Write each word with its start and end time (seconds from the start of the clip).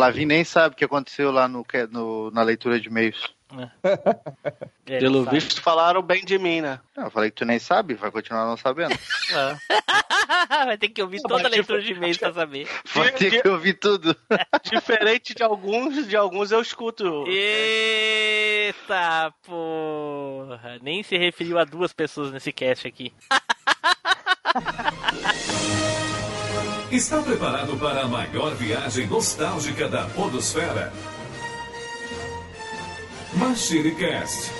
Flavinho 0.00 0.28
nem 0.28 0.44
sabe 0.44 0.74
o 0.74 0.78
que 0.78 0.84
aconteceu 0.86 1.30
lá 1.30 1.46
no, 1.46 1.62
no 1.90 2.30
na 2.30 2.42
leitura 2.42 2.80
de 2.80 2.88
e-mails. 2.88 3.34
É. 4.86 4.98
Pelo 4.98 5.24
sabe. 5.24 5.36
visto, 5.36 5.60
falaram 5.60 6.00
bem 6.00 6.24
de 6.24 6.38
mim, 6.38 6.62
né? 6.62 6.80
Não, 6.96 7.04
eu 7.04 7.10
falei 7.10 7.30
que 7.30 7.36
tu 7.36 7.44
nem 7.44 7.58
sabe, 7.58 7.94
vai 7.94 8.10
continuar 8.10 8.46
não 8.46 8.56
sabendo. 8.56 8.94
É. 8.94 9.56
vai 10.64 10.78
ter 10.78 10.88
que 10.88 11.02
ouvir 11.02 11.20
toda 11.20 11.46
a 11.46 11.50
leitura 11.50 11.82
de 11.82 11.92
e-mails 11.92 12.16
pra 12.16 12.32
saber. 12.32 12.66
Vai 12.94 13.12
ter 13.12 13.42
que 13.42 13.48
ouvir 13.48 13.74
tudo. 13.74 14.16
Diferente 14.72 15.34
de 15.34 15.42
alguns, 15.42 16.08
de 16.08 16.16
alguns 16.16 16.50
eu 16.50 16.62
escuto. 16.62 17.26
Eita 17.26 19.34
porra! 19.42 20.78
Nem 20.80 21.02
se 21.02 21.18
referiu 21.18 21.58
a 21.58 21.64
duas 21.64 21.92
pessoas 21.92 22.32
nesse 22.32 22.52
cast 22.52 22.88
aqui. 22.88 23.12
Está 26.90 27.22
preparado 27.22 27.76
para 27.76 28.00
a 28.00 28.08
maior 28.08 28.52
viagem 28.56 29.06
nostálgica 29.06 29.88
da 29.88 30.06
Podosfera? 30.06 30.92
MachineCast. 33.34 34.50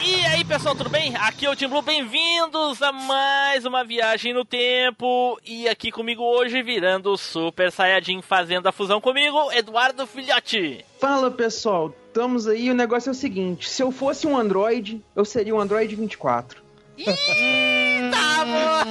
E 0.00 0.14
aí 0.24 0.42
pessoal, 0.46 0.74
tudo 0.74 0.88
bem? 0.88 1.14
Aqui 1.14 1.44
é 1.44 1.50
o 1.50 1.54
Tim 1.54 1.68
Blue, 1.68 1.82
bem-vindos 1.82 2.80
a 2.80 2.90
mais 2.90 3.66
uma 3.66 3.84
viagem 3.84 4.32
no 4.32 4.46
tempo. 4.46 5.38
E 5.44 5.68
aqui 5.68 5.92
comigo 5.92 6.22
hoje, 6.22 6.62
virando 6.62 7.12
o 7.12 7.18
Super 7.18 7.70
Saiyajin, 7.70 8.22
fazendo 8.22 8.66
a 8.66 8.72
fusão 8.72 8.98
comigo, 8.98 9.52
Eduardo 9.52 10.06
Filhote. 10.06 10.86
Fala 10.98 11.30
pessoal, 11.30 11.94
estamos 12.06 12.48
aí. 12.48 12.70
O 12.70 12.74
negócio 12.74 13.10
é 13.10 13.12
o 13.12 13.14
seguinte: 13.14 13.68
se 13.68 13.82
eu 13.82 13.92
fosse 13.92 14.26
um 14.26 14.38
Android, 14.38 15.04
eu 15.14 15.24
seria 15.26 15.54
um 15.54 15.60
Android 15.60 15.94
24. 15.94 16.61
Eita, 16.98 18.18
amor! 18.40 18.84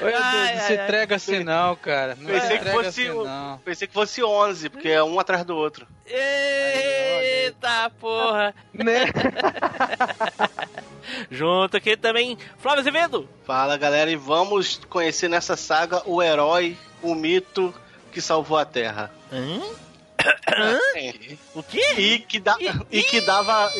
Oi, 0.00 0.10
Deus, 0.10 0.24
não 0.54 0.66
se 0.66 0.74
entrega 0.74 1.16
assim 1.16 1.44
não, 1.44 1.76
cara. 1.76 2.16
Não 2.16 2.26
pensei, 2.26 2.58
que 2.58 2.64
fosse, 2.70 2.88
assim, 2.88 3.08
não. 3.08 3.58
pensei 3.64 3.88
que 3.88 3.94
fosse 3.94 4.22
11, 4.22 4.68
porque 4.68 4.88
é 4.88 5.02
um 5.02 5.18
atrás 5.18 5.44
do 5.44 5.56
outro. 5.56 5.86
Eita, 6.06 7.90
porra! 8.00 8.54
Né? 8.72 9.06
Junto 11.30 11.76
aqui 11.76 11.96
também, 11.96 12.36
Flávio 12.58 12.80
Azevedo. 12.80 13.28
Fala, 13.44 13.76
galera, 13.76 14.10
e 14.10 14.16
vamos 14.16 14.80
conhecer 14.88 15.28
nessa 15.28 15.56
saga 15.56 16.02
o 16.06 16.22
herói, 16.22 16.76
o 17.02 17.14
mito 17.14 17.74
que 18.12 18.20
salvou 18.20 18.58
a 18.58 18.64
Terra. 18.64 19.10
Hã? 19.32 19.60
É. 20.96 21.12
O 21.54 21.62
quê? 21.62 21.84
E 21.98 22.18
que, 22.20 22.38
da, 22.40 22.56
e 22.90 23.02
que 23.02 23.20
dava 23.20 23.70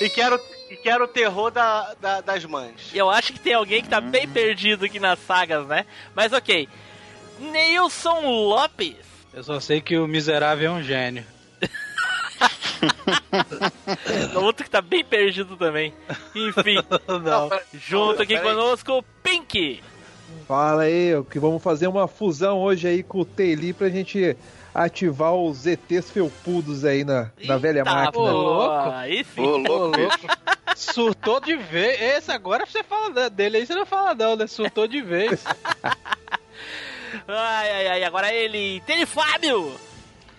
e 0.00 0.08
quero 0.08 0.40
e 0.70 0.76
que 0.76 0.88
era 0.88 1.04
o 1.04 1.08
terror 1.08 1.50
da, 1.50 1.94
da, 1.94 2.20
das 2.20 2.44
mães. 2.44 2.90
Eu 2.92 3.08
acho 3.08 3.32
que 3.32 3.40
tem 3.40 3.54
alguém 3.54 3.82
que 3.82 3.88
tá 3.88 4.00
bem 4.00 4.28
perdido 4.28 4.84
aqui 4.84 4.98
nas 4.98 5.18
sagas, 5.20 5.66
né? 5.66 5.86
Mas 6.14 6.32
ok. 6.32 6.68
Neilson 7.38 8.48
Lopes. 8.48 8.96
Eu 9.32 9.44
só 9.44 9.60
sei 9.60 9.80
que 9.80 9.96
o 9.96 10.08
miserável 10.08 10.72
é 10.72 10.74
um 10.74 10.82
gênio. 10.82 11.24
Outro 14.34 14.64
que 14.64 14.70
tá 14.70 14.80
bem 14.80 15.04
perdido 15.04 15.56
também. 15.56 15.94
Enfim. 16.34 16.82
Não. 17.22 17.50
Junto 17.72 18.22
aqui 18.22 18.38
conosco, 18.40 19.04
Pink. 19.22 19.82
Fala 20.48 20.82
aí, 20.82 21.12
que 21.30 21.38
vamos 21.38 21.62
fazer 21.62 21.86
uma 21.86 22.08
fusão 22.08 22.58
hoje 22.58 22.88
aí 22.88 23.02
com 23.02 23.20
o 23.20 23.24
Taili 23.24 23.72
pra 23.72 23.88
gente 23.88 24.36
ativar 24.76 25.34
os 25.34 25.66
ETs 25.66 26.10
felpudos 26.10 26.84
aí 26.84 27.02
na, 27.02 27.30
na 27.44 27.56
velha 27.56 27.82
máquina. 27.84 28.12
Pô, 28.12 28.30
louco. 28.30 28.90
Aí 28.90 29.24
sim. 29.24 29.40
Ô, 29.40 29.56
louco. 29.56 30.26
Surtou 30.76 31.40
de 31.40 31.56
vez. 31.56 32.00
Esse 32.00 32.30
agora 32.30 32.66
você 32.66 32.82
fala 32.82 33.30
dele 33.30 33.56
aí, 33.56 33.66
você 33.66 33.74
não 33.74 33.86
fala 33.86 34.14
não, 34.14 34.36
né? 34.36 34.46
Surtou 34.46 34.86
de 34.86 35.00
vez. 35.00 35.42
ai, 37.26 37.70
ai, 37.70 37.88
ai. 37.88 38.04
Agora 38.04 38.32
ele, 38.32 38.82
Tele 38.86 39.06
Fábio. 39.06 39.72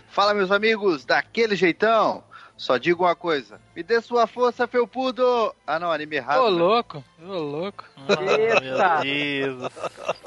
Fala, 0.10 0.34
meus 0.34 0.52
amigos, 0.52 1.04
daquele 1.04 1.56
jeitão. 1.56 2.24
Só 2.58 2.78
digo 2.78 3.04
uma 3.04 3.16
coisa. 3.16 3.62
Me 3.76 3.84
dê 3.84 4.02
sua 4.02 4.26
força, 4.26 4.68
felpudo! 4.68 5.54
Ah, 5.66 5.78
não, 5.78 5.92
anime 5.92 6.16
errado. 6.16 6.42
Ô, 6.42 6.50
né? 6.50 6.58
louco. 6.58 7.04
Ô, 7.22 7.34
louco. 7.34 7.86
Eita. 8.10 9.04
Meu 9.04 9.70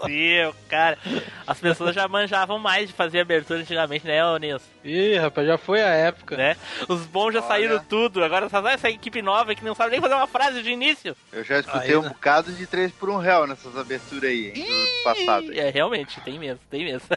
Deus 0.07 0.55
do 0.55 0.69
cara. 0.69 0.97
As 1.45 1.59
pessoas 1.59 1.93
já 1.93 2.07
manjavam 2.07 2.57
mais 2.59 2.89
de 2.89 2.95
fazer 2.95 3.21
abertura 3.21 3.61
antigamente, 3.61 4.07
né, 4.07 4.21
Nilson? 4.39 4.65
Ih, 4.85 5.17
rapaz, 5.19 5.45
já 5.45 5.59
foi 5.59 5.83
a 5.83 5.89
época. 5.89 6.37
Né? 6.37 6.57
Os 6.89 7.05
bons 7.05 7.33
já 7.33 7.41
Olha. 7.41 7.49
saíram 7.49 7.85
tudo. 7.85 8.23
Agora 8.23 8.49
só 8.49 8.61
vai 8.61 8.75
essa 8.75 8.89
equipe 8.89 9.21
nova 9.21 9.53
que 9.55 9.65
não 9.65 9.75
sabe 9.75 9.91
nem 9.91 10.01
fazer 10.01 10.15
uma 10.15 10.29
frase 10.29 10.63
de 10.63 10.71
início. 10.71 11.17
Eu 11.33 11.43
já 11.43 11.59
escutei 11.59 11.91
aí, 11.91 11.97
um 11.97 12.03
né? 12.03 12.09
bocado 12.11 12.53
de 12.53 12.65
3 12.65 12.93
por 12.93 13.11
1 13.11 13.17
real 13.17 13.47
nessas 13.49 13.77
aberturas 13.77 14.31
aí, 14.31 14.53
do 14.53 15.03
passado. 15.03 15.53
É, 15.53 15.69
realmente, 15.69 16.21
tem 16.21 16.39
mesmo, 16.39 16.61
tem 16.71 16.85
mesmo. 16.85 17.09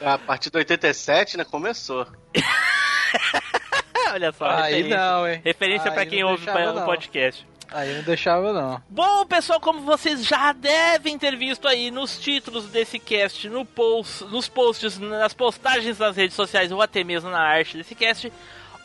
A 0.00 0.16
partir 0.16 0.50
de 0.50 0.56
87, 0.56 1.36
né, 1.36 1.44
começou. 1.44 2.06
Olha 4.12 4.32
só, 4.32 4.46
Aí 4.48 4.88
não, 4.88 5.28
hein? 5.28 5.40
Referência 5.44 5.90
para 5.92 6.06
quem 6.06 6.24
ouve 6.24 6.48
o 6.48 6.84
podcast. 6.84 7.46
Aí 7.72 7.94
não 7.94 8.02
deixava, 8.02 8.52
não. 8.52 8.82
Bom, 8.88 9.24
pessoal, 9.26 9.60
como 9.60 9.82
vocês 9.82 10.26
já 10.26 10.52
devem 10.52 11.16
ter 11.16 11.36
visto 11.36 11.68
aí 11.68 11.90
nos 11.90 12.18
títulos 12.18 12.66
desse 12.66 12.98
cast, 12.98 13.48
no 13.48 13.64
post, 13.64 14.24
nos 14.24 14.48
posts, 14.48 14.98
nas 14.98 15.32
postagens 15.32 15.96
das 15.96 16.16
redes 16.16 16.34
sociais 16.34 16.72
ou 16.72 16.82
até 16.82 17.04
mesmo 17.04 17.30
na 17.30 17.38
arte 17.38 17.76
desse 17.76 17.94
cast, 17.94 18.32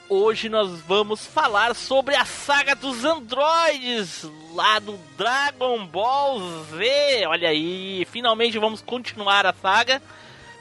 hoje 0.07 0.49
nós 0.49 0.81
vamos 0.81 1.25
falar 1.25 1.73
sobre 1.73 2.15
a 2.15 2.25
saga 2.25 2.75
dos 2.75 3.03
androides 3.03 4.29
lá 4.53 4.77
do 4.77 4.99
Dragon 5.17 5.83
Ball 5.87 6.39
Z. 6.65 7.25
Olha 7.27 7.49
aí, 7.49 8.05
finalmente 8.11 8.59
vamos 8.59 8.81
continuar 8.81 9.47
a 9.47 9.53
saga. 9.53 9.99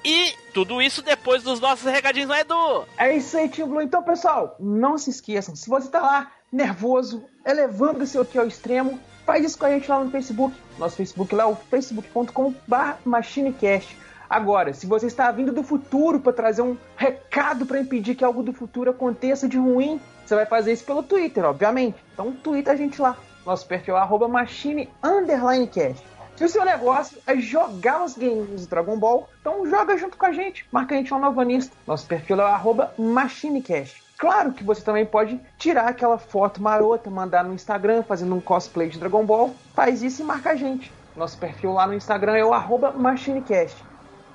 E 0.05 0.35
tudo 0.53 0.83
isso 0.83 1.01
depois 1.01 1.43
dos 1.43 1.61
nossos 1.61 1.91
recadinhos, 1.91 2.29
não 2.29 2.35
é, 2.35 2.41
Edu? 2.41 2.85
É 2.99 3.17
isso 3.17 3.37
aí, 3.37 3.49
Tio 3.49 3.67
Blue. 3.67 3.81
Então, 3.81 4.03
pessoal, 4.03 4.55
não 4.61 4.99
se 4.99 5.09
esqueçam, 5.09 5.57
se 5.57 5.69
você 5.69 5.89
tá 5.89 6.01
lá 6.01 6.31
nervoso, 6.53 7.25
elevando 7.45 8.05
o 8.05 8.07
seu 8.07 8.23
aqui 8.23 8.39
ao 8.39 8.47
extremo, 8.47 9.01
faz 9.25 9.45
isso 9.45 9.59
com 9.59 9.65
a 9.65 9.71
gente 9.71 9.89
lá 9.91 10.05
no 10.05 10.11
Facebook. 10.11 10.55
Nosso 10.79 10.97
Facebook 10.97 11.35
lá 11.35 11.45
é 11.45 11.47
o 11.47 11.57
facebook.com.br 11.57 12.77
machinecast. 13.05 13.97
Agora, 14.29 14.73
se 14.75 14.87
você 14.87 15.07
está 15.07 15.31
vindo 15.31 15.53
do 15.53 15.63
futuro 15.63 16.21
para 16.21 16.33
trazer 16.33 16.63
um 16.63 16.77
recado 16.97 17.67
para 17.67 17.81
impedir 17.81 18.15
que 18.15 18.25
algo 18.25 18.43
do 18.43 18.53
futuro 18.53 18.91
aconteça 18.91 19.49
de 19.49 19.57
ruim, 19.57 20.01
você 20.25 20.35
vai 20.35 20.47
fazer 20.47 20.73
isso 20.73 20.85
pelo 20.85 21.03
Twitter, 21.03 21.45
obviamente. 21.45 21.97
Então, 22.13 22.33
twitter 22.33 22.73
a 22.73 22.77
gente 22.77 23.01
lá. 23.01 23.17
Nosso 23.45 23.67
perfil 23.67 23.97
é 23.97 24.01
arroba 24.01 24.27
machine_cast. 24.27 26.03
Se 26.37 26.45
o 26.45 26.49
seu 26.49 26.65
negócio 26.65 27.17
é 27.29 27.37
jogar 27.37 28.03
os 28.03 28.19
games 28.19 28.63
de 28.63 28.67
Dragon 28.67 28.99
Ball, 28.99 29.29
então 29.41 29.65
joga 29.71 29.97
junto 29.97 30.17
com 30.17 30.27
a 30.27 30.33
gente. 30.33 30.67
Marca 30.73 30.95
a 30.95 30.99
gente 30.99 31.13
lá 31.13 31.19
no 31.21 31.27
Alvanista. 31.27 31.77
Nosso 31.87 32.07
perfil 32.07 32.41
é 32.41 32.61
o 32.99 33.03
MachineCast. 33.03 34.03
Claro 34.19 34.53
que 34.53 34.65
você 34.65 34.83
também 34.83 35.07
pode 35.07 35.41
tirar 35.59 35.87
aquela 35.87 36.19
foto 36.19 36.61
marota, 36.61 37.09
mandar 37.09 37.45
no 37.45 37.55
Instagram 37.55 38.03
fazendo 38.03 38.35
um 38.35 38.41
cosplay 38.41 38.89
de 38.89 38.99
Dragon 38.99 39.25
Ball. 39.25 39.55
Faz 39.75 40.03
isso 40.03 40.23
e 40.23 40.25
marca 40.25 40.51
a 40.51 40.57
gente. 40.57 40.93
Nosso 41.15 41.39
perfil 41.39 41.73
lá 41.73 41.87
no 41.87 41.95
Instagram 41.95 42.37
é 42.37 42.45
o 42.45 42.51
MachineCast. 42.99 43.85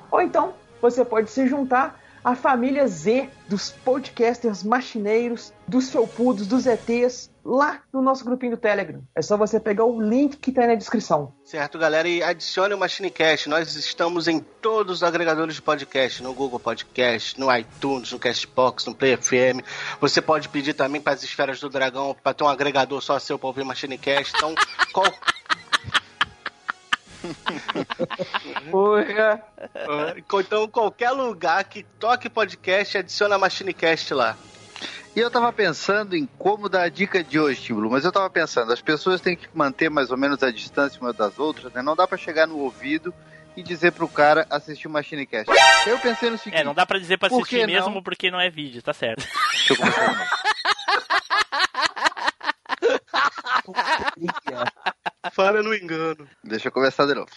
Ou 0.10 0.22
então, 0.22 0.54
você 0.82 1.04
pode 1.04 1.30
se 1.30 1.48
juntar 1.48 2.00
à 2.24 2.36
família 2.36 2.88
Z 2.88 3.30
dos 3.48 3.72
podcasters 3.72 4.64
machineiros, 4.64 5.54
dos 5.68 5.90
felpudos, 5.90 6.48
dos 6.48 6.66
ETs, 6.66 7.30
lá 7.44 7.82
no 7.92 8.02
nosso 8.02 8.24
grupinho 8.24 8.56
do 8.56 8.58
Telegram. 8.58 9.02
É 9.16 9.22
só 9.22 9.36
você 9.36 9.60
pegar 9.60 9.86
o 9.86 10.02
link 10.02 10.38
que 10.38 10.52
tá 10.52 10.62
aí 10.62 10.68
na 10.68 10.76
descrição. 10.76 11.34
Certo, 11.44 11.80
galera, 11.80 12.08
e 12.08 12.22
adicione 12.22 12.74
o 12.74 12.78
MachineCast. 12.78 13.50
Nós 13.50 13.76
estamos 13.76 14.28
em 14.28 14.40
todos 14.40 14.98
os 14.98 15.04
agregadores 15.04 15.56
de 15.56 15.62
podcast, 15.62 16.22
no 16.22 16.34
Google 16.34 16.60
Podcast, 16.60 17.40
no 17.40 17.56
iTunes, 17.56 18.12
no 18.12 18.20
Castbox, 18.20 18.86
no 18.86 18.94
Play 18.94 19.18
FM. 19.18 19.66
Você 20.00 20.22
pode 20.22 20.50
pedir 20.50 20.74
também 20.74 21.02
para 21.02 21.14
as 21.14 21.24
esferas 21.24 21.60
do 21.60 21.70
dragão 21.70 22.16
para 22.22 22.34
ter 22.34 22.44
um 22.44 22.50
agregador 22.50 23.02
só 23.02 23.18
seu 23.18 23.40
para 23.40 23.48
ouvir 23.48 23.64
MachineCast. 23.64 24.34
Então, 24.38 24.54
qual 24.94 25.08
Porra. 28.72 29.44
Então, 30.40 30.68
qualquer 30.68 31.12
lugar 31.12 31.64
que 31.64 31.84
toque 32.00 32.30
podcast, 32.30 32.98
adiciona 32.98 33.36
a 33.36 33.40
MachineCast 33.40 34.14
lá. 34.14 34.38
E 35.16 35.20
eu 35.20 35.32
tava 35.32 35.52
pensando 35.52 36.16
em 36.16 36.28
como 36.38 36.70
dar 36.70 36.84
a 36.84 36.90
dica 36.90 37.24
de 37.24 37.40
hoje, 37.40 37.62
Timblu, 37.62 37.90
mas 37.90 38.06
eu 38.06 38.12
tava 38.12 38.30
pensando, 38.30 38.72
as 38.72 38.82
pessoas 38.82 39.20
têm 39.20 39.36
que 39.36 39.48
manter 39.54 39.90
mais 39.90 40.12
ou 40.12 40.18
menos 40.18 40.42
a 40.44 40.52
distância 40.52 41.02
umas 41.02 41.16
das 41.16 41.40
outras, 41.40 41.74
né? 41.74 41.82
Não 41.82 41.96
dá 41.96 42.08
para 42.08 42.18
chegar 42.18 42.48
no 42.48 42.58
ouvido 42.60 43.14
e 43.58 43.64
dizer 43.64 43.92
pro 43.92 44.08
cara 44.08 44.46
assistir 44.50 44.88
o 44.88 44.90
Machinecast. 44.92 45.52
Eu 45.88 45.98
pensei 46.00 46.30
no 46.30 46.38
seguinte... 46.38 46.62
É, 46.62 46.64
não 46.64 46.74
dá 46.74 46.86
pra 46.86 47.00
dizer 47.00 47.18
pra 47.18 47.28
assistir 47.28 47.66
mesmo 47.66 47.96
não? 47.96 48.04
porque 48.04 48.30
não 48.30 48.40
é 48.40 48.50
vídeo, 48.50 48.82
tá 48.82 48.94
certo. 48.94 49.28
Deixa 49.52 49.74
eu 49.74 49.78
começar 49.78 50.30
Fala 55.34 55.62
no 55.62 55.74
engano. 55.74 56.28
Deixa 56.44 56.68
eu 56.68 56.72
começar 56.72 57.06
de 57.06 57.16
novo. 57.16 57.32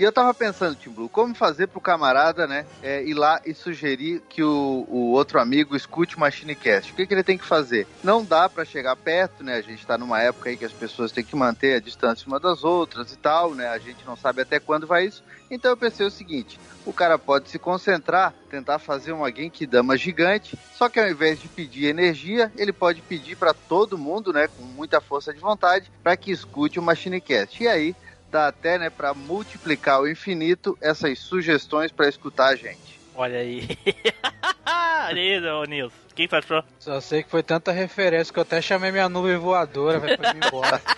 E 0.00 0.02
eu 0.02 0.10
tava 0.10 0.32
pensando, 0.32 0.76
Tim 0.76 0.88
Blue, 0.88 1.10
como 1.10 1.34
fazer 1.34 1.66
pro 1.66 1.78
camarada, 1.78 2.46
né, 2.46 2.64
é, 2.82 3.04
ir 3.04 3.12
lá 3.12 3.38
e 3.44 3.52
sugerir 3.52 4.22
que 4.30 4.42
o, 4.42 4.86
o 4.88 5.10
outro 5.10 5.38
amigo 5.38 5.76
escute 5.76 6.16
o 6.16 6.20
MachineCast? 6.20 6.90
O 6.90 6.96
que, 6.96 7.06
que 7.06 7.12
ele 7.12 7.22
tem 7.22 7.36
que 7.36 7.44
fazer? 7.44 7.86
Não 8.02 8.24
dá 8.24 8.48
para 8.48 8.64
chegar 8.64 8.96
perto, 8.96 9.44
né? 9.44 9.56
A 9.56 9.60
gente 9.60 9.86
tá 9.86 9.98
numa 9.98 10.18
época 10.22 10.48
aí 10.48 10.56
que 10.56 10.64
as 10.64 10.72
pessoas 10.72 11.12
têm 11.12 11.22
que 11.22 11.36
manter 11.36 11.74
a 11.74 11.80
distância 11.80 12.26
uma 12.26 12.40
das 12.40 12.64
outras 12.64 13.12
e 13.12 13.18
tal, 13.18 13.54
né? 13.54 13.68
A 13.68 13.78
gente 13.78 14.02
não 14.06 14.16
sabe 14.16 14.40
até 14.40 14.58
quando 14.58 14.86
vai 14.86 15.04
isso. 15.04 15.22
Então 15.50 15.70
eu 15.70 15.76
pensei 15.76 16.06
o 16.06 16.10
seguinte: 16.10 16.58
o 16.86 16.94
cara 16.94 17.18
pode 17.18 17.50
se 17.50 17.58
concentrar, 17.58 18.32
tentar 18.48 18.78
fazer 18.78 19.12
uma 19.12 19.30
Genkidama 19.30 19.98
gigante, 19.98 20.58
só 20.74 20.88
que 20.88 20.98
ao 20.98 21.10
invés 21.10 21.38
de 21.38 21.48
pedir 21.48 21.86
energia, 21.86 22.50
ele 22.56 22.72
pode 22.72 23.02
pedir 23.02 23.36
para 23.36 23.52
todo 23.52 23.98
mundo, 23.98 24.32
né, 24.32 24.48
com 24.48 24.62
muita 24.62 24.98
força 24.98 25.30
de 25.34 25.40
vontade, 25.40 25.92
para 26.02 26.16
que 26.16 26.30
escute 26.30 26.78
o 26.78 26.82
MachineCast. 26.82 27.62
E 27.62 27.68
aí 27.68 27.94
dá 28.30 28.48
até, 28.48 28.78
né, 28.78 28.88
para 28.88 29.12
multiplicar 29.12 29.96
ao 29.96 30.08
infinito 30.08 30.78
essas 30.80 31.18
sugestões 31.18 31.90
para 31.90 32.08
escutar 32.08 32.48
a 32.48 32.56
gente. 32.56 33.00
Olha 33.14 33.38
aí. 33.38 33.68
Olha 35.08 35.20
aí, 35.20 35.46
ô 35.46 35.64
Nilson. 35.64 35.96
Quem 36.14 36.28
tu 36.28 36.36
achou? 36.36 36.62
Só 36.78 37.00
sei 37.00 37.22
que 37.22 37.30
foi 37.30 37.42
tanta 37.42 37.72
referência 37.72 38.32
que 38.32 38.38
eu 38.38 38.42
até 38.42 38.60
chamei 38.60 38.92
minha 38.92 39.08
nuvem 39.08 39.36
voadora, 39.36 39.98
vai 39.98 40.16
pra 40.16 40.34
mim 40.34 40.40
embora. 40.46 40.80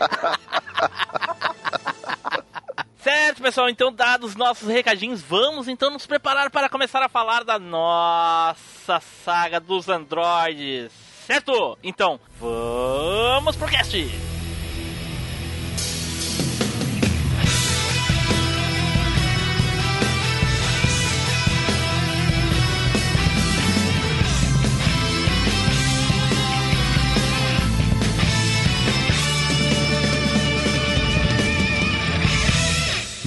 Certo, 2.98 3.42
pessoal, 3.42 3.68
então 3.68 3.92
dados 3.92 4.36
nossos 4.36 4.68
recadinhos, 4.68 5.20
vamos 5.20 5.66
então 5.66 5.90
nos 5.90 6.06
preparar 6.06 6.50
para 6.50 6.68
começar 6.68 7.02
a 7.02 7.08
falar 7.08 7.42
da 7.42 7.58
nossa 7.58 9.00
saga 9.24 9.58
dos 9.58 9.88
androides. 9.88 10.92
Certo? 11.26 11.76
Então, 11.82 12.20
vamos 12.38 13.56
pro 13.56 13.68
cast! 13.68 14.41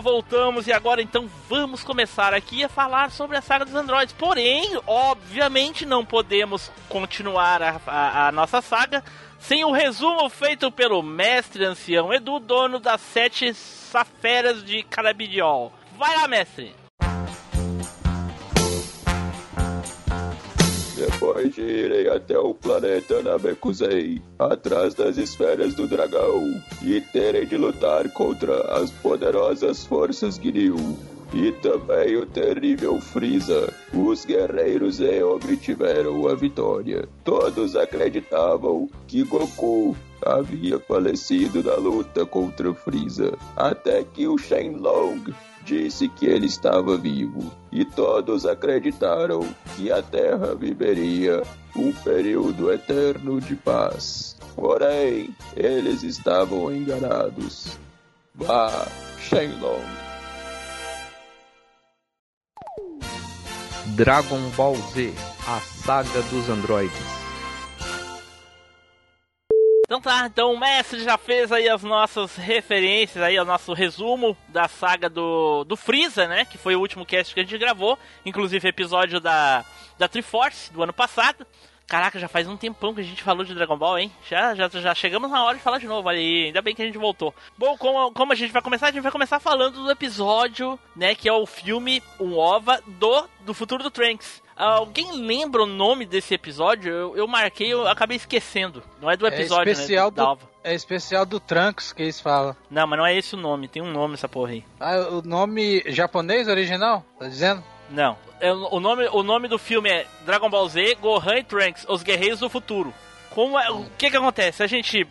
Voltamos 0.00 0.66
e 0.66 0.72
agora 0.72 1.02
então 1.02 1.28
vamos 1.48 1.82
começar 1.82 2.32
aqui 2.34 2.62
a 2.64 2.68
falar 2.68 3.10
sobre 3.10 3.36
a 3.36 3.42
saga 3.42 3.64
dos 3.64 3.74
androides. 3.74 4.14
Porém, 4.14 4.78
obviamente 4.86 5.84
não 5.84 6.04
podemos 6.04 6.70
continuar 6.88 7.62
a, 7.62 7.80
a- 7.86 8.28
a 8.28 8.32
nossa 8.32 8.60
saga 8.62 9.02
sem 9.38 9.64
o 9.64 9.70
resumo 9.72 10.28
feito 10.28 10.70
pelo 10.70 11.02
mestre 11.02 11.64
ancião 11.64 12.12
Edu, 12.12 12.38
dono 12.40 12.78
das 12.80 13.00
sete 13.00 13.52
saferas 13.54 14.64
de 14.64 14.82
Carabidiol. 14.82 15.72
Vai 15.96 16.14
lá, 16.16 16.26
mestre! 16.28 16.74
Depois 20.98 21.54
de 21.54 21.62
irem 21.62 22.08
até 22.08 22.36
o 22.36 22.52
planeta 22.52 23.22
Namekusei, 23.22 24.20
atrás 24.36 24.94
das 24.94 25.16
esferas 25.16 25.72
do 25.72 25.86
dragão, 25.86 26.60
e 26.82 27.00
terem 27.00 27.46
de 27.46 27.56
lutar 27.56 28.08
contra 28.10 28.60
as 28.74 28.90
poderosas 28.90 29.86
forças 29.86 30.34
Ginyu, 30.34 30.98
e 31.32 31.52
também 31.52 32.16
o 32.16 32.26
terrível 32.26 33.00
Freeza, 33.00 33.72
os 33.94 34.24
guerreiros 34.24 34.98
E 34.98 35.22
obtiveram 35.22 36.26
a 36.26 36.34
vitória. 36.34 37.08
Todos 37.22 37.76
acreditavam 37.76 38.90
que 39.06 39.22
Goku 39.22 39.96
havia 40.26 40.80
falecido 40.80 41.62
na 41.62 41.76
luta 41.76 42.26
contra 42.26 42.74
Freeza, 42.74 43.38
até 43.56 44.02
que 44.02 44.26
o 44.26 44.36
Shenlong 44.36 45.32
disse 45.68 46.08
que 46.08 46.24
ele 46.24 46.46
estava 46.46 46.96
vivo 46.96 47.52
e 47.70 47.84
todos 47.84 48.46
acreditaram 48.46 49.46
que 49.76 49.92
a 49.92 50.00
Terra 50.00 50.54
viveria 50.54 51.42
um 51.76 51.92
período 51.92 52.72
eterno 52.72 53.38
de 53.38 53.54
paz. 53.54 54.34
Porém, 54.56 55.28
eles 55.54 56.02
estavam 56.02 56.74
enganados. 56.74 57.78
Vá, 58.34 58.88
Shenlong. 59.20 59.84
Dragon 63.94 64.40
Ball 64.56 64.76
Z, 64.94 65.12
a 65.46 65.60
saga 65.60 66.22
dos 66.30 66.48
androides. 66.48 67.17
Então 69.88 70.02
tá, 70.02 70.26
então 70.26 70.52
o 70.52 70.60
mestre 70.60 71.02
já 71.02 71.16
fez 71.16 71.50
aí 71.50 71.66
as 71.66 71.82
nossas 71.82 72.36
referências 72.36 73.24
aí, 73.24 73.40
o 73.40 73.44
nosso 73.46 73.72
resumo 73.72 74.36
da 74.48 74.68
saga 74.68 75.08
do, 75.08 75.64
do 75.64 75.78
Freeza, 75.78 76.28
né? 76.28 76.44
Que 76.44 76.58
foi 76.58 76.76
o 76.76 76.80
último 76.80 77.06
cast 77.06 77.32
que 77.32 77.40
a 77.40 77.42
gente 77.42 77.56
gravou, 77.56 77.98
inclusive 78.22 78.68
episódio 78.68 79.18
da, 79.18 79.64
da 79.96 80.06
Triforce 80.06 80.70
do 80.70 80.82
ano 80.82 80.92
passado. 80.92 81.46
Caraca, 81.86 82.18
já 82.18 82.28
faz 82.28 82.46
um 82.46 82.54
tempão 82.54 82.94
que 82.94 83.00
a 83.00 83.04
gente 83.04 83.22
falou 83.22 83.42
de 83.46 83.54
Dragon 83.54 83.78
Ball, 83.78 83.98
hein? 83.98 84.12
Já, 84.28 84.54
já, 84.54 84.68
já 84.68 84.94
chegamos 84.94 85.30
na 85.30 85.42
hora 85.42 85.56
de 85.56 85.62
falar 85.62 85.78
de 85.78 85.86
novo, 85.86 86.06
aí, 86.06 86.48
ainda 86.48 86.60
bem 86.60 86.74
que 86.74 86.82
a 86.82 86.84
gente 86.84 86.98
voltou. 86.98 87.34
Bom, 87.56 87.74
como, 87.78 88.12
como 88.12 88.34
a 88.34 88.36
gente 88.36 88.52
vai 88.52 88.60
começar? 88.60 88.88
A 88.88 88.92
gente 88.92 89.00
vai 89.00 89.10
começar 89.10 89.40
falando 89.40 89.84
do 89.84 89.90
episódio, 89.90 90.78
né? 90.94 91.14
Que 91.14 91.30
é 91.30 91.32
o 91.32 91.46
filme, 91.46 92.02
um 92.20 92.36
OVA 92.36 92.82
do, 92.86 93.26
do 93.40 93.54
futuro 93.54 93.82
do 93.82 93.90
Trunks. 93.90 94.42
Alguém 94.58 95.12
lembra 95.12 95.62
o 95.62 95.66
nome 95.66 96.04
desse 96.04 96.34
episódio? 96.34 96.92
Eu, 96.92 97.16
eu 97.16 97.28
marquei, 97.28 97.72
eu 97.72 97.86
acabei 97.86 98.16
esquecendo. 98.16 98.82
Não 99.00 99.08
é 99.08 99.16
do 99.16 99.24
episódio, 99.24 99.68
é 99.68 99.72
especial 99.72 100.10
né? 100.10 100.16
Do, 100.16 100.22
OVA. 100.24 100.48
é 100.64 100.74
especial 100.74 101.24
do 101.24 101.38
Trunks 101.38 101.92
que 101.92 102.02
eles 102.02 102.20
falam. 102.20 102.56
Não, 102.68 102.84
mas 102.84 102.98
não 102.98 103.06
é 103.06 103.16
esse 103.16 103.36
o 103.36 103.38
nome, 103.38 103.68
tem 103.68 103.80
um 103.80 103.92
nome 103.92 104.14
essa 104.14 104.28
porra 104.28 104.50
aí. 104.50 104.64
Ah, 104.80 104.96
o 105.12 105.22
nome 105.22 105.84
japonês 105.86 106.48
original? 106.48 107.04
Tá 107.20 107.28
dizendo? 107.28 107.62
Não. 107.88 108.18
É, 108.40 108.52
o, 108.52 108.80
nome, 108.80 109.08
o 109.12 109.22
nome 109.22 109.46
do 109.46 109.58
filme 109.58 109.90
é 109.90 110.06
Dragon 110.26 110.50
Ball 110.50 110.68
Z, 110.68 110.96
Gohan 110.96 111.38
e 111.38 111.44
Trunks, 111.44 111.86
Os 111.88 112.02
Guerreiros 112.02 112.40
do 112.40 112.50
Futuro. 112.50 112.92
Como 113.30 113.56
é, 113.56 113.70
o 113.70 113.84
que 113.96 114.10
que 114.10 114.16
acontece? 114.16 114.62
A 114.64 114.66
gente 114.66 115.06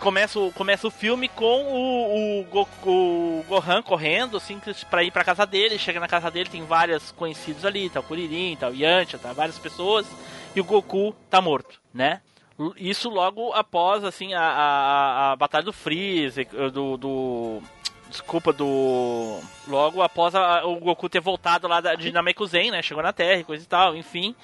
começa, 0.00 0.38
o- 0.38 0.52
começa 0.52 0.86
o 0.86 0.90
filme 0.90 1.28
com 1.28 1.64
o, 1.64 2.40
o, 2.40 2.44
Go- 2.44 2.68
o 2.84 3.44
Gohan 3.48 3.82
correndo, 3.82 4.36
assim, 4.36 4.60
pra 4.90 5.02
ir 5.02 5.10
pra 5.10 5.24
casa 5.24 5.44
dele. 5.46 5.78
Chega 5.78 6.00
na 6.00 6.08
casa 6.08 6.30
dele, 6.30 6.48
tem 6.50 6.64
vários 6.64 7.10
conhecidos 7.12 7.64
ali, 7.64 7.88
tá 7.90 8.00
o 8.00 8.02
Kuririn, 8.02 8.56
tá 8.56 8.68
o 8.68 8.74
Yantia, 8.74 9.18
tá 9.18 9.32
várias 9.32 9.58
pessoas. 9.58 10.06
E 10.54 10.60
o 10.60 10.64
Goku 10.64 11.14
tá 11.30 11.40
morto, 11.40 11.80
né? 11.92 12.20
Isso 12.76 13.10
logo 13.10 13.52
após, 13.52 14.02
assim, 14.04 14.32
a, 14.32 14.40
a, 14.40 15.32
a 15.32 15.36
batalha 15.36 15.64
do 15.64 15.72
Freeze, 15.72 16.44
do... 16.72 16.96
do 16.96 17.62
desculpa, 18.08 18.52
do. 18.52 19.40
Logo 19.66 20.00
após 20.00 20.34
a- 20.34 20.64
o 20.64 20.76
Goku 20.76 21.08
ter 21.08 21.20
voltado 21.20 21.66
lá 21.68 21.80
da- 21.80 21.94
de 21.96 22.10
Namekuzen, 22.12 22.70
né? 22.70 22.80
Chegou 22.80 23.02
na 23.02 23.12
Terra 23.12 23.40
e 23.40 23.44
coisa 23.44 23.64
e 23.64 23.66
tal, 23.66 23.96
enfim. 23.96 24.34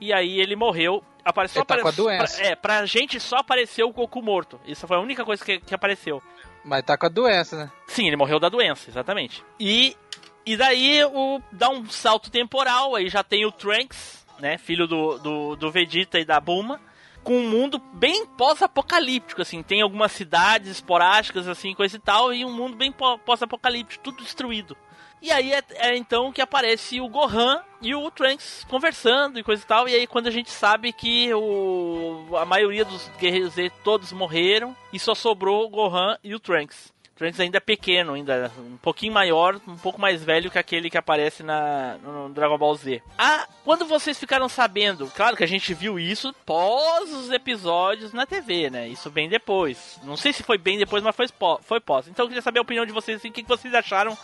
E 0.00 0.12
aí 0.12 0.40
ele 0.40 0.56
morreu 0.56 1.04
apareceu 1.24 1.64
tá 1.64 1.78
com 1.78 1.88
a 1.88 1.90
doença. 1.90 2.36
Pra, 2.36 2.46
é, 2.46 2.54
pra 2.56 2.86
gente 2.86 3.18
só 3.20 3.36
apareceu 3.36 3.88
o 3.88 3.92
Goku 3.92 4.22
morto. 4.22 4.60
Isso 4.66 4.86
foi 4.86 4.96
a 4.96 5.00
única 5.00 5.24
coisa 5.24 5.44
que, 5.44 5.58
que 5.60 5.74
apareceu. 5.74 6.22
Mas 6.64 6.82
tá 6.82 6.96
com 6.96 7.06
a 7.06 7.08
doença, 7.08 7.56
né? 7.56 7.70
Sim, 7.86 8.06
ele 8.06 8.16
morreu 8.16 8.38
da 8.38 8.48
doença, 8.48 8.90
exatamente. 8.90 9.42
E, 9.58 9.96
e 10.44 10.56
daí 10.56 11.02
o, 11.04 11.40
dá 11.52 11.70
um 11.70 11.88
salto 11.88 12.30
temporal, 12.30 12.94
aí 12.94 13.08
já 13.08 13.22
tem 13.24 13.46
o 13.46 13.52
Trunks, 13.52 14.26
né? 14.38 14.58
Filho 14.58 14.86
do, 14.86 15.18
do, 15.18 15.56
do 15.56 15.70
Vegeta 15.70 16.18
e 16.18 16.24
da 16.24 16.38
Bulma. 16.40 16.80
Com 17.22 17.36
um 17.36 17.48
mundo 17.50 17.78
bem 17.78 18.24
pós-apocalíptico, 18.26 19.42
assim. 19.42 19.62
Tem 19.62 19.82
algumas 19.82 20.12
cidades 20.12 20.70
esporádicas, 20.70 21.46
assim, 21.48 21.74
coisa 21.74 21.96
e 21.96 22.00
tal. 22.00 22.32
E 22.32 22.44
um 22.46 22.52
mundo 22.52 22.76
bem 22.76 22.90
pó- 22.90 23.18
pós-apocalíptico, 23.18 24.02
tudo 24.02 24.22
destruído. 24.22 24.76
E 25.22 25.30
aí 25.30 25.52
é, 25.52 25.62
é 25.74 25.96
então 25.96 26.32
que 26.32 26.40
aparece 26.40 27.00
o 27.00 27.08
Gohan 27.08 27.62
e 27.82 27.94
o 27.94 28.10
Trunks 28.10 28.64
conversando 28.68 29.38
e 29.38 29.42
coisa 29.42 29.62
e 29.62 29.66
tal. 29.66 29.88
E 29.88 29.94
aí 29.94 30.06
quando 30.06 30.26
a 30.26 30.30
gente 30.30 30.50
sabe 30.50 30.92
que 30.92 31.32
o, 31.34 32.26
a 32.36 32.44
maioria 32.44 32.84
dos 32.84 33.08
guerreiros 33.18 33.54
Z 33.54 33.70
todos 33.84 34.12
morreram 34.12 34.74
e 34.92 34.98
só 34.98 35.14
sobrou 35.14 35.64
o 35.64 35.68
Gohan 35.68 36.16
e 36.24 36.34
o 36.34 36.40
Trunks. 36.40 36.92
O 37.14 37.18
Trunks 37.20 37.38
ainda 37.38 37.58
é 37.58 37.60
pequeno, 37.60 38.14
ainda 38.14 38.50
um 38.58 38.78
pouquinho 38.78 39.12
maior, 39.12 39.60
um 39.68 39.76
pouco 39.76 40.00
mais 40.00 40.24
velho 40.24 40.50
que 40.50 40.58
aquele 40.58 40.88
que 40.88 40.96
aparece 40.96 41.42
na, 41.42 41.98
no 41.98 42.30
Dragon 42.30 42.56
Ball 42.56 42.74
Z. 42.74 43.02
Ah, 43.18 43.46
quando 43.62 43.84
vocês 43.84 44.18
ficaram 44.18 44.48
sabendo, 44.48 45.06
claro 45.14 45.36
que 45.36 45.44
a 45.44 45.48
gente 45.48 45.74
viu 45.74 45.98
isso 45.98 46.34
pós 46.46 47.12
os 47.12 47.30
episódios 47.30 48.14
na 48.14 48.24
TV, 48.24 48.70
né? 48.70 48.88
Isso 48.88 49.10
bem 49.10 49.28
depois. 49.28 50.00
Não 50.02 50.16
sei 50.16 50.32
se 50.32 50.42
foi 50.42 50.56
bem 50.56 50.78
depois, 50.78 51.02
mas 51.02 51.14
foi, 51.14 51.26
foi 51.60 51.78
pós. 51.78 52.08
Então 52.08 52.24
eu 52.24 52.28
queria 52.28 52.40
saber 52.40 52.58
a 52.58 52.62
opinião 52.62 52.86
de 52.86 52.92
vocês, 52.92 53.18
assim, 53.18 53.28
o 53.28 53.32
que 53.32 53.42
vocês 53.42 53.74
acharam 53.74 54.16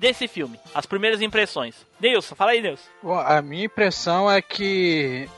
desse 0.00 0.26
filme? 0.26 0.58
As 0.74 0.86
primeiras 0.86 1.20
impressões. 1.20 1.74
Nilson, 2.00 2.34
fala 2.34 2.52
aí, 2.52 2.62
Nilson. 2.62 2.88
Bom, 3.02 3.18
a 3.18 3.42
minha 3.42 3.66
impressão 3.66 4.30
é 4.30 4.40
que 4.40 5.28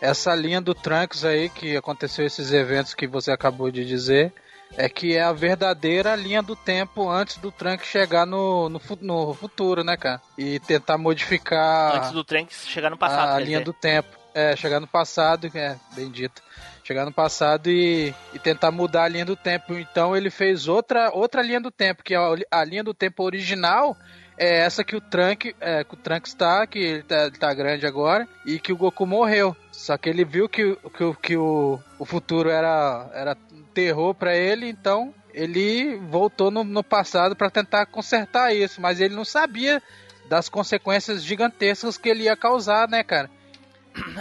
essa 0.00 0.34
linha 0.34 0.60
do 0.60 0.74
Trunks 0.74 1.24
aí, 1.24 1.48
que 1.48 1.76
aconteceu 1.76 2.26
esses 2.26 2.52
eventos 2.52 2.94
que 2.94 3.06
você 3.06 3.30
acabou 3.30 3.70
de 3.70 3.84
dizer, 3.84 4.32
é 4.76 4.88
que 4.88 5.16
é 5.16 5.22
a 5.22 5.32
verdadeira 5.32 6.14
linha 6.16 6.42
do 6.42 6.56
tempo 6.56 7.08
antes 7.08 7.38
do 7.38 7.52
Trunks 7.52 7.86
chegar 7.86 8.26
no, 8.26 8.68
no, 8.68 8.80
no 9.00 9.34
futuro, 9.34 9.84
né, 9.84 9.96
cara? 9.96 10.20
E 10.36 10.58
tentar 10.60 10.98
modificar 10.98 11.96
Antes 11.96 12.10
do 12.10 12.24
Trunks 12.24 12.66
chegar 12.66 12.90
no 12.90 12.98
passado. 12.98 13.30
a 13.30 13.38
quer 13.38 13.44
linha 13.44 13.58
dizer. 13.58 13.64
do 13.64 13.72
tempo. 13.72 14.18
É, 14.34 14.54
chegar 14.54 14.78
no 14.78 14.86
passado, 14.86 15.50
é, 15.54 15.76
bem 15.94 16.10
dito. 16.10 16.42
Chegar 16.88 17.04
no 17.04 17.12
passado 17.12 17.68
e, 17.70 18.14
e 18.32 18.38
tentar 18.38 18.70
mudar 18.70 19.02
a 19.04 19.08
linha 19.08 19.26
do 19.26 19.36
tempo. 19.36 19.74
Então 19.74 20.16
ele 20.16 20.30
fez 20.30 20.66
outra, 20.66 21.10
outra 21.12 21.42
linha 21.42 21.60
do 21.60 21.70
tempo, 21.70 22.02
que 22.02 22.14
é 22.14 22.16
a, 22.16 22.34
a 22.50 22.64
linha 22.64 22.82
do 22.82 22.94
tempo 22.94 23.22
original 23.24 23.94
é 24.38 24.60
essa 24.60 24.82
que 24.82 24.96
o 24.96 25.00
Trunk, 25.00 25.54
é, 25.60 25.84
que 25.84 25.92
o 25.92 25.96
Trunks 25.98 26.32
tá, 26.32 26.66
que 26.66 26.78
ele 26.78 27.02
tá, 27.02 27.26
ele 27.26 27.36
tá 27.36 27.52
grande 27.52 27.86
agora, 27.86 28.26
e 28.46 28.58
que 28.58 28.72
o 28.72 28.76
Goku 28.76 29.04
morreu. 29.04 29.54
Só 29.70 29.98
que 29.98 30.08
ele 30.08 30.24
viu 30.24 30.48
que, 30.48 30.64
o- 30.64 30.76
que, 30.90 31.14
que 31.20 31.36
o, 31.36 31.78
o 31.98 32.06
futuro 32.06 32.48
era, 32.48 33.10
era 33.12 33.36
terror 33.74 34.14
pra 34.14 34.34
ele, 34.34 34.66
então 34.66 35.12
ele 35.34 35.96
voltou 36.08 36.50
no, 36.50 36.64
no 36.64 36.82
passado 36.82 37.36
pra 37.36 37.50
tentar 37.50 37.84
consertar 37.84 38.54
isso, 38.54 38.80
mas 38.80 38.98
ele 38.98 39.14
não 39.14 39.26
sabia 39.26 39.82
das 40.26 40.48
consequências 40.48 41.22
gigantescas 41.22 41.98
que 41.98 42.08
ele 42.08 42.22
ia 42.24 42.36
causar, 42.36 42.88
né, 42.88 43.02
cara? 43.02 43.28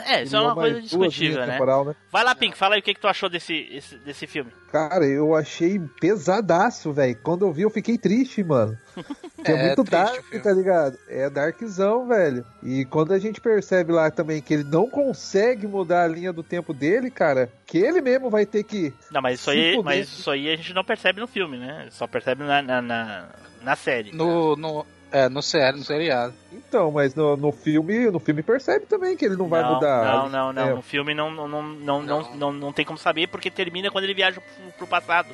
É, 0.06 0.24
isso 0.24 0.36
é 0.36 0.40
uma 0.42 0.52
Criou 0.56 0.64
coisa 0.72 0.82
discutível, 0.82 1.46
né? 1.46 1.52
temporal, 1.54 1.86
né? 1.86 1.96
Vai 2.12 2.24
lá, 2.24 2.34
Pink, 2.36 2.58
fala 2.58 2.76
aí 2.76 2.80
o 2.82 2.84
que, 2.84 2.94
que 2.94 3.00
tu 3.00 3.08
achou 3.08 3.30
desse, 3.30 3.54
esse- 3.72 3.98
desse 3.98 4.26
filme. 4.28 4.52
Cara, 4.72 5.06
eu 5.06 5.36
achei 5.36 5.80
pesadaço, 6.00 6.92
velho. 6.92 7.18
Quando 7.24 7.46
eu 7.46 7.54
vi, 7.54 7.62
eu 7.64 7.70
fiquei 7.70 7.98
triste, 7.98 8.44
mano. 8.44 8.78
Que 9.46 9.52
é, 9.52 9.56
É 9.56 9.68
muito 9.68 9.84
dark, 9.84 10.26
tá 10.42 10.52
ligado? 10.52 10.98
É 11.08 11.30
darkzão, 11.30 12.08
velho. 12.08 12.44
E 12.64 12.84
quando 12.86 13.14
a 13.14 13.20
gente 13.20 13.40
percebe 13.40 13.92
lá 13.92 14.10
também 14.10 14.42
que 14.42 14.52
ele 14.52 14.64
não 14.64 14.90
consegue 14.90 15.68
mudar 15.68 16.04
a 16.04 16.08
linha 16.08 16.34
do 16.34 16.42
tempo 16.42 16.74
dele, 16.74 17.12
cara, 17.12 17.48
que 17.66 17.78
ele 17.78 18.02
mesmo 18.02 18.32
vai 18.32 18.48
ter 18.48 18.64
que. 18.64 18.92
Não, 19.12 19.22
mas 19.22 19.40
isso 19.40 19.52
aí, 19.52 19.80
mas 19.84 20.10
isso 20.10 20.30
aí 20.32 20.52
a 20.52 20.56
gente 20.56 20.74
não 20.74 20.84
percebe 20.84 21.20
no 21.22 21.28
filme, 21.28 21.56
né? 21.58 21.88
Só 21.92 22.08
percebe 22.08 22.44
na, 22.44 22.62
na, 22.64 22.82
na, 22.82 23.30
na 23.62 23.76
série. 23.76 24.12
No, 24.12 24.56
no, 24.56 24.86
é, 25.18 25.30
no 25.30 25.42
sério, 25.42 25.80
no 25.80 25.86
seriado. 25.86 26.34
Então, 26.52 26.92
mas 26.92 27.16
no, 27.16 27.36
no 27.36 27.52
filme, 27.52 28.12
no 28.12 28.20
filme 28.20 28.44
percebe 28.44 28.86
também 28.86 29.18
que 29.18 29.26
ele 29.26 29.36
não 29.36 29.48
vai 29.48 29.64
não, 29.64 29.74
mudar. 29.74 30.06
Não, 30.06 30.30
não, 30.30 30.54
não. 30.54 30.62
É. 30.62 30.74
No 30.74 30.82
filme 30.82 31.14
não, 31.14 31.32
não, 31.32 31.48
não, 31.48 31.64
não, 31.64 32.02
não, 32.02 32.36
não, 32.36 32.52
não 32.52 32.74
tem 32.74 32.86
como 32.86 32.98
saber 32.98 33.28
porque 33.28 33.50
termina 33.50 33.90
quando 33.90 34.04
ele 34.04 34.14
viaja 34.14 34.40
pro, 34.40 34.72
pro 34.74 34.88
passado. 34.88 35.30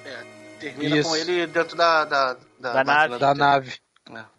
Termina 0.59 0.97
Isso. 0.97 1.09
com 1.09 1.15
ele 1.15 1.45
dentro 1.47 1.75
da, 1.75 2.05
da, 2.05 2.37
Da 2.59 2.83
máquina 2.83 2.93
nave. 2.93 3.19
Da 3.19 3.33
nave. 3.35 3.73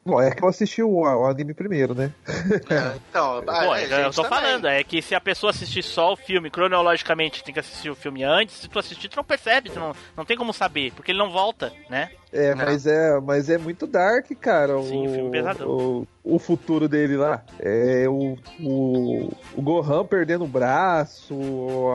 Bom, 0.07 0.21
é 0.21 0.31
que 0.31 0.43
eu 0.45 0.49
assisti 0.49 0.83
o, 0.83 0.91
o 1.01 1.27
anime 1.27 1.55
primeiro, 1.55 1.95
né? 1.95 2.13
É, 2.29 2.97
então, 3.09 3.43
Pô, 3.43 3.51
ah, 3.51 3.81
é, 3.81 3.85
eu 3.85 3.89
gente, 4.05 4.15
tô 4.17 4.23
também. 4.23 4.39
falando, 4.39 4.67
é 4.67 4.85
que 4.85 5.01
se 5.01 5.15
a 5.15 5.21
pessoa 5.21 5.51
assistir 5.51 5.83
só 5.83 6.13
o 6.13 6.17
filme, 6.17 6.51
cronologicamente, 6.51 7.43
tem 7.43 7.55
que 7.55 7.61
assistir 7.61 7.89
o 7.91 7.95
filme 7.97 8.23
antes, 8.23 8.57
se 8.57 8.69
tu 8.69 8.79
assistir, 8.79 9.09
tu 9.09 9.17
não 9.17 9.25
percebe, 9.25 9.71
tu 9.71 9.81
não, 9.81 9.95
não 10.17 10.25
tem 10.25 10.37
como 10.37 10.53
saber, 10.53 10.93
porque 10.93 11.11
ele 11.11 11.19
não 11.19 11.31
volta, 11.31 11.73
né? 11.89 12.11
É, 12.37 12.53
Não. 12.53 12.65
mas 12.65 12.85
é, 12.85 13.21
mas 13.21 13.49
é 13.49 13.57
muito 13.57 13.87
dark, 13.87 14.27
cara. 14.41 14.73
Sim, 14.83 15.07
o, 15.07 15.13
filme 15.13 15.31
pesadão. 15.31 15.69
O, 15.69 16.07
o 16.25 16.39
futuro 16.41 16.89
dele 16.89 17.17
lá. 17.17 17.45
É 17.61 18.07
o, 18.09 18.37
o, 18.61 19.31
o 19.55 19.63
Gohan 19.63 20.05
perdendo 20.05 20.43
o 20.43 20.49
braço, 20.49 21.33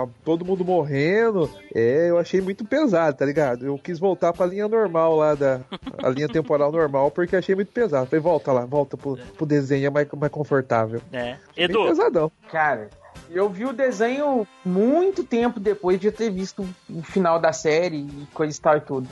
a- 0.01 0.08
todo 0.24 0.46
mundo 0.46 0.63
morrendo. 0.63 1.50
É, 1.75 2.10
eu 2.10 2.18
achei 2.18 2.39
muito 2.39 2.63
pesado, 2.63 3.18
tá 3.18 3.25
ligado? 3.25 3.66
Eu 3.66 3.78
quis 3.78 4.00
voltar 4.00 4.32
pra 4.32 4.46
linha 4.46 4.66
normal 4.70 5.13
lá, 5.18 5.36
da 5.36 5.60
a 6.01 6.08
linha 6.08 6.30
temporal 6.30 6.72
normal, 6.72 7.12
porque 7.12 7.36
achei 7.36 7.54
muito 7.54 7.74
pesado. 7.74 7.99
Falei, 8.06 8.22
volta 8.22 8.51
lá, 8.51 8.65
volta 8.65 8.98
pro, 8.98 9.18
pro 9.38 9.46
desenho 9.46 9.88
é 9.88 9.89
mais, 9.89 10.08
mais 10.12 10.32
confortável. 10.32 11.01
É. 11.12 11.38
Bem 11.56 11.65
Edu, 11.65 11.86
pesadão. 11.88 12.32
Cara, 12.51 12.89
eu 13.29 13.50
vi 13.50 13.65
o 13.65 13.74
desenho 13.74 14.48
muito 14.65 15.24
tempo 15.24 15.60
depois 15.60 16.00
de 16.00 16.12
ter 16.12 16.29
visto 16.29 16.68
o 16.89 17.01
final 17.01 17.39
da 17.39 17.53
série 17.53 17.98
e 17.98 18.27
coisa 18.34 18.58
e 18.58 18.62
tal 18.62 18.77
e 18.77 18.82
tudo. 18.82 19.08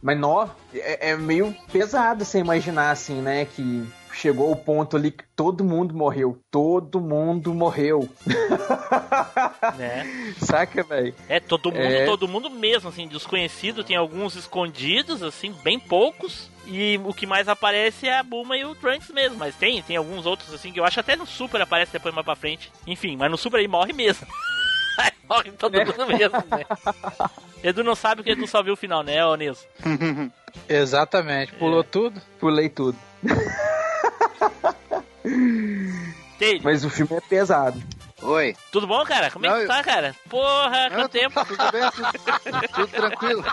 Mas, 0.00 0.18
nó, 0.18 0.48
é, 0.72 1.10
é 1.10 1.16
meio 1.16 1.54
pesado 1.72 2.24
você 2.24 2.38
imaginar, 2.38 2.90
assim, 2.90 3.20
né? 3.20 3.44
Que 3.44 3.86
chegou 4.12 4.50
o 4.50 4.56
ponto 4.56 4.96
ali 4.96 5.10
que 5.10 5.24
todo 5.36 5.64
mundo 5.64 5.94
morreu. 5.94 6.38
Todo 6.50 7.00
mundo 7.00 7.54
morreu. 7.54 8.08
né? 9.76 10.34
Saca, 10.38 10.82
velho? 10.82 11.14
É, 11.28 11.40
todo 11.40 11.70
mundo, 11.70 11.80
É. 11.82 12.04
todo 12.04 12.28
mundo 12.28 12.50
mesmo, 12.50 12.88
assim, 12.88 13.06
desconhecido, 13.06 13.84
tem 13.84 13.96
alguns 13.96 14.34
escondidos, 14.36 15.22
assim, 15.22 15.52
bem 15.62 15.78
poucos. 15.78 16.50
E 16.66 17.00
o 17.04 17.14
que 17.14 17.26
mais 17.26 17.48
aparece 17.48 18.06
é 18.08 18.18
a 18.18 18.22
Bulma 18.22 18.56
e 18.56 18.64
o 18.64 18.74
Trunks 18.74 19.10
mesmo, 19.10 19.38
mas 19.38 19.54
tem, 19.54 19.82
tem 19.82 19.96
alguns 19.96 20.26
outros, 20.26 20.52
assim, 20.52 20.70
que 20.70 20.78
eu 20.78 20.84
acho 20.84 21.00
até 21.00 21.16
no 21.16 21.26
Super 21.26 21.62
aparece 21.62 21.92
depois 21.92 22.14
mais 22.14 22.24
pra 22.24 22.36
frente. 22.36 22.70
Enfim, 22.86 23.16
mas 23.16 23.30
no 23.30 23.38
Super 23.38 23.58
aí 23.60 23.68
morre 23.68 23.92
mesmo. 23.92 24.26
Morre 25.28 25.52
todo 25.52 25.78
mundo 25.78 26.06
mesmo, 26.06 26.36
né? 26.50 26.64
Edu 27.62 27.84
não 27.84 27.94
sabe 27.94 28.22
que 28.22 28.30
Edu 28.30 28.46
só 28.46 28.62
viu 28.62 28.74
o 28.74 28.76
final, 28.76 29.02
né, 29.02 29.24
ô 29.24 29.34
Nilson? 29.34 29.66
Exatamente. 30.68 31.52
Pulou 31.54 31.84
tudo. 31.84 32.20
Pulei 32.38 32.68
tudo. 32.68 32.96
Taylor, 36.38 36.62
Mas 36.62 36.84
o 36.84 36.90
filme 36.90 37.14
é 37.16 37.20
pesado. 37.20 37.82
Oi. 38.20 38.56
tudo 38.72 38.86
bom, 38.86 39.04
cara? 39.04 39.30
Como 39.30 39.46
é 39.46 39.60
que 39.60 39.66
tá, 39.66 39.82
cara? 39.82 40.14
Porra, 40.28 40.88
Não, 40.90 40.96
quanto 40.96 41.12
tempo? 41.12 41.44
Tudo 41.46 41.72
bem, 41.72 41.90
tudo, 41.92 42.68
tudo 42.74 42.88
tranquilo. 42.88 43.44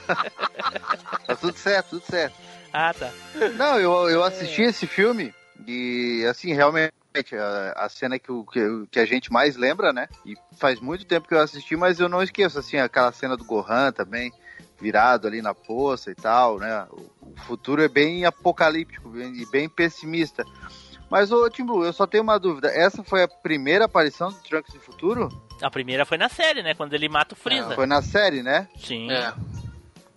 tá 1.28 1.36
tudo 1.36 1.58
certo, 1.58 1.90
tudo 1.92 2.06
certo. 2.06 2.36
Ah, 2.74 2.94
tá. 2.94 3.12
Não, 3.56 3.80
eu, 3.80 4.10
eu 4.10 4.24
assisti 4.24 4.64
esse 4.64 4.88
filme 4.88 5.34
e, 5.68 6.26
assim, 6.30 6.52
realmente, 6.54 6.92
a, 7.34 7.86
a 7.86 7.90
cena 7.90 8.18
que, 8.20 8.32
o, 8.32 8.44
que, 8.46 8.60
que 8.92 9.00
a 9.00 9.06
gente 9.06 9.32
mais 9.32 9.56
lembra, 9.56 9.94
né? 9.94 10.08
E 10.26 10.36
faz 10.58 10.80
muito 10.80 11.06
tempo 11.06 11.28
que 11.28 11.34
eu 11.34 11.40
assisti, 11.40 11.76
mas 11.76 12.00
eu 12.00 12.10
não 12.10 12.22
esqueço, 12.24 12.60
assim, 12.60 12.78
aquela 12.78 13.12
cena 13.12 13.38
do 13.38 13.46
Gohan 13.46 13.92
também, 13.92 14.34
virado 14.82 15.28
ali 15.28 15.42
na 15.42 15.54
poça 15.54 16.12
e 16.12 16.16
tal, 16.16 16.60
né? 16.60 16.86
O, 16.92 17.32
o 17.32 17.36
futuro 17.46 17.82
é 17.82 17.88
bem 17.88 18.26
apocalíptico 18.26 19.10
bem- 19.10 19.36
e 19.42 19.46
bem 19.46 19.70
pessimista. 19.70 20.44
Mas, 21.10 21.32
ô, 21.32 21.48
Tim 21.50 21.66
Blue, 21.66 21.84
eu 21.86 21.94
só 21.94 22.08
tenho 22.08 22.24
uma 22.24 22.40
dúvida. 22.40 22.68
Essa 22.70 23.04
foi 23.04 23.24
a 23.24 23.28
primeira 23.28 23.86
aparição 23.86 24.30
do 24.30 24.38
Trunks 24.40 24.74
no 24.74 24.80
futuro? 24.82 25.30
A 25.62 25.70
primeira 25.70 26.06
foi 26.06 26.18
na 26.18 26.28
série, 26.30 26.64
né? 26.64 26.74
Quando 26.74 26.94
ele 26.94 27.08
mata 27.08 27.34
o 27.34 27.38
Freeza. 27.38 27.76
Foi 27.76 27.86
na 27.86 28.02
série, 28.02 28.42
né? 28.42 28.68
Sim. 28.78 29.10
É. 29.12 29.34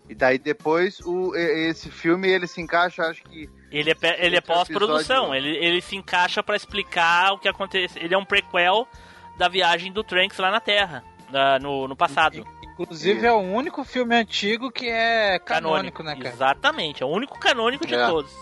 E 0.09 0.15
daí 0.15 0.39
depois 0.39 1.01
o, 1.01 1.35
esse 1.37 1.91
filme 1.91 2.29
ele 2.29 2.47
se 2.47 2.61
encaixa, 2.61 3.03
acho 3.03 3.23
que. 3.25 3.49
Ele 3.71 3.91
é, 3.91 4.27
ele 4.27 4.37
é 4.37 4.41
pós-produção, 4.41 5.35
ele, 5.35 5.51
ele 5.59 5.83
se 5.83 5.95
encaixa 5.95 6.43
pra 6.43 6.57
explicar 6.57 7.35
o 7.35 7.39
que 7.39 7.47
acontece. 7.47 7.99
Ele 7.99 8.15
é 8.15 8.19
um 8.19 8.25
prequel 8.25 8.89
da 9.37 9.47
viagem 9.49 9.93
do 9.93 10.03
Trunks 10.03 10.39
lá 10.39 10.51
na 10.51 10.59
Terra, 10.61 11.05
na- 11.31 11.59
no, 11.59 11.87
no 11.87 11.95
passado. 11.95 12.43
Inclusive 12.81 13.27
é 13.27 13.33
o 13.33 13.39
único 13.41 13.85
filme 13.85 14.15
antigo 14.17 14.71
que 14.71 14.89
é 14.89 15.39
canônico, 15.41 16.03
né, 16.03 16.17
cara? 16.17 16.29
Exatamente, 16.35 17.03
é 17.03 17.07
o 17.07 17.11
único 17.11 17.39
canônico 17.39 17.87
de 17.87 17.95
É. 17.95 18.07
todos. 18.07 18.33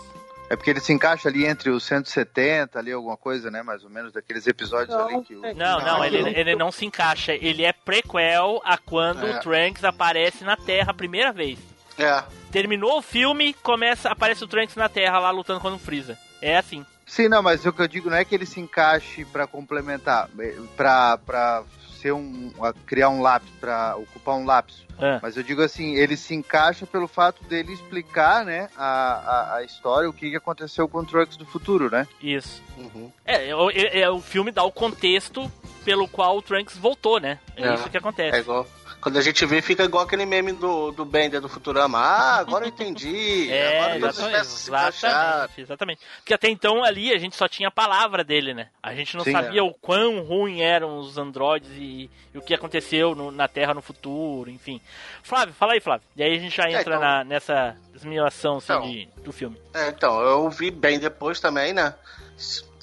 É 0.49 0.55
porque 0.55 0.69
ele 0.69 0.79
se 0.79 0.93
encaixa 0.93 1.27
ali 1.27 1.45
entre 1.45 1.69
os 1.69 1.83
170, 1.83 2.79
ali 2.79 2.91
alguma 2.91 3.17
coisa, 3.17 3.51
né? 3.51 3.61
Mais 3.61 3.83
ou 3.83 3.89
menos, 3.89 4.13
daqueles 4.13 4.47
episódios 4.47 4.95
Não, 4.97 5.05
ali 5.07 5.21
que 5.25 5.35
o. 5.35 5.41
Não, 5.55 5.79
não, 5.81 6.05
ele, 6.05 6.21
não. 6.21 6.27
ele 6.29 6.55
não 6.55 6.71
se 6.71 6.85
encaixa. 6.85 7.33
Ele 7.33 7.63
é 7.65 7.73
prequel 7.73 8.61
a 8.63 8.77
quando 8.77 9.27
É. 9.27 9.37
o 9.37 9.39
Trunks 9.41 9.83
aparece 9.83 10.43
na 10.45 10.55
Terra 10.55 10.91
a 10.91 10.93
primeira 10.93 11.33
vez. 11.33 11.59
É. 11.97 12.23
Terminou 12.51 12.99
o 12.99 13.01
filme, 13.01 13.53
começa, 13.55 14.09
aparece 14.09 14.43
o 14.43 14.47
Trunks 14.47 14.75
na 14.75 14.87
Terra 14.87 15.19
lá 15.19 15.31
lutando 15.31 15.59
contra 15.59 15.75
o 15.75 15.79
Freeza. 15.79 16.17
É 16.41 16.57
assim. 16.57 16.85
Sim, 17.05 17.27
não, 17.27 17.41
mas 17.41 17.65
o 17.65 17.73
que 17.73 17.81
eu 17.81 17.87
digo 17.87 18.09
não 18.09 18.17
é 18.17 18.23
que 18.23 18.35
ele 18.35 18.45
se 18.45 18.59
encaixe 18.59 19.25
pra 19.25 19.47
complementar, 19.47 20.29
pra, 20.75 21.17
pra 21.17 21.63
ser 22.07 22.13
um. 22.13 22.51
a 22.61 22.73
criar 22.85 23.09
um 23.09 23.21
lápis, 23.21 23.49
pra 23.59 23.95
ocupar 23.97 24.35
um 24.35 24.45
lapso. 24.45 24.85
É. 24.99 25.19
Mas 25.21 25.37
eu 25.37 25.43
digo 25.43 25.61
assim, 25.61 25.95
ele 25.95 26.17
se 26.17 26.33
encaixa 26.33 26.85
pelo 26.87 27.07
fato 27.07 27.43
dele 27.43 27.71
explicar, 27.73 28.43
né, 28.43 28.67
a, 28.75 28.85
a, 28.85 29.55
a 29.57 29.63
história, 29.63 30.09
o 30.09 30.13
que, 30.13 30.35
aconteceu 30.35 30.87
com 30.87 30.99
o 30.99 31.05
Trunks 31.05 31.37
do 31.37 31.45
futuro, 31.45 31.89
né? 31.91 32.07
Isso. 32.21 32.63
Uhum. 32.77 33.11
É, 33.23 33.49
é, 33.49 33.55
o- 33.55 33.69
é- 33.69 33.99
é 34.01 34.09
o 34.09 34.19
filme 34.19 34.51
dá 34.51 34.63
o 34.63 34.71
contexto 34.71 35.51
pelo 35.85 36.07
qual 36.07 36.37
o 36.37 36.41
Trunks 36.41 36.75
voltou, 36.77 37.19
né? 37.19 37.39
É, 37.55 37.67
É. 37.67 37.73
isso 37.75 37.89
que 37.89 37.97
acontece. 37.97 38.37
É 38.37 38.39
igual. 38.39 38.65
Quando 38.99 39.17
a 39.17 39.21
gente 39.21 39.45
vê, 39.45 39.61
fica 39.61 39.83
igual 39.83 40.03
aquele 40.03 40.25
meme 40.25 40.51
do, 40.51 40.91
do 40.91 41.05
Bender 41.05 41.39
do 41.39 41.47
Futurama. 41.47 41.97
Ah, 41.99 42.37
agora 42.37 42.65
eu 42.65 42.69
entendi. 42.69 43.47
É, 43.49 43.79
agora 43.95 43.99
todas 44.13 44.19
as 44.19 44.31
peças 44.31 44.59
se 44.59 44.69
encaixaram. 44.69 45.49
exatamente. 45.57 46.01
Porque 46.17 46.33
até 46.33 46.49
então 46.49 46.83
ali 46.83 47.13
a 47.13 47.17
gente 47.17 47.35
só 47.35 47.47
tinha 47.47 47.69
a 47.69 47.71
palavra 47.71 48.23
dele, 48.23 48.53
né? 48.53 48.69
A 48.81 48.93
gente 48.95 49.15
não 49.15 49.23
Sim, 49.23 49.31
sabia 49.31 49.59
é. 49.59 49.63
o 49.63 49.73
quão 49.73 50.21
ruim 50.23 50.61
eram 50.61 50.97
os 50.97 51.17
androides 51.17 51.69
e, 51.77 52.09
e 52.33 52.37
o 52.37 52.41
que 52.41 52.53
aconteceu 52.53 53.13
no- 53.15 53.31
na 53.31 53.47
Terra 53.47 53.73
no 53.73 53.81
futuro, 53.81 54.49
enfim. 54.49 54.81
Flávio, 55.23 55.53
fala 55.53 55.73
aí, 55.73 55.79
Flávio. 55.79 56.05
E 56.15 56.23
aí 56.23 56.35
a 56.35 56.39
gente 56.39 56.57
já 56.57 56.67
entra 56.69 56.81
então- 56.95 56.99
na, 56.99 57.23
nessa 57.23 57.77
simulação 57.95 58.57
assim, 58.57 58.73
Então. 58.73 58.81
de, 58.91 59.09
do 59.23 59.31
filme. 59.31 59.57
É, 59.73 59.89
então, 59.89 60.19
eu 60.21 60.49
vi 60.49 60.69
bem 60.71 60.99
depois 60.99 61.39
também, 61.39 61.71
né? 61.71 61.93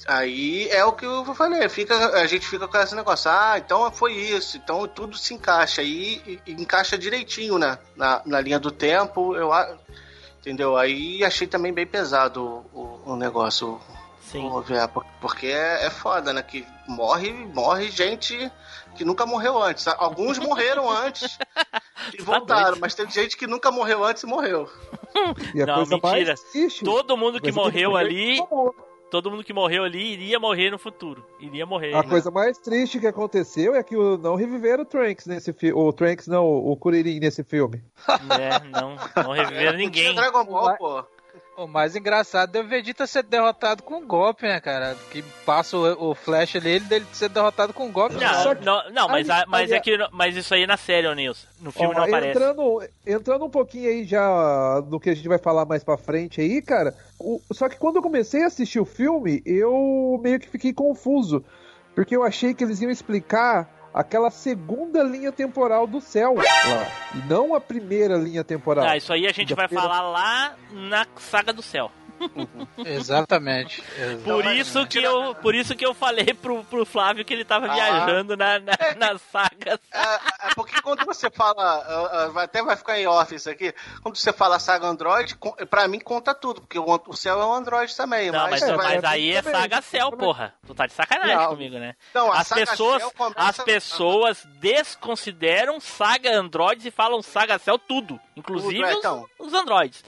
Aí 0.07 0.69
é 0.69 0.85
o 0.85 0.91
que 0.93 1.03
eu 1.05 1.25
falei, 1.33 1.67
fica, 1.67 1.95
a 2.19 2.27
gente 2.27 2.45
fica 2.47 2.67
com 2.67 2.77
esse 2.77 2.93
negócio, 2.95 3.29
ah, 3.31 3.55
então 3.57 3.91
foi 3.91 4.13
isso, 4.13 4.55
então 4.57 4.87
tudo 4.87 5.17
se 5.17 5.33
encaixa 5.33 5.81
aí 5.81 6.21
e, 6.27 6.39
e 6.45 6.51
encaixa 6.53 6.95
direitinho, 6.97 7.57
né? 7.57 7.79
Na, 7.95 8.21
na 8.23 8.39
linha 8.39 8.59
do 8.59 8.69
tempo, 8.69 9.35
eu 9.35 9.49
entendeu? 10.39 10.77
Aí 10.77 11.23
achei 11.23 11.47
também 11.47 11.73
bem 11.73 11.87
pesado 11.87 12.63
o, 12.71 12.79
o- 13.05 13.13
o 13.13 13.15
negócio, 13.15 13.81
Sim. 14.21 14.45
o 14.45 14.53
OVA, 14.57 14.87
por- 14.87 15.05
porque 15.19 15.47
é, 15.47 15.87
é 15.87 15.89
foda, 15.89 16.31
né? 16.31 16.43
Que 16.43 16.63
morre, 16.87 17.31
morre 17.31 17.89
gente 17.89 18.51
que 18.95 19.03
nunca 19.03 19.25
morreu 19.25 19.61
antes. 19.61 19.87
Alguns 19.87 20.37
morreram 20.37 20.87
antes 20.87 21.35
e 22.13 22.17
Tá 22.17 22.23
voltaram, 22.23 22.77
mas 22.79 22.93
teve 22.93 23.11
gente 23.11 23.35
que 23.35 23.47
nunca 23.47 23.71
morreu 23.71 24.05
antes 24.05 24.21
e 24.21 24.27
morreu. 24.27 24.69
E 25.55 25.63
a 25.63 25.65
Não, 25.65 25.75
coisa 25.77 25.95
mentira. 25.95 26.35
mais. 26.53 26.79
Todo 26.83 27.17
mundo 27.17 27.41
que 27.41 27.51
morreu 27.51 27.91
tô- 27.91 27.97
ali, 27.97 28.37
todo 29.09 29.29
mundo 29.31 29.43
que 29.43 29.53
morreu 29.53 29.83
ali 29.83 30.13
iria 30.13 30.39
morrer 30.39 30.69
no 30.71 30.77
futuro. 30.77 31.25
Iria 31.39 31.65
morrer. 31.65 31.93
A 31.93 32.03
né? 32.03 32.09
coisa 32.09 32.29
mais 32.31 32.57
triste 32.57 32.99
que 32.99 33.07
aconteceu 33.07 33.75
é 33.75 33.83
que 33.83 33.95
o- 33.95 34.17
não 34.17 34.35
reviveram 34.35 34.83
o 34.83 34.85
Trunks 34.85 35.25
nesse 35.25 35.53
filme. 35.53 35.79
O 35.79 35.91
Trunks 35.93 36.27
não, 36.27 36.45
o 36.45 36.75
Kuririn 36.75 37.19
nesse 37.19 37.43
filme. 37.43 37.83
É, 38.07 38.59
não, 38.81 38.95
não 39.23 39.31
reviveram 39.31 39.71
Não 39.71 39.77
tinha 39.77 39.77
ninguém. 39.77 40.15
Dragon 40.15 40.45
Ball, 40.45 40.77
pô. 40.77 41.03
O 41.57 41.67
mais 41.67 41.95
engraçado 41.95 42.53
é 42.57 42.59
o 42.59 42.67
Vegeta 42.67 43.07
ser 43.07 43.23
derrotado 43.23 43.81
com 43.81 43.95
um 43.99 44.05
golpe, 44.05 44.43
né, 44.45 44.59
cara? 44.59 44.93
Que 45.09 45.21
passa 45.45 45.77
o, 45.77 46.09
o 46.11 46.13
flash 46.15 46.57
ali, 46.57 46.81
dele 46.81 47.05
ser 47.13 47.29
derrotado 47.29 47.71
com 47.73 47.85
um 47.85 47.91
golpe. 47.91 48.15
Não, 48.15 48.43
Só 48.43 48.53
que- 48.55 48.65
não, 48.65 48.91
não, 48.91 49.07
mas, 49.07 49.29
a- 49.29 49.45
mas 49.47 49.71
aí- 49.71 49.77
é 49.77 49.79
que 49.81 49.97
mas 50.11 50.35
isso 50.35 50.53
aí 50.53 50.63
é 50.63 50.67
na 50.67 50.75
série, 50.75 51.07
ô 51.07 51.13
Nilson. 51.13 51.47
No 51.61 51.71
filme 51.71 51.93
Ó, 51.93 51.97
não 51.97 52.03
aparece. 52.03 52.37
entrando, 52.37 52.83
entrando 53.07 53.45
um 53.45 53.49
pouquinho 53.49 53.89
aí 53.89 54.03
já 54.03 54.83
no 54.89 54.99
que 54.99 55.09
a 55.09 55.15
gente 55.15 55.29
vai 55.29 55.37
falar 55.37 55.65
mais 55.65 55.81
pra 55.83 55.97
frente 55.97 56.41
aí, 56.41 56.61
cara. 56.61 56.93
o- 57.17 57.39
só 57.53 57.69
que 57.69 57.77
quando 57.77 57.95
eu 57.95 58.01
comecei 58.01 58.43
a 58.43 58.47
assistir 58.47 58.79
o 58.81 58.85
filme, 58.85 59.41
eu 59.45 60.19
meio 60.21 60.37
que 60.39 60.49
fiquei 60.49 60.73
confuso. 60.73 61.43
Porque 61.95 62.13
eu 62.13 62.23
achei 62.23 62.53
que 62.53 62.61
eles 62.65 62.81
iam 62.81 62.91
explicar 62.91 63.73
aquela 63.95 64.29
segunda 64.29 65.01
linha 65.01 65.31
temporal 65.31 65.87
do 65.87 66.01
céu 66.01 66.35
lá. 66.35 66.43
E 67.15 67.29
não 67.29 67.55
a 67.55 67.61
primeira 67.61 68.17
linha 68.17 68.43
temporal. 68.43 68.85
Ah, 68.85 68.97
isso 68.97 69.13
aí 69.13 69.25
a 69.25 69.31
gente 69.31 69.55
vai 69.55 69.69
falar 69.69 70.01
lá 70.01 70.55
na 70.69 71.07
Saga 71.15 71.53
do 71.53 71.61
Céu. 71.61 71.89
Exatamente. 72.85 73.83
Por 74.23 74.43
mas 74.43 74.59
isso 74.67 74.85
que 74.87 74.99
eu, 74.99 75.35
por 75.35 75.53
isso 75.55 75.75
que 75.75 75.85
eu 75.85 75.93
falei 75.93 76.33
pro, 76.33 76.63
pro 76.65 76.85
Flávio 76.85 77.23
que 77.25 77.33
ele 77.33 77.45
tava 77.45 77.67
Ah. 77.67 77.73
viajando 77.73 78.35
na, 78.37 78.59
na, 78.59 78.73
nas 78.97 79.21
sagas. 79.31 79.79
É, 79.91 80.49
é 80.49 80.55
porque 80.55 80.81
quando 80.81 81.05
você 81.05 81.29
fala, 81.29 81.63
ah, 81.63 82.09
ah, 82.23 82.27
vai- 82.29 82.45
até 82.45 82.61
vai 82.63 82.75
ficar 82.75 82.99
em 82.99 83.07
off 83.07 83.33
isso 83.33 83.49
aqui, 83.49 83.73
quando 84.01 84.15
você 84.15 84.31
fala 84.33 84.59
saga 84.59 84.87
Android, 84.87 85.37
pra 85.69 85.87
mim 85.87 85.99
conta 85.99 86.33
tudo, 86.33 86.61
porque 86.61 86.79
o, 86.79 87.01
o 87.07 87.13
céu 87.15 87.41
é 87.41 87.45
um 87.45 87.53
Android 87.53 87.95
também. 87.95 88.31
Não, 88.31 88.39
mas, 88.49 88.61
mas, 88.61 88.63
é, 88.69 88.75
mas 88.77 89.03
aí 89.03 89.31
é 89.33 89.41
também, 89.41 89.61
Saga 89.61 89.81
Céu, 89.81 90.11
porra. 90.11 90.53
Tu 90.65 90.73
tá 90.75 90.85
de 90.87 90.93
sacanagem 90.93 91.35
Não. 91.35 91.47
comigo, 91.47 91.77
né? 91.77 91.95
Não, 92.13 92.31
a 92.31 92.39
As 92.39 92.49
pessoas, 92.49 93.03
as 93.35 93.57
pessoas 93.59 94.45
desconsideram 94.59 95.79
Saga 95.79 96.31
Androids 96.37 96.85
e 96.85 96.91
falam 96.91 97.21
Saga 97.21 97.57
Cell 97.59 97.77
tudo, 97.79 98.19
inclusive 98.35 98.75
Tudo, 98.75 98.85
é, 98.87 98.91
os, 98.93 98.97
então. 98.99 99.25
os 99.39 99.53
Androids. 99.53 100.03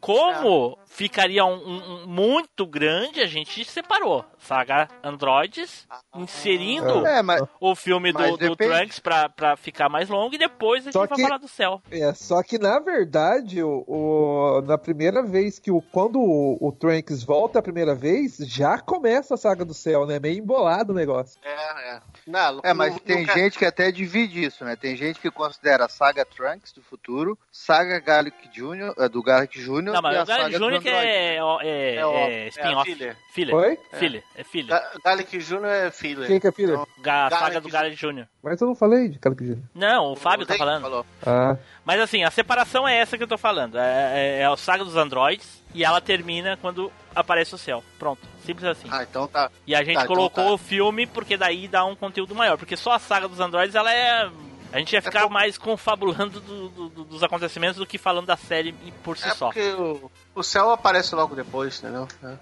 Como 0.00 0.78
ficaria 0.92 1.44
um, 1.44 1.54
um- 1.54 2.02
um 2.02 2.06
muito 2.06 2.66
grande, 2.66 3.20
a 3.20 3.26
gente 3.26 3.64
separou 3.64 4.24
Saga 4.38 4.88
Androids, 5.04 5.86
inserindo 6.16 7.06
É, 7.06 7.22
mas 7.22 7.42
o 7.60 7.74
filme 7.74 8.12
do, 8.12 8.36
do. 8.36 8.56
Trunks 8.56 8.98
pra, 8.98 9.28
pra 9.28 9.56
ficar 9.56 9.88
mais 9.88 10.08
longo 10.08 10.34
e 10.34 10.38
depois 10.38 10.82
a 10.82 10.84
gente 10.86 10.92
Só 10.92 11.06
vai 11.06 11.08
que- 11.16 11.22
falar 11.22 11.38
do 11.38 11.48
céu. 11.48 11.80
É, 11.90 12.12
só 12.12 12.42
que 12.42 12.58
na 12.58 12.78
verdade, 12.80 13.62
o, 13.62 13.84
o- 13.86 14.62
na 14.66 14.76
primeira 14.76 15.22
vez 15.22 15.58
que 15.58 15.70
o 15.70 15.80
quando 15.80 16.18
o, 16.20 16.58
o 16.60 16.72
Trunks 16.72 17.22
volta 17.22 17.58
a 17.60 17.62
primeira 17.62 17.94
vez, 17.94 18.36
já 18.38 18.78
começa 18.78 19.34
a 19.34 19.38
saga 19.38 19.64
do 19.64 19.72
céu, 19.74 20.04
né? 20.06 20.18
Meio 20.18 20.38
embolado 20.38 20.92
o 20.92 20.96
negócio. 20.96 21.38
É, 21.44 21.94
é. 21.96 22.00
Não, 22.26 22.60
É, 22.64 22.74
mas 22.74 22.92
não- 22.94 22.98
tem 23.00 23.24
não- 23.26 23.34
gente 23.34 23.56
que 23.58 23.64
até 23.64 23.92
divide 23.92 24.42
isso, 24.44 24.64
né? 24.64 24.74
Tem 24.76 24.96
gente 24.96 25.20
que 25.20 25.30
considera 25.30 25.84
a 25.84 25.88
saga 25.88 26.24
Trunks 26.24 26.72
do 26.72 26.82
futuro, 26.82 27.38
saga 27.52 28.00
Gallic 28.00 28.48
Jr., 28.48 28.92
eh, 28.98 29.08
do 29.08 29.22
Gallic 29.22 29.58
Jr. 29.60 29.82
Não, 29.82 30.02
mas 30.02 30.14
e 30.28 30.32
a 30.32 30.46
o 30.46 30.50
do 30.50 30.58
Jr. 30.58 30.79
que 30.80 30.88
Android. 30.88 31.06
é, 31.08 31.36
é, 31.36 31.36
É, 31.36 31.96
é 31.96 32.44
é 32.46 32.48
spin-off. 32.48 32.90
filler. 32.94 33.16
Filler. 33.32 33.54
Oi? 33.54 33.78
Filler. 33.92 34.22
É 34.36 34.42
filler. 34.44 34.68
Ga- 34.68 34.90
Gallic 35.04 35.38
Jr. 35.38 35.64
é 35.64 35.90
filler. 35.90 36.26
Quem 36.26 36.40
que 36.40 36.46
é 36.48 36.52
filho? 36.52 36.72
Então, 36.74 36.86
Ga- 36.98 37.26
a 37.26 37.30
saga 37.30 37.40
Garlic 37.44 37.60
do 37.62 37.72
Garlic 37.72 37.96
Jr. 37.96 38.26
Mas 38.42 38.60
eu 38.60 38.66
não 38.66 38.74
falei 38.74 39.08
de 39.08 39.18
Gallic 39.18 39.44
Jr. 39.44 39.58
Não, 39.74 40.12
o 40.12 40.16
Fábio 40.16 40.46
tá 40.46 40.54
Dave 40.54 40.58
falando. 40.58 40.82
falou. 40.82 41.06
Ah, 41.26 41.56
Mas 41.84 42.00
assim, 42.00 42.24
a 42.24 42.30
separação 42.30 42.86
é 42.88 42.96
essa 42.96 43.16
que 43.16 43.22
eu 43.22 43.28
tô 43.28 43.38
falando. 43.38 43.78
É, 43.78 44.12
é, 44.14 44.38
é 44.40 44.46
a 44.46 44.56
saga 44.56 44.84
dos 44.84 44.96
androids 44.96 45.62
e 45.74 45.84
ela 45.84 46.00
termina 46.00 46.56
quando 46.60 46.90
aparece 47.14 47.54
o 47.54 47.58
céu. 47.58 47.82
Pronto. 47.98 48.20
Simples 48.44 48.64
assim. 48.66 48.88
Ah, 48.90 49.02
então 49.02 49.28
tá. 49.28 49.50
E 49.66 49.74
a 49.74 49.82
gente 49.84 49.94
tá, 49.96 50.02
então 50.04 50.14
colocou 50.16 50.44
tá. 50.46 50.52
o 50.52 50.58
filme 50.58 51.06
porque 51.06 51.36
daí 51.36 51.68
dá 51.68 51.84
um 51.84 51.94
conteúdo 51.94 52.34
maior. 52.34 52.56
Porque 52.56 52.76
só 52.76 52.92
a 52.92 52.98
saga 52.98 53.28
dos 53.28 53.38
androids, 53.38 53.74
ela 53.74 53.92
é. 53.92 54.28
A 54.72 54.78
gente 54.78 54.92
ia 54.92 55.02
ficar 55.02 55.20
pouco- 55.20 55.34
mais 55.34 55.58
confabulando 55.58 56.40
do- 56.40 56.68
do- 56.68 56.88
do- 56.90 57.04
dos 57.04 57.22
acontecimentos 57.22 57.76
do 57.76 57.86
que 57.86 57.98
falando 57.98 58.26
da 58.26 58.36
série 58.36 58.72
por 59.02 59.16
si 59.18 59.26
É 59.28 59.34
só. 59.34 59.46
porque 59.46 59.68
o, 59.72 60.10
o 60.34 60.42
céu 60.42 60.70
aparece 60.70 61.14
logo 61.14 61.34
depois, 61.34 61.78
entendeu? 61.78 62.06
É. 62.22 62.36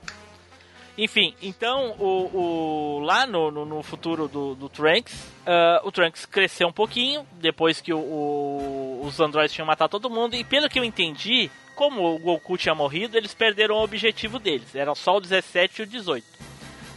Enfim, 1.01 1.33
então 1.41 1.95
o, 1.99 2.37
o- 2.37 3.01
lá 3.01 3.25
no, 3.27 3.51
no, 3.53 3.65
no 3.65 3.83
futuro 3.85 4.27
do, 4.27 4.57
do 4.57 4.69
Trunks, 4.69 5.15
ah, 5.47 5.81
o 5.85 5.93
Trunks 5.93 6.27
cresceu 6.27 6.67
um 6.67 6.73
pouquinho 6.73 7.25
depois 7.35 7.81
que 7.81 7.95
o- 7.95 7.99
o- 7.99 9.01
os 9.05 9.19
androides 9.21 9.55
tinham 9.55 9.67
matado 9.67 9.91
todo 9.93 10.11
mundo. 10.11 10.35
E 10.35 10.43
pelo 10.43 10.69
que 10.69 10.79
eu 10.79 10.83
entendi, 10.85 11.49
como 11.77 12.15
o 12.15 12.19
Goku 12.19 12.59
tinha 12.59 12.75
morrido, 12.75 13.17
eles 13.17 13.33
perderam 13.33 13.77
o 13.77 13.85
objetivo 13.85 14.41
deles. 14.41 14.75
Eram 14.75 14.95
só 14.97 15.17
o 15.17 15.21
17 15.21 15.81
e 15.81 15.85
o 15.85 15.87
18. 15.87 16.27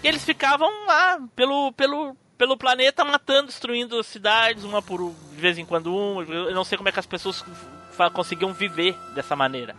E 0.04 0.08
eles 0.08 0.26
ficavam 0.26 0.68
lá 0.88 1.20
pelo, 1.36 1.72
pelo, 1.74 2.18
pelo 2.42 2.58
planeta 2.58 3.06
matando, 3.06 3.50
destruindo 3.50 4.04
cidades, 4.04 4.64
uma 4.64 4.82
por 4.82 5.14
de 5.32 5.38
vez 5.40 5.60
em 5.60 5.64
quando 5.64 5.96
uma. 5.96 6.24
Eu 6.24 6.56
não 6.56 6.64
sei 6.64 6.76
como 6.76 6.90
é 6.90 6.92
que 6.92 7.00
as 7.00 7.06
pessoas 7.06 7.46
conseguiam 8.16 8.52
viver 8.52 8.98
dessa 9.14 9.36
maneira. 9.36 9.76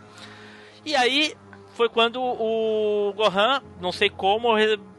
E 0.85 0.95
aí 0.95 1.35
foi 1.75 1.89
quando 1.89 2.21
o 2.23 3.11
Gohan, 3.17 3.61
não 3.81 3.91
sei 3.91 4.09
como 4.09 4.47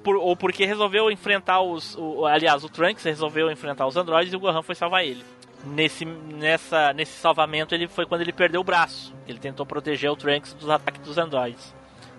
ou 0.04 0.36
porque 0.36 0.66
resolveu 0.66 1.10
enfrentar 1.10 1.62
os, 1.62 1.96
o- 1.96 2.26
aliás, 2.26 2.62
o 2.64 2.68
Trunks 2.68 3.02
resolveu 3.02 3.50
enfrentar 3.50 3.86
os 3.86 3.96
androides 3.96 4.34
e 4.34 4.36
o 4.36 4.40
Gohan 4.40 4.60
foi 4.62 4.74
salvar 4.74 5.02
ele. 5.02 5.24
Nesse, 5.64 6.04
nessa, 6.04 6.92
nesse 6.92 7.12
salvamento 7.18 7.74
ele 7.74 7.88
foi 7.88 8.04
quando 8.04 8.20
ele 8.20 8.32
perdeu 8.34 8.60
o 8.60 8.64
braço. 8.64 9.14
Ele 9.26 9.38
tentou 9.38 9.64
proteger 9.64 10.10
o 10.10 10.16
Trunks 10.16 10.52
dos 10.52 10.68
ataques 10.68 11.00
dos 11.00 11.16
androides. 11.16 11.74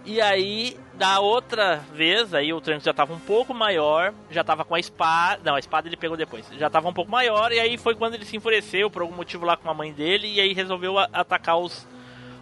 E 0.05 0.21
aí, 0.21 0.77
da 0.93 1.19
outra 1.19 1.77
vez, 1.91 2.31
aí 2.33 2.53
o 2.53 2.61
Trunks 2.61 2.83
já 2.83 2.93
tava 2.93 3.11
um 3.11 3.19
pouco 3.19 3.55
maior, 3.55 4.13
já 4.29 4.43
tava 4.43 4.63
com 4.63 4.75
a 4.75 4.79
espada. 4.79 5.41
Não, 5.43 5.55
a 5.55 5.59
espada 5.59 5.87
ele 5.87 5.97
pegou 5.97 6.15
depois. 6.15 6.47
Já 6.59 6.69
tava 6.69 6.87
um 6.87 6.93
pouco 6.93 7.09
maior, 7.09 7.51
e 7.51 7.59
aí 7.59 7.75
foi 7.75 7.95
quando 7.95 8.13
ele 8.13 8.23
se 8.23 8.37
enfureceu 8.37 8.89
por 8.89 9.01
algum 9.01 9.15
motivo 9.15 9.45
lá 9.45 9.57
com 9.57 9.69
a 9.69 9.73
mãe 9.73 9.91
dele, 9.91 10.31
e 10.31 10.39
aí 10.39 10.53
resolveu 10.53 10.99
atacar 10.99 11.57
os, 11.57 11.87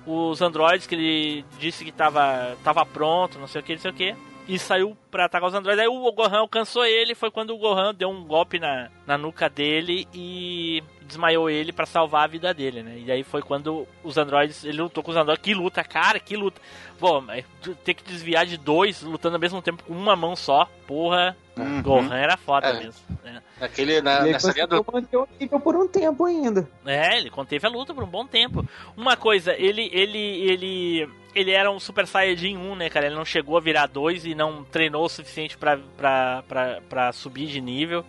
os 0.05 0.41
androides, 0.41 0.85
que 0.85 0.95
ele 0.95 1.45
disse 1.57 1.85
que 1.85 1.91
tava, 1.91 2.57
tava 2.65 2.85
pronto, 2.85 3.39
não 3.39 3.47
sei 3.47 3.61
o 3.61 3.63
que, 3.63 3.73
não 3.73 3.81
sei 3.81 3.91
o 3.91 3.93
que. 3.93 4.15
E 4.45 4.59
saiu 4.59 4.97
pra 5.09 5.23
atacar 5.23 5.47
os 5.47 5.55
androides. 5.55 5.81
Aí 5.81 5.87
o 5.87 6.11
Gohan 6.11 6.39
alcançou 6.39 6.85
ele, 6.85 7.15
foi 7.15 7.31
quando 7.31 7.51
o 7.51 7.57
Gohan 7.57 7.95
deu 7.95 8.09
um 8.09 8.25
golpe 8.25 8.59
na, 8.59 8.89
na 9.07 9.17
nuca 9.17 9.49
dele 9.49 10.05
e 10.13 10.83
desmaiou 11.13 11.49
ele 11.49 11.71
pra 11.71 11.85
salvar 11.85 12.23
a 12.23 12.27
vida 12.27 12.53
dele, 12.53 12.83
né? 12.83 12.97
E 13.05 13.11
aí 13.11 13.23
foi 13.23 13.41
quando 13.41 13.87
os 14.03 14.17
androides, 14.17 14.63
ele 14.63 14.81
lutou 14.81 15.03
com 15.03 15.11
os 15.11 15.17
androides. 15.17 15.43
Que 15.43 15.53
luta, 15.53 15.83
cara, 15.83 16.19
que 16.19 16.35
luta. 16.35 16.59
Bom, 16.99 17.21
mas 17.21 17.45
tu 17.61 17.75
ter 17.75 17.93
que 17.93 18.03
desviar 18.03 18.45
de 18.45 18.57
dois 18.57 19.01
lutando 19.01 19.35
ao 19.35 19.41
mesmo 19.41 19.61
tempo 19.61 19.83
com 19.83 19.93
uma 19.93 20.15
mão 20.15 20.35
só, 20.35 20.69
porra, 20.87 21.35
Uhum. 21.55 21.83
Gohan 21.83 22.15
era 22.15 22.35
foda 22.35 22.67
É. 22.67 22.73
mesmo. 22.73 22.99
né? 23.23 23.39
Naquele, 23.59 24.01
na, 24.01 24.21
E 24.21 24.25
aí 24.25 24.31
nessa 24.31 24.51
linha 24.51 24.65
do. 24.65 24.81
o 24.81 25.27
nível 25.39 25.59
por 25.59 25.75
um 25.75 25.87
tempo 25.87 26.25
ainda. 26.25 26.67
É, 26.83 27.15
ele 27.15 27.29
conteve 27.29 27.67
a 27.67 27.69
luta 27.69 27.93
por 27.93 28.03
um 28.03 28.07
bom 28.07 28.25
tempo. 28.25 28.67
Uma 28.97 29.15
coisa, 29.15 29.53
ele 29.53 29.87
ele 29.93 30.17
ele 30.17 31.09
ele 31.35 31.51
era 31.51 31.69
um 31.69 31.79
Super 31.79 32.07
Saiyajin 32.07 32.57
1, 32.57 32.75
né, 32.75 32.89
cara? 32.89 33.05
Ele 33.05 33.13
não 33.15 33.23
chegou 33.25 33.55
a 33.55 33.61
virar 33.61 33.85
2 33.85 34.25
e 34.25 34.33
não 34.33 34.63
treinou 34.63 35.05
o 35.05 35.09
suficiente 35.09 35.55
pra, 35.55 35.77
pra, 35.95 36.43
pra, 36.47 36.81
pra 36.89 37.11
subir 37.11 37.45
de 37.45 37.61
nível. 37.61 38.03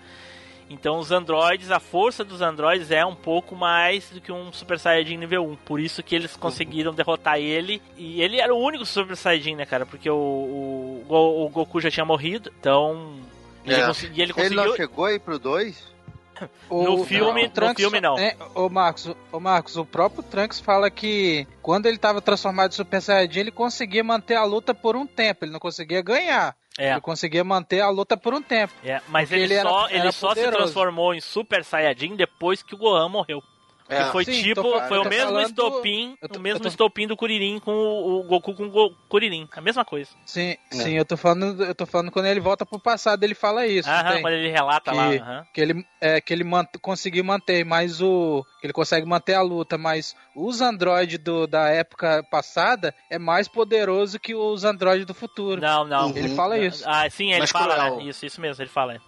Então 0.70 0.98
os 0.98 1.10
androides, 1.12 1.70
a 1.70 1.78
força 1.78 2.24
dos 2.24 2.40
androides 2.40 2.90
é 2.90 3.04
um 3.04 3.14
pouco 3.14 3.54
mais 3.54 4.08
do 4.10 4.20
que 4.20 4.32
um 4.32 4.52
Super 4.52 4.78
Saiyajin 4.78 5.16
nível 5.18 5.44
1. 5.46 5.56
Por 5.56 5.78
isso 5.78 6.02
que 6.02 6.14
eles 6.14 6.36
conseguiram 6.36 6.92
derrotar 6.94 7.38
ele. 7.38 7.82
E 7.96 8.20
ele 8.22 8.40
era 8.40 8.54
o 8.54 8.58
único 8.58 8.84
Super 8.86 9.16
Saiyajin, 9.16 9.56
né, 9.56 9.66
cara? 9.66 9.84
Porque 9.84 10.08
o, 10.08 10.14
o, 10.16 11.44
o 11.44 11.48
Goku 11.50 11.80
já 11.80 11.90
tinha 11.90 12.04
morrido. 12.06 12.52
Então. 12.58 13.16
Ele, 13.64 13.74
É. 13.80 13.86
consegui- 13.86 14.18
e 14.20 14.22
ele 14.22 14.32
Ele 14.32 14.32
conseguiu. 14.34 14.64
não 14.64 14.76
chegou 14.76 15.04
aí 15.04 15.18
pro 15.18 15.38
2? 15.38 15.94
No 16.68 17.04
filme- 17.04 17.48
no 17.54 17.74
filme, 17.76 18.00
não. 18.00 18.18
É, 18.18 18.36
ô 18.56 18.68
Marcos, 18.68 19.08
ô 19.30 19.38
Marcos, 19.38 19.76
o 19.76 19.84
próprio 19.86 20.20
Trunks 20.24 20.58
fala 20.58 20.90
que 20.90 21.46
quando 21.62 21.86
ele 21.86 21.96
tava 21.96 22.20
transformado 22.20 22.72
em 22.72 22.74
Super 22.74 23.00
Saiyajin, 23.00 23.38
ele 23.40 23.50
conseguia 23.52 24.02
manter 24.02 24.34
a 24.34 24.44
luta 24.44 24.74
por 24.74 24.96
um 24.96 25.06
tempo, 25.06 25.44
ele 25.44 25.52
não 25.52 25.60
conseguia 25.60 26.02
ganhar. 26.02 26.56
É. 26.78 26.92
Ele 26.92 27.00
conseguia 27.00 27.44
manter 27.44 27.80
a 27.80 27.88
luta 27.88 28.16
por 28.16 28.34
um 28.34 28.42
tempo. 28.42 28.72
É, 28.84 29.00
mas 29.08 29.30
ele, 29.30 29.44
ele 29.44 29.54
era- 29.54 29.68
só, 29.68 29.86
era 29.88 29.96
ele 29.96 30.12
só 30.12 30.34
se 30.34 30.50
transformou 30.50 31.14
em 31.14 31.20
Super 31.20 31.64
Saiyajin 31.64 32.16
depois 32.16 32.62
que 32.62 32.74
o 32.74 32.78
Gohan 32.78 33.08
morreu. 33.08 33.42
É. 33.86 34.04
Que 34.04 34.12
foi 34.12 34.24
Sim, 34.24 34.42
tipo, 34.42 34.62
tô 34.62 34.80
foi 34.88 34.98
o 34.98 35.04
mesmo 35.04 35.26
falando- 35.26 35.46
estopim, 35.46 36.16
tô- 36.32 36.38
o 36.38 36.42
mesmo 36.42 36.60
tô- 36.60 36.68
estopim 36.68 37.06
do 37.06 37.16
Kuririn 37.16 37.58
com 37.58 37.70
o, 37.72 38.20
o 38.20 38.22
Goku 38.24 38.54
com 38.54 38.64
o 38.64 38.70
Go- 38.70 38.96
Kuririn. 39.10 39.46
A 39.54 39.60
mesma 39.60 39.84
coisa. 39.84 40.10
Sim, 40.24 40.56
sim, 40.70 40.94
eu 40.94 41.04
tô 41.04 41.18
falando, 41.18 41.62
eu 41.62 41.74
tô 41.74 41.84
falando 41.84 42.10
quando 42.10 42.24
ele 42.24 42.40
volta 42.40 42.64
pro 42.64 42.78
passado, 42.80 43.22
ele 43.24 43.34
fala 43.34 43.66
isso. 43.66 43.88
Aham, 43.88 44.22
quando 44.22 44.32
ele 44.34 44.50
relata 44.50 44.90
que, 44.90 44.96
lá. 44.96 45.06
aham. 45.08 45.46
que 45.52 45.60
ele 45.60 45.86
é 46.00 46.18
que 46.20 46.32
ele 46.32 46.44
mant, 46.44 46.66
conseguiu 46.80 47.22
manter, 47.24 47.62
mas 47.64 48.00
o 48.00 48.42
que 48.60 48.66
ele 48.66 48.72
consegue 48.72 49.06
manter 49.06 49.34
a 49.34 49.42
luta, 49.42 49.76
mas 49.76 50.16
os 50.34 50.62
androides 50.62 51.18
do, 51.18 51.46
da 51.46 51.68
época 51.68 52.22
passada 52.30 52.94
é 53.10 53.18
mais 53.18 53.48
poderoso 53.48 54.18
que 54.18 54.34
os 54.34 54.64
androides 54.64 55.04
do 55.04 55.12
futuro. 55.14 55.60
Não, 55.60 55.84
não. 55.84 56.08
Ele 56.16 56.28
Uhum. 56.30 56.34
fala 56.36 56.56
isso. 56.58 56.82
Ah, 56.86 57.08
sim, 57.10 57.32
ele 57.32 57.40
Mas 57.40 57.50
fala, 57.50 57.74
cruel. 57.74 57.96
né? 57.98 58.04
Isso, 58.04 58.24
isso 58.24 58.40
mesmo, 58.40 58.62
ele 58.62 58.70
fala. 58.70 58.98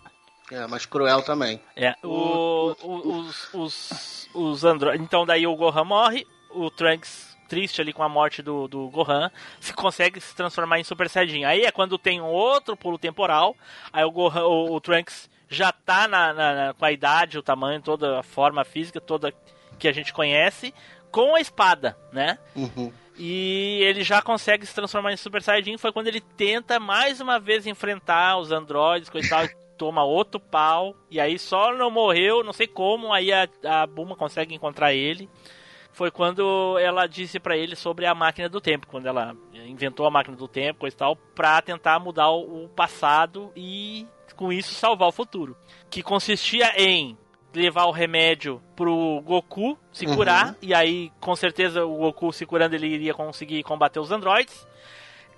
É, 0.50 0.66
mas 0.66 0.86
cruel 0.86 1.22
também. 1.22 1.60
É, 1.74 1.94
o, 2.04 2.74
o- 2.82 3.18
os, 3.20 3.54
os, 3.54 4.28
os 4.34 4.64
androides. 4.64 5.02
Então, 5.04 5.26
daí 5.26 5.46
o 5.46 5.56
Gohan 5.56 5.84
morre, 5.84 6.26
o 6.50 6.70
Trunks, 6.70 7.36
triste 7.48 7.80
ali 7.80 7.92
com 7.92 8.02
a 8.02 8.08
morte 8.08 8.42
do, 8.42 8.68
do 8.68 8.88
Gohan, 8.88 9.30
se 9.60 9.72
consegue 9.72 10.20
se 10.20 10.34
transformar 10.36 10.78
em 10.78 10.84
Super 10.84 11.08
Saiyajin. 11.08 11.44
Aí 11.44 11.62
é 11.62 11.72
quando 11.72 11.98
tem 11.98 12.20
um 12.20 12.26
outro 12.26 12.76
pulo 12.76 12.96
temporal, 12.98 13.56
aí 13.92 14.04
o, 14.04 14.10
Gohan, 14.10 14.44
o, 14.44 14.72
o 14.74 14.80
Trunks 14.80 15.28
já 15.48 15.70
tá 15.72 16.06
na, 16.08 16.32
na- 16.32 16.54
na- 16.54 16.74
com 16.74 16.84
a 16.84 16.92
idade, 16.92 17.38
o 17.38 17.42
tamanho, 17.42 17.80
toda 17.82 18.20
a 18.20 18.22
forma 18.22 18.64
física, 18.64 19.00
toda 19.00 19.32
que 19.78 19.88
a 19.88 19.92
gente 19.92 20.12
conhece, 20.12 20.72
com 21.10 21.34
a 21.34 21.40
espada, 21.40 21.96
né? 22.12 22.38
Uhum. 22.54 22.92
E 23.18 23.80
ele 23.82 24.02
já 24.04 24.20
consegue 24.22 24.66
se 24.66 24.74
transformar 24.74 25.12
em 25.12 25.16
Super 25.16 25.42
Saiyajin. 25.42 25.78
Foi 25.78 25.90
quando 25.92 26.06
ele 26.08 26.20
tenta 26.20 26.78
mais 26.78 27.20
uma 27.20 27.40
vez 27.40 27.66
enfrentar 27.66 28.36
os 28.38 28.52
androides, 28.52 29.08
coisa 29.08 29.26
e 29.26 29.30
tal. 29.30 29.65
Toma 29.76 30.04
outro 30.04 30.40
pau. 30.40 30.94
E 31.10 31.20
aí 31.20 31.38
só 31.38 31.74
não 31.74 31.90
morreu, 31.90 32.42
não 32.42 32.52
sei 32.52 32.66
como. 32.66 33.12
Aí 33.12 33.32
a, 33.32 33.48
a 33.64 33.86
Buma 33.86 34.16
consegue 34.16 34.54
encontrar 34.54 34.92
ele. 34.92 35.28
Foi 35.92 36.10
quando 36.10 36.78
ela 36.78 37.06
disse 37.06 37.40
pra 37.40 37.56
ele 37.56 37.74
sobre 37.74 38.04
a 38.04 38.14
máquina 38.14 38.48
do 38.48 38.60
tempo. 38.60 38.86
Quando 38.86 39.06
ela 39.06 39.34
inventou 39.66 40.06
a 40.06 40.10
máquina 40.10 40.36
do 40.36 40.46
tempo, 40.46 40.80
coisa 40.80 40.94
e 40.94 40.98
tal. 40.98 41.16
Pra 41.16 41.62
tentar 41.62 41.98
mudar 41.98 42.30
o, 42.30 42.64
o 42.64 42.68
passado 42.68 43.50
e 43.56 44.06
com 44.36 44.52
isso 44.52 44.74
salvar 44.74 45.08
o 45.08 45.12
futuro. 45.12 45.56
Que 45.88 46.02
consistia 46.02 46.72
em 46.76 47.16
levar 47.54 47.86
o 47.86 47.90
remédio 47.90 48.62
pro 48.76 49.22
Goku 49.24 49.78
se 49.90 50.06
curar. 50.06 50.54
E 50.60 50.74
aí, 50.74 51.10
com 51.20 51.34
certeza, 51.34 51.84
o 51.84 51.96
Goku 51.96 52.32
se 52.32 52.44
curando, 52.44 52.74
ele 52.74 52.86
iria 52.86 53.14
conseguir 53.14 53.62
combater 53.62 53.98
os 53.98 54.12
androides. 54.12 54.66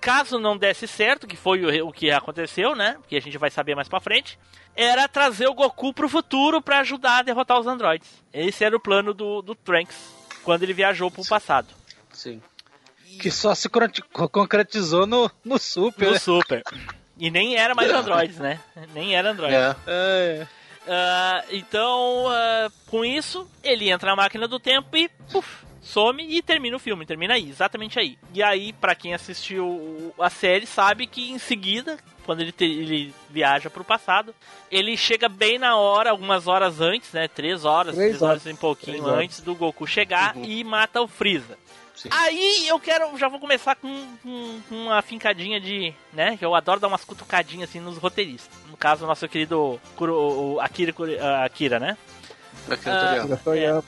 Caso 0.01 0.39
não 0.39 0.57
desse 0.57 0.87
certo, 0.87 1.27
que 1.27 1.35
foi 1.35 1.81
o, 1.81 1.91
que 1.91 2.09
aconteceu, 2.09 2.75
né? 2.75 2.97
Que 3.07 3.17
a 3.17 3.21
gente 3.21 3.37
vai 3.37 3.49
saber 3.51 3.75
mais 3.75 3.87
pra 3.89 3.99
frente. 3.99 4.39
Era 4.75 5.07
trazer 5.07 5.47
o 5.47 5.53
Goku 5.53 5.93
pro 5.93 6.07
futuro 6.07 6.61
pra 6.61 6.79
ajudar 6.79 7.17
a 7.17 7.21
derrotar 7.21 7.59
os 7.59 7.67
androides. 7.67 8.07
Esse 8.31 8.63
era 8.63 8.75
o 8.75 8.79
plano 8.79 9.13
do, 9.13 9.41
do 9.41 9.53
Trunks 9.55 9.97
quando 10.43 10.63
ele 10.63 10.73
viajou 10.73 11.11
pro 11.11 11.25
passado. 11.25 11.67
Sim. 12.13 12.41
Que 13.19 13.29
só 13.29 13.53
se 13.53 13.67
concreti- 13.67 14.03
concretizou 14.31 15.05
no, 15.05 15.29
no 15.43 15.57
Super. 15.57 16.07
No 16.07 16.13
né? 16.13 16.19
Super. 16.19 16.63
E 17.17 17.29
nem 17.29 17.57
era 17.57 17.75
mais 17.75 17.91
androides, 17.91 18.37
né? 18.37 18.59
Nem 18.93 19.15
era 19.15 19.31
android. 19.31 19.53
É. 19.53 19.75
É. 19.87 20.47
Ah, 20.87 21.43
então, 21.51 22.25
ah, 22.29 22.71
com 22.87 23.03
isso, 23.03 23.49
ele 23.61 23.89
entra 23.91 24.11
na 24.11 24.15
máquina 24.15 24.47
do 24.47 24.59
tempo 24.59 24.95
e 24.95 25.09
puf, 25.31 25.65
some 25.89 26.23
e 26.27 26.41
termina 26.41 26.75
o 26.75 26.79
filme. 26.79 27.05
Termina 27.05 27.33
aí, 27.33 27.49
exatamente 27.49 27.99
aí. 27.99 28.17
E 28.33 28.41
aí, 28.43 28.73
pra 28.73 28.95
quem 28.95 29.13
assistiu 29.13 30.13
a 30.19 30.29
série, 30.29 30.65
sabe 30.65 31.07
que 31.07 31.31
em 31.31 31.37
seguida, 31.39 31.97
quando 32.25 32.41
ele, 32.41 32.51
te- 32.51 32.63
ele 32.65 33.13
viaja 33.29 33.69
pro 33.69 33.83
passado, 33.83 34.33
ele 34.71 34.95
chega 34.95 35.27
bem 35.27 35.57
na 35.57 35.75
hora, 35.75 36.11
algumas 36.11 36.47
horas 36.47 36.79
antes, 36.81 37.11
né? 37.11 37.27
Três 37.27 37.65
horas, 37.65 37.95
Três 37.95 38.09
três 38.11 38.21
horas 38.21 38.41
horas. 38.41 38.45
e 38.45 38.53
um 38.53 38.59
pouquinho 38.59 39.05
antes 39.07 39.41
do 39.41 39.55
Goku 39.55 39.87
chegar 39.87 40.35
e 40.37 40.63
mata 40.63 41.01
o 41.01 41.07
Freeza. 41.07 41.57
Sim. 41.95 42.07
Aí 42.13 42.65
eu 42.67 42.79
quero, 42.79 43.17
já 43.17 43.27
vou 43.27 43.41
começar 43.41 43.75
com, 43.75 43.89
com- 44.23 44.61
com 44.69 44.75
uma 44.85 45.01
fincadinha 45.01 45.59
de, 45.59 45.93
né, 46.13 46.37
que 46.37 46.45
eu 46.45 46.55
adoro 46.55 46.79
dar 46.79 46.87
umas 46.87 47.03
cutucadinhas 47.03 47.69
assim 47.69 47.81
nos 47.81 47.97
roteiristas. 47.97 48.57
No 48.69 48.77
caso, 48.77 49.03
o 49.03 49.07
nosso 49.07 49.27
querido 49.27 49.77
Kuro, 49.97 50.13
o 50.15 50.59
Akira, 50.61 50.93
ah, 51.21 51.43
Akira, 51.43 51.77
né? 51.77 51.97
Akira 52.69 52.93
Ah, 52.93 53.05
Toriyama. 53.09 53.37
Toriyama. 53.43 53.83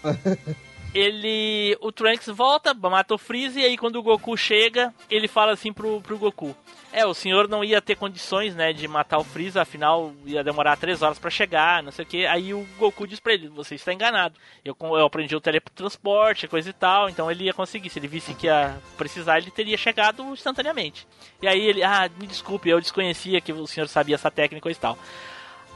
Ele, 0.94 1.78
o 1.80 1.90
Trunks 1.90 2.28
volta, 2.28 2.74
mata 2.74 3.16
o 3.16 3.18
Freeza 3.18 3.62
e 3.62 3.64
aí 3.64 3.78
quando 3.78 3.96
o 3.96 4.04
Goku 4.04 4.36
chega, 4.36 4.94
ele 5.10 5.26
fala 5.26 5.54
assim 5.54 5.72
pro, 5.72 6.02
pro 6.02 6.18
Goku: 6.18 6.54
"É, 6.92 7.06
o 7.06 7.14
senhor 7.14 7.48
não 7.48 7.64
ia 7.64 7.82
ter 7.82 7.96
condições, 7.96 8.54
né, 8.54 8.74
de 8.74 8.90
matar 8.90 9.18
o 9.18 9.24
Freeza, 9.24 9.62
afinal 9.62 10.14
ia 10.26 10.44
demorar 10.44 10.76
três 10.76 11.02
horas 11.02 11.18
pra 11.18 11.30
chegar, 11.30 11.82
não 11.82 11.94
sei 11.94 12.04
o 12.04 12.08
que. 12.08 12.26
Aí 12.26 12.54
o 12.54 12.68
Goku 12.78 13.08
diz 13.08 13.22
pra 13.22 13.34
ele: 13.34 13.48
"Você 13.48 13.76
está 13.76 13.94
enganado. 13.94 14.38
Eu, 14.66 14.76
eu 14.82 15.06
aprendi 15.06 15.34
o 15.34 15.40
teletransporte, 15.40 16.46
coisa 16.50 16.70
e 16.70 16.74
tal, 16.74 17.10
então 17.10 17.32
ele 17.32 17.46
ia 17.46 17.54
conseguir. 17.54 17.90
Se 17.90 17.98
ele 17.98 18.10
visse 18.10 18.34
que 18.34 18.48
ia 18.48 18.78
precisar, 18.98 19.38
ele 19.38 19.50
teria 19.50 19.78
chegado 19.78 20.22
instantaneamente. 20.34 21.08
E 21.42 21.48
aí 21.48 21.62
ele: 21.62 21.84
"Ah, 21.84 22.10
me 22.20 22.28
desculpe, 22.28 22.70
eu 22.70 22.82
desconhecia 22.82 23.40
que 23.40 23.54
o 23.54 23.66
senhor 23.66 23.88
sabia 23.88 24.16
essa 24.16 24.30
técnica 24.30 24.70
e 24.70 24.76
tal." 24.76 24.98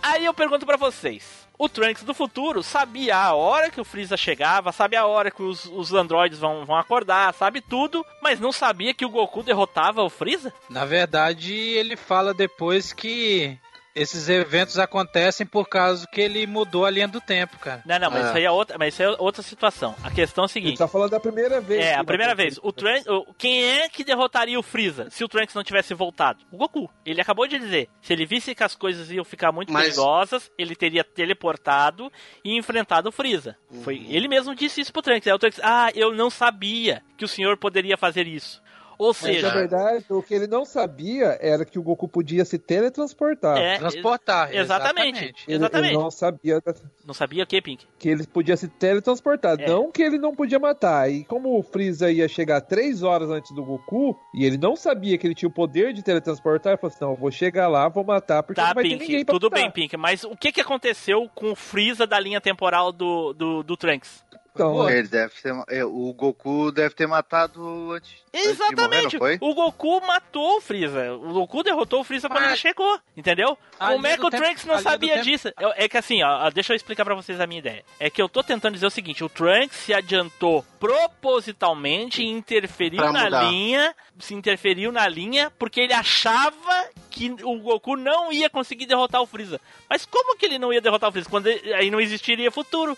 Aí 0.04 0.26
eu 0.26 0.34
pergunto 0.34 0.66
pra 0.66 0.76
vocês. 0.76 1.45
O 1.58 1.70
Trunks 1.70 2.04
do 2.04 2.14
futuro 2.14 2.62
sabia 2.62 3.16
a 3.16 3.34
hora 3.34 3.72
que 3.72 3.80
o 3.80 3.86
Freeza 3.86 4.18
chegava, 4.18 4.72
sabe 4.72 4.96
a 4.96 5.06
hora 5.06 5.32
que 5.32 5.42
os, 5.42 5.66
os 5.66 5.94
androides 5.94 6.40
vão, 6.40 6.66
vão 6.66 6.76
acordar, 6.76 7.34
sabe 7.34 7.62
tudo, 7.62 8.06
mas 8.22 8.40
não 8.40 8.52
sabia 8.52 8.94
que 8.94 9.06
o 9.06 9.10
Goku 9.10 9.42
derrotava 9.42 10.04
o 10.04 10.10
Freeza? 10.10 10.54
Na 10.70 10.86
verdade, 10.86 11.54
ele 11.54 11.96
fala 11.96 12.34
depois 12.34 12.92
que 12.92 13.58
esses 13.96 14.28
eventos 14.30 14.78
acontecem 14.78 15.46
por 15.46 15.68
causa 15.70 16.06
que 16.12 16.20
ele 16.20 16.46
mudou 16.46 16.86
a 16.86 16.90
linha 16.90 17.08
do 17.08 17.22
tempo, 17.22 17.58
cara. 17.58 17.82
Não, 17.86 17.98
não, 17.98 18.12
mas 18.12 18.26
É. 18.26 18.28
isso 18.28 18.38
aí 18.38 18.44
é 18.44 18.52
outra, 18.52 18.78
mas 18.78 18.94
isso 18.94 19.02
é 19.04 19.10
outra 19.18 19.42
situação. 19.42 19.96
A 20.04 20.12
questão 20.12 20.44
é 20.44 20.46
a 20.46 20.48
Ele 20.48 20.54
seguinte. 20.54 20.78
tá 20.78 20.88
falando 20.88 21.12
da 21.12 21.20
primeira 21.20 21.62
vez. 21.62 21.84
É, 21.86 21.96
a 21.96 22.04
primeira 22.04 22.36
vez. 22.36 22.60
O 22.62 22.72
Trunks, 22.74 23.08
o- 23.08 23.26
quem 23.38 23.64
é 23.64 23.88
que 23.90 24.04
derrotaria 24.04 24.60
o 24.60 24.64
Freeza 24.64 25.10
se 25.10 25.24
o 25.24 25.28
Trunks 25.30 25.56
não 25.56 25.64
tivesse 25.64 25.94
voltado? 25.94 26.44
O 26.52 26.58
Goku. 26.58 26.90
Ele 27.06 27.22
acabou 27.22 27.48
de 27.48 27.58
dizer. 27.58 27.90
Se 28.02 28.12
ele 28.14 28.26
visse 28.26 28.54
que 28.54 28.64
as 28.64 28.76
coisas 28.76 29.10
iam 29.10 29.24
ficar 29.24 29.52
muito 29.52 29.72
Mas- 29.72 29.84
perigosas, 29.96 30.52
ele 30.58 30.76
teria 30.76 31.04
teleportado 31.04 32.12
e 32.44 32.58
enfrentado 32.58 33.10
o 33.10 33.12
Freeza. 33.12 33.56
Foi, 33.84 33.98
Uhum. 34.00 34.06
ele 34.10 34.28
mesmo 34.28 34.54
disse 34.56 34.82
isso 34.82 34.92
pro 34.92 35.02
Trunks. 35.02 35.28
Aí 35.28 35.34
o 35.34 35.40
Trunks, 35.40 35.60
ah, 35.64 35.90
eu 35.96 36.14
não 36.14 36.30
sabia 36.30 37.02
que 37.18 37.24
o 37.24 37.28
senhor 37.28 37.58
poderia 37.58 37.98
fazer 37.98 38.28
isso. 38.28 38.62
Ou 38.98 39.10
Mas, 39.10 39.22
na 39.22 39.28
seja, 39.28 39.50
verdade, 39.54 40.06
o 40.10 40.22
que 40.24 40.34
ele 40.34 40.48
não 40.48 40.64
sabia 40.66 41.38
era 41.42 41.66
que 41.66 41.78
o 41.78 41.84
Goku 41.84 42.08
podia 42.08 42.46
se 42.46 42.58
teletransportar. 42.58 43.58
é, 43.58 43.78
Transportar. 43.78 44.54
exatamente. 44.56 45.24
Ele, 45.48 45.56
exatamente. 45.58 45.94
ele 45.94 45.98
não 46.04 46.12
sabia 46.12 46.62
Não 47.06 47.14
sabia 47.14 47.44
o 47.44 47.48
que, 47.48 47.62
Pink? 47.62 47.86
que 48.00 48.10
ele 48.10 48.26
podia 48.28 48.56
se 48.58 48.68
teletransportar, 48.68 49.60
É. 49.60 49.68
não 49.68 49.92
que 49.92 50.02
ele 50.02 50.18
não 50.18 50.36
podia 50.36 50.60
matar. 50.60 51.10
E 51.12 51.24
como 51.26 51.58
o 51.58 51.64
Freeza 51.64 52.12
ia 52.12 52.28
chegar 52.28 52.62
três 52.62 53.04
horas 53.04 53.30
antes 53.30 53.54
do 53.54 53.64
Goku, 53.64 54.18
e 54.34 54.46
ele 54.46 54.58
não 54.58 54.76
sabia 54.76 55.18
que 55.18 55.28
ele 55.28 55.36
tinha 55.36 55.50
o 55.50 55.54
poder 55.54 55.94
de 55.94 56.02
teletransportar, 56.04 56.74
ele 56.74 56.78
falou 56.82 56.94
assim: 56.94 57.04
não, 57.06 57.12
eu 57.12 57.18
vou 57.18 57.32
chegar 57.32 57.68
lá, 57.68 57.88
vou 57.90 58.04
matar, 58.04 58.44
porque 58.44 58.60
Tá, 58.62 58.68
não 58.68 58.74
vai 58.76 58.84
ter 58.84 58.90
Pink, 58.92 59.02
ninguém 59.08 59.26
pra 59.26 59.34
tudo 59.34 59.50
matar. 59.50 59.62
bem, 59.62 59.72
Pink, 59.72 59.98
mas 59.98 60.24
o 60.24 60.36
que, 60.36 60.52
que 60.52 60.62
aconteceu 60.62 61.30
com 61.36 61.52
o 61.52 61.56
Freeza 61.56 62.08
da 62.08 62.20
linha 62.20 62.40
temporal 62.42 62.92
do, 62.92 63.34
do, 63.34 63.64
do 63.64 63.78
Trunks? 63.78 64.24
Então, 64.56 64.90
Ele 64.90 65.08
deve 65.08 65.34
ter, 65.42 65.54
é, 65.68 65.84
o 65.84 66.14
Goku 66.14 66.72
deve 66.72 66.96
ter 66.96 67.06
matado 67.08 67.92
antes, 67.92 68.10
antes 68.34 68.42
de 68.44 68.48
morrer, 68.48 68.50
Exatamente. 68.52 69.14
não 69.14 69.20
foi? 69.20 69.38
O 69.42 69.54
Goku 69.54 70.02
matou 70.08 70.58
o 70.58 70.62
Freeza. 70.62 71.14
O 71.14 71.34
Goku 71.34 71.62
derrotou 71.62 72.00
o 72.00 72.04
Freeza 72.06 72.30
quando 72.30 72.40
Mas- 72.40 72.52
ele 72.52 72.58
chegou. 72.58 73.00
Entendeu? 73.18 73.58
A 73.80 73.92
Como 73.92 74.08
é 74.08 74.18
que 74.18 74.26
o 74.26 74.30
Trunks 74.30 74.66
não 74.66 74.80
sabia 74.80 75.22
disso? 75.22 75.50
Eu- 75.60 75.74
É 75.76 75.90
que 75.90 75.98
assim, 75.98 76.24
ó, 76.24 76.50
deixa 76.50 76.72
eu 76.72 76.76
explicar 76.78 77.04
pra 77.04 77.16
vocês 77.16 77.40
a 77.42 77.46
minha 77.46 77.60
ideia. 77.60 77.84
É 78.00 78.10
que 78.10 78.22
eu 78.22 78.30
tô 78.30 78.42
tentando 78.42 78.74
dizer 78.76 78.86
o 78.88 78.90
seguinte: 78.92 79.24
o 79.24 79.30
Trunks 79.30 79.76
se 79.78 79.94
adiantou 79.94 80.64
propositalmente 80.80 82.22
e 82.24 82.28
interferiu 82.30 83.02
Pra 83.02 83.12
na 83.12 83.24
mudar. 83.26 83.44
linha. 83.50 83.96
Se 84.20 84.34
interferiu 84.34 84.92
na 84.94 85.08
linha 85.08 85.52
porque 85.60 85.82
ele 85.82 85.94
achava 85.94 86.86
que 87.12 87.36
o 87.44 87.60
Goku 87.60 87.98
não 87.98 88.32
ia 88.32 88.50
conseguir 88.50 88.86
derrotar 88.86 89.22
o 89.22 89.26
Freeza. 89.28 89.60
Mas 89.90 90.06
como 90.06 90.38
que 90.38 90.46
ele 90.46 90.58
não 90.58 90.72
ia 90.72 90.80
derrotar 90.82 91.10
o 91.10 91.12
Freeza? 91.12 91.30
Quando 91.30 91.48
ele- 91.48 91.74
aí 91.74 91.92
não 91.92 92.00
existiria 92.00 92.50
futuro. 92.52 92.98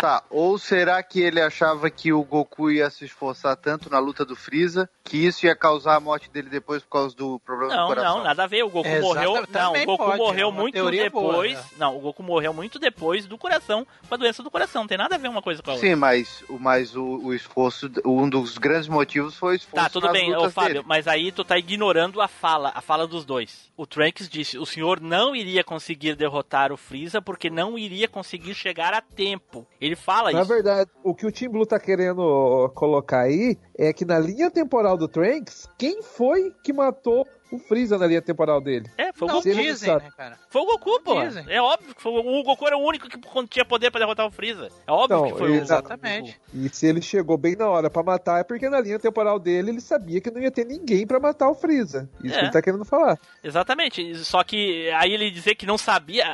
Tá, 0.00 0.22
ou 0.30 0.58
será 0.58 1.02
que 1.02 1.20
ele 1.20 1.40
achava 1.40 1.90
que 1.90 2.12
o 2.12 2.22
Goku 2.22 2.70
ia 2.70 2.88
se 2.90 3.04
esforçar 3.04 3.56
tanto 3.56 3.90
na 3.90 3.98
luta 3.98 4.24
do 4.24 4.34
Freeza 4.34 4.88
que 5.04 5.16
isso 5.26 5.44
ia 5.46 5.54
causar 5.54 5.96
a 5.96 6.00
morte 6.00 6.30
dele 6.30 6.48
depois 6.48 6.82
por 6.82 6.90
causa 6.90 7.14
do 7.16 7.38
problema 7.40 7.72
do 7.72 7.78
Não, 7.78 7.86
coração? 7.88 8.16
não, 8.18 8.24
nada 8.24 8.44
a 8.44 8.46
ver. 8.46 8.62
O 8.64 8.68
Goku 8.70 8.88
É, 8.88 9.00
morreu. 9.00 9.34
Não, 9.50 9.72
o 9.74 9.84
Goku 9.84 10.04
pode, 10.04 10.18
morreu 10.18 10.48
é 10.48 10.52
muito 10.52 10.74
teoria 10.74 11.10
boa, 11.10 11.32
depois. 11.32 11.54
né? 11.58 11.64
Não, 11.76 11.96
o 11.96 12.00
Goku 12.00 12.22
morreu 12.22 12.52
muito 12.54 12.78
depois 12.78 13.26
do 13.26 13.36
coração, 13.36 13.86
com 14.08 14.14
a 14.14 14.16
doença 14.16 14.42
do 14.42 14.50
coração. 14.50 14.82
Não 14.82 14.88
tem 14.88 14.96
nada 14.98 15.14
a 15.16 15.18
ver 15.18 15.28
uma 15.28 15.42
coisa 15.42 15.62
com 15.62 15.70
a 15.70 15.74
outra. 15.74 15.88
Sim, 15.88 15.94
mas, 15.96 16.42
o- 16.48 16.58
mas 16.58 16.96
o, 16.96 17.04
o 17.04 17.34
esforço, 17.34 17.90
um 18.04 18.28
dos 18.28 18.56
grandes 18.58 18.88
motivos 18.88 19.36
foi 19.36 19.54
o 19.54 19.56
esforço 19.56 19.84
Tá, 19.84 19.90
tudo 19.90 20.04
nas 20.04 20.12
bem, 20.12 20.34
ô 20.34 20.48
Fábio, 20.50 20.74
dele. 20.74 20.84
mas 20.86 21.06
aí 21.08 21.30
tu 21.32 21.44
tá 21.44 21.58
ignorando 21.58 22.20
a 22.20 22.28
fala, 22.28 22.72
a 22.74 22.80
fala 22.80 23.06
dos 23.06 23.24
dois. 23.24 23.70
O 23.76 23.86
Trunks 23.86 24.28
disse, 24.28 24.58
o 24.58 24.64
senhor 24.66 25.00
não 25.00 25.34
iria 25.36 25.62
conseguir 25.64 26.14
derrotar 26.14 26.72
o 26.72 26.76
Freeza 26.76 27.20
porque 27.20 27.50
não 27.50 27.76
iria 27.78 28.06
conseguir 28.08 28.54
chegar 28.54 28.94
a 28.94 29.00
tempo. 29.00 29.21
Ele 29.80 29.96
fala 29.96 30.32
Na 30.32 30.40
isso. 30.40 30.48
verdade, 30.48 30.90
o 31.02 31.14
que 31.14 31.26
o 31.26 31.32
Team 31.32 31.52
Blue 31.52 31.66
tá 31.66 31.78
querendo 31.78 32.70
colocar 32.74 33.20
aí 33.20 33.56
é 33.76 33.92
que 33.92 34.04
na 34.04 34.18
linha 34.18 34.50
temporal 34.50 34.96
do 34.96 35.08
Trunks, 35.08 35.68
quem 35.78 36.02
foi 36.02 36.52
que 36.64 36.72
matou 36.72 37.26
o 37.52 37.58
Freeza 37.58 37.98
na 37.98 38.06
linha 38.06 38.22
temporal 38.22 38.60
dele? 38.60 38.90
É, 38.96 39.12
foi 39.12 39.28
o 39.28 39.32
Goku. 39.32 39.48
Ele 39.48 39.62
dizem, 39.62 39.94
né, 39.94 40.08
cara? 40.16 40.38
Foi 40.48 40.62
o 40.62 40.66
Goku, 40.66 41.00
pô. 41.02 41.22
Dizem. 41.22 41.44
É 41.48 41.60
óbvio 41.60 41.94
que 41.94 42.02
foi 42.02 42.12
o 42.12 42.42
Goku 42.42 42.66
era 42.66 42.76
o 42.76 42.80
único 42.86 43.08
que 43.08 43.18
tinha 43.48 43.64
poder 43.64 43.90
pra 43.90 44.00
derrotar 44.00 44.26
o 44.26 44.30
Freeza. 44.30 44.68
É 44.86 44.92
óbvio 44.92 45.16
Não, 45.18 45.30
que 45.30 45.38
foi 45.38 45.50
o 45.50 45.54
exatamente. 45.54 46.40
E 46.54 46.68
se 46.68 46.86
ele 46.86 47.02
chegou 47.02 47.36
bem 47.36 47.54
na 47.56 47.68
hora 47.68 47.90
pra 47.90 48.02
matar, 48.02 48.40
é 48.40 48.44
porque 48.44 48.68
na 48.68 48.80
linha 48.80 48.98
temporal 48.98 49.38
dele 49.38 49.70
ele 49.70 49.80
sabia 49.80 50.20
que 50.20 50.30
não 50.30 50.40
ia 50.40 50.50
ter 50.50 50.64
ninguém 50.66 51.06
pra 51.06 51.20
matar 51.20 51.48
o 51.48 51.54
Freeza. 51.54 52.08
Isso 52.22 52.34
É. 52.34 52.38
que 52.38 52.44
ele 52.44 52.52
tá 52.52 52.62
querendo 52.62 52.84
falar. 52.84 53.18
Exatamente. 53.44 54.14
Só 54.24 54.42
que 54.42 54.90
aí 54.90 55.12
ele 55.12 55.30
dizer 55.30 55.54
que 55.54 55.66
não 55.66 55.76
sabia. 55.78 56.24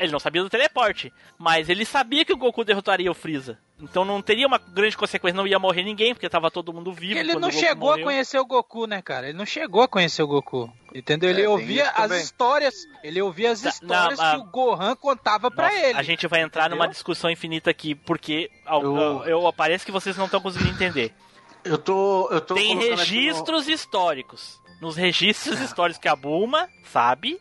Ele 0.00 0.12
não 0.12 0.20
sabia 0.20 0.42
do 0.42 0.50
teleporte. 0.50 1.12
Mas 1.38 1.68
ele 1.68 1.84
sabia 1.84 2.24
que 2.24 2.32
o 2.32 2.36
Goku 2.36 2.64
derrotaria 2.64 3.10
o 3.10 3.14
Freeza. 3.14 3.58
Então 3.82 4.04
não 4.04 4.22
teria 4.22 4.46
uma 4.46 4.58
grande 4.58 4.96
consequência, 4.96 5.36
não 5.36 5.46
ia 5.46 5.58
morrer 5.58 5.82
ninguém, 5.82 6.14
porque 6.14 6.28
tava 6.28 6.50
todo 6.52 6.72
mundo 6.72 6.92
vivo. 6.92 7.18
Ele 7.18 7.32
não 7.34 7.48
o 7.48 7.50
Goku 7.50 7.52
chegou 7.58 7.88
morreu. 7.90 8.04
a 8.04 8.06
conhecer 8.12 8.38
o 8.38 8.46
Goku, 8.46 8.86
né, 8.86 9.02
cara? 9.02 9.28
Ele 9.28 9.36
não 9.36 9.44
chegou 9.44 9.82
a 9.82 9.88
conhecer 9.88 10.22
o 10.22 10.26
Goku. 10.28 10.72
Entendeu? 10.94 11.28
Ele 11.30 11.42
É, 11.42 11.48
ouvia 11.48 11.88
as 11.90 11.94
também. 11.96 12.20
histórias. 12.22 12.74
Ele 13.02 13.20
ouvia 13.20 13.50
as 13.50 13.60
Tá, 13.60 13.68
histórias 13.70 14.18
não, 14.20 14.24
que 14.30 14.36
ah, 14.36 14.38
o 14.38 14.44
Gohan 14.50 14.94
contava 14.94 15.50
pra 15.50 15.66
Nossa, 15.66 15.78
ele. 15.86 15.98
A 15.98 16.02
gente 16.02 16.26
vai 16.28 16.42
entrar 16.42 16.70
numa 16.70 16.76
Entendeu? 16.84 16.92
discussão 16.92 17.28
infinita 17.30 17.70
aqui, 17.70 17.94
porque 17.94 18.50
eu, 18.66 18.96
Eu- 18.96 19.24
eu, 19.46 19.52
parece 19.52 19.84
que 19.84 19.90
vocês 19.90 20.16
não 20.16 20.26
estão 20.26 20.40
conseguindo 20.40 20.70
entender. 20.70 21.12
Eu 21.64 21.76
tô. 21.78 22.28
Eu 22.30 22.40
tô 22.40 22.54
Tem 22.54 22.76
registros 22.78 23.66
históricos. 23.68 24.60
Nos 24.80 24.96
registros 24.96 25.58
históricos 25.60 26.00
que 26.00 26.08
a 26.08 26.14
Bulma 26.16 26.68
sabe, 26.84 27.40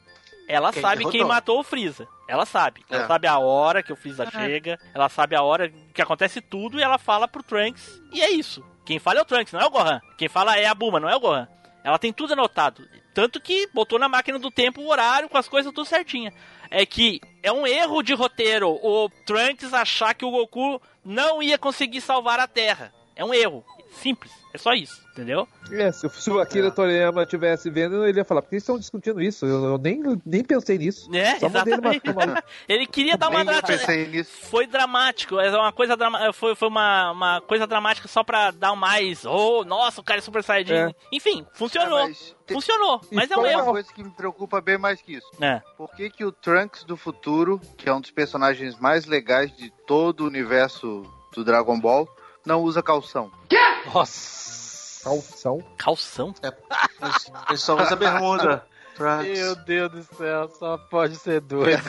ela 0.52 0.72
Quem 0.74 0.82
sabe 0.82 1.06
quem 1.10 1.24
matou 1.24 1.60
o 1.60 1.64
Freeza. 1.64 2.08
Ela 2.28 2.46
sabe. 2.46 2.84
Ela 2.90 3.04
É. 3.04 3.08
sabe 3.08 3.28
a 3.28 3.40
hora 3.40 3.82
que 3.82 3.92
o 3.92 3.96
Freeza 3.96 4.24
É. 4.24 4.32
chega, 4.32 4.80
ela 4.94 5.10
sabe 5.10 5.36
a 5.36 5.42
hora 5.42 5.72
que 5.94 6.02
acontece 6.02 6.42
tudo 6.42 6.80
e 6.80 6.84
ela 6.84 6.98
fala 6.98 7.28
pro 7.28 7.44
Trunks. 7.44 8.02
E 8.12 8.22
é 8.22 8.30
isso. 8.30 8.64
Quem 8.86 9.00
fala 9.00 9.20
é 9.20 9.22
o 9.22 9.26
Trunks, 9.26 9.54
não 9.54 9.62
é 9.62 9.66
o 9.66 9.70
Gohan. 9.70 10.02
Quem 10.18 10.28
fala 10.28 10.58
é 10.58 10.66
a 10.66 10.74
Bulma, 10.76 11.00
não 11.00 11.10
é 11.10 11.16
o 11.16 11.20
Gohan. 11.20 11.48
Ela 11.84 11.98
tem 11.98 12.12
tudo 12.14 12.34
anotado. 12.34 12.88
Tanto 13.14 13.40
que 13.42 13.68
botou 13.74 13.98
na 14.00 14.08
máquina 14.08 14.38
do 14.40 14.50
tempo 14.52 14.82
o 14.82 14.88
horário 14.90 15.28
com 15.30 15.38
as 15.38 15.48
coisas 15.50 15.74
tudo 15.74 15.86
certinha. 15.86 16.34
É 16.70 16.86
que 16.86 17.20
é 17.44 17.52
um 17.52 17.68
erro 17.68 18.02
de 18.02 18.14
roteiro 18.14 18.70
o 18.82 19.10
Trunks 19.26 19.74
achar 19.74 20.14
que 20.14 20.24
o 20.24 20.32
Goku 20.32 20.82
não 21.04 21.42
ia 21.44 21.58
conseguir 21.58 22.00
salvar 22.02 22.40
a 22.40 22.48
Terra. 22.48 22.94
É 23.16 23.26
um 23.26 23.34
erro. 23.34 23.64
Simples. 23.92 24.32
É 24.54 24.58
só 24.58 24.74
isso, 24.74 25.02
entendeu? 25.12 25.48
É, 25.72 25.92
se, 25.94 26.10
se 26.10 26.30
o 26.30 26.40
Akira 26.40 26.68
É. 26.68 26.72
Toriyama 26.72 27.24
estivesse 27.24 27.70
vendo, 27.70 28.06
ele 28.06 28.20
ia 28.20 28.26
falar, 28.26 28.42
por 28.42 28.50
que 28.50 28.58
estão 28.58 28.78
discutindo 28.78 29.22
isso? 29.22 29.46
Eu, 29.46 29.64
eu 29.64 29.78
nem, 29.78 30.02
nem 30.26 30.44
pensei 30.44 30.78
nisso. 30.78 31.10
É, 31.16 31.40
Só 31.40 31.48
exatamente. 31.48 32.14
maluco. 32.14 32.42
Ele 32.68 32.86
queria 32.86 33.16
dar 33.18 33.30
uma 33.30 33.46
nisso. 34.10 34.32
Foi 34.50 34.68
dramático, 34.68 35.40
é 35.40 35.50
uma 35.58 35.72
coisa 35.72 35.96
drama... 35.96 36.34
foi, 36.34 36.54
foi 36.56 36.68
uma, 36.68 37.12
uma 37.12 37.42
coisa 37.42 37.66
dramática 37.66 38.10
só 38.10 38.24
pra 38.26 38.52
dar 38.52 38.76
mais. 38.76 39.24
Oh, 39.26 39.64
nossa, 39.64 40.02
o 40.02 40.04
cara 40.04 40.20
é 40.20 40.22
Super 40.22 40.44
Saiyajin. 40.44 40.74
É. 40.74 40.96
Enfim, 41.14 41.46
funcionou. 41.54 42.00
É, 42.00 42.08
mas 42.10 42.36
tem- 42.46 42.56
Funcionou, 42.56 43.00
E 43.10 43.16
mas 43.16 43.32
é 43.32 43.38
um 43.38 43.46
erro. 43.46 43.64
uma 43.64 43.72
coisa 43.72 43.94
que 43.94 44.04
me 44.04 44.12
preocupa 44.12 44.60
bem 44.60 44.78
mais 44.78 45.02
que 45.02 45.14
isso. 45.14 45.28
É. 45.40 45.62
Por 45.78 45.90
que, 45.96 46.10
que 46.10 46.26
o 46.26 46.32
Trunks 46.32 46.84
do 46.84 46.98
futuro, 46.98 47.62
que 47.78 47.88
é 47.88 47.94
um 47.94 48.02
dos 48.02 48.12
personagens 48.12 48.78
mais 48.78 49.06
legais 49.06 49.56
de 49.56 49.72
todo 49.88 50.22
o 50.22 50.28
universo 50.28 51.04
do 51.34 51.46
Dragon 51.46 51.80
Ball, 51.80 52.06
não 52.46 52.62
usa 52.62 52.82
calção? 52.82 53.32
Nossa. 53.94 55.04
Calção. 55.04 55.64
Calção? 55.78 56.34
Ele- 56.44 56.54
Ele 57.50 57.58
só 57.58 57.76
usa 57.82 57.96
bermuda. 57.96 58.64
Trunks. 58.96 59.40
Meu 59.40 59.56
Deus 59.56 59.92
do 59.92 60.04
céu, 60.16 60.50
só 60.60 60.78
pode 60.78 61.16
ser 61.16 61.40
doido. 61.42 61.82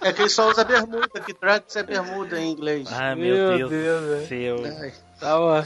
É 0.00 0.12
que 0.12 0.22
ele 0.22 0.28
só 0.28 0.48
usa 0.48 0.62
bermuda, 0.64 1.08
que 1.20 1.32
Trunks 1.34 1.74
é 1.76 1.82
bermuda 1.82 2.38
em 2.38 2.52
inglês. 2.52 2.88
Ai, 2.92 3.14
meu, 3.16 3.34
Meu 3.56 3.68
Deus, 3.68 3.70
Deus, 3.70 4.22
do 4.22 4.28
céu. 4.28 4.56
Ai, 4.80 4.92
Tá, 5.18 5.38
ó. 5.40 5.62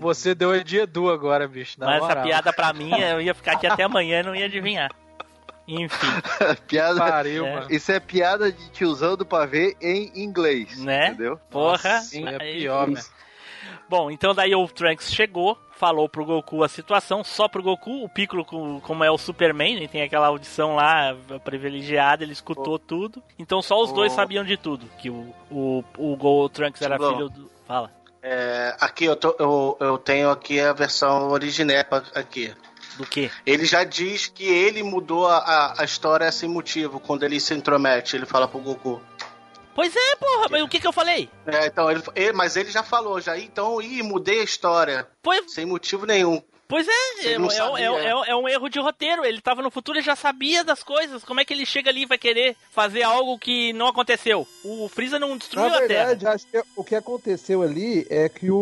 Você 0.00 0.34
deu 0.34 0.50
o 0.50 0.64
dia 0.64 0.86
do 0.86 1.10
agora, 1.10 1.48
bicho. 1.48 1.78
Na 1.80 1.86
Mas 1.86 1.96
essa 1.96 2.06
moral. 2.06 2.24
piada 2.24 2.52
pra 2.52 2.72
mim, 2.74 2.90
eu 3.00 3.20
ia 3.20 3.34
ficar 3.34 3.52
aqui 3.52 3.66
até 3.66 3.82
amanhã 3.82 4.20
e 4.20 4.22
não 4.22 4.34
ia 4.36 4.44
adivinhar. 4.46 4.90
Enfim, 5.66 6.06
piada. 6.68 6.98
Pariu, 6.98 7.46
É. 7.46 7.54
mano. 7.54 7.66
Isso 7.70 7.90
é 7.92 7.98
piada 8.00 8.50
de 8.52 8.70
tiozão 8.70 9.16
do 9.16 9.24
pavê 9.26 9.76
em 9.80 10.10
inglês. 10.22 10.78
Né? 10.78 11.08
Entendeu? 11.08 11.38
porra. 11.50 11.94
Nossa, 11.96 12.16
é 12.18 12.42
Aí- 12.42 12.60
pior, 12.60 12.88
né? 12.88 13.00
Bom, 13.90 14.08
então 14.08 14.32
daí 14.32 14.54
o 14.54 14.68
Trunks 14.68 15.12
chegou, 15.12 15.58
falou 15.72 16.08
pro 16.08 16.24
Goku 16.24 16.62
a 16.62 16.68
situação, 16.68 17.24
só 17.24 17.48
pro 17.48 17.60
Goku, 17.60 18.04
o 18.04 18.08
Piccolo, 18.08 18.44
com- 18.44 18.78
como 18.80 19.02
é 19.02 19.10
o 19.10 19.18
Superman, 19.18 19.74
ele 19.74 19.88
tem 19.88 20.02
aquela 20.02 20.28
audição 20.28 20.76
lá 20.76 21.16
privilegiada, 21.42 22.22
ele 22.22 22.32
escutou 22.32 22.78
tudo. 22.78 23.20
Então 23.36 23.60
só 23.60 23.82
os 23.82 23.90
Oh. 23.90 23.94
dois 23.94 24.12
sabiam 24.12 24.44
de 24.44 24.56
tudo, 24.56 24.86
que 24.96 25.10
o, 25.10 25.34
o, 25.50 25.82
o, 25.98 26.14
Go- 26.16 26.44
o 26.44 26.48
Trunks 26.48 26.80
era 26.80 26.96
Bom. 26.96 27.10
filho 27.14 27.28
do... 27.28 27.50
Fala. 27.66 27.90
É, 28.22 28.76
aqui 28.80 29.06
eu, 29.06 29.16
tô- 29.16 29.34
eu, 29.40 29.76
eu 29.80 29.98
tenho 29.98 30.30
aqui 30.30 30.60
a 30.60 30.72
versão 30.72 31.30
original 31.30 31.84
aqui. 32.14 32.54
Do 32.96 33.04
quê? 33.06 33.28
Ele 33.44 33.64
já 33.64 33.82
diz 33.82 34.28
que 34.28 34.44
ele 34.44 34.82
mudou 34.84 35.26
a, 35.26 35.38
a, 35.38 35.82
a 35.82 35.84
história 35.84 36.30
sem 36.30 36.48
motivo 36.48 37.00
quando 37.00 37.22
ele 37.24 37.40
se 37.40 37.54
intromete. 37.54 38.14
Ele 38.14 38.26
fala 38.26 38.46
pro 38.46 38.60
Goku. 38.60 39.00
Pois 39.80 39.96
é, 39.96 40.16
porra, 40.16 40.48
mas 40.50 40.62
o 40.62 40.68
que 40.68 40.78
que 40.78 40.86
eu 40.86 40.92
falei? 40.92 41.30
É, 41.46 41.66
então 41.66 41.90
ele, 41.90 42.02
ele- 42.14 42.32
mas 42.34 42.54
ele 42.54 42.70
já 42.70 42.82
falou 42.82 43.18
já. 43.18 43.38
Então, 43.38 43.80
ih, 43.80 44.02
mudei 44.02 44.40
a 44.40 44.44
história 44.44 45.06
Pois, 45.22 45.50
sem 45.54 45.64
motivo 45.64 46.04
nenhum. 46.04 46.42
pois 46.68 46.86
é, 46.86 46.90
é, 47.28 47.32
é, 47.32 47.48
sabia. 47.50 47.86
é- 47.86 48.06
é- 48.10 48.30
é 48.30 48.36
um 48.36 48.46
erro 48.46 48.68
de 48.68 48.78
roteiro. 48.78 49.24
Ele 49.24 49.40
tava 49.40 49.62
no 49.62 49.70
futuro 49.70 49.98
e 49.98 50.02
já 50.02 50.14
sabia 50.14 50.62
das 50.62 50.82
coisas. 50.82 51.24
Como 51.24 51.40
é 51.40 51.46
que 51.46 51.54
ele 51.54 51.64
chega 51.64 51.88
ali 51.88 52.02
e 52.02 52.06
vai 52.06 52.18
querer 52.18 52.56
fazer 52.70 53.02
algo 53.04 53.38
que 53.38 53.72
não 53.72 53.86
aconteceu? 53.86 54.46
O 54.62 54.86
Freeza 54.90 55.18
não 55.18 55.30
Na 55.30 55.36
destruiu 55.36 55.74
a 55.74 55.78
verdade, 55.78 56.20
Terra. 56.20 56.34
acho 56.34 56.46
que 56.46 56.62
o 56.76 56.84
que 56.84 56.94
aconteceu 56.94 57.62
ali 57.62 58.06
é 58.10 58.28
que 58.28 58.50
o, 58.50 58.56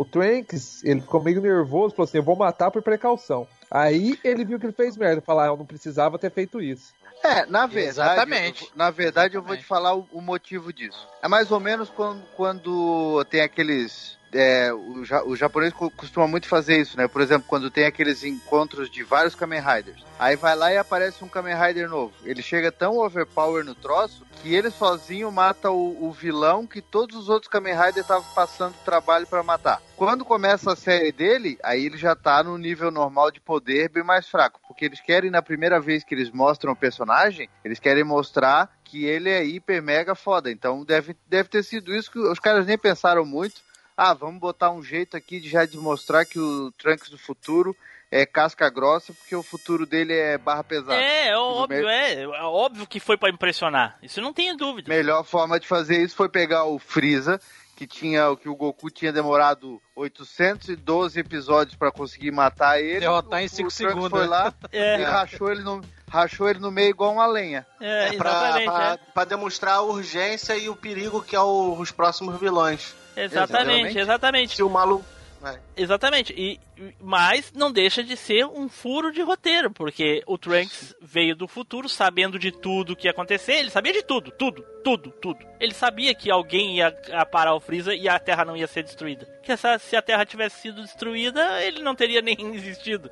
o 0.00 0.04
Trunks, 0.12 0.84
ele 0.84 1.00
ficou 1.00 1.22
meio 1.22 1.40
nervoso, 1.40 1.94
falou 1.94 2.06
assim, 2.06 2.18
eu 2.18 2.22
vou 2.22 2.36
matar 2.36 2.70
por 2.70 2.82
precaução. 2.82 3.48
Aí 3.70 4.18
ele 4.22 4.44
viu 4.44 4.60
que 4.60 4.66
ele 4.66 4.72
fez 4.74 4.94
merda, 4.96 5.22
falou, 5.22 5.42
ah, 5.42 5.46
eu 5.46 5.56
não 5.56 5.64
precisava 5.64 6.18
ter 6.18 6.30
feito 6.30 6.60
isso. 6.60 6.92
É, 7.22 7.44
na 7.46 7.66
verdade, 7.66 7.88
Exatamente. 7.88 8.64
eu- 8.64 8.70
na 8.74 8.90
verdade 8.90 9.36
eu 9.36 9.42
vou 9.42 9.56
te 9.56 9.64
falar 9.64 9.94
o, 9.94 10.08
o 10.12 10.20
motivo 10.22 10.72
disso. 10.72 11.06
É 11.22 11.28
mais 11.28 11.50
ou 11.50 11.60
menos 11.60 11.90
quando, 11.90 12.22
quando 12.34 13.24
tem 13.30 13.42
aqueles. 13.42 14.18
É, 14.32 14.72
o, 14.72 15.04
ja- 15.04 15.24
o 15.24 15.34
japonês 15.36 15.72
co- 15.72 15.90
costuma 15.90 16.26
muito 16.26 16.46
fazer 16.48 16.78
isso, 16.80 16.96
né? 16.96 17.08
Por 17.08 17.20
exemplo, 17.20 17.46
quando 17.48 17.70
tem 17.70 17.84
aqueles 17.86 18.22
encontros 18.24 18.90
de 18.90 19.02
vários 19.02 19.34
Kamen 19.34 19.60
Riders. 19.60 20.04
Aí 20.18 20.36
vai 20.36 20.54
lá 20.54 20.72
e 20.72 20.76
aparece 20.76 21.24
um 21.24 21.28
Kamen 21.28 21.54
Rider 21.56 21.88
novo. 21.88 22.12
Ele 22.24 22.42
chega 22.42 22.70
tão 22.70 22.98
overpower 22.98 23.64
no 23.64 23.74
troço 23.74 24.24
que 24.42 24.54
ele 24.54 24.70
sozinho 24.70 25.30
mata 25.32 25.70
o, 25.70 26.06
o 26.08 26.12
vilão 26.12 26.66
que 26.66 26.80
todos 26.82 27.16
os 27.16 27.28
outros 27.28 27.50
Kamen 27.50 27.74
Riders 27.74 27.98
estavam 27.98 28.26
passando 28.34 28.74
trabalho 28.84 29.26
pra 29.26 29.42
matar. 29.42 29.80
Quando 29.96 30.24
começa 30.24 30.72
a 30.72 30.76
série 30.76 31.12
dele, 31.12 31.58
aí 31.62 31.84
ele 31.84 31.96
já 31.98 32.14
tá 32.16 32.42
no 32.42 32.56
nível 32.56 32.90
normal 32.90 33.30
de 33.30 33.40
poder 33.40 33.88
bem 33.90 34.02
mais 34.04 34.28
fraco. 34.28 34.60
Porque 34.66 34.84
eles 34.84 35.00
querem, 35.00 35.30
na 35.30 35.42
primeira 35.42 35.78
vez 35.80 36.04
que 36.04 36.14
eles 36.14 36.30
mostram 36.30 36.72
o 36.72 36.76
personagem, 36.76 37.48
eles 37.64 37.78
querem 37.78 38.04
mostrar 38.04 38.70
que 38.84 39.04
ele 39.04 39.28
é 39.28 39.44
hiper 39.44 39.82
mega 39.82 40.14
foda. 40.14 40.50
Então 40.50 40.84
deve, 40.84 41.16
deve 41.28 41.48
ter 41.48 41.62
sido 41.62 41.94
isso 41.94 42.10
que 42.10 42.18
os 42.18 42.38
caras 42.38 42.66
nem 42.66 42.78
pensaram 42.78 43.24
muito. 43.24 43.60
Ah, 44.02 44.14
vamos 44.14 44.40
botar 44.40 44.70
um 44.70 44.82
jeito 44.82 45.14
aqui 45.16 45.38
de 45.40 45.48
já 45.50 45.66
de 45.66 45.76
mostrar 45.76 46.24
que 46.24 46.38
o 46.38 46.72
Trunks 46.72 47.10
do 47.10 47.18
futuro 47.18 47.76
é 48.10 48.24
casca 48.24 48.70
grossa, 48.70 49.12
porque 49.12 49.36
o 49.36 49.42
futuro 49.42 49.84
dele 49.84 50.14
é 50.14 50.38
barra 50.38 50.64
pesada. 50.64 50.94
É, 50.96 51.28
é 51.28 51.36
óbvio, 51.36 51.86
é, 51.86 52.22
é 52.22 52.26
óbvio 52.42 52.86
que 52.86 52.98
foi 52.98 53.18
pra 53.18 53.28
impressionar. 53.28 53.98
Isso 54.02 54.20
não 54.22 54.32
tenho 54.32 54.56
dúvida. 54.56 54.88
Melhor 54.88 55.22
forma 55.22 55.60
de 55.60 55.66
fazer 55.68 56.02
isso 56.02 56.16
foi 56.16 56.28
pegar 56.30 56.64
o 56.64 56.78
Freeza, 56.78 57.38
que 57.76 57.86
tinha 57.86 58.30
o 58.30 58.36
que 58.38 58.48
o 58.48 58.56
Goku 58.56 58.90
tinha 58.90 59.12
demorado 59.12 59.80
812 59.94 61.20
episódios 61.20 61.76
pra 61.76 61.92
conseguir 61.92 62.30
matar 62.30 62.80
ele. 62.80 63.00
Derrotar 63.00 63.40
em 63.42 63.44
O- 63.44 63.48
o 63.48 63.50
Trunks 63.54 63.74
segundos, 63.74 64.10
Foi 64.10 64.22
né? 64.22 64.26
lá 64.26 64.54
É. 64.72 65.00
e 65.00 65.04
rachou 65.04 65.50
ele 65.52 65.62
no 65.62 65.80
rachou 66.10 66.48
ele 66.48 66.58
no 66.58 66.72
meio 66.72 66.88
igual 66.90 67.12
uma 67.12 67.26
lenha. 67.26 67.64
É, 67.80 68.08
É 68.08 68.12
pra, 68.16 68.60
é. 68.60 68.96
pra 69.14 69.24
demonstrar 69.24 69.74
a 69.76 69.82
urgência 69.82 70.56
e 70.56 70.68
o 70.68 70.74
perigo 70.74 71.22
que 71.22 71.36
é 71.36 71.40
o- 71.40 71.76
os 71.78 71.92
próximos 71.92 72.40
vilões. 72.40 72.96
Exatamente, 73.16 73.98
Exatamente. 73.98 74.56
Se 74.56 74.62
o 74.62 74.68
maluco. 74.70 75.04
Vai. 75.40 75.58
Exatamente. 75.74 76.34
E, 76.36 76.60
mas 77.00 77.50
não 77.54 77.72
deixa 77.72 78.04
de 78.04 78.14
ser 78.14 78.44
um 78.44 78.68
furo 78.68 79.10
de 79.10 79.22
roteiro, 79.22 79.70
porque 79.70 80.22
o 80.26 80.36
Trunks 80.36 80.94
veio 81.00 81.34
do 81.34 81.48
futuro 81.48 81.88
sabendo 81.88 82.38
de 82.38 82.52
tudo 82.52 82.94
que 82.94 83.06
ia 83.08 83.10
acontecer. 83.10 83.54
Ele 83.54 83.70
sabia 83.70 83.90
de 83.94 84.02
tudo, 84.02 84.30
tudo, 84.30 84.62
tudo, 84.84 85.10
tudo. 85.12 85.38
Ele 85.58 85.72
sabia 85.72 86.14
que 86.14 86.30
alguém 86.30 86.76
ia 86.76 86.92
parar 87.32 87.54
o 87.54 87.60
Freeza 87.60 87.94
e 87.94 88.06
a 88.06 88.18
Terra 88.18 88.44
não 88.44 88.54
ia 88.54 88.66
ser 88.66 88.82
destruída. 88.82 89.26
Que 89.42 89.52
essa- 89.52 89.78
se 89.78 89.96
a 89.96 90.02
Terra 90.02 90.26
tivesse 90.26 90.60
sido 90.60 90.82
destruída, 90.82 91.62
ele 91.64 91.80
não 91.80 91.94
teria 91.94 92.20
nem 92.20 92.36
existido. 92.54 93.10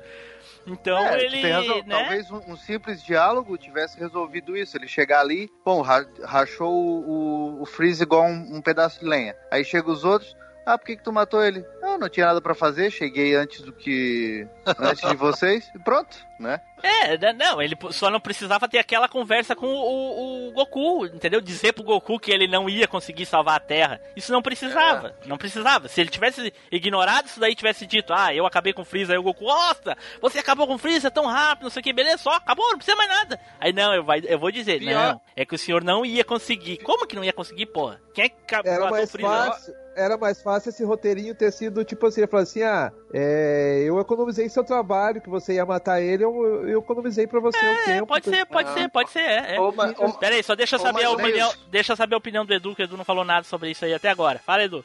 Então 0.67 0.97
É, 0.99 1.23
ele, 1.23 1.51
razão. 1.51 1.77
né? 1.77 1.83
Talvez 1.87 2.29
um, 2.31 2.41
um 2.51 2.55
simples 2.57 3.01
diálogo 3.03 3.57
tivesse 3.57 3.97
resolvido 3.99 4.55
isso. 4.55 4.77
Ele 4.77 4.87
chegar 4.87 5.21
ali, 5.21 5.49
bom, 5.65 5.81
ra- 5.81 6.05
rachou 6.23 6.71
o, 6.73 7.57
o, 7.57 7.61
o 7.61 7.65
Freeze 7.65 8.03
igual 8.03 8.25
um, 8.25 8.57
um 8.57 8.61
pedaço 8.61 8.99
de 8.99 9.05
lenha. 9.05 9.35
Aí 9.51 9.63
chega 9.63 9.89
os 9.89 10.03
outros. 10.03 10.35
Ah, 10.71 10.77
por 10.77 10.85
que, 10.85 10.97
que 10.97 11.03
tu 11.03 11.11
matou 11.11 11.43
ele? 11.43 11.65
Ah, 11.81 11.97
não 11.97 12.07
tinha 12.09 12.25
nada 12.27 12.39
pra 12.41 12.53
fazer, 12.53 12.91
cheguei 12.91 13.35
antes 13.35 13.61
do 13.61 13.71
que. 13.73 14.47
antes 14.77 15.09
de 15.09 15.15
vocês. 15.15 15.69
E 15.75 15.79
pronto, 15.79 16.15
né? 16.39 16.61
É, 16.81 17.17
né, 17.17 17.33
não, 17.33 17.61
ele 17.61 17.75
só 17.91 18.09
não 18.09 18.21
precisava 18.21 18.67
ter 18.69 18.77
aquela 18.77 19.09
conversa 19.09 19.53
com 19.53 19.65
o, 19.67 20.47
o 20.47 20.51
Goku, 20.53 21.05
entendeu? 21.07 21.41
Dizer 21.41 21.73
pro 21.73 21.83
Goku 21.83 22.17
que 22.19 22.31
ele 22.31 22.47
não 22.47 22.69
ia 22.69 22.87
conseguir 22.87 23.25
salvar 23.25 23.57
a 23.57 23.59
Terra. 23.59 23.99
Isso 24.15 24.31
não 24.31 24.41
precisava, 24.41 25.13
não 25.25 25.37
precisava. 25.37 25.89
Se 25.89 25.99
ele 25.99 26.09
tivesse 26.09 26.53
ignorado 26.71 27.25
isso 27.27 27.39
daí, 27.39 27.53
tivesse 27.53 27.85
dito, 27.85 28.13
ah, 28.13 28.33
eu 28.33 28.45
acabei 28.45 28.71
com 28.71 28.83
o 28.83 28.85
Freeza, 28.85 29.11
aí 29.11 29.19
o 29.19 29.23
Goku, 29.23 29.43
nossa, 29.45 29.97
você 30.21 30.39
acabou 30.39 30.67
com 30.67 30.75
o 30.75 30.77
Freeza 30.77 31.11
tão 31.11 31.25
rápido, 31.25 31.63
não 31.63 31.69
sei 31.69 31.81
o 31.81 31.83
que, 31.83 31.91
beleza, 31.91 32.19
só, 32.19 32.31
acabou, 32.35 32.69
não 32.69 32.77
precisa 32.77 32.95
mais 32.95 33.09
nada. 33.09 33.39
Aí 33.59 33.73
não, 33.73 33.93
eu, 33.93 34.03
vai, 34.03 34.21
eu 34.25 34.39
vou 34.39 34.49
dizer, 34.51 34.79
Pior. 34.79 34.93
não, 35.13 35.21
é 35.35 35.43
que 35.45 35.55
o 35.55 35.59
senhor 35.59 35.83
não 35.83 36.05
ia 36.05 36.23
conseguir. 36.23 36.77
Como 36.77 37.05
que 37.05 37.15
não 37.15 37.23
ia 37.25 37.33
conseguir, 37.33 37.65
porra? 37.65 37.99
Quem 38.13 38.25
é 38.25 38.29
que 38.29 38.37
ca- 38.47 38.61
Era 38.63 38.85
matou 38.85 39.03
o 39.03 39.07
Freeza? 39.07 39.29
fácil, 39.29 39.73
era 39.95 40.17
mais 40.17 40.41
fácil 40.41 40.69
esse 40.69 40.83
roteirinho 40.83 41.35
ter 41.35 41.51
sido 41.51 41.83
tipo 41.83 42.05
assim, 42.07 42.21
ele 42.21 42.27
falou 42.27 42.43
assim, 42.43 42.63
ah, 42.63 42.91
é, 43.13 43.83
eu 43.85 43.99
economizei 43.99 44.47
seu 44.49 44.63
trabalho, 44.63 45.21
que 45.21 45.29
você 45.29 45.53
ia 45.55 45.65
matar 45.65 46.01
ele, 46.01 46.23
eu, 46.23 46.67
eu 46.67 46.79
economizei 46.79 47.27
pra 47.27 47.39
você 47.39 47.57
o 47.57 47.69
É, 47.69 47.85
tempo. 47.85 48.07
pode 48.07 48.25
ser, 48.29 48.45
pode 48.45 48.69
Ah. 48.69 48.73
ser, 48.73 48.89
pode 48.89 49.09
ser, 49.11 49.19
é. 49.19 49.55
é. 49.55 49.59
Ou 49.59 49.71
ma- 49.73 49.93
ou- 49.97 50.13
Pera 50.13 50.35
aí, 50.35 50.43
só 50.43 50.55
deixa 50.55 50.75
eu 50.75 50.79
saber 50.79 51.03
a 51.03 51.11
opinião, 51.11 51.51
deixa 51.69 51.91
eu 51.93 51.97
saber 51.97 52.15
a 52.15 52.17
opinião 52.17 52.45
do 52.45 52.53
Edu, 52.53 52.75
que 52.75 52.81
o 52.81 52.85
Edu 52.85 52.97
não 52.97 53.05
falou 53.05 53.23
nada 53.25 53.43
sobre 53.43 53.71
isso 53.71 53.83
aí 53.85 53.93
até 53.93 54.09
agora. 54.09 54.39
Fala, 54.39 54.63
Edu. 54.63 54.83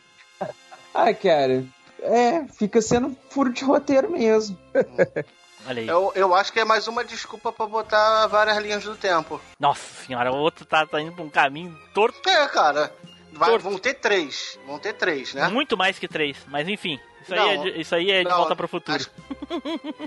Ah, 0.92 1.12
cara, 1.14 1.64
é, 2.02 2.44
fica 2.56 2.80
sendo 2.80 3.16
furo 3.30 3.52
de 3.52 3.64
roteiro 3.64 4.10
mesmo. 4.10 4.56
Olha 5.66 5.80
aí. 5.80 5.88
Eu, 5.88 6.12
eu 6.14 6.34
acho 6.34 6.52
que 6.52 6.60
é 6.60 6.64
mais 6.64 6.86
uma 6.86 7.02
desculpa 7.02 7.50
pra 7.50 7.66
botar 7.66 8.26
várias 8.26 8.58
linhas 8.58 8.84
do 8.84 8.94
tempo. 8.94 9.40
Nossa 9.58 10.04
senhora, 10.04 10.30
o 10.30 10.36
outro 10.36 10.64
tá, 10.66 10.86
tá 10.86 11.00
indo 11.00 11.12
pra 11.12 11.24
um 11.24 11.30
caminho 11.30 11.74
torto, 11.94 12.28
É, 12.28 12.46
cara. 12.48 12.92
Vai- 13.35 13.59
vão 13.59 13.79
ter 13.79 13.94
três. 13.94 14.59
Vão 14.66 14.79
ter 14.79 14.92
três, 14.94 15.35
né? 15.35 15.49
muito 15.49 15.77
mais 15.77 15.99
que 15.99 16.09
três. 16.09 16.37
Mas 16.49 16.68
enfim, 16.68 16.99
isso 17.23 17.35
Não, 17.35 17.42
aí 17.42 17.57
é 17.57 17.57
de, 17.73 17.81
isso 17.81 17.94
aí 17.94 18.11
é 18.11 18.23
de 18.23 18.29
não, 18.31 18.37
volta 18.38 18.55
pro 18.57 18.68
futuro. 18.68 18.97
acho- 18.97 19.11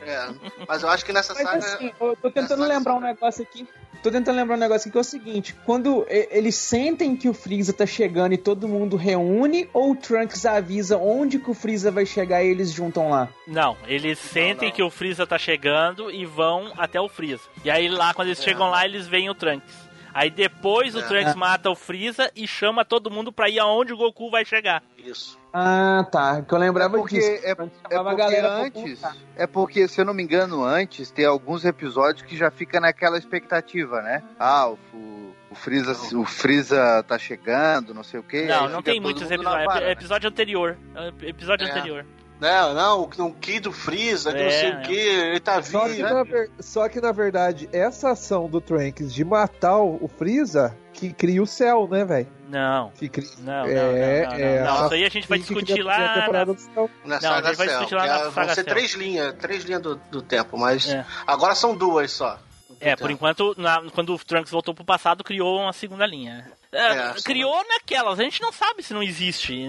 É, 0.02 0.30
mas 0.68 0.84
eu 0.84 0.90
acho 0.90 1.06
que 1.06 1.14
nessa 1.14 1.34
Mas 1.34 1.44
saga. 1.44 1.58
assim, 1.76 1.92
eu 2.00 2.16
tô 2.22 2.32
tentando 2.32 2.64
lembrar 2.64 2.96
um 2.96 3.00
negócio 3.02 3.44
aqui. 3.44 3.68
Tô 4.04 4.12
tentando 4.12 4.36
lembrar 4.38 4.56
um 4.56 4.60
negócio 4.60 4.88
aqui 4.88 4.92
que 4.92 4.98
é 4.98 5.02
o 5.02 5.04
seguinte: 5.04 5.56
quando 5.66 6.06
eles 6.08 6.56
sentem 6.56 7.16
que 7.16 7.28
o 7.28 7.34
Freeza 7.34 7.74
tá 7.74 7.86
chegando 7.86 8.34
e 8.34 8.38
todo 8.38 8.68
mundo 8.68 8.96
reúne, 8.96 9.68
ou 9.74 9.92
o 9.92 9.96
Trunks 9.96 10.46
avisa 10.46 10.98
onde 10.98 11.40
que 11.40 11.50
o 11.50 11.54
Freeza 11.54 11.90
vai 11.92 12.06
chegar 12.06 12.44
e 12.44 12.48
eles 12.48 12.72
juntam 12.72 13.10
lá? 13.10 13.28
Não, 13.48 13.76
eles 13.88 14.20
sentem 14.20 14.70
não. 14.70 14.76
que 14.76 14.84
o 14.84 14.90
Freeza 14.92 15.26
tá 15.26 15.38
chegando 15.40 16.12
e 16.12 16.26
vão 16.26 16.72
até 16.78 17.02
o 17.02 17.10
Freeza. 17.10 17.42
E 17.66 17.72
aí 17.72 17.90
lá, 17.90 18.14
quando 18.14 18.28
eles 18.28 18.40
É. 18.40 18.44
chegam 18.44 18.70
lá, 18.70 18.86
eles 18.86 19.08
veem 19.08 19.30
o 19.30 19.36
Trunks. 19.36 19.87
Aí 20.18 20.32
depois 20.32 20.96
o 20.96 21.00
É. 21.00 21.04
Trunks 21.04 21.36
mata 21.36 21.70
o 21.70 21.76
Freeza 21.76 22.32
e 22.36 22.48
chama 22.48 22.84
todo 22.84 23.12
mundo 23.12 23.32
pra 23.32 23.48
ir 23.50 23.60
aonde 23.60 23.94
o 23.94 23.98
Goku 23.98 24.32
vai 24.32 24.44
chegar. 24.44 24.82
Isso. 24.98 25.38
Ah, 25.54 26.04
tá. 26.12 26.42
Que 26.42 26.52
eu 26.52 26.58
É 26.58 26.62
lembrava 26.62 26.98
porque, 26.98 27.18
disso. 27.20 27.46
é, 27.46 27.52
é 27.52 27.56
porque 27.56 28.36
antes. 28.36 29.02
É 29.36 29.46
porque, 29.46 29.88
se 29.88 30.02
eu 30.02 30.06
não 30.06 30.16
me 30.16 30.24
engano, 30.24 30.64
antes 30.66 31.12
tem 31.12 31.24
alguns 31.26 31.64
episódios 31.66 32.24
que 32.24 32.36
já 32.36 32.50
fica 32.50 32.80
naquela 32.80 33.18
expectativa, 33.20 34.02
né? 34.02 34.24
Ah, 34.40 34.70
o, 34.70 34.78
Freeza, 35.54 35.94
o 36.18 36.26
Freeza 36.26 37.04
tá 37.08 37.18
chegando, 37.20 37.94
não 37.94 38.04
sei 38.04 38.20
o 38.20 38.24
quê. 38.24 38.46
não, 38.46 38.68
não 38.70 38.82
tem 38.82 39.00
muitos 39.00 39.30
episódios. 39.30 39.76
É 39.76 39.80
né? 39.82 39.92
episódio 39.92 40.30
anterior. 40.30 40.78
É 40.96 41.30
Episódio 41.30 41.68
É. 41.68 41.70
anterior. 41.70 42.06
Não, 42.40 42.74
não, 42.74 43.02
o, 43.02 43.26
o 43.28 43.34
Ki 43.34 43.60
do 43.60 43.72
Freeza, 43.72 44.32
que 44.32 44.38
É, 44.40 44.44
não 44.44 44.52
sei 44.52 44.70
é. 44.70 44.76
o 44.78 44.82
que, 44.84 44.94
ele 44.94 45.40
tá 45.40 45.62
Só 45.64 45.88
vivo. 45.88 46.02
na 46.14 46.24
ver- 46.24 46.52
só 46.60 46.88
que 46.88 47.02
na 47.02 47.12
verdade, 47.12 47.68
essa 47.74 48.12
ação 48.12 48.48
do 48.48 48.62
Trunks 48.62 49.12
de 49.14 49.26
matar 49.26 49.80
o 49.80 50.08
Freeza 50.08 50.78
que 50.94 51.12
cria 51.14 51.42
o 51.42 51.48
céu, 51.48 51.88
né, 51.90 52.06
velho? 52.06 52.28
Não. 52.50 52.92
Que 52.92 53.10
cria... 53.10 53.28
Não, 53.40 53.54
não, 53.64 53.66
É, 53.68 54.24
não, 54.26 54.32
não, 54.32 54.38
é, 54.40 54.64
não. 54.64 54.72
a- 54.82 54.86
Isso 54.86 54.94
aí 54.94 55.06
a 55.06 55.10
gente 55.10 55.28
vai 55.28 55.40
discutir 55.40 55.82
lá. 55.84 55.96
a 55.96 56.28
na- 56.28 57.20
Não, 57.20 57.34
a 57.34 57.42
gente 57.42 57.56
vai 57.56 57.68
discutir 57.68 57.96
lá 57.96 58.06
na 58.08 58.20
é- 58.20 58.30
vão 58.30 58.50
ser 58.50 58.64
três 58.64 58.94
linhas, 58.94 59.34
três 59.36 59.64
linhas 59.64 59.82
do, 59.82 59.96
do 59.96 60.22
tempo, 60.22 60.58
mas 60.58 60.88
É. 60.90 61.04
agora 61.26 61.56
são 61.56 61.76
duas 61.76 62.12
só. 62.12 62.40
É, 62.80 62.96
por 62.96 63.10
enquanto, 63.10 63.56
na- 63.58 63.82
quando 63.94 64.14
o 64.14 64.20
Trunks 64.20 64.52
voltou 64.52 64.74
pro 64.76 64.86
passado, 64.86 65.24
criou 65.24 65.60
uma 65.62 65.74
segunda 65.74 66.06
linha. 66.06 66.52
É, 66.72 66.88
É, 66.88 67.14
criou 67.24 67.64
naquelas, 67.68 68.20
a 68.20 68.24
gente 68.24 68.42
não 68.42 68.52
sabe 68.52 68.84
se 68.84 68.94
não 68.94 69.02
existe. 69.02 69.66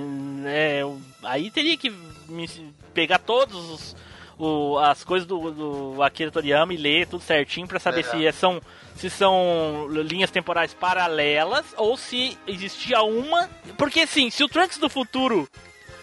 É, 0.47 0.83
aí 1.23 1.51
teria 1.51 1.77
que 1.77 1.91
me- 2.29 2.75
pegar 2.93 3.19
todos 3.19 3.71
os, 3.71 3.97
o- 4.39 4.79
as 4.79 5.05
coisas 5.05 5.27
do, 5.27 5.51
do 5.95 6.03
Akira 6.03 6.31
Toriyama 6.31 6.75
e 6.75 6.77
ler 6.77 7.07
tudo 7.07 7.23
certinho 7.23 7.69
pra 7.69 7.79
saber 7.79 8.05
se 8.05 8.27
é- 8.27 8.33
são 8.33 8.61
se 8.97 9.09
são 9.09 9.87
linhas 9.91 10.29
temporais 10.31 10.75
paralelas 10.75 11.65
ou 11.77 11.97
se 11.97 12.37
existia 12.49 13.01
uma. 13.03 13.49
Porque 13.77 14.01
assim, 14.01 14.29
se 14.29 14.43
o 14.43 14.49
Trunks 14.49 14.79
do 14.79 14.89
futuro 14.91 15.49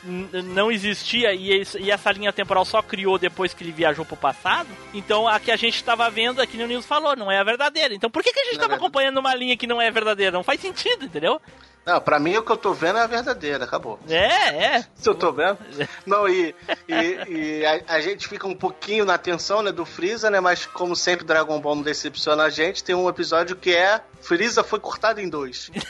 não 0.06 0.72
existia 0.72 1.34
e, 1.34 1.63
e 1.80 1.91
essa 1.91 2.12
linha 2.12 2.32
temporal 2.32 2.63
só 2.63 2.82
criou 2.82 3.18
depois 3.18 3.54
que 3.54 3.63
ele 3.63 3.72
viajou 3.72 4.06
pro 4.06 4.15
passado, 4.15 4.70
então 4.94 5.28
a 5.28 5.39
que 5.39 5.52
a 5.52 5.56
gente 5.56 5.84
tava 5.84 6.10
vendo, 6.10 6.41
aqui 6.41 6.58
no 6.58 6.68
News 6.68 6.86
falou, 6.86 7.15
não 7.15 7.32
é 7.32 7.39
a 7.39 7.44
verdadeira. 7.44 7.94
Então 7.94 8.10
por 8.10 8.24
que, 8.24 8.32
que 8.32 8.39
a 8.39 8.46
gente 8.46 8.60
Não 8.60 8.72
é 8.72 8.76
acompanhando 8.76 9.18
uma 9.18 9.34
linha 9.34 9.58
que 9.58 9.68
não 9.68 9.82
é 9.82 9.89
verdadeira? 9.89 10.32
Não 10.32 10.44
faz 10.44 10.62
sentido, 10.62 11.06
entendeu? 11.06 11.41
Não, 11.86 12.02
pra 12.02 12.18
mim 12.18 12.36
o 12.36 12.41
que 12.41 12.52
eu 12.52 12.58
tô 12.58 12.74
vendo 12.74 12.98
é 12.98 13.04
a 13.04 13.08
verdadeira, 13.08 13.63
acabou. 13.63 14.00
É, 14.10 14.78
é. 14.78 14.86
Se 14.96 15.08
eu 15.08 15.13
tô 15.13 15.32
vendo. 15.32 15.60
Não, 16.04 16.28
e, 16.28 16.56
e, 16.88 17.32
e 17.32 17.65
a, 17.65 17.96
a 17.96 18.02
gente 18.02 18.28
fica 18.28 18.48
um 18.48 18.56
pouquinho 18.56 19.06
na 19.06 19.20
tensão, 19.20 19.62
né, 19.62 19.72
do 19.72 19.86
Freeza, 19.86 20.32
né? 20.32 20.39
Mas 20.39 20.65
como 20.65 20.96
sempre, 20.96 21.24
Dragon 21.24 21.60
Ball 21.60 21.76
não 21.76 21.84
decepciona 21.84 22.44
a 22.46 22.50
gente. 22.50 22.84
Tem 22.84 22.96
um 22.96 23.08
episódio 23.08 23.56
que 23.56 23.72
é 23.76 24.02
Freeza 24.20 24.63
foi 24.63 24.80
cortado 24.80 25.22
em 25.22 25.30
dois. 25.30 25.72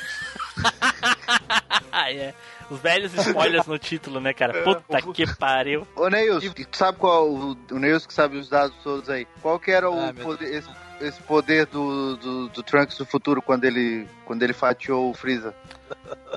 Ah, 1.91 2.11
é. 2.11 2.33
Os 2.69 2.79
velhos 2.79 3.13
spoilers 3.13 3.67
no 3.67 3.77
título, 3.77 4.19
né, 4.19 4.33
cara? 4.33 4.63
Puta 4.63 5.01
que 5.13 5.35
pariu. 5.35 5.87
Ô 5.95 6.07
Neils, 6.09 6.43
tu 6.53 6.77
sabe 6.77 6.97
qual 6.97 7.29
o, 7.29 7.57
o 7.71 7.79
Neils 7.79 8.05
que 8.05 8.13
sabe 8.13 8.37
os 8.37 8.49
dados 8.49 8.75
todos 8.83 9.09
aí? 9.09 9.27
Qual 9.41 9.59
que 9.59 9.71
era 9.71 9.89
o 9.89 9.99
Ah, 9.99 10.11
meu 10.13 10.23
poder, 10.25 10.53
esse, 10.53 10.69
esse 11.01 11.21
poder 11.21 11.65
do, 11.67 12.15
do, 12.17 12.47
do 12.49 12.63
Trunks 12.63 12.97
do 12.97 13.05
futuro 13.05 13.41
quando 13.41 13.65
ele 13.65 14.07
quando 14.25 14.41
ele 14.43 14.53
fatiou 14.53 15.09
o 15.09 15.13
Freeza? 15.13 15.53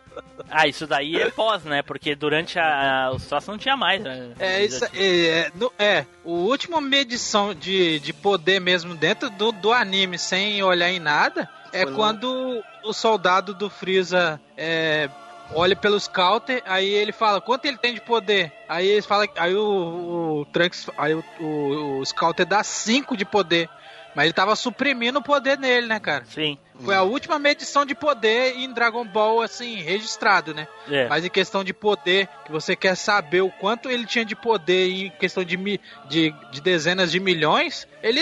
Ah, 0.50 0.66
isso 0.66 0.86
daí 0.86 1.16
é 1.20 1.30
pós, 1.30 1.62
né? 1.64 1.82
Porque 1.82 2.14
durante 2.14 2.58
a, 2.58 3.04
a 3.08 3.10
o 3.12 3.20
troço 3.20 3.50
não 3.50 3.58
tinha 3.58 3.76
mais. 3.76 4.02
Né? 4.02 4.32
É, 4.38 4.64
isso, 4.64 4.82
é, 4.94 5.26
é, 5.26 5.52
no- 5.54 5.70
é, 5.78 6.06
o 6.24 6.30
último 6.32 6.80
medição 6.80 7.54
de, 7.54 8.00
de 8.00 8.14
poder 8.14 8.58
mesmo 8.58 8.94
dentro 8.94 9.28
do, 9.28 9.52
do 9.52 9.70
anime, 9.74 10.18
sem 10.18 10.62
olhar 10.62 10.88
em 10.90 10.98
nada, 10.98 11.46
é 11.70 11.82
Foi 11.84 11.92
quando 11.94 12.62
o 12.82 12.92
soldado 12.94 13.52
do 13.52 13.68
Freeza 13.68 14.40
é, 14.56 15.10
olha 15.52 15.74
pelos 15.74 16.08
counter, 16.08 16.62
aí 16.66 16.88
ele 16.88 17.12
fala 17.12 17.40
quanto 17.40 17.64
ele 17.66 17.78
tem 17.78 17.94
de 17.94 18.00
poder. 18.00 18.52
Aí 18.68 18.86
eles 18.86 19.06
falam, 19.06 19.28
aí 19.36 19.54
o, 19.54 20.40
o 20.40 20.46
Trunks, 20.46 20.88
aí 20.96 21.14
o, 21.14 21.24
o, 21.40 21.98
o 21.98 22.04
Scouter 22.04 22.46
dá 22.46 22.62
5 22.62 23.16
de 23.16 23.24
poder. 23.24 23.68
Mas 24.14 24.24
ele 24.24 24.32
tava 24.32 24.56
suprimindo 24.56 25.18
o 25.18 25.22
poder 25.22 25.58
nele, 25.58 25.86
né, 25.86 26.00
cara? 26.00 26.24
Sim. 26.24 26.58
Foi 26.84 26.94
a 26.94 27.02
última 27.02 27.38
medição 27.38 27.84
de 27.84 27.94
poder 27.94 28.54
em 28.56 28.72
Dragon 28.72 29.04
Ball, 29.04 29.42
assim, 29.42 29.76
registrado, 29.82 30.54
né? 30.54 30.66
É. 30.90 31.08
Mas 31.08 31.24
em 31.24 31.28
questão 31.30 31.64
de 31.64 31.72
poder, 31.74 32.28
que 32.44 32.52
você 32.52 32.76
quer 32.76 32.94
saber 32.96 33.40
o 33.40 33.50
quanto 33.50 33.90
ele 33.90 34.06
tinha 34.06 34.24
de 34.24 34.36
poder 34.36 34.88
em 34.88 35.10
questão 35.10 35.42
de, 35.44 35.56
mi- 35.56 35.80
de, 36.08 36.32
de 36.52 36.60
dezenas 36.60 37.10
de 37.10 37.18
milhões, 37.20 37.86
ele, 38.02 38.20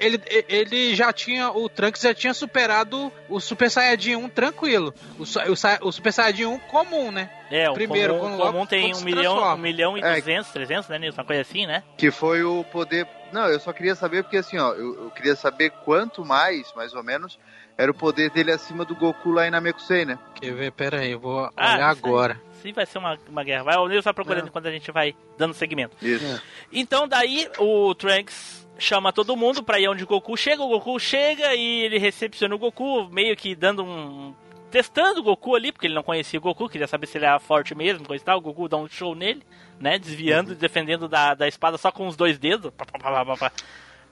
ele, 0.00 0.20
ele 0.48 0.94
já 0.96 1.12
tinha, 1.12 1.50
o 1.50 1.68
Trunks 1.68 2.02
já 2.02 2.12
tinha 2.12 2.34
superado 2.34 3.12
o 3.28 3.38
Super 3.40 3.70
Saiyajin 3.70 4.16
1 4.16 4.28
tranquilo. 4.30 4.92
O, 5.18 5.22
o, 5.22 5.88
o 5.88 5.92
Super 5.92 6.12
Saiyajin 6.12 6.46
1 6.46 6.58
comum, 6.60 7.12
né? 7.12 7.30
É, 7.50 7.70
o 7.70 7.74
Primeiro, 7.74 8.14
comum, 8.14 8.22
quando 8.36 8.38
comum 8.38 8.58
logo- 8.58 8.66
tem 8.66 8.92
um 8.94 9.00
milhão, 9.02 9.54
um 9.54 9.56
milhão 9.56 9.96
e 9.96 10.02
É. 10.02 10.16
duzentos, 10.20 10.50
trezentos, 10.50 10.88
né, 10.88 10.98
Nilson? 10.98 11.20
Uma 11.20 11.26
coisa 11.26 11.42
assim, 11.42 11.66
né? 11.66 11.84
Que 11.96 12.10
foi 12.10 12.42
o 12.42 12.64
poder. 12.64 13.06
Não, 13.32 13.46
eu 13.48 13.60
só 13.60 13.72
queria 13.72 13.94
saber 13.94 14.22
porque 14.24 14.36
assim, 14.38 14.58
ó, 14.58 14.72
eu, 14.72 15.04
eu 15.04 15.10
queria 15.10 15.36
saber 15.36 15.70
quanto 15.84 16.24
mais, 16.24 16.72
mais 16.74 16.92
ou 16.94 17.02
menos, 17.04 17.38
era 17.78 17.90
o 17.90 17.94
poder 17.94 18.30
dele 18.30 18.52
acima 18.52 18.84
do 18.84 18.94
Goku 18.94 19.30
lá 19.30 19.46
em 19.46 19.50
Namekusei, 19.50 20.04
né? 20.04 20.18
Quer 20.34 20.54
ver? 20.54 20.72
Pera 20.72 21.00
aí, 21.00 21.10
eu 21.12 21.20
vou 21.20 21.50
Ah, 21.56 21.74
olhar 21.74 21.88
agora. 21.90 22.40
Sim, 22.62 22.72
vai 22.72 22.86
ser 22.86 22.98
uma, 22.98 23.18
uma 23.28 23.44
guerra. 23.44 23.64
Vai, 23.64 23.76
o 23.76 23.86
Nilson 23.86 24.04
vai 24.04 24.14
procurando 24.14 24.44
É. 24.44 24.48
enquanto 24.48 24.66
a 24.66 24.72
gente 24.72 24.90
vai 24.90 25.14
dando 25.38 25.52
segmento. 25.54 25.94
Isso. 26.04 26.42
Então 26.72 27.06
daí 27.06 27.48
o 27.58 27.94
Trunks 27.94 28.66
chama 28.78 29.12
todo 29.12 29.36
mundo 29.36 29.62
pra 29.62 29.78
ir 29.78 29.88
onde 29.88 30.04
o 30.04 30.06
Goku 30.06 30.36
chega, 30.36 30.62
o 30.62 30.68
Goku 30.68 30.98
chega 30.98 31.54
e 31.54 31.82
ele 31.84 31.98
recepciona 31.98 32.54
o 32.54 32.58
Goku, 32.58 33.08
meio 33.10 33.34
que 33.36 33.54
dando 33.54 33.84
um, 33.84 34.34
testando 34.70 35.20
o 35.20 35.22
Goku 35.22 35.54
ali, 35.54 35.70
porque 35.72 35.86
ele 35.86 35.94
não 35.94 36.02
conhecia 36.02 36.38
o 36.38 36.42
Goku, 36.42 36.68
queria 36.68 36.86
saber 36.86 37.06
se 37.06 37.16
ele 37.18 37.24
era 37.26 37.38
forte 37.38 37.74
mesmo, 37.74 38.06
coisa 38.06 38.22
e 38.22 38.26
tal. 38.26 38.38
O 38.38 38.42
Goku 38.42 38.68
dá 38.68 38.76
um 38.76 38.88
show 38.88 39.14
nele, 39.14 39.42
né? 39.78 39.98
Desviando 39.98 40.52
e 40.52 40.56
defendendo 40.56 41.08
da, 41.08 41.34
da 41.34 41.46
espada 41.46 41.78
só 41.78 41.90
com 41.92 42.06
os 42.08 42.16
dois 42.16 42.38
dedos. 42.38 42.70
Pá, 42.76 42.84
pá, 42.84 42.98
pá, 42.98 43.24
pá, 43.24 43.36
pá. 43.36 43.52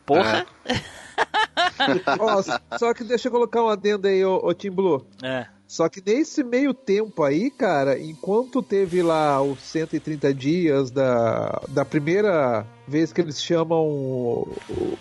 Só 2.79 2.93
que 2.95 3.05
deixa 3.05 3.29
eu 3.29 3.33
colocar 3.33 3.63
um 3.63 3.69
adendo 3.69 4.07
aí, 4.09 4.25
ô, 4.25 4.41
ô 4.45 4.55
Tim 4.55 4.71
Blue. 4.71 5.05
É. 5.23 5.47
Só 5.67 5.89
que 5.89 6.03
nesse 6.05 6.45
meio 6.45 6.73
tempo 6.75 7.23
aí, 7.23 7.51
cara, 7.51 7.99
enquanto 7.99 8.63
teve 8.63 9.03
lá 9.03 9.43
os 9.43 9.59
130 9.61 10.33
dias 10.35 10.91
da, 10.91 11.61
da 11.69 11.85
primeira 11.85 12.67
vez 12.87 13.13
que 13.13 13.21
eles 13.21 13.43
chamam. 13.43 13.79
o- 13.89 14.49
o- 14.71 14.99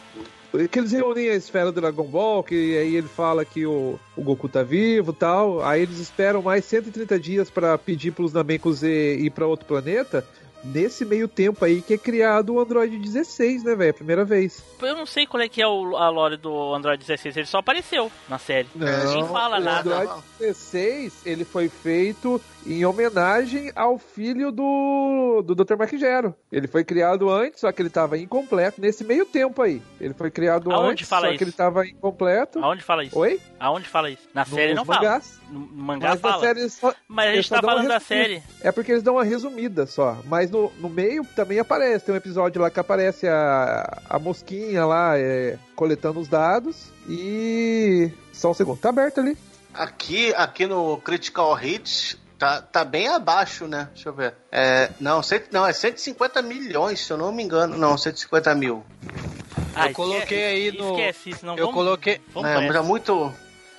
que 0.71 0.77
eles 0.79 0.91
reúnem 0.91 1.29
a 1.29 1.35
esfera 1.35 1.71
do 1.71 1.81
Dragon 1.81 2.03
Ball, 2.05 2.43
que 2.43 2.77
aí 2.77 2.95
ele 2.95 3.07
fala 3.07 3.43
que 3.43 3.65
o, 3.65 3.99
o 4.15 4.21
Goku 4.21 4.47
tá 4.47 4.61
vivo 4.61 5.11
e 5.11 5.15
tal. 5.15 5.63
Aí 5.65 5.81
eles 5.81 5.97
esperam 5.97 6.43
mais 6.43 6.63
130 6.65 7.19
dias 7.19 7.49
pra 7.49 7.75
pedir 7.75 8.11
pros 8.11 8.33
Namekusei 8.33 9.15
ir 9.17 9.31
pra 9.31 9.47
outro 9.47 9.65
planeta. 9.65 10.23
Nesse 10.63 11.03
meio 11.05 11.27
tempo 11.27 11.63
aí 11.65 11.81
que 11.81 11.93
é 11.95 11.97
criado 11.97 12.53
o 12.53 12.59
Android 12.59 12.97
16, 12.97 13.63
né, 13.63 13.75
velho? 13.75 13.91
A 13.91 13.93
primeira 13.93 14.23
vez. 14.25 14.63
Eu 14.81 14.95
não 14.95 15.05
sei 15.05 15.25
qual 15.27 15.41
é 15.41 15.49
que 15.49 15.61
é 15.61 15.67
o, 15.67 15.95
a 15.97 16.09
lore 16.09 16.37
do 16.37 16.73
Android 16.73 16.99
16, 17.03 17.37
ele 17.37 17.45
só 17.45 17.57
apareceu 17.59 18.11
na 18.29 18.37
série. 18.37 18.67
Ninguém 18.75 19.25
fala 19.27 19.57
o 19.57 19.61
nada. 19.61 19.95
Android 20.01 20.23
16 20.39 21.25
ele 21.25 21.43
foi 21.45 21.69
feito 21.69 22.39
em 22.65 22.85
homenagem 22.85 23.71
ao 23.75 23.97
filho 23.97 24.51
do, 24.51 25.41
do 25.45 25.53
Dr. 25.55 25.75
Mark 25.75 25.93
Gero. 25.97 26.33
Ele 26.51 26.67
foi 26.67 26.83
criado 26.83 27.29
antes, 27.29 27.59
só 27.59 27.71
que 27.71 27.81
ele 27.81 27.89
estava 27.89 28.17
incompleto. 28.17 28.79
Nesse 28.79 29.03
meio 29.03 29.25
tempo 29.25 29.61
aí. 29.61 29.81
Ele 29.99 30.13
foi 30.13 30.31
criado 30.31 30.71
Aonde 30.71 30.91
antes, 30.91 31.09
fala 31.09 31.25
só 31.27 31.29
isso? 31.31 31.37
que 31.37 31.43
ele 31.43 31.51
estava 31.51 31.85
incompleto. 31.85 32.59
Aonde 32.63 32.81
fala 32.83 33.03
isso? 33.03 33.17
Oi? 33.19 33.39
Aonde 33.59 33.87
fala 33.89 34.09
isso? 34.09 34.23
Na 34.33 34.45
série 34.45 34.73
não 34.73 34.85
fala. 34.85 34.99
mangás. 34.99 35.39
No 35.49 35.59
mangá 35.59 36.09
Mas 36.11 36.21
fala. 36.21 36.39
série 36.41 36.69
só- 36.69 36.93
Mas 37.07 37.25
a 37.25 37.33
eles 37.33 37.45
gente 37.45 37.49
tá 37.49 37.61
falando 37.61 37.87
da 37.87 37.99
série. 37.99 38.41
É 38.61 38.71
porque 38.71 38.91
eles 38.93 39.03
dão 39.03 39.15
uma 39.15 39.23
resumida 39.25 39.85
só. 39.85 40.17
Mas 40.25 40.49
no, 40.53 40.71
no 40.79 40.89
meio 40.89 41.25
também 41.35 41.59
aparece. 41.59 42.05
Tem 42.05 42.13
um 42.13 42.17
episódio 42.17 42.61
lá 42.61 42.69
que 42.69 42.79
aparece 42.79 43.27
a, 43.27 44.01
a 44.09 44.17
mosquinha 44.19 44.85
lá 44.85 45.17
é, 45.17 45.57
coletando 45.75 46.19
os 46.19 46.27
dados. 46.29 46.91
E. 47.09 48.09
Só 48.31 48.51
um 48.51 48.53
segundo. 48.53 48.79
Tá 48.79 48.89
aberto 48.89 49.19
ali. 49.19 49.37
Aqui, 49.73 50.33
aqui 50.35 50.65
no 50.67 50.97
Critical 50.97 51.59
Hits 51.61 52.17
tá, 52.37 52.61
tá 52.61 52.85
bem 52.85 53.07
abaixo, 53.07 53.67
né? 53.67 53.89
Deixa 53.93 54.09
eu 54.09 54.13
ver. 54.13 54.33
É, 54.51 54.89
não, 54.99 55.21
cento, 55.23 55.47
não, 55.51 55.65
é 55.65 55.73
150 55.73 56.41
milhões, 56.41 56.99
se 57.05 57.11
eu 57.11 57.17
não 57.17 57.31
me 57.31 57.43
engano. 57.43 57.77
Não, 57.77 57.97
150 57.97 58.53
mil. 58.55 58.83
Ah, 59.75 59.87
Eu 59.89 59.93
coloquei 59.93 60.43
aí 60.45 60.71
no- 60.77 60.91
Esquece 60.91 61.31
isso, 61.31 61.45
não 61.45 61.53
Eu 61.57 61.65
vamos- 61.65 61.73
coloquei. 61.73 62.21
vamos 62.33 62.49
É, 62.49 62.67
mas 62.67 62.75
é 62.75 62.81
muito. 62.81 63.33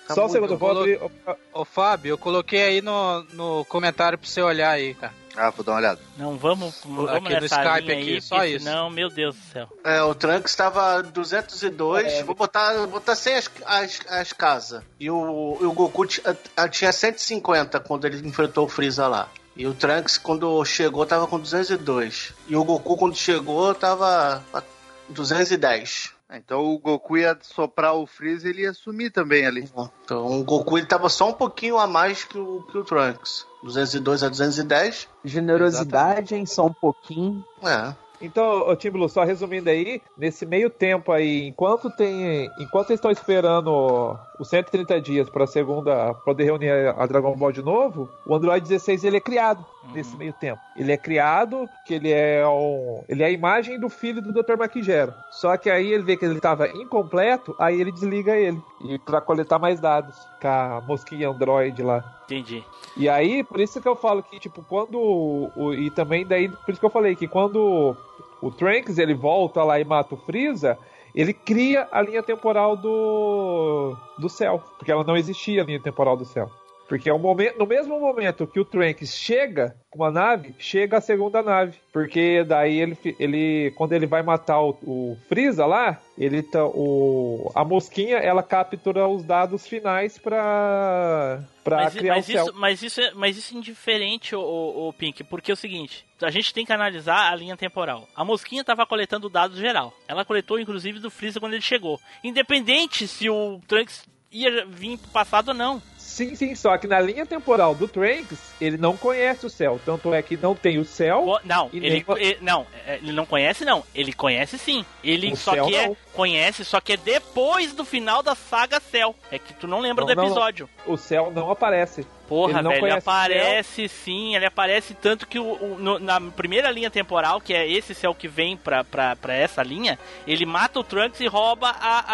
tá 0.09 0.15
só 0.15 0.27
um 0.27 0.29
muito- 0.29 0.49
segundo. 0.49 0.87
Eu 0.89 0.99
colo-. 1.25 1.39
Ô 1.53 1.65
Fábio, 1.65 2.11
eu 2.11 2.19
coloquei 2.19 2.63
aí 2.63 2.83
no, 2.83 3.23
no 3.33 3.65
comentário 3.67 4.19
pra 4.19 4.29
você 4.29 4.43
olhar 4.43 4.71
aí, 4.71 4.95
cara. 4.95 5.13
Ah, 5.37 5.51
vou 5.51 5.65
dar 5.65 5.73
uma 5.73 5.79
olhada. 5.79 6.01
Não 6.17 6.37
vamos, 6.37 6.85
não 6.85 7.05
Aqui 7.09 7.15
vamos 7.15 7.31
no 7.41 7.47
Skype 7.47 7.69
aqui, 7.69 7.91
aí, 7.93 8.21
só 8.23 8.45
isso. 8.45 8.65
senão, 8.65 8.89
meu 8.89 9.09
Deus 9.09 9.35
do 9.35 9.43
céu. 9.53 9.69
É, 9.83 10.01
o 10.03 10.15
Trunks 10.15 10.55
tava 10.55 11.03
202, 11.03 12.21
vou 12.23 12.35
botar, 12.35 12.75
vou 12.75 12.87
botar 12.87 13.17
sem 13.17 13.35
as, 13.35 13.51
as, 13.67 14.01
as 14.09 14.33
casas. 14.33 14.83
E 15.01 15.11
o, 15.11 15.59
e 15.61 15.65
o 15.65 15.73
Goku 15.73 16.07
ti- 16.07 16.23
a- 16.57 16.69
tinha 16.69 16.93
150 16.93 17.81
quando 17.81 18.05
ele 18.07 18.27
enfrentou 18.27 18.67
o 18.67 18.69
Freeza 18.69 19.09
lá. 19.09 19.29
E 19.57 19.67
o 19.67 19.75
Trunks, 19.75 20.19
quando 20.19 20.65
chegou, 20.65 21.05
tava 21.07 21.27
com 21.27 21.39
202. 21.39 22.33
E 22.49 22.57
o 22.57 22.65
Goku, 22.65 22.97
quando 22.97 23.17
chegou, 23.17 23.75
tava 23.75 24.43
a 24.53 24.63
210. 25.09 26.14
Então 26.33 26.65
o 26.65 26.79
Goku 26.79 27.19
ia 27.19 27.37
soprar 27.43 27.95
o 27.95 28.07
Freeza 28.07 28.47
e 28.47 28.51
ele 28.51 28.63
ia 28.63 28.73
sumir 28.73 29.13
também 29.13 29.47
ali. 29.47 29.69
Então 30.05 30.41
o 30.41 30.45
Goku 30.45 30.79
ele 30.79 30.87
tava 30.87 31.09
só 31.09 31.29
um 31.29 31.33
pouquinho 31.33 31.79
a 31.79 31.87
mais 31.87 32.25
que 32.25 32.39
o, 32.39 32.63
que 32.63 32.79
o 32.79 32.85
Trunks. 32.85 33.47
202 33.63 34.23
a 34.23 34.29
210. 34.29 35.09
Generosidade 35.25 36.35
em 36.35 36.47
só 36.47 36.67
um 36.67 36.73
pouquinho. 36.73 37.45
É. 37.63 37.95
Então, 38.21 38.67
ô, 38.69 39.09
só 39.09 39.23
resumindo 39.23 39.69
aí, 39.69 40.01
nesse 40.17 40.47
meio 40.47 40.71
tempo 40.71 41.13
aí, 41.13 41.49
enquanto 41.49 41.91
tem. 41.91 42.51
Enquanto 42.59 42.91
eles 42.91 42.99
estão 42.99 43.11
esperando 43.11 44.17
os 44.39 44.49
130 44.49 45.01
dias 45.01 45.29
pra 45.29 45.47
segunda 45.47 46.15
poder 46.15 46.45
reunir 46.45 46.71
a 46.71 47.03
a 47.03 47.07
Dragon 47.07 47.37
Ball 47.37 47.53
de 47.53 47.63
novo, 47.63 48.09
o 48.27 48.35
Android 48.35 48.67
16 48.67 49.05
ele 49.05 49.19
é 49.19 49.21
criado 49.21 49.65
nesse 49.93 50.17
meio 50.17 50.33
tempo. 50.33 50.61
Ele 50.77 50.93
é 50.93 50.97
criado, 50.97 51.69
que 51.85 51.95
ele 51.95 52.11
é 52.11 52.47
um, 52.47 53.03
ele 53.09 53.23
é 53.23 53.27
a 53.27 53.31
imagem 53.31 53.79
do 53.79 53.89
filho 53.89 54.23
do 54.23 54.33
Dr. 54.33 54.57
Maquigero. 54.57 55.13
Só 55.31 55.57
que 55.57 55.69
aí 55.71 55.93
ele 55.93 56.03
vê 56.03 56.17
que 56.17 56.25
ele 56.25 56.37
estava 56.37 56.69
incompleto, 56.69 57.55
aí 57.59 57.81
ele 57.81 57.93
desliga 57.93 58.37
ele 58.37 58.61
e 58.83 58.99
para 58.99 59.21
coletar 59.21 59.59
mais 59.59 59.81
dados 59.81 60.17
com 60.41 60.49
a 60.49 60.83
mosquinha 60.87 61.29
Android 61.29 61.83
lá. 61.83 62.05
Entendi. 62.25 62.65
E 62.97 63.09
aí, 63.09 63.45
por 63.45 63.61
isso 63.61 63.81
que 63.81 63.89
eu 63.89 63.97
falo 63.97 64.23
que, 64.23 64.39
tipo, 64.39 64.63
quando. 64.69 64.99
o- 64.99 65.75
e 65.75 65.91
também 65.91 66.25
daí, 66.27 66.49
por 66.49 66.71
isso 66.71 66.81
que 66.81 66.87
eu 66.87 66.91
falei 66.91 67.15
que 67.15 67.29
quando 67.29 67.97
o 68.41 68.51
Trunks 68.51 68.99
ele 68.99 69.15
volta 69.15 69.63
lá 69.63 69.79
e 69.79 69.85
mata 69.85 70.15
o 70.15 70.19
Freeza, 70.19 70.79
ele 71.15 71.33
cria 71.33 71.87
a 71.93 72.01
linha 72.01 72.23
temporal 72.23 72.77
do. 72.77 73.97
do 74.19 74.29
céu. 74.29 74.63
Porque 74.79 74.91
ela 74.91 75.05
não 75.05 75.17
existia 75.17 75.63
a 75.63 75.65
linha 75.65 75.81
temporal 75.81 76.17
do 76.17 76.25
céu. 76.25 76.51
Porque 76.89 77.09
é 77.09 77.13
o 77.13 77.19
momento, 77.19 77.59
no 77.59 77.67
mesmo 77.67 77.99
momento 77.99 78.47
que 78.47 78.61
o 78.61 78.65
Trunks 78.65 79.15
chega 79.15 79.75
com 79.91 80.05
a 80.05 80.11
nave, 80.11 80.55
chega 80.59 80.99
a 80.99 81.01
segunda 81.01 81.43
nave. 81.43 81.79
Porque 81.93 82.45
daí 82.45 82.81
ele, 82.81 82.99
ele 83.19 83.73
quando 83.77 83.93
ele 83.93 84.07
vai 84.07 84.23
matar 84.23 84.61
o, 84.61 84.71
o 84.83 85.19
Freeza 85.29 85.65
lá, 85.65 86.01
ele 86.19 86.43
tá, 86.43 86.65
o, 86.65 87.51
a 87.55 87.65
mosquinha 87.65 88.17
ela 88.19 88.43
captura 88.43 89.09
os 89.09 89.25
dados 89.25 89.67
finais 89.67 90.19
pra, 90.19 91.43
pra 91.63 91.85
Mas, 91.85 91.95
criar 91.95 92.17
mas 92.17 92.29
o 92.29 92.33
céu. 92.33 92.45
isso, 92.45 92.55
mas, 92.55 92.83
isso 92.83 93.01
é, 93.01 93.13
mas 93.15 93.37
isso 93.37 93.55
é 93.55 93.59
indiferente, 93.59 94.37
o, 94.37 94.89
o, 94.89 94.93
Pink, 94.93 95.25
porque 95.25 95.51
é 95.51 95.55
o 95.55 95.57
seguinte: 95.57 96.05
a 96.23 96.31
gente 96.31 96.53
tem 96.53 96.67
que 96.67 96.73
analisar 96.73 97.33
a 97.33 97.37
linha 97.37 97.57
temporal. 97.57 98.09
A 98.15 98.25
mosquinha 98.25 98.61
estava 98.61 98.87
coletando 98.87 99.31
dados 99.31 99.59
geral. 99.59 99.93
Ela 100.07 100.25
coletou, 100.25 100.59
inclusive, 100.59 100.99
do 100.99 101.11
Freeza 101.11 101.41
quando 101.41 101.55
ele 101.55 101.63
chegou. 101.63 102.01
Independente 102.23 103.09
se 103.09 103.31
o 103.31 103.61
Trunks 103.67 104.07
ia 104.31 104.67
vir 104.67 104.99
pro 104.99 105.11
passado 105.11 105.49
ou 105.49 105.55
não. 105.55 105.81
Sim, 106.15 106.37
sim, 106.37 106.55
só 106.55 106.79
que 106.79 106.87
na 106.87 107.01
linha 107.01 107.27
temporal 107.27 107.75
do 107.75 107.89
Trunks, 107.89 108.39
ele 108.61 108.77
não 108.77 108.97
conhece 108.97 109.45
o 109.45 109.51
céu. 109.51 109.81
Tanto 109.85 110.15
é 110.15 110.23
que 110.23 110.37
não 110.37 110.55
tem 110.55 110.79
o 110.79 110.85
céu. 110.85 111.25
Co- 111.25 111.41
Não, 111.43 111.69
ele, 111.73 111.91
nem- 111.91 112.05
ele- 112.19 112.39
não, 112.41 112.65
é, 112.87 112.97
ele 112.99 113.11
não 113.13 113.27
conhece 113.27 113.65
não. 113.65 113.83
Ele 113.93 114.13
conhece 114.13 114.57
sim. 114.57 114.87
Ele 115.03 115.33
O 115.33 115.37
só 115.37 115.53
Cell 115.55 115.67
que 115.67 115.75
é 115.75 115.93
conhece, 116.13 116.65
só 116.65 116.81
que 116.81 116.93
é 116.93 116.97
depois 116.97 117.73
do 117.73 117.85
final 117.85 118.23
da 118.23 118.37
saga 118.37 118.79
Cell. 118.79 119.13
É 119.29 119.41
que 119.41 119.53
tu 119.55 119.67
não 119.67 119.81
lembra 119.81 120.05
Não, 120.05 120.13
do 120.13 120.15
não, 120.17 120.23
não. 120.23 120.31
episódio. 120.31 120.71
O 120.87 120.97
céu 120.97 121.33
não 121.35 121.51
aparece. 121.51 122.07
Porra, 122.29 122.61
Ele 122.61 122.69
velho, 122.69 122.87
ele 122.87 122.95
o 122.95 122.99
aparece 122.99 123.89
sim, 123.89 124.37
ele 124.37 124.47
aparece 124.47 124.95
tanto 124.95 125.27
que 125.27 125.39
o, 125.41 125.45
o- 125.45 125.77
no- 125.81 125.99
na 125.99 126.21
primeira 126.21 126.71
linha 126.71 126.91
temporal, 126.91 127.41
que 127.41 127.53
é 127.53 127.69
esse 127.69 127.93
céu 127.93 128.15
que 128.15 128.29
vem 128.29 128.57
pra, 128.57 128.85
pra, 128.85 129.17
pra 129.17 129.35
essa 129.35 129.63
linha, 129.65 129.99
ele 130.29 130.47
mata 130.47 130.79
o 130.79 130.85
Trunks 130.85 131.19
e 131.21 131.27
rouba 131.27 131.69
a, 131.71 132.05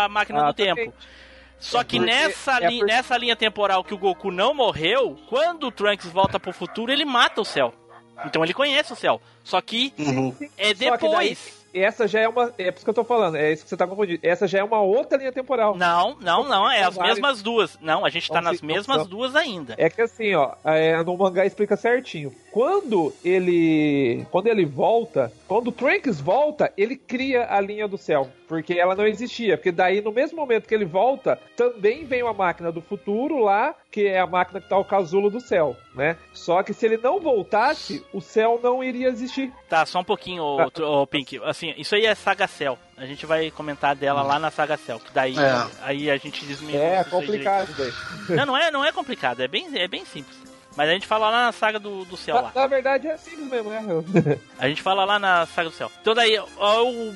a, 0.00 0.04
a 0.04 0.08
máquina 0.08 0.38
do 0.40 0.44
Exatamente. 0.46 0.74
tempo. 0.86 0.94
Só 1.62 1.82
que 1.84 1.98
nessa, 1.98 2.58
é 2.58 2.68
li- 2.68 2.78
porque- 2.78 2.92
nessa 2.92 3.16
linha 3.16 3.36
temporal 3.36 3.82
que 3.84 3.94
o 3.94 3.98
Goku 3.98 4.30
não 4.30 4.52
morreu, 4.52 5.16
quando 5.28 5.68
o 5.68 5.70
Trunks 5.72 6.06
volta 6.10 6.38
pro 6.40 6.52
futuro, 6.52 6.92
ele 6.92 7.04
mata 7.04 7.40
o 7.40 7.44
céu. 7.44 7.72
Então 8.26 8.44
ele 8.44 8.52
conhece 8.54 8.92
o 8.92 8.96
céu. 8.96 9.20
Só 9.42 9.60
que 9.60 9.92
Uhum. 9.98 10.34
é 10.58 10.68
Só 10.68 10.74
que 10.74 11.08
daí- 11.08 11.28
depois. 11.30 11.62
Essa 11.74 12.06
já 12.06 12.20
é 12.20 12.28
uma. 12.28 12.52
É 12.58 12.70
por 12.70 12.76
isso 12.76 12.84
que 12.84 12.90
eu 12.90 12.94
tô 12.94 13.02
falando. 13.04 13.34
É 13.36 13.50
isso 13.50 13.62
que 13.64 13.70
você 13.70 13.76
tá 13.78 13.86
confundindo. 13.86 14.20
Essa 14.22 14.46
já 14.46 14.58
é 14.58 14.62
uma 14.62 14.82
outra 14.82 15.16
linha 15.16 15.32
temporal. 15.32 15.74
Não, 15.74 16.18
não, 16.20 16.46
não, 16.46 16.70
é 16.70 16.82
as 16.82 16.98
mesmas 16.98 17.40
duas. 17.40 17.78
Não, 17.80 18.04
a 18.04 18.10
gente 18.10 18.28
tá 18.28 18.42
Não, 18.42 18.50
nas 18.52 18.60
mesmas 18.60 18.98
não. 18.98 19.06
duas 19.06 19.34
ainda. 19.34 19.74
É 19.78 19.88
que 19.88 20.02
assim, 20.02 20.34
ó, 20.34 20.52
é, 20.64 21.02
no 21.02 21.16
mangá 21.16 21.46
explica 21.46 21.74
certinho. 21.74 22.30
Quando 22.52 23.14
ele. 23.24 24.26
Quando 24.30 24.46
ele 24.46 24.66
volta, 24.66 25.32
quando 25.48 25.68
o 25.68 25.72
Trunks 25.72 26.20
volta, 26.20 26.70
ele 26.76 26.96
cria 26.96 27.46
a 27.50 27.58
linha 27.60 27.88
do 27.88 27.96
céu. 27.96 28.28
Porque 28.46 28.74
ela 28.74 28.94
não 28.94 29.06
existia. 29.06 29.56
Porque 29.56 29.72
daí, 29.72 30.02
no 30.02 30.12
mesmo 30.12 30.36
momento 30.36 30.68
que 30.68 30.74
ele 30.74 30.84
volta, 30.84 31.40
também 31.56 32.04
vem 32.04 32.22
uma 32.22 32.34
máquina 32.34 32.70
do 32.70 32.82
futuro 32.82 33.38
lá, 33.38 33.74
que 33.90 34.06
é 34.06 34.20
a 34.20 34.26
máquina 34.26 34.60
que 34.60 34.68
tá 34.68 34.76
o 34.76 34.84
casulo 34.84 35.30
do 35.30 35.40
céu, 35.40 35.74
né? 35.94 36.18
Só 36.34 36.62
que 36.62 36.74
se 36.74 36.84
ele 36.84 36.98
não 36.98 37.18
voltasse, 37.18 38.04
o 38.12 38.20
céu 38.20 38.60
não 38.62 38.84
iria 38.84 39.08
existir. 39.08 39.50
Tá, 39.70 39.86
só 39.86 40.00
um 40.00 40.04
pouquinho, 40.04 40.42
ô, 40.44 40.70
Tá. 40.70 40.84
ô, 40.84 41.06
Pink. 41.06 41.40
Assim, 41.44 41.72
isso 41.78 41.94
aí 41.94 42.04
é 42.04 42.14
Saga 42.14 42.46
Cell. 42.46 42.78
A 42.98 43.06
gente 43.06 43.24
vai 43.24 43.50
comentar 43.50 43.96
dela 43.96 44.22
lá 44.22 44.38
na 44.38 44.50
Saga 44.50 44.76
Cell. 44.76 45.00
Que 45.00 45.14
daí 45.14 45.34
É. 45.38 45.66
aí 45.82 46.10
a 46.10 46.18
gente 46.18 46.44
desmente 46.44 46.76
É 46.76 47.02
complicado. 47.04 47.68
Não, 48.28 48.44
não 48.44 48.56
é, 48.58 48.70
não 48.70 48.84
é 48.84 48.92
complicado. 48.92 49.40
É 49.40 49.48
bem, 49.48 49.66
é 49.78 49.88
bem 49.88 50.04
simples. 50.04 50.51
Mas 50.76 50.88
a 50.88 50.92
gente 50.92 51.06
fala 51.06 51.30
lá 51.30 51.46
na 51.46 51.52
Saga 51.52 51.78
do, 51.78 52.04
do 52.04 52.16
Céu 52.16 52.36
Na, 52.36 52.40
lá. 52.42 52.52
na 52.54 52.66
verdade 52.66 53.06
é 53.08 53.16
simples 53.16 53.48
mesmo, 53.48 53.70
né? 53.70 53.82
A 54.58 54.68
gente 54.68 54.82
fala 54.82 55.04
lá 55.04 55.18
na 55.18 55.46
Saga 55.46 55.68
do 55.70 55.74
Céu. 55.74 55.90
Então 56.00 56.14
daí, 56.14 56.38
ó, 56.56 56.82
o, 56.84 57.14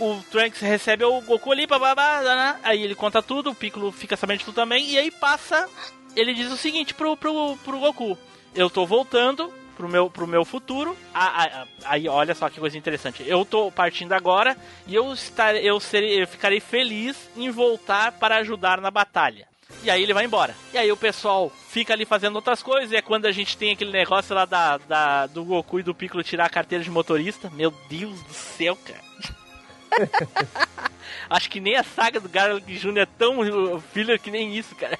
o 0.00 0.22
Trunks 0.30 0.60
recebe 0.60 1.04
o 1.04 1.20
Goku 1.20 1.52
ali, 1.52 1.66
bababá, 1.66 2.20
né? 2.22 2.60
aí 2.62 2.82
ele 2.82 2.94
conta 2.94 3.22
tudo, 3.22 3.50
o 3.50 3.54
Piccolo 3.54 3.92
fica 3.92 4.16
sabendo 4.16 4.38
de 4.38 4.44
tudo 4.44 4.54
também, 4.54 4.90
e 4.90 4.98
aí 4.98 5.10
passa, 5.10 5.68
ele 6.14 6.34
diz 6.34 6.50
o 6.52 6.56
seguinte 6.56 6.94
pro, 6.94 7.16
pro, 7.16 7.56
pro 7.64 7.78
Goku, 7.78 8.18
eu 8.54 8.68
tô 8.68 8.84
voltando 8.86 9.52
pro 9.76 9.88
meu, 9.88 10.10
pro 10.10 10.26
meu 10.26 10.44
futuro, 10.44 10.96
aí 11.84 12.08
olha 12.08 12.34
só 12.34 12.48
que 12.48 12.58
coisa 12.58 12.76
interessante, 12.78 13.22
eu 13.26 13.44
tô 13.44 13.70
partindo 13.70 14.12
agora, 14.12 14.56
e 14.86 14.94
eu, 14.94 15.12
estar, 15.12 15.54
eu, 15.54 15.78
serei, 15.78 16.22
eu 16.22 16.26
ficarei 16.26 16.60
feliz 16.60 17.16
em 17.36 17.50
voltar 17.50 18.12
para 18.12 18.36
ajudar 18.38 18.80
na 18.80 18.90
batalha. 18.90 19.46
E 19.86 19.90
aí 19.90 20.02
ele 20.02 20.12
vai 20.12 20.24
embora. 20.24 20.52
E 20.74 20.78
aí 20.78 20.90
o 20.90 20.96
pessoal 20.96 21.48
fica 21.68 21.92
ali 21.92 22.04
fazendo 22.04 22.34
outras 22.34 22.60
coisas. 22.60 22.90
E 22.90 22.96
é 22.96 23.00
quando 23.00 23.26
a 23.26 23.30
gente 23.30 23.56
tem 23.56 23.70
aquele 23.70 23.92
negócio 23.92 24.34
lá 24.34 24.44
da, 24.44 24.78
da 24.78 25.28
do 25.28 25.44
Goku 25.44 25.78
e 25.78 25.84
do 25.84 25.94
Piccolo 25.94 26.24
tirar 26.24 26.46
a 26.46 26.50
carteira 26.50 26.82
de 26.82 26.90
motorista. 26.90 27.48
Meu 27.54 27.72
Deus 27.88 28.20
do 28.20 28.34
céu, 28.34 28.76
cara. 28.84 29.06
Acho 31.30 31.48
que 31.48 31.60
nem 31.60 31.76
a 31.76 31.84
saga 31.84 32.18
do 32.18 32.28
Garlic 32.28 32.76
Jr. 32.76 32.98
é 32.98 33.06
tão 33.06 33.80
filler 33.92 34.20
que 34.20 34.28
nem 34.28 34.56
isso, 34.56 34.74
cara. 34.74 34.98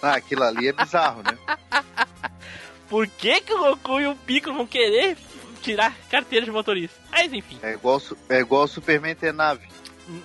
Ah, 0.00 0.14
aquilo 0.14 0.42
ali 0.42 0.68
é 0.68 0.72
bizarro, 0.72 1.22
né? 1.22 1.36
Por 2.88 3.06
que, 3.06 3.42
que 3.42 3.52
o 3.52 3.58
Goku 3.58 4.00
e 4.00 4.06
o 4.06 4.16
Piccolo 4.16 4.56
vão 4.56 4.66
querer 4.66 5.18
tirar 5.60 5.94
carteira 6.10 6.46
de 6.46 6.50
motorista? 6.50 6.98
Mas 7.10 7.30
enfim. 7.30 7.58
É 7.62 7.74
igual, 7.74 8.00
é 8.30 8.40
igual 8.40 8.64
o 8.64 8.68
Superman 8.68 9.14
ter 9.14 9.34
nave. 9.34 9.68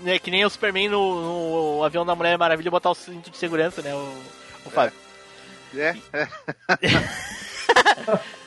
É 0.06 0.18
que 0.20 0.32
nem 0.32 0.46
o 0.46 0.50
Superman 0.50 0.90
no, 0.90 1.78
no 1.78 1.84
avião 1.84 2.06
da 2.06 2.16
Mulher 2.16 2.38
Maravilha 2.38 2.72
botar 2.72 2.92
o 2.92 2.96
cinto 2.96 3.30
de 3.30 3.38
segurança, 3.38 3.82
né? 3.82 3.94
O, 3.94 4.14
o 4.66 4.70
Fábio. 4.70 4.94
É, 5.76 5.96
é. 6.14 6.28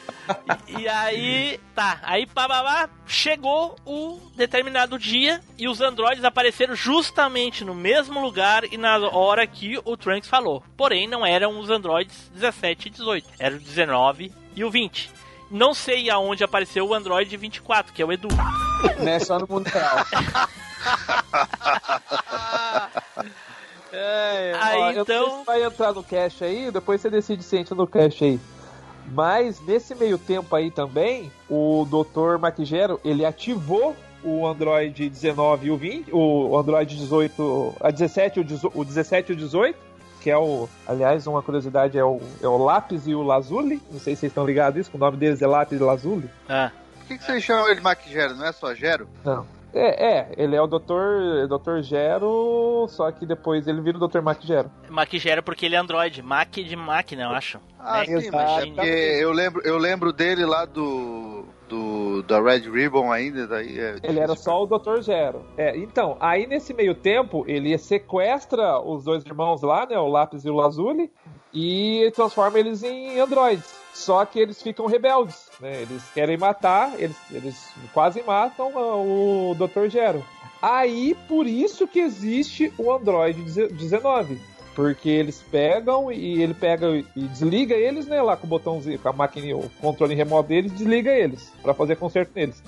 E 0.67 0.89
aí, 0.89 1.61
tá. 1.75 2.01
Aí, 2.03 2.27
bababá, 2.27 2.89
chegou 3.07 3.77
o 3.87 4.21
determinado 4.35 4.99
dia 4.99 5.41
e 5.57 5.69
os 5.69 5.81
androides 5.81 6.25
apareceram 6.25 6.75
justamente 6.75 7.65
no 7.65 7.75
mesmo 7.75 8.21
lugar 8.21 8.65
e 8.65 8.77
na 8.77 8.99
hora 8.99 9.47
que 9.47 9.79
o 9.85 9.97
Trunks 9.97 10.29
falou. 10.29 10.63
Porém, 10.77 11.07
não 11.07 11.25
eram 11.25 11.59
os 11.59 11.71
androides 11.71 12.29
17 12.35 12.89
e 12.89 12.91
18, 12.91 13.29
eram 13.39 13.57
o 13.57 13.61
19 13.61 14.33
e 14.55 14.65
o 14.65 14.71
20. 14.71 15.11
Não 15.51 15.73
sei 15.73 16.11
aonde 16.11 16.43
apareceu 16.43 16.87
o 16.89 16.95
Android 16.95 17.37
24, 17.37 17.93
que 17.93 18.03
é 18.03 18.05
o 18.05 18.13
Edu. 18.13 18.29
Né? 18.99 19.19
Só 19.21 19.39
no 19.39 19.47
mundo 19.49 19.67
real. 19.69 20.05
É, 23.93 24.53
Aí, 24.61 24.99
ó, 24.99 25.03
então- 25.03 25.39
se 25.41 25.45
vai 25.47 25.63
entrar 25.65 25.93
no 25.93 26.03
cache 26.03 26.45
aí, 26.45 26.71
depois 26.71 27.01
você 27.01 27.09
decide 27.09 27.43
se 27.43 27.57
entra 27.57 27.75
no 27.75 27.87
cache 27.87 28.25
aí. 28.25 28.41
Mas 29.13 29.61
nesse 29.61 29.95
meio 29.95 30.19
tempo 30.19 30.55
aí 30.55 30.71
também, 30.71 31.31
o 31.49 31.87
Dr. 31.89 32.39
Maquigero, 32.39 33.01
ele 33.05 33.25
ativou 33.25 33.97
o 34.25 34.47
Android 34.47 35.09
19 35.09 35.69
e 35.69 35.71
o 35.71 35.77
20, 35.77 36.11
o 36.13 36.59
Android 36.59 36.97
18, 36.97 37.75
a 37.81 37.91
17 37.91 38.39
e 38.39 38.43
o, 38.43 38.45
18 38.45 38.79
o 38.79 38.85
17 38.85 39.31
e 39.31 39.35
o 39.35 39.37
18, 39.37 39.79
que 40.21 40.31
é 40.31 40.37
o, 40.37 40.69
aliás, 40.87 41.25
uma 41.29 41.41
curiosidade 41.41 41.97
é 41.97 42.05
o, 42.05 42.21
é 42.43 42.49
o 42.49 42.57
Lápis 42.59 43.07
e 43.07 43.15
o 43.15 43.23
Lazuli, 43.23 43.81
não 43.93 44.01
sei 44.01 44.17
se 44.17 44.21
vocês 44.23 44.31
estão 44.33 44.45
ligados 44.45 44.81
isso, 44.81 44.91
que 44.91 44.97
o 44.97 45.01
nome 45.01 45.17
deles 45.17 45.41
é 45.41 45.47
Lápis 45.47 45.81
e 45.81 45.83
Lazuli. 45.85 46.29
Ah, 46.49 46.73
Por 47.07 47.15
que, 47.15 47.19
que 47.19 47.25
vocês 47.25 47.45
chamam 47.45 47.67
ele 47.67 47.77
de 47.77 47.83
Maquigero? 47.83 48.35
Não 48.35 48.47
é 48.47 48.51
só 48.53 48.75
Gero? 48.75 49.09
Não. 49.25 49.47
É, 49.73 50.07
é, 50.19 50.29
ele 50.37 50.57
é 50.57 50.61
o 50.61 50.67
Dr. 50.67 51.47
Dr. 51.49 51.83
Gero, 51.83 52.87
só 52.89 53.13
que 53.13 53.25
depois 53.27 53.69
ele 53.69 53.81
vira 53.81 53.99
o 53.99 54.09
Dr. 54.09 54.23
Maquigero. 54.23 54.71
Maquigera 54.89 55.43
porque 55.43 55.67
ele 55.67 55.77
é 55.77 55.79
Android. 55.79 56.23
Mac 56.23 56.51
de 56.51 56.75
máquina, 56.75 57.25
eu 57.25 57.31
acho. 57.31 57.61
Ah, 57.79 57.99
Né? 57.99 58.21
sim, 58.21 58.31
mas 58.33 58.63
é 58.63 58.67
porque 58.67 58.81
eu 59.21 59.33
lembro, 59.33 59.63
eu 59.65 59.77
lembro 59.79 60.13
dele 60.13 60.45
lá 60.47 60.65
do, 60.65 61.45
do 61.69 62.23
da 62.23 62.41
Red 62.41 62.71
Ribbon 62.71 63.13
ainda, 63.13 63.47
daí 63.47 63.79
é 63.79 63.97
Ele 64.03 64.19
era 64.19 64.35
só 64.35 64.65
o 64.65 64.67
Dr. 64.67 65.03
Gero. 65.03 65.45
É, 65.57 65.77
então, 65.77 66.17
aí 66.21 66.47
nesse 66.47 66.73
meio 66.73 66.95
tempo, 66.95 67.45
ele 67.47 67.77
sequestra 67.77 68.81
os 68.81 69.05
dois 69.05 69.25
irmãos 69.27 69.63
lá, 69.63 69.87
né? 69.87 69.99
O 69.99 70.09
Lápis 70.09 70.45
e 70.45 70.51
o 70.51 70.55
Lazuli, 70.55 71.13
e 71.53 72.11
transforma 72.17 72.59
eles 72.59 72.83
em 72.83 73.21
androides. 73.21 73.86
Só 73.97 74.27
que 74.27 74.39
eles 74.39 74.63
ficam 74.63 74.87
rebeldes, 74.87 75.51
né? 75.59 75.81
Eles 75.83 76.03
querem 76.13 76.37
matar, 76.37 76.93
eles, 77.01 77.17
eles 77.33 77.71
quase 77.95 78.23
matam 78.23 78.71
ah, 78.77 78.97
o 78.97 79.57
Dr. 79.59 79.89
Gero. 79.89 80.23
Aí, 80.61 81.17
por 81.27 81.47
isso 81.47 81.89
que 81.89 82.01
existe 82.01 82.73
o 82.79 82.93
Android 82.93 83.43
19. 83.43 84.39
Porque 84.75 85.09
eles 85.09 85.43
pegam 85.51 86.13
e 86.13 86.43
ele 86.43 86.53
pega 86.53 86.89
e 87.17 87.23
desliga 87.23 87.75
eles, 87.75 88.07
né? 88.07 88.21
Lá 88.21 88.37
com 88.37 88.47
o 88.47 88.51
botãozinho, 88.51 88.99
com 88.99 89.09
a 89.09 89.13
máquina, 89.15 89.57
o 89.57 89.71
controle 89.81 90.15
remoto 90.15 90.51
deles, 90.51 90.73
desliga 90.73 91.11
eles, 91.11 91.51
para 91.63 91.73
fazer 91.73 91.97
conserto 91.97 92.33
neles. 92.35 92.63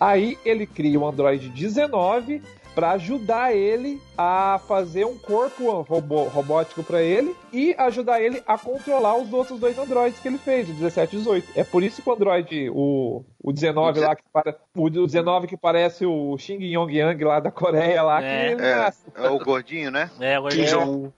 Aí 0.00 0.38
ele 0.42 0.66
cria 0.66 0.98
o 0.98 1.06
Android 1.06 1.50
19 1.50 2.42
para 2.74 2.92
ajudar 2.92 3.54
ele 3.54 4.00
a 4.16 4.60
fazer 4.66 5.04
um 5.04 5.16
corpo 5.18 5.82
robô- 5.82 6.24
robótico 6.24 6.82
para 6.82 7.02
ele 7.02 7.34
e 7.52 7.74
ajudar 7.78 8.20
ele 8.22 8.42
a 8.46 8.56
controlar 8.56 9.16
os 9.16 9.32
outros 9.32 9.60
dois 9.60 9.78
androids 9.78 10.18
que 10.20 10.28
ele 10.28 10.38
fez, 10.38 10.68
o 10.68 10.72
17 10.72 11.14
e 11.14 11.18
18. 11.18 11.48
É 11.54 11.64
por 11.64 11.82
isso 11.82 12.00
que 12.02 12.08
o 12.08 12.12
Android, 12.12 12.70
o, 12.70 13.22
o 13.42 13.52
19 13.52 14.00
lá, 14.00 14.16
que 14.16 14.22
para, 14.32 14.56
o 14.74 14.88
19 14.88 15.46
que 15.46 15.56
parece 15.56 16.06
o 16.06 16.36
Xing 16.38 16.62
Yong 16.62 16.92
Yang 16.96 17.24
lá 17.24 17.40
da 17.40 17.50
Coreia 17.50 18.02
lá, 18.02 18.22
É. 18.22 18.46
que 18.48 18.52
ele 18.54 18.62
É, 18.62 18.74
nasce. 18.76 19.02
é 19.14 19.28
o 19.28 19.38
gordinho, 19.38 19.90
né? 19.90 20.10
É, 20.20 20.36
ele- 20.36 20.64
Jong. 20.64 21.12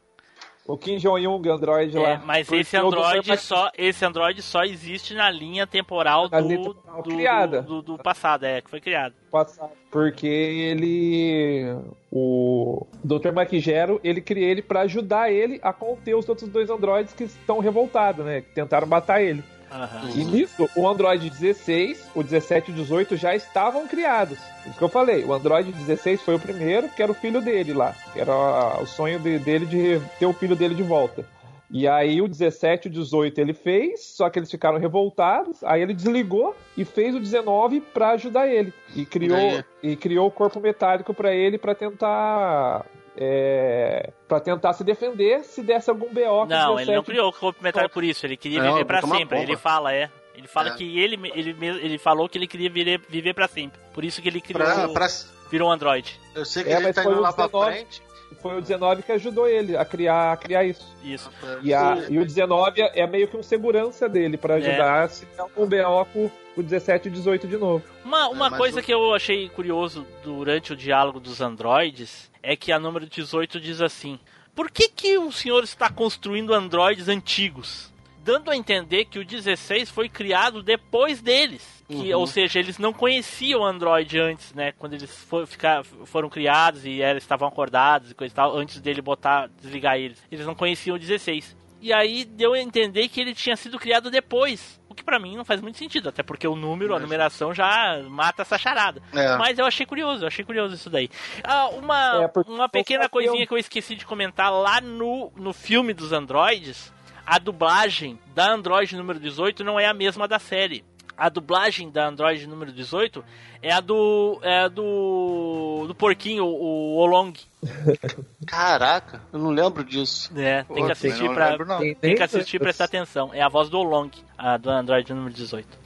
O 0.67 0.79
Kim 0.79 0.97
Jong-un 0.97 1.43
Android 1.53 1.95
É, 1.97 2.01
lá. 2.01 2.23
mas 2.25 2.51
esse 2.51 2.75
Android 2.75 3.29
Dr. 3.29 3.37
só 3.37 3.71
esse 3.77 4.03
Android 4.03 4.41
só 4.41 4.63
existe 4.65 5.13
na 5.13 5.31
linha 5.31 5.67
temporal 5.67 6.29
Na 6.31 6.41
do, 6.41 6.49
linha 6.49 6.63
temporal 6.63 7.03
do, 7.03 7.11
criada. 7.11 7.63
do, 7.63 7.83
do 7.83 7.99
passado, 7.99 8.45
é, 8.45 8.63
que 8.63 8.71
foi 8.71 8.81
criado. 8.81 9.15
passado. 9.31 9.71
Porque 9.91 10.27
ele. 10.27 11.77
O 12.11 12.87
Dr. 13.05 13.33
Maquigero, 13.33 14.01
ele 14.03 14.21
cria 14.21 14.47
ele 14.47 14.63
pra 14.63 14.81
ajudar 14.83 15.31
ele 15.31 15.61
a 15.63 15.73
conter 15.73 16.15
os 16.15 16.29
outros 16.29 16.49
dois 16.49 16.71
androides 16.71 17.13
que 17.13 17.25
estão 17.25 17.59
revoltados, 17.59 18.25
né? 18.25 18.41
Que 18.41 18.55
tentaram 18.55 18.87
matar 18.87 19.21
ele. 19.21 19.43
Aham. 19.75 20.11
E 20.15 20.25
nisso, 20.25 20.71
o 20.77 20.89
Android 20.89 21.29
16, 21.29 22.11
o 22.15 22.23
17 22.23 22.71
e 22.71 22.75
o 22.75 22.77
18 22.77 23.17
já 23.17 23.35
estavam 23.35 23.87
criados. 23.89 24.39
Isso 24.65 24.79
que 24.79 24.85
eu 24.85 24.89
falei. 24.89 25.25
O 25.25 25.33
Android 25.33 25.73
16 25.73 26.23
foi 26.23 26.37
o 26.37 26.41
primeiro, 26.41 26.89
que 26.89 27.03
era 27.03 27.11
o 27.11 27.15
filho 27.15 27.41
dele 27.41 27.73
lá. 27.73 27.95
Que 28.13 28.21
era 28.21 28.81
o 28.81 28.87
sonho 28.87 29.19
de- 29.19 29.39
dele 29.41 29.67
de 29.67 30.01
ter 30.19 30.27
o 30.27 30.33
filho 30.33 30.55
dele 30.55 30.75
de 30.75 30.83
volta. 30.83 31.27
E 31.71 31.89
aí 31.89 32.23
o 32.23 32.29
17 32.29 32.87
e 32.87 32.89
o 32.89 32.93
18 32.93 33.41
ele 33.41 33.53
fez, 33.53 34.05
só 34.15 34.31
que 34.31 34.39
eles 34.39 34.51
ficaram 34.51 34.79
revoltados. 34.79 35.65
Aí 35.65 35.83
ele 35.83 35.93
desligou 35.93 36.55
e 36.77 36.85
fez 36.85 37.15
o 37.17 37.19
19 37.19 37.81
pra 37.81 38.11
ajudar 38.11 38.47
ele. 38.47 38.73
E 38.95 39.05
criou, 39.05 39.37
Daí. 39.37 39.65
e 39.83 39.97
criou 39.97 40.29
o 40.29 40.31
corpo 40.31 40.61
metálico 40.61 41.13
pra 41.13 41.35
ele 41.35 41.59
pra 41.59 41.75
tentar. 41.75 42.87
É, 43.17 44.11
para 44.29 44.41
tentar 44.41 44.73
se 44.73 44.83
defender 44.85 45.45
se 45.45 45.63
desse 45.63 45.89
algum 45.89 46.09
BO. 46.13 46.21
com 46.23 46.43
o 46.43 46.47
Não, 46.47 46.79
ele 46.81 46.91
não 46.93 47.03
17. 47.03 47.07
criou 47.07 47.29
o 47.29 47.33
corpo 47.33 47.63
metálico 47.63 47.95
por 47.95 48.03
isso, 48.05 48.27
ele 48.27 48.37
queria 48.37 48.63
Não, 48.63 48.75
viver 48.77 49.05
uma 49.05 49.17
sempre. 49.19 49.41
Ele 49.41 49.57
fala, 49.57 49.93
é. 49.95 50.11
Ele 50.35 50.49
fala 50.49 50.71
É. 50.71 50.75
que 50.75 50.99
ele, 50.99 51.15
ele, 51.35 51.55
mesmo- 51.55 51.81
ele 51.81 51.97
falou 51.97 52.29
que 52.29 52.37
ele 52.37 52.49
queria 52.49 52.69
viver, 52.69 53.01
viver 53.09 53.33
pra 53.35 53.47
sempre. 53.47 53.81
Por 53.93 54.05
isso 54.05 54.21
que 54.21 54.29
ele 54.29 54.41
criou, 54.41 54.65
Pra, 54.65 54.89
pra- 54.89 55.07
virou 55.49 55.69
um 55.69 55.73
Android. 55.73 56.19
eu 56.35 56.45
sei 56.45 56.65
que 56.65 56.71
É, 56.71 56.75
ele 56.77 56.87
mas 56.87 56.95
tá 56.97 57.03
foi 57.05 57.13
indo 57.13 57.21
o 57.21 57.23
lá 57.23 57.33
pra 57.33 57.47
19. 57.47 57.73
frente. 57.73 58.03
Foi 58.43 58.59
o 58.59 58.61
19 58.61 59.03
que 59.05 59.13
ajudou 59.13 59.47
ele 59.49 59.77
a 59.77 59.85
criar, 59.85 60.33
a 60.33 60.37
criar 60.37 60.65
isso. 60.65 60.85
Isso. 61.05 61.31
E, 61.63 61.73
a- 61.73 62.05
e 62.11 62.19
o 62.19 62.25
19 62.25 62.83
é 62.83 63.01
é 63.03 63.07
meio 63.07 63.29
que 63.29 63.37
um 63.37 63.43
segurança 63.45 64.09
dele 64.09 64.37
pra 64.37 64.55
ajudar 64.57 65.09
se 65.09 65.25
der 65.25 65.45
um 65.57 65.67
BO 65.67 66.05
com 66.13 66.31
o 66.57 66.63
17 66.63 67.07
e 67.07 67.11
o 67.11 67.15
18 67.15 67.47
de 67.47 67.57
novo. 67.57 67.85
Uma, 68.05 68.29
uma 68.29 68.51
mas 68.51 68.59
coisa 68.59 68.81
o- 68.81 68.83
que 68.83 68.93
eu 68.93 69.15
achei 69.15 69.49
curioso 69.49 70.05
durante 70.25 70.73
o 70.73 70.77
diálogo 70.77 71.21
dos 71.21 71.41
androides 71.41 72.29
é 72.45 72.55
que 72.55 72.71
a 72.71 72.79
número 72.79 73.07
18 73.07 73.61
diz 73.61 73.81
assim: 73.81 74.19
Por 74.55 74.71
que, 74.71 74.89
que 74.89 75.19
o 75.19 75.33
senhor 75.33 75.65
está 75.65 75.91
construindo 75.91 76.55
androides 76.55 77.09
antigos? 77.09 77.93
Dando 78.23 78.51
a 78.51 78.57
entender 78.57 79.05
que 79.07 79.19
o 79.19 79.25
16 79.25 79.91
foi 79.91 80.09
criado 80.09 80.63
depois 80.63 81.21
deles. 81.21 81.75
Que, 81.87 82.15
Uhum. 82.15 82.21
Ou 82.21 82.27
seja, 82.27 82.59
eles 82.59 82.79
não 82.79 82.93
conheciam 82.93 83.61
o 83.61 83.65
Android 83.65 84.19
antes, 84.19 84.55
né? 84.55 84.73
Quando 84.73 84.95
eles 84.95 85.15
for, 85.25 85.47
ficar, 85.47 85.85
foram 85.85 86.31
criados 86.31 86.87
e 86.87 87.03
eles 87.03 87.23
estavam 87.23 87.47
acordados 87.47 88.11
e 88.11 88.15
coisa 88.15 88.33
e 88.33 88.35
tal, 88.35 88.57
antes 88.57 88.81
dele 88.81 89.03
botar, 89.03 89.51
desligar 89.61 89.99
eles. 89.99 90.23
Eles 90.33 90.47
não 90.47 90.55
conheciam 90.55 90.97
o 90.97 90.99
16. 90.99 91.55
E 91.83 91.93
aí 91.93 92.25
deu 92.25 92.55
a 92.55 92.59
entender 92.59 93.09
que 93.09 93.21
ele 93.21 93.35
tinha 93.35 93.57
sido 93.57 93.79
criado 93.79 94.11
depois. 94.11 94.81
O 94.95 94.97
que 94.97 95.03
pra 95.03 95.19
mim 95.19 95.37
não 95.37 95.45
faz 95.45 95.61
muito 95.61 95.77
sentido, 95.77 96.09
até 96.09 96.23
porque 96.23 96.47
o 96.47 96.55
número, 96.55 96.95
a 96.95 97.01
numeração 97.01 97.53
já 97.53 98.01
mata 98.09 98.43
essa 98.43 98.57
charada. 98.57 99.03
É. 99.13 99.37
Mas 99.37 99.59
eu 99.59 99.67
achei 99.67 99.85
curioso, 99.85 100.23
eu 100.23 100.29
achei 100.29 100.45
curioso 100.45 100.73
isso 100.77 100.89
daí. 100.89 101.11
Ah, 101.43 101.67
uma, 101.71 102.23
É, 102.23 102.31
uma 102.49 102.69
pequena 102.69 103.09
coisinha 103.09 103.43
eu- 103.43 103.47
que 103.49 103.53
eu 103.55 103.59
esqueci 103.59 103.97
de 103.97 104.07
comentar 104.07 104.53
lá 104.53 104.81
no, 104.81 105.33
no 105.35 105.53
filme 105.53 105.93
dos 105.93 106.13
androides, 106.13 106.93
a 107.27 107.41
dublagem 107.41 108.21
da 108.37 108.53
Android 108.53 108.97
número 108.97 109.19
18 109.19 109.65
não 109.65 109.81
é 109.81 109.87
a 109.87 109.93
mesma 109.95 110.29
da 110.29 110.39
série. 110.39 110.85
A 111.17 111.29
dublagem 111.29 111.91
da 111.91 112.09
Android 112.09 112.47
número 112.47 112.73
18 112.73 113.25
é 113.63 113.73
a 113.73 113.81
do. 113.81 114.39
é 114.43 114.61
a 114.63 114.69
do. 114.69 115.85
do 115.87 115.95
porquinho, 115.95 116.45
o 116.45 116.97
Olong. 116.97 117.33
Caraca, 118.47 119.23
eu 119.33 119.39
não 119.39 119.51
lembro 119.51 119.85
disso. 119.85 120.31
É, 120.37 120.65
tem 120.65 120.85
que 120.87 120.93
assistir 120.93 121.31
pra. 121.33 121.51
lembro, 121.51 121.67
não. 121.67 121.79
Tem- 121.79 121.95
Tem 121.95 122.15
que 122.15 122.23
assistir 122.23 122.57
e 122.57 122.61
prestar 122.61 122.85
atenção. 122.85 123.31
É 123.33 123.43
a 123.43 123.49
voz 123.49 123.69
do 123.69 123.83
Long, 123.83 124.11
a 124.37 124.57
do 124.57 124.71
Android 124.71 125.13
número 125.13 125.35
18. 125.35 125.85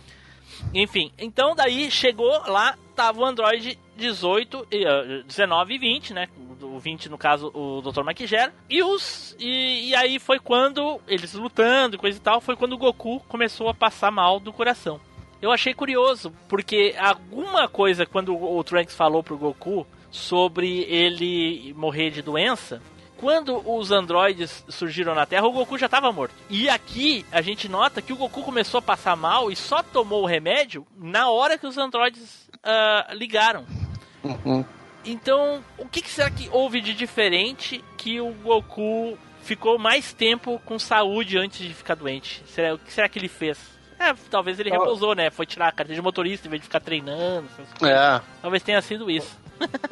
Enfim, 0.74 1.12
então 1.16 1.54
daí 1.54 1.88
chegou 1.90 2.30
lá, 2.48 2.76
tava 2.96 3.20
o 3.20 3.24
Android 3.24 3.78
18, 3.96 4.66
e, 4.72 4.84
eh, 4.84 5.22
19 5.24 5.74
e 5.74 5.78
20, 5.78 6.12
né? 6.12 6.26
O 6.60 6.80
20, 6.80 7.08
no 7.08 7.16
caso, 7.16 7.52
o 7.54 7.80
Dr. 7.80 8.02
Maquigera. 8.02 8.52
E 8.68 8.82
os. 8.82 9.36
E, 9.38 9.90
e 9.90 9.94
aí 9.94 10.18
foi 10.18 10.40
quando, 10.40 11.00
eles 11.06 11.32
lutando 11.34 11.94
e 11.94 11.98
coisa 11.98 12.18
e 12.18 12.20
tal, 12.20 12.40
foi 12.40 12.56
quando 12.56 12.72
o 12.72 12.78
Goku 12.78 13.20
começou 13.28 13.68
a 13.68 13.74
passar 13.74 14.10
mal 14.10 14.40
do 14.40 14.52
coração. 14.52 15.00
Eu 15.40 15.52
achei 15.52 15.72
curioso, 15.72 16.32
porque 16.48 16.94
alguma 16.98 17.68
coisa, 17.68 18.04
quando 18.04 18.34
o 18.36 18.62
Trunks 18.64 18.94
falou 18.94 19.22
pro 19.22 19.38
Goku 19.38 19.86
sobre 20.10 20.82
ele 20.82 21.72
morrer 21.74 22.10
de 22.10 22.22
doença, 22.22 22.82
quando 23.18 23.62
os 23.68 23.90
androides 23.90 24.64
surgiram 24.68 25.14
na 25.14 25.26
Terra, 25.26 25.46
o 25.46 25.52
Goku 25.52 25.76
já 25.76 25.86
estava 25.86 26.12
morto. 26.12 26.34
E 26.48 26.68
aqui 26.68 27.26
a 27.30 27.42
gente 27.42 27.68
nota 27.68 28.00
que 28.00 28.12
o 28.12 28.16
Goku 28.16 28.42
começou 28.42 28.78
a 28.78 28.82
passar 28.82 29.16
mal 29.16 29.50
e 29.50 29.56
só 29.56 29.82
tomou 29.82 30.22
o 30.22 30.26
remédio 30.26 30.86
na 30.96 31.28
hora 31.28 31.58
que 31.58 31.66
os 31.66 31.76
androides 31.76 32.48
uh, 32.56 33.14
ligaram. 33.14 33.66
Uhum. 34.24 34.64
Então, 35.04 35.64
o 35.76 35.88
que, 35.88 36.02
que 36.02 36.10
será 36.10 36.30
que 36.30 36.48
houve 36.52 36.80
de 36.80 36.94
diferente 36.94 37.84
que 37.96 38.20
o 38.20 38.32
Goku 38.32 39.18
ficou 39.42 39.78
mais 39.78 40.12
tempo 40.12 40.60
com 40.64 40.78
saúde 40.78 41.38
antes 41.38 41.66
de 41.66 41.74
ficar 41.74 41.94
doente? 41.94 42.42
Será, 42.46 42.74
o 42.74 42.78
que 42.78 42.92
será 42.92 43.08
que 43.08 43.18
ele 43.18 43.28
fez? 43.28 43.77
É, 43.98 44.14
talvez 44.30 44.58
ele 44.60 44.70
Ó. 44.70 44.78
repousou, 44.78 45.14
né? 45.14 45.30
Foi 45.30 45.44
tirar 45.46 45.68
a 45.68 45.72
carteira 45.72 45.94
de 46.00 46.02
motorista 46.02 46.46
em 46.46 46.50
vez 46.50 46.60
de 46.62 46.66
ficar 46.68 46.80
treinando. 46.80 47.48
essas 47.52 47.72
coisas. 47.78 47.98
É. 47.98 48.20
Talvez 48.40 48.62
tenha 48.62 48.80
sido 48.82 49.10
isso. 49.10 49.36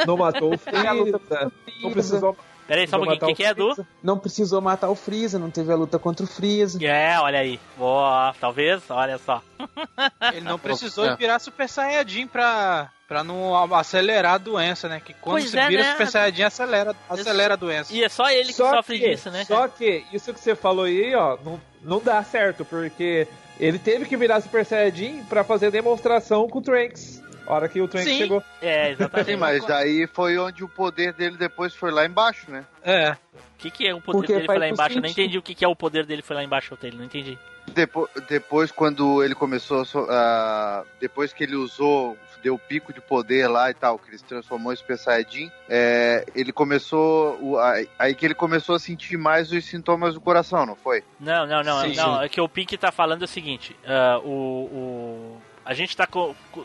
Não 0.07 0.16
matou 0.16 0.50
o 0.50 0.52
a 0.54 0.92
luta 0.92 1.18
Freeza. 1.18 1.18
Freeza. 1.18 1.52
Não 1.82 1.90
precisou. 1.92 2.36
Pera 2.68 2.80
aí, 2.80 2.88
só 2.88 2.96
um 2.96 3.00
pouquinho. 3.00 3.18
O 3.18 3.20
matar 3.20 3.26
que, 3.28 3.34
que 3.34 3.44
é, 3.44 3.50
Edu? 3.50 3.74
Freeza. 3.74 3.88
Não 4.02 4.18
precisou 4.18 4.61
matar 4.61 4.88
o 4.90 4.94
Freeza, 4.94 5.38
não 5.38 5.50
teve 5.50 5.72
a 5.72 5.76
luta 5.76 5.98
contra 5.98 6.24
o 6.24 6.28
Freeza. 6.28 6.84
É, 6.84 7.18
olha 7.18 7.38
aí. 7.40 7.61
Boa, 7.76 8.34
talvez, 8.40 8.82
olha 8.90 9.18
só. 9.18 9.42
Ele 10.32 10.40
não 10.42 10.59
precisou 10.59 11.04
É. 11.07 11.16
virar 11.16 11.38
Super 11.38 11.68
Saiyajin 11.68 12.26
pra, 12.26 12.90
pra 13.09 13.22
não 13.24 13.54
acelerar 13.74 14.34
a 14.34 14.38
doença, 14.38 14.88
né? 14.88 15.00
Que 15.04 15.14
quando 15.14 15.34
Pois 15.34 15.50
você 15.50 15.59
é, 15.59 15.68
vira 15.68 15.82
né? 15.84 15.92
Super 15.92 16.07
Saiyajin, 16.09 16.42
acelera, 16.42 16.96
acelera 17.09 17.54
a 17.54 17.57
doença. 17.57 17.92
E 17.94 18.02
é 18.04 18.09
só 18.09 18.28
ele 18.30 18.48
que 18.48 18.54
Só 18.54 18.70
sofre 18.76 18.98
que, 18.98 19.11
disso, 19.11 19.30
né? 19.30 19.44
só 19.44 19.68
que 19.68 20.04
isso 20.12 20.32
que 20.34 20.40
você 20.40 20.54
falou 20.57 20.84
aí, 20.86 21.14
ó, 21.14 21.36
não, 21.44 21.61
não 21.82 22.00
dá 22.00 22.22
certo, 22.24 22.64
porque 22.64 23.28
ele 23.59 23.78
teve 23.78 24.04
que 24.04 24.16
virar 24.16 24.40
Super 24.40 24.64
Saiyajin 24.64 25.24
pra 25.24 25.44
fazer 25.44 25.70
demonstração 25.70 26.48
com 26.48 26.59
o 26.59 26.62
Trunks. 26.62 27.22
A 27.46 27.54
hora 27.54 27.68
que 27.68 27.80
o 27.80 27.86
Trunks 27.86 28.11
Sim. 28.11 28.18
chegou. 28.18 28.42
É, 28.61 28.90
exatamente. 28.90 29.30
Sim, 29.30 29.36
mas 29.36 29.64
daí 29.64 30.07
foi 30.09 30.36
onde 30.36 30.64
o 30.64 30.68
poder 30.68 31.12
dele 31.12 31.36
depois 31.36 31.74
foi 31.74 31.90
lá 31.92 32.04
embaixo, 32.04 32.50
né? 32.50 32.64
É. 32.82 33.12
O 33.12 33.59
que, 33.59 33.70
que 33.70 33.86
é 33.86 33.94
o 33.94 34.00
poder 34.00 34.18
Porque 34.18 34.32
dele 34.34 34.46
foi 34.46 34.59
lá 34.59 34.68
embaixo? 34.68 34.96
Eu 34.98 35.02
não 35.02 35.09
sentido. 35.09 35.22
entendi 35.22 35.38
o 35.38 35.42
que, 35.42 35.54
que 35.54 35.64
é 35.64 35.68
o 35.68 35.76
poder 35.76 36.04
dele 36.04 36.22
foi 36.22 36.36
lá 36.36 36.42
embaixo 36.42 36.76
dele, 36.76 36.96
não 36.96 37.04
entendi. 37.04 37.38
Depo- 37.76 38.08
depois, 38.26 38.72
quando 38.72 39.22
ele 39.22 39.34
começou 39.34 39.84
a 40.10 40.82
Depois 40.98 41.32
que 41.32 41.44
ele 41.44 41.54
usou, 41.54 42.16
deu 42.42 42.54
o 42.54 42.58
pico 42.58 42.90
de 42.92 43.00
poder 43.02 43.48
lá 43.48 43.70
e 43.70 43.74
tal, 43.74 43.98
que 43.98 44.08
ele 44.08 44.16
se 44.18 44.24
transformou 44.24 44.72
em 44.72 44.76
Super 44.76 44.96
Saiyajin, 44.96 45.50
é, 45.68 46.24
ele 46.34 46.52
começou. 46.52 47.38
o- 47.42 47.58
aí- 47.58 47.88
aí 47.98 48.14
que 48.14 48.24
ele 48.24 48.34
começou 48.34 48.74
a 48.76 48.78
sentir 48.78 49.16
mais 49.18 49.52
os 49.52 49.64
sintomas 49.66 50.14
do 50.14 50.20
coração, 50.22 50.64
não 50.64 50.74
foi? 50.74 51.04
Não, 51.20 51.46
não, 51.46 51.62
não, 51.62 51.82
Sim, 51.82 51.94
não. 51.94 52.18
sim. 52.18 52.24
É 52.24 52.28
que 52.30 52.40
o 52.40 52.48
Pink 52.48 52.76
tá 52.78 52.90
falando 52.90 53.22
é 53.22 53.24
o 53.26 53.28
seguinte: 53.28 53.76
ah, 53.86 54.20
o, 54.24 54.30
o- 54.30 55.42
a 55.64 55.74
gente 55.74 55.94
tá 55.96 56.08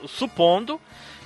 supondo 0.07 0.79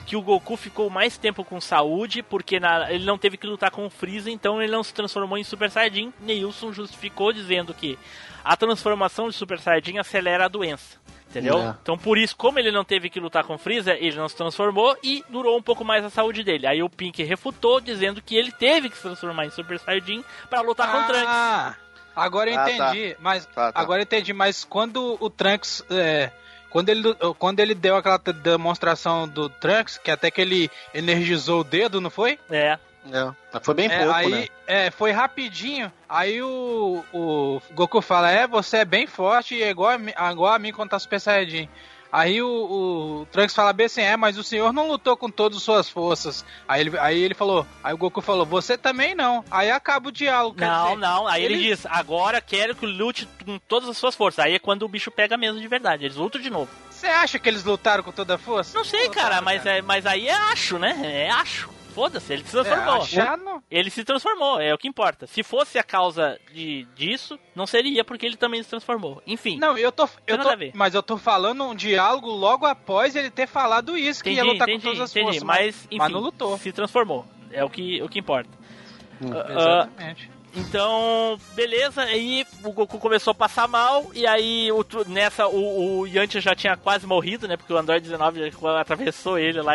que 0.06 0.16
o 0.16 0.22
Goku 0.22 0.56
ficou 0.56 0.90
mais 0.90 1.18
tempo 1.18 1.44
com 1.44 1.60
saúde 1.60 2.22
porque 2.22 2.60
na- 2.60 2.92
ele 2.92 3.06
não 3.06 3.18
teve 3.18 3.38
que 3.38 3.48
lutar 3.48 3.72
com 3.72 3.86
o 3.86 3.90
Freeza, 3.90 4.30
então 4.30 4.62
ele 4.62 4.72
não 4.72 4.84
se 4.84 4.94
transformou 4.94 5.38
em 5.38 5.44
Super 5.44 5.70
Saiyajin. 5.72 6.14
Neilson 6.22 6.72
justificou 6.72 7.34
dizendo 7.34 7.74
que 7.74 7.98
a 8.44 8.56
transformação 8.56 9.28
de 9.30 9.36
Super 9.36 9.60
Saiyajin 9.60 9.98
acelera 9.98 10.46
a 10.46 10.48
doença. 10.48 11.04
Entendeu? 11.30 11.60
É. 11.60 11.76
Então, 11.82 11.98
por 11.98 12.18
isso, 12.18 12.34
como 12.38 12.60
ele 12.60 12.72
não 12.72 12.86
teve 12.86 13.10
que 13.10 13.20
lutar 13.20 13.44
com 13.44 13.56
o 13.56 13.58
Freeza, 13.58 13.94
ele 13.94 14.16
não 14.16 14.30
se 14.30 14.38
transformou 14.38 14.96
e 15.04 15.22
durou 15.28 15.58
um 15.58 15.62
pouco 15.62 15.84
mais 15.84 16.06
a 16.06 16.10
saúde 16.10 16.44
dele. 16.46 16.66
Aí 16.66 16.82
o 16.82 16.90
Pink 16.90 17.22
refutou, 17.24 17.82
dizendo 17.82 18.22
que 18.22 18.38
ele 18.38 18.54
teve 18.54 18.90
que 18.90 18.96
se 18.96 19.02
transformar 19.04 19.46
em 19.46 19.50
Super 19.50 19.78
Saiyajin 19.80 20.24
pra 20.50 20.62
lutar 20.62 20.90
com 20.90 20.98
o 21.00 21.04
Trunks. 21.08 21.26
Ah, 21.28 21.76
agora 22.16 22.50
eu 22.52 22.58
Ah, 22.58 22.64
tá. 22.64 22.72
entendi. 22.72 23.18
Mas 23.20 23.46
Tá, 23.48 23.74
tá. 23.74 23.80
agora 23.82 24.00
eu 24.02 24.04
entendi. 24.04 24.32
Mas 24.32 24.64
quando 24.64 25.18
o 25.20 25.30
Trunks, 25.30 25.84
é, 25.90 26.32
quando 26.76 26.90
ele 26.90 27.16
quando 27.40 27.62
ele 27.62 27.74
deu 27.74 27.96
aquela 27.96 28.18
demonstração 28.18 29.26
do 29.30 29.48
Trunks, 29.48 29.98
que 29.98 30.12
até 30.12 30.30
que 30.30 30.42
ele 30.42 30.70
energizou 30.94 31.62
o 31.62 31.64
dedo, 31.64 32.02
não 32.02 32.10
foi? 32.10 32.38
É. 32.50 32.78
É. 33.10 33.60
Foi 33.62 33.74
bem 33.74 33.86
É, 33.90 34.00
pouco, 34.00 34.14
aí 34.14 34.30
né? 34.32 34.48
é, 34.68 34.92
foi 34.92 35.12
rapidinho. 35.12 35.90
Aí 36.10 36.42
o, 36.42 37.02
o 37.14 37.62
Goku 37.74 38.02
fala: 38.02 38.30
É, 38.30 38.46
você 38.46 38.80
é 38.80 38.86
bem 38.86 39.08
forte 39.08 39.56
e 39.56 39.64
é 39.64 39.70
igual 39.70 39.92
a, 39.92 39.98
mim- 39.98 40.12
igual 40.32 40.52
a 40.54 40.60
mim 40.60 40.74
quando 40.74 40.90
tá 40.90 41.00
Super 41.00 41.22
Saiyajin. 41.22 41.70
Aí 42.12 42.42
o, 42.42 42.48
o 43.22 43.28
Trunks 43.32 43.54
fala 43.56 43.74
bem 43.74 43.88
assim: 43.88 44.02
É, 44.02 44.16
mas 44.16 44.38
o 44.38 44.44
senhor 44.44 44.72
não 44.72 44.88
lutou 44.88 45.18
com 45.18 45.30
todas 45.30 45.58
as 45.58 45.64
suas 45.64 45.90
forças. 45.90 46.46
Aí 46.68 46.82
ele, 46.82 46.98
aí 47.00 47.22
ele 47.22 47.34
falou: 47.34 47.66
Aí 47.84 47.94
o 47.94 47.98
Goku 47.98 48.22
falou: 48.22 48.46
Você 48.46 48.78
também 48.78 49.14
não. 49.14 49.44
Aí 49.52 49.70
acaba 49.70 50.10
o 50.10 50.12
diálogo. 50.12 50.60
Não, 50.60 50.84
dizer, 50.86 50.98
não. 50.98 51.28
Aí 51.28 51.44
ele... 51.44 51.56
ele- 51.56 51.64
diz: 51.64 51.86
agora 51.86 52.40
quero 52.40 52.76
que 52.76 52.86
lute 52.86 53.28
com 53.44 53.58
todas 53.60 53.90
as 53.90 53.98
suas 53.98 54.16
forças. 54.16 54.46
Aí 54.46 54.56
é 54.56 54.60
quando 54.60 54.84
o 54.84 54.88
bicho 54.90 55.12
pega 55.12 55.36
mesmo 55.38 55.60
de 55.60 55.68
verdade. 55.68 56.06
Eles 56.06 56.16
lutam 56.16 56.40
de 56.42 56.50
novo. 56.50 56.70
Você 56.90 57.08
acha 57.08 57.38
que 57.38 57.50
eles 57.50 57.64
lutaram 57.66 58.04
com 58.04 58.12
toda 58.12 58.36
a 58.36 58.38
força? 58.38 58.78
Não 58.78 58.86
sei, 58.86 59.08
lutaram, 59.08 59.30
cara, 59.30 59.42
mas, 59.42 59.66
É, 59.66 59.82
mas 59.82 60.06
aí 60.06 60.28
é 60.30 60.34
acho, 60.34 60.80
né? 60.80 60.98
É 61.04 61.30
acho. 61.30 61.70
Foda-se, 61.96 62.34
ele 62.34 62.44
se 62.44 62.52
transformou. 62.52 62.96
É, 62.96 62.98
achar 62.98 63.38
não. 63.38 63.64
Ele 63.72 63.90
se 63.90 64.04
transformou, 64.04 64.60
é 64.60 64.74
o 64.74 64.78
que 64.78 64.86
importa. 64.86 65.26
Se 65.28 65.42
fosse 65.42 65.80
a 65.80 65.84
causa 65.84 66.38
de, 66.54 66.86
disso, 66.94 67.40
não 67.56 67.66
seria 67.66 68.04
porque 68.04 68.26
ele 68.26 68.36
também 68.36 68.62
se 68.62 68.70
transformou. 68.70 69.24
Enfim. 69.26 69.58
Não, 69.58 69.78
eu 69.78 69.94
tô, 69.94 70.08
eu 70.28 70.38
tô 70.38 70.50
mas 70.74 70.94
eu 70.94 71.02
tô 71.02 71.18
falando 71.18 71.64
um 71.64 71.74
diálogo 71.74 72.30
logo 72.30 72.66
após 72.66 73.16
ele 73.16 73.32
ter 73.32 73.48
falado 73.48 73.98
isso, 73.98 74.22
que 74.22 74.30
ia 74.30 74.42
entendi, 74.42 74.52
lutar 74.52 74.68
entendi, 74.68 74.84
com 74.84 74.90
todas 74.90 75.02
as 75.04 75.12
entendi. 75.12 75.26
forças, 75.26 75.44
Mas, 75.44 75.86
enfim, 75.86 75.98
mas 75.98 76.12
não 76.12 76.20
lutou. 76.20 76.58
se 76.58 76.74
transformou. 76.74 77.26
É 77.50 77.64
o 77.64 77.70
que, 77.70 78.02
o 78.02 78.10
que 78.10 78.20
importa. 78.20 78.50
Ah, 79.22 79.52
Exatamente. 79.54 80.36
Então, 80.58 81.38
beleza, 81.54 82.02
aí 82.02 82.46
o 82.64 82.72
Goku 82.72 82.98
começou 82.98 83.32
a 83.32 83.36
passar 83.36 83.68
mal, 83.68 84.10
e 84.14 84.26
aí 84.26 84.72
o 84.72 84.86
nessa 85.08 85.48
o, 85.48 86.00
o 86.00 86.08
Yantia 86.08 86.40
já 86.40 86.56
tinha 86.56 86.78
quase 86.78 87.06
morrido, 87.06 87.46
né? 87.46 87.58
Porque 87.58 87.74
o 87.74 87.78
Android 87.78 88.02
19 88.02 88.50
já 88.50 88.80
atravessou 88.80 89.38
ele 89.38 89.62
lá 89.62 89.74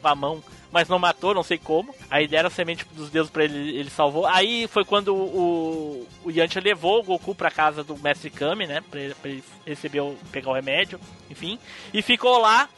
com 0.00 0.08
a 0.08 0.14
mão, 0.14 0.42
mas 0.72 0.88
não 0.88 0.98
matou, 0.98 1.34
não 1.34 1.42
sei 1.42 1.58
como. 1.58 1.94
Aí 2.10 2.26
deram 2.28 2.46
a 2.48 2.50
semente 2.50 2.84
dos 2.92 3.10
deuses 3.10 3.30
pra 3.30 3.44
ele, 3.44 3.76
ele 3.76 3.90
salvou. 3.90 4.26
Aí 4.26 4.66
foi 4.68 4.84
quando 4.84 5.14
o, 5.14 6.06
o 6.24 6.30
Yantia 6.30 6.62
levou 6.62 7.00
o 7.00 7.02
Goku 7.02 7.34
pra 7.34 7.50
casa 7.50 7.82
do 7.84 7.96
Mestre 7.98 8.30
Kami, 8.30 8.66
né? 8.66 8.82
Pra 8.90 9.00
ele, 9.00 9.14
pra 9.14 9.30
ele 9.30 9.44
receber 9.66 10.00
o, 10.00 10.16
pegar 10.30 10.50
o 10.50 10.54
remédio, 10.54 11.00
enfim. 11.30 11.58
E 11.92 12.02
ficou 12.02 12.38
lá 12.38 12.68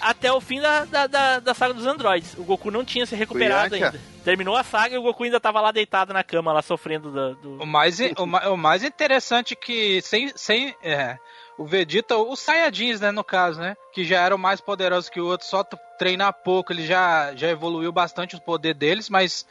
até 0.00 0.32
o 0.32 0.40
fim 0.40 0.60
da, 0.60 0.84
da, 0.84 1.06
da, 1.06 1.38
da 1.40 1.54
saga 1.54 1.74
dos 1.74 1.86
androides. 1.86 2.34
O 2.36 2.44
Goku 2.44 2.70
não 2.70 2.84
tinha 2.84 3.06
se 3.06 3.14
recuperado 3.14 3.74
ainda. 3.74 4.00
Terminou 4.24 4.56
a 4.56 4.62
saga 4.62 4.94
e 4.94 4.98
o 4.98 5.02
Goku 5.02 5.24
ainda 5.24 5.40
tava 5.40 5.60
lá 5.60 5.70
deitado 5.72 6.12
na 6.12 6.22
cama, 6.22 6.52
lá 6.52 6.62
sofrendo 6.62 7.10
do. 7.10 7.34
do- 7.36 7.62
O 7.62 7.66
mais, 7.66 7.98
o, 8.00 8.24
o 8.52 8.56
mais 8.56 8.82
interessante 8.84 9.56
que 9.56 10.00
sem, 10.02 10.30
sem 10.36 10.74
é, 10.82 11.18
o 11.60 11.66
Vegeta, 11.66 12.16
os 12.16 12.40
Saiyajins, 12.40 13.02
né, 13.02 13.10
no 13.10 13.22
caso, 13.22 13.60
né, 13.60 13.76
que 13.92 14.02
já 14.02 14.18
eram 14.22 14.38
mais 14.38 14.62
poderosos 14.62 15.10
que 15.10 15.20
o 15.20 15.26
outro, 15.26 15.46
só 15.46 15.62
treinar 15.62 16.32
pouco, 16.32 16.72
ele 16.72 16.86
já, 16.86 17.34
já 17.36 17.48
evoluiu 17.48 17.92
bastante 17.92 18.34
o 18.34 18.40
poder 18.40 18.72
deles, 18.72 19.10
mas 19.10 19.44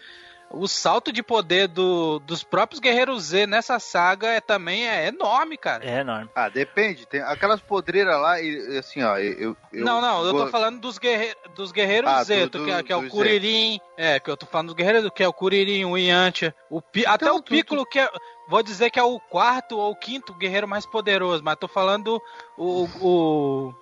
o 0.52 0.68
salto 0.68 1.12
de 1.12 1.22
poder 1.22 1.68
do, 1.68 2.20
dos 2.20 2.44
próprios 2.44 2.80
Guerreiros 2.80 3.24
Z 3.26 3.46
nessa 3.48 3.78
saga 3.80 4.28
é, 4.28 4.42
também 4.42 4.88
é 4.88 5.08
enorme, 5.08 5.58
cara. 5.58 5.86
É 5.86 6.00
enorme. 6.00 6.30
Ah, 6.36 6.50
depende. 6.50 7.06
Tem 7.06 7.22
aquelas 7.22 7.62
podreiras 7.62 8.20
lá 8.20 8.42
e 8.42 8.78
assim, 8.78 9.04
ó. 9.04 9.18
Eu, 9.18 9.56
eu- 9.72 9.86
não, 9.86 10.02
não, 10.02 10.26
eu 10.26 10.32
tô 10.34 10.48
falando 10.48 10.80
dos, 10.80 10.98
guerre 10.98 11.36
dos 11.56 11.72
Guerreiros 11.72 12.10
Ah, 12.12 12.24
Z, 12.24 12.48
do- 12.48 12.50
tu- 12.60 12.66
que, 12.66 12.72
é- 12.72 12.84
que 12.84 12.92
é 12.92 12.96
do 12.96 13.02
o 13.02 13.04
Z. 13.06 13.10
Kuririn, 13.10 13.80
é, 13.98 14.20
que 14.20 14.30
eu 14.30 14.36
tô 14.38 14.46
falando 14.46 14.68
dos 14.68 14.76
Guerreiros, 14.76 15.10
que 15.14 15.24
é 15.24 15.28
o 15.28 15.34
Kuririn, 15.34 15.86
o 15.86 15.98
Yantia, 15.98 16.56
o 16.70 16.82
Pi 16.82 17.06
até 17.06 17.26
Então, 17.26 17.38
o 17.38 17.42
tu- 17.42 17.50
Piccolo, 17.52 17.86
que 17.86 18.00
é, 18.00 18.10
vou 18.48 18.64
dizer 18.64 18.90
que 18.90 19.00
é 19.00 19.04
o 19.04 19.20
quarto 19.20 19.78
ou 19.78 19.92
o 19.92 19.96
quinto 19.96 20.34
guerreiro 20.34 20.68
mais 20.68 20.86
poderoso, 20.86 21.44
mas 21.44 21.56
tô 21.58 21.68
falando 21.68 22.20
o, 22.58 22.86
o, 23.02 23.74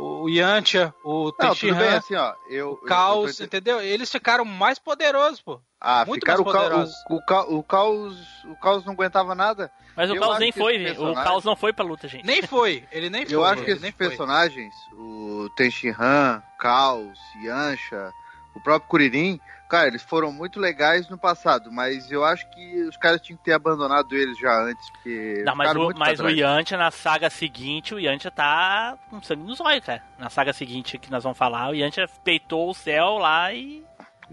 o 0.00 0.28
Yantia, 0.28 0.94
o 1.04 1.24
Não, 1.24 1.32
tudo 1.32 1.38
bem 1.38 1.50
Tenshinhan, 1.50 1.96
assim, 1.98 2.14
ó. 2.14 2.34
Eu, 2.48 2.72
o 2.72 2.76
Caos, 2.78 3.38
eu 3.38 3.46
entendeu? 3.46 3.80
Eles 3.80 4.10
ficaram 4.10 4.44
mais 4.44 4.78
poderosos, 4.78 5.40
pô. 5.40 5.60
Ah, 5.80 6.04
muito 6.06 6.20
ficaram 6.20 6.42
o, 6.42 6.44
mais 6.44 6.56
poderosos. 6.56 6.94
o, 7.08 7.14
o, 7.16 7.24
ca... 7.24 7.40
o 7.42 7.62
caos. 7.62 8.16
O 8.44 8.56
caos 8.56 8.84
não 8.84 8.92
aguentava 8.92 9.34
nada. 9.34 9.70
Mas 9.96 10.10
o 10.10 10.14
Eu 10.14 10.20
Caos 10.20 10.38
nem 10.38 10.52
foi, 10.52 10.78
velho. 10.78 10.92
O 10.92 10.96
personagem- 10.96 11.24
Caos 11.24 11.44
não 11.44 11.56
foi 11.56 11.72
pra 11.72 11.84
luta, 11.84 12.06
gente. 12.08 12.24
Nem 12.24 12.42
foi, 12.42 12.84
ele 12.92 13.10
nem 13.10 13.24
foi. 13.26 13.34
Eu 13.34 13.44
acho 13.44 13.62
que 13.64 13.70
esses 13.70 13.82
nem 13.82 13.92
foi. 13.92 14.08
personagens, 14.08 14.74
o 14.92 15.48
Tenshinhan, 15.56 16.42
Caos, 16.58 17.18
Yancha, 17.42 18.12
o 18.54 18.60
próprio 18.60 18.88
Kuririn, 18.88 19.40
cara, 19.70 19.86
eles 19.88 20.02
foram 20.02 20.32
muito 20.32 20.58
legais 20.60 21.08
no 21.08 21.16
passado, 21.16 21.70
mas 21.72 22.10
eu 22.12 22.24
acho 22.24 22.46
que 22.50 22.82
os 22.82 22.96
caras 22.96 23.20
tinham 23.20 23.38
que 23.38 23.44
ter 23.44 23.52
abandonado 23.52 24.14
eles 24.14 24.38
já 24.38 24.52
antes, 24.62 24.90
porque 24.90 25.42
Não, 25.46 25.54
mas 25.54 25.74
o, 25.74 25.90
mas 25.96 26.20
o. 26.20 26.28
Yantia, 26.28 26.76
na 26.76 26.90
saga 26.90 27.30
seguinte, 27.30 27.94
o 27.94 27.98
Yantia 28.00 28.30
tá 28.30 28.98
com 29.08 29.22
sangue 29.22 29.44
nos 29.44 29.60
olhos, 29.60 29.84
cara. 29.84 30.02
Na 30.18 30.28
saga 30.28 30.52
seguinte 30.52 30.98
que 30.98 31.10
nós 31.10 31.22
vamos 31.22 31.38
falar, 31.38 31.70
o 31.70 31.74
Yantia 31.74 32.06
peitou 32.24 32.68
o 32.70 32.74
céu 32.74 33.18
lá 33.18 33.52
e 33.54 33.82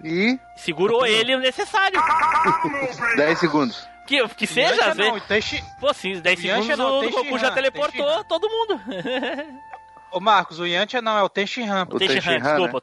E 0.04 0.40
segurou 0.56 1.06
ele 1.06 1.36
o 1.36 1.40
necessário. 1.40 2.02
10 3.16 3.40
segundos. 3.40 3.88
Que, 4.08 4.26
que 4.30 4.48
seja, 4.48 4.86
às 4.92 4.96
vezes. 4.98 5.12
não, 5.12 5.20
Tenshi- 5.20 5.64
Pô, 5.82 5.94
sim, 5.94 6.20
10 6.22 6.40
O 6.40 6.48
Yantia 6.48 6.76
segundos 6.78 6.78
não, 6.78 7.00
o 7.08 7.12
Goku 7.12 7.38
já 7.40 7.52
teleportou 7.52 8.24
todo 8.24 8.48
mundo. 8.50 8.82
Ô 10.12 10.20
Marcos, 10.20 10.60
o 10.60 10.66
Yantia 10.66 11.02
não, 11.02 11.18
é 11.18 11.24
o 11.24 11.30
pô. 11.86 11.96
O 11.96 12.00
Tenshinhan, 12.00 12.40
desculpa, 12.40 12.72
né? 12.72 12.78
o 12.78 12.82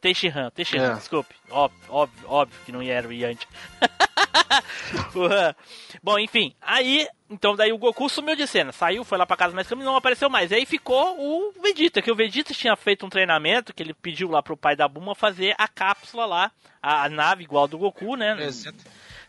É. 0.92 0.94
desculpe. 0.94 1.34
Óbvio, 1.50 1.80
óbvio, 1.88 2.28
óbvio 2.28 2.58
que 2.64 2.72
não 2.72 2.82
era 2.82 3.08
o 3.08 3.12
Yantia. 3.12 3.48
Bom, 6.02 6.18
enfim, 6.18 6.54
aí, 6.60 7.08
então 7.30 7.56
daí 7.56 7.72
o 7.72 7.78
Goku 7.78 8.08
sumiu 8.08 8.36
de 8.36 8.46
cena, 8.46 8.72
saiu, 8.72 9.04
foi 9.04 9.16
lá 9.18 9.26
pra 9.26 9.36
casa 9.36 9.54
mais 9.54 9.70
e 9.70 9.74
não 9.74 9.96
apareceu 9.96 10.28
mais. 10.28 10.52
Aí 10.52 10.66
ficou 10.66 11.16
o 11.18 11.52
Vegeta, 11.62 12.02
que 12.02 12.10
o 12.10 12.16
Vegeta 12.16 12.52
tinha 12.52 12.76
feito 12.76 13.06
um 13.06 13.08
treinamento 13.08 13.72
que 13.72 13.82
ele 13.82 13.94
pediu 13.94 14.30
lá 14.30 14.42
pro 14.42 14.56
pai 14.56 14.76
da 14.76 14.86
Buma 14.86 15.14
fazer 15.14 15.54
a 15.58 15.66
cápsula 15.66 16.26
lá, 16.26 16.50
a, 16.82 17.04
a 17.04 17.08
nave 17.08 17.44
igual 17.44 17.66
do 17.66 17.78
Goku, 17.78 18.16
né? 18.16 18.36
Exato. 18.44 18.78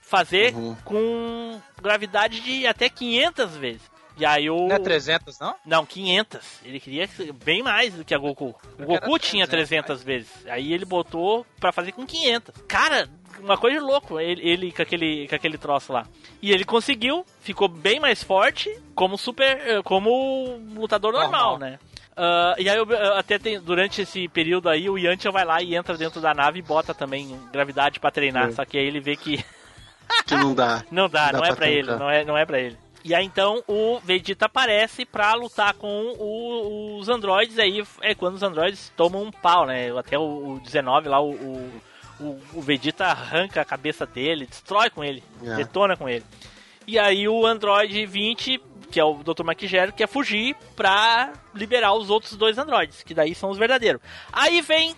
fazer 0.01 0.53
Uhum. 0.53 0.75
com 0.83 1.61
gravidade 1.81 2.41
de 2.41 2.67
até 2.67 2.89
500 2.89 3.55
vezes. 3.57 3.94
E 4.17 4.25
aí 4.25 4.49
o. 4.49 4.67
Não 4.67 4.75
é 4.75 4.79
300, 4.79 5.39
não? 5.39 5.55
Não, 5.65 5.85
500. 5.85 6.59
Ele 6.63 6.79
queria 6.79 7.09
bem 7.43 7.61
mais 7.61 7.93
do 7.93 8.05
que 8.05 8.13
a 8.13 8.17
Goku. 8.17 8.55
O 8.79 8.85
Goku 8.85 9.19
tinha 9.19 9.45
300 9.47 9.85
300 9.97 10.03
vezes. 10.03 10.47
Aí 10.47 10.71
ele 10.73 10.85
botou 10.85 11.45
pra 11.59 11.71
fazer 11.71 11.91
com 11.91 12.05
500. 12.05 12.55
Cara, 12.67 13.09
uma 13.39 13.57
coisa 13.57 13.77
de 13.77 13.83
louco, 13.83 14.19
ele, 14.19 14.41
ele 14.47 14.71
com, 14.71 14.81
aquele, 14.81 15.27
com 15.27 15.35
aquele 15.35 15.57
troço 15.57 15.91
lá. 15.91 16.05
E 16.41 16.51
ele 16.51 16.63
conseguiu, 16.63 17.25
ficou 17.41 17.67
bem 17.67 17.99
mais 17.99 18.23
forte 18.23 18.73
como 18.93 19.17
super. 19.17 19.45
eh, 19.67 19.81
como 19.83 20.59
lutador 20.75 21.11
normal, 21.11 21.51
Normal. 21.51 21.59
né? 21.59 21.79
Ah, 22.15 22.55
e 22.57 22.69
aí, 22.69 22.77
eu- 22.77 22.89
eu 22.89 23.13
até 23.15 23.37
tem, 23.37 23.59
durante 23.59 24.01
esse 24.01 24.29
período 24.29 24.69
aí, 24.69 24.89
o 24.89 24.97
Yantia 24.97 25.31
vai 25.31 25.43
lá 25.43 25.61
e 25.61 25.75
entra 25.75 25.97
dentro 25.97 26.21
da 26.21 26.33
nave 26.33 26.59
e 26.59 26.61
bota 26.61 26.93
também 26.93 27.37
gravidade 27.51 27.99
pra 27.99 28.09
treinar. 28.11 28.47
É. 28.47 28.51
Só 28.53 28.63
que 28.63 28.77
aí 28.77 28.85
ele 28.85 29.01
vê 29.01 29.17
que 29.17 29.43
Que 30.25 30.35
não 30.35 30.55
dá. 30.55 30.85
não 30.89 31.09
dá, 31.09 31.31
Dá 31.31 31.37
não 31.39 31.43
é 31.43 31.47
pra 31.47 31.55
pra 31.57 31.67
ele, 31.69 31.91
não 31.95 32.09
é, 32.09 32.23
não 32.23 32.37
é 32.37 32.45
pra 32.45 32.57
ele. 32.59 32.77
E 33.07 33.13
aí 33.13 33.23
então 33.23 33.63
o 33.67 33.99
Vegeta 33.99 34.47
aparece 34.47 35.05
pra 35.05 35.35
lutar 35.35 35.75
com 35.75 36.15
o- 36.17 36.97
os 36.97 37.07
androides, 37.07 37.59
aí 37.59 37.83
é 38.01 38.15
quando 38.15 38.33
os 38.33 38.41
androides 38.41 38.91
tomam 38.97 39.21
um 39.21 39.31
pau, 39.31 39.67
né? 39.67 39.95
Até 39.95 40.17
o, 40.17 40.55
o 40.55 40.59
19 40.59 41.07
lá, 41.07 41.21
o, 41.21 41.29
o, 42.19 42.41
o- 42.51 42.61
Vegeta 42.61 43.05
arranca 43.05 43.61
a 43.61 43.65
cabeça 43.65 44.07
dele, 44.07 44.47
destrói 44.47 44.89
com 44.89 45.03
ele, 45.03 45.23
É. 45.43 45.55
detona 45.55 45.95
com 45.95 46.09
ele. 46.09 46.25
E 46.87 46.97
aí 46.97 47.27
o 47.29 47.45
Android 47.45 48.05
20, 48.07 48.59
que 48.89 48.99
é 48.99 49.03
o 49.03 49.21
Dr. 49.23 49.43
Maquigero, 49.43 49.93
quer 49.93 50.07
fugir 50.07 50.55
pra 50.75 51.31
liberar 51.53 51.93
os 51.93 52.09
outros 52.09 52.35
dois 52.35 52.57
androides, 52.57 53.03
que 53.03 53.13
daí 53.13 53.35
são 53.35 53.51
os 53.51 53.57
verdadeiros. 53.57 54.01
Aí 54.33 54.61
vem 54.61 54.95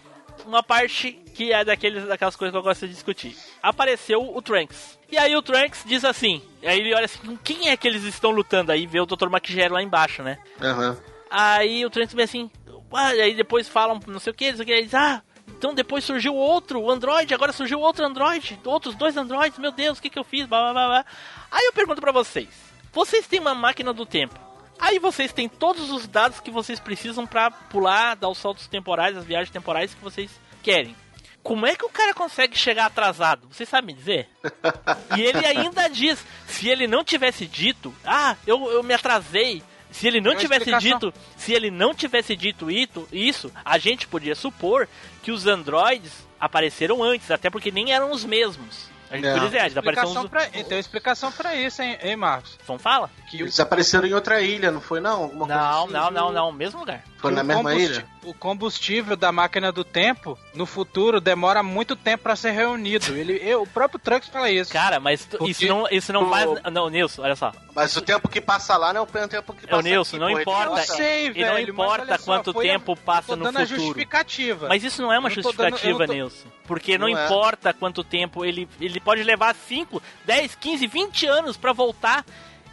uma 0.47 0.63
parte 0.63 1.11
que 1.33 1.51
é 1.51 1.63
daqueles, 1.63 2.07
daquelas 2.07 2.35
coisas 2.35 2.51
que 2.51 2.57
eu 2.57 2.63
gosto 2.63 2.87
de 2.87 2.93
discutir. 2.93 3.35
Apareceu 3.61 4.35
o 4.35 4.41
Trunks. 4.41 4.97
E 5.11 5.17
aí 5.17 5.35
o 5.35 5.41
Trunks 5.41 5.83
diz 5.85 6.03
assim, 6.03 6.41
aí 6.63 6.79
ele 6.79 6.93
olha 6.95 7.05
assim, 7.05 7.19
com 7.19 7.37
quem 7.37 7.69
é 7.69 7.77
que 7.77 7.87
eles 7.87 8.03
estão 8.03 8.31
lutando 8.31 8.71
aí? 8.71 8.87
Vê 8.87 8.99
o 8.99 9.05
Dr. 9.05 9.29
Maquigero 9.29 9.73
lá 9.73 9.83
embaixo, 9.83 10.23
né? 10.23 10.39
Aham. 10.61 10.97
Aí 11.29 11.85
o 11.85 11.89
Trunks 11.89 12.15
vê 12.15 12.23
assim, 12.23 12.49
ah, 12.91 13.09
aí 13.09 13.35
depois 13.35 13.67
falam 13.67 13.99
não 14.07 14.19
sei 14.19 14.31
o 14.31 14.33
que, 14.33 14.49
não 14.49 14.57
sei 14.57 14.63
o 14.63 14.65
que, 14.65 14.71
ele 14.71 14.83
diz, 14.83 14.93
ah, 14.93 15.21
então 15.57 15.73
depois 15.73 16.03
surgiu 16.03 16.33
outro, 16.35 16.81
o 16.81 16.89
Android, 16.89 17.33
agora 17.33 17.51
surgiu 17.51 17.79
outro 17.79 18.05
Android, 18.05 18.59
outros 18.65 18.95
dois 18.95 19.17
Androids, 19.17 19.59
meu 19.59 19.71
Deus, 19.71 19.97
o 19.97 20.01
que 20.01 20.09
que 20.09 20.19
eu 20.19 20.23
fiz, 20.23 20.45
blá 20.45 20.61
blá 20.61 20.73
blá 20.73 20.87
blá. 20.87 21.05
Aí 21.51 21.65
eu 21.65 21.73
pergunto 21.73 22.01
pra 22.01 22.11
vocês, 22.11 22.47
vocês 22.93 23.27
têm 23.27 23.39
uma 23.39 23.53
máquina 23.53 23.93
do 23.93 24.05
tempo, 24.05 24.39
aí 24.79 24.99
vocês 24.99 25.31
têm 25.33 25.47
todos 25.49 25.89
os 25.91 26.07
dados 26.07 26.39
que 26.39 26.51
vocês 26.51 26.79
precisam 26.79 27.25
pra 27.25 27.49
pular, 27.51 28.15
dar 28.15 28.29
os 28.29 28.37
saltos 28.37 28.67
temporais, 28.67 29.15
as 29.17 29.25
viagens 29.25 29.49
temporais 29.51 29.93
que 29.93 30.01
vocês 30.03 30.29
querem. 30.63 30.95
Como 31.43 31.65
é 31.65 31.75
que 31.75 31.85
o 31.85 31.89
cara 31.89 32.13
consegue 32.13 32.57
chegar 32.57 32.87
atrasado? 32.87 33.47
Vocês 33.49 33.69
sabem 33.69 33.95
me 33.95 33.99
dizer? 33.99 34.27
E 35.17 35.21
ele 35.21 35.45
ainda 35.45 35.87
diz: 35.87 36.23
se 36.47 36.67
ele 36.67 36.87
não 36.87 37.03
tivesse 37.03 37.45
dito, 37.45 37.93
ah, 38.05 38.35
eu, 38.45 38.69
eu 38.71 38.83
me 38.83 38.93
atrasei. 38.93 39.63
Se 39.89 40.05
ele 40.05 40.19
não 40.19 40.31
uma 40.31 40.39
tivesse 40.39 40.69
explicação. 40.69 40.99
dito, 41.09 41.13
se 41.37 41.53
ele 41.53 41.71
não 41.71 41.93
tivesse 41.93 42.35
dito 42.35 42.69
ito- 42.69 43.07
isso, 43.11 43.49
a 43.63 43.77
gente 43.77 44.05
podia 44.05 44.35
supor 44.35 44.87
que 45.23 45.31
os 45.31 45.47
androides 45.47 46.11
apareceram 46.39 47.01
antes, 47.01 47.31
até 47.31 47.49
porque 47.49 47.71
nem 47.71 47.93
eram 47.93 48.11
os 48.11 48.25
mesmos. 48.25 48.89
A 49.09 49.15
gente 49.15 49.25
É. 49.27 49.33
podia 49.33 49.45
dizer, 49.47 49.59
ah, 49.59 49.65
eles 49.65 49.77
apareceram 49.77 50.07
Explicação 50.09 50.23
os... 50.23 50.29
pra, 50.29 50.63
tem 50.63 50.79
explicação 50.79 51.31
pra 51.31 51.55
isso, 51.55 51.81
hein, 51.81 51.97
hein 52.01 52.15
Marcos? 52.17 52.57
Então 52.61 52.77
fala? 52.77 53.09
Que 53.29 53.37
o, 53.37 53.45
Eles 53.45 53.59
apareceram 53.59 54.05
em 54.07 54.13
outra 54.13 54.41
ilha, 54.41 54.69
não 54.71 54.81
foi 54.81 54.99
não? 54.99 55.23
Alguma 55.23 55.45
coisa 55.47 55.61
Não, 55.61 55.83
assim? 55.83 55.93
não, 55.93 56.11
não, 56.11 56.31
não, 56.33 56.51
mesmo 56.51 56.79
lugar. 56.79 57.03
Foi 57.17 57.31
na 57.31 57.41
o 57.41 57.45
mesma 57.45 57.73
ilha? 57.75 58.05
O 58.23 58.33
combustível 58.33 59.15
da 59.15 59.31
máquina 59.31 59.71
do 59.71 59.83
tempo, 59.83 60.37
no 60.53 60.65
futuro, 60.65 61.19
demora 61.19 61.63
muito 61.63 61.95
tempo 61.95 62.23
pra 62.23 62.35
ser 62.35 62.51
reunido. 62.51 63.15
Ele, 63.15 63.33
eu- 63.43 63.63
o 63.63 63.67
próprio 63.67 63.99
Trunks 63.99 64.29
fala 64.29 64.51
isso. 64.51 64.71
Cara, 64.71 64.99
mas 64.99 65.25
tu- 65.25 65.37
Porque 65.37 65.51
isso 65.51 65.65
não, 65.67 65.87
isso 65.89 66.13
não 66.13 66.27
o- 66.27 66.29
faz... 66.29 66.49
Não, 66.71 66.89
Nilson, 66.89 67.21
olha 67.23 67.35
só. 67.35 67.51
Mas 67.73 67.95
o 67.95 68.01
tempo 68.01 68.27
que 68.27 68.39
passa 68.41 68.75
lá 68.77 68.93
não 68.93 69.01
é 69.01 69.03
o 69.03 69.07
tempo 69.07 69.53
que 69.53 69.65
É, 69.65 69.69
passa 69.69 69.79
o 69.81 69.81
Nilson, 69.81 70.17
aqui, 70.17 70.25
não 70.25 70.39
importa. 70.41 70.79
Eu 70.81 70.85
sei, 70.85 71.27
E 71.27 71.31
velho. 71.31 71.47
não 71.47 71.53
mas 71.53 71.69
importa 71.69 72.01
olha 72.03 72.17
só, 72.17 72.25
quanto 72.25 72.53
foi 72.53 72.65
tempo 72.67 72.95
passa 72.97 73.27
tô 73.29 73.35
no 73.35 73.45
dando 73.45 73.57
a 73.57 73.61
futuro. 73.61 73.81
justificativa. 73.81 74.67
Mas 74.67 74.83
isso 74.83 75.01
não 75.01 75.11
é 75.11 75.17
uma 75.19 75.29
não 75.29 75.35
dando- 75.35 75.43
justificativa, 75.43 75.99
não 75.99 76.05
tô- 76.07 76.13
Nilson. 76.13 76.47
Porque 76.67 76.97
não, 76.97 77.07
Não 77.09 77.17
é. 77.17 77.25
importa 77.25 77.73
quanto 77.73 78.03
tempo 78.03 78.43
ele, 78.45 78.67
ele 78.81 78.99
pode 78.99 79.23
levar 79.23 79.55
5, 79.55 80.01
10, 80.25 80.53
15, 80.55 80.85
20 80.85 81.25
anos 81.25 81.55
pra 81.57 81.71
voltar. 81.73 82.25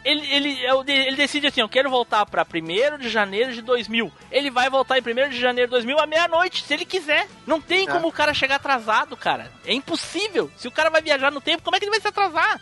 Ele, 0.05 0.31
ele, 0.31 0.59
ele 0.87 1.15
decide 1.15 1.47
assim: 1.47 1.61
eu 1.61 1.67
quero 1.67 1.89
voltar 1.89 2.23
pra 2.27 2.45
1 2.45 2.99
de 2.99 3.09
janeiro 3.09 3.51
de 3.51 3.61
2000. 3.63 4.11
Ele 4.31 4.51
vai 4.51 4.69
voltar 4.69 4.99
em 4.99 5.01
1 5.01 5.29
de 5.29 5.39
janeiro 5.39 5.67
de 5.67 5.71
2000 5.71 5.99
à 5.99 6.05
meia-noite, 6.05 6.63
se 6.63 6.71
ele 6.75 6.85
quiser. 6.85 7.27
Não 7.47 7.59
tem 7.59 7.87
É. 7.89 7.91
como 7.91 8.07
o 8.07 8.11
cara 8.11 8.31
chegar 8.31 8.57
atrasado, 8.57 9.17
cara. 9.17 9.51
É 9.65 9.73
impossível. 9.73 10.51
Se 10.55 10.67
o 10.67 10.71
cara 10.71 10.91
vai 10.91 11.01
viajar 11.01 11.31
no 11.31 11.41
tempo, 11.41 11.63
como 11.63 11.75
é 11.75 11.79
que 11.79 11.85
ele 11.85 11.91
vai 11.91 11.99
se 11.99 12.07
atrasar? 12.07 12.61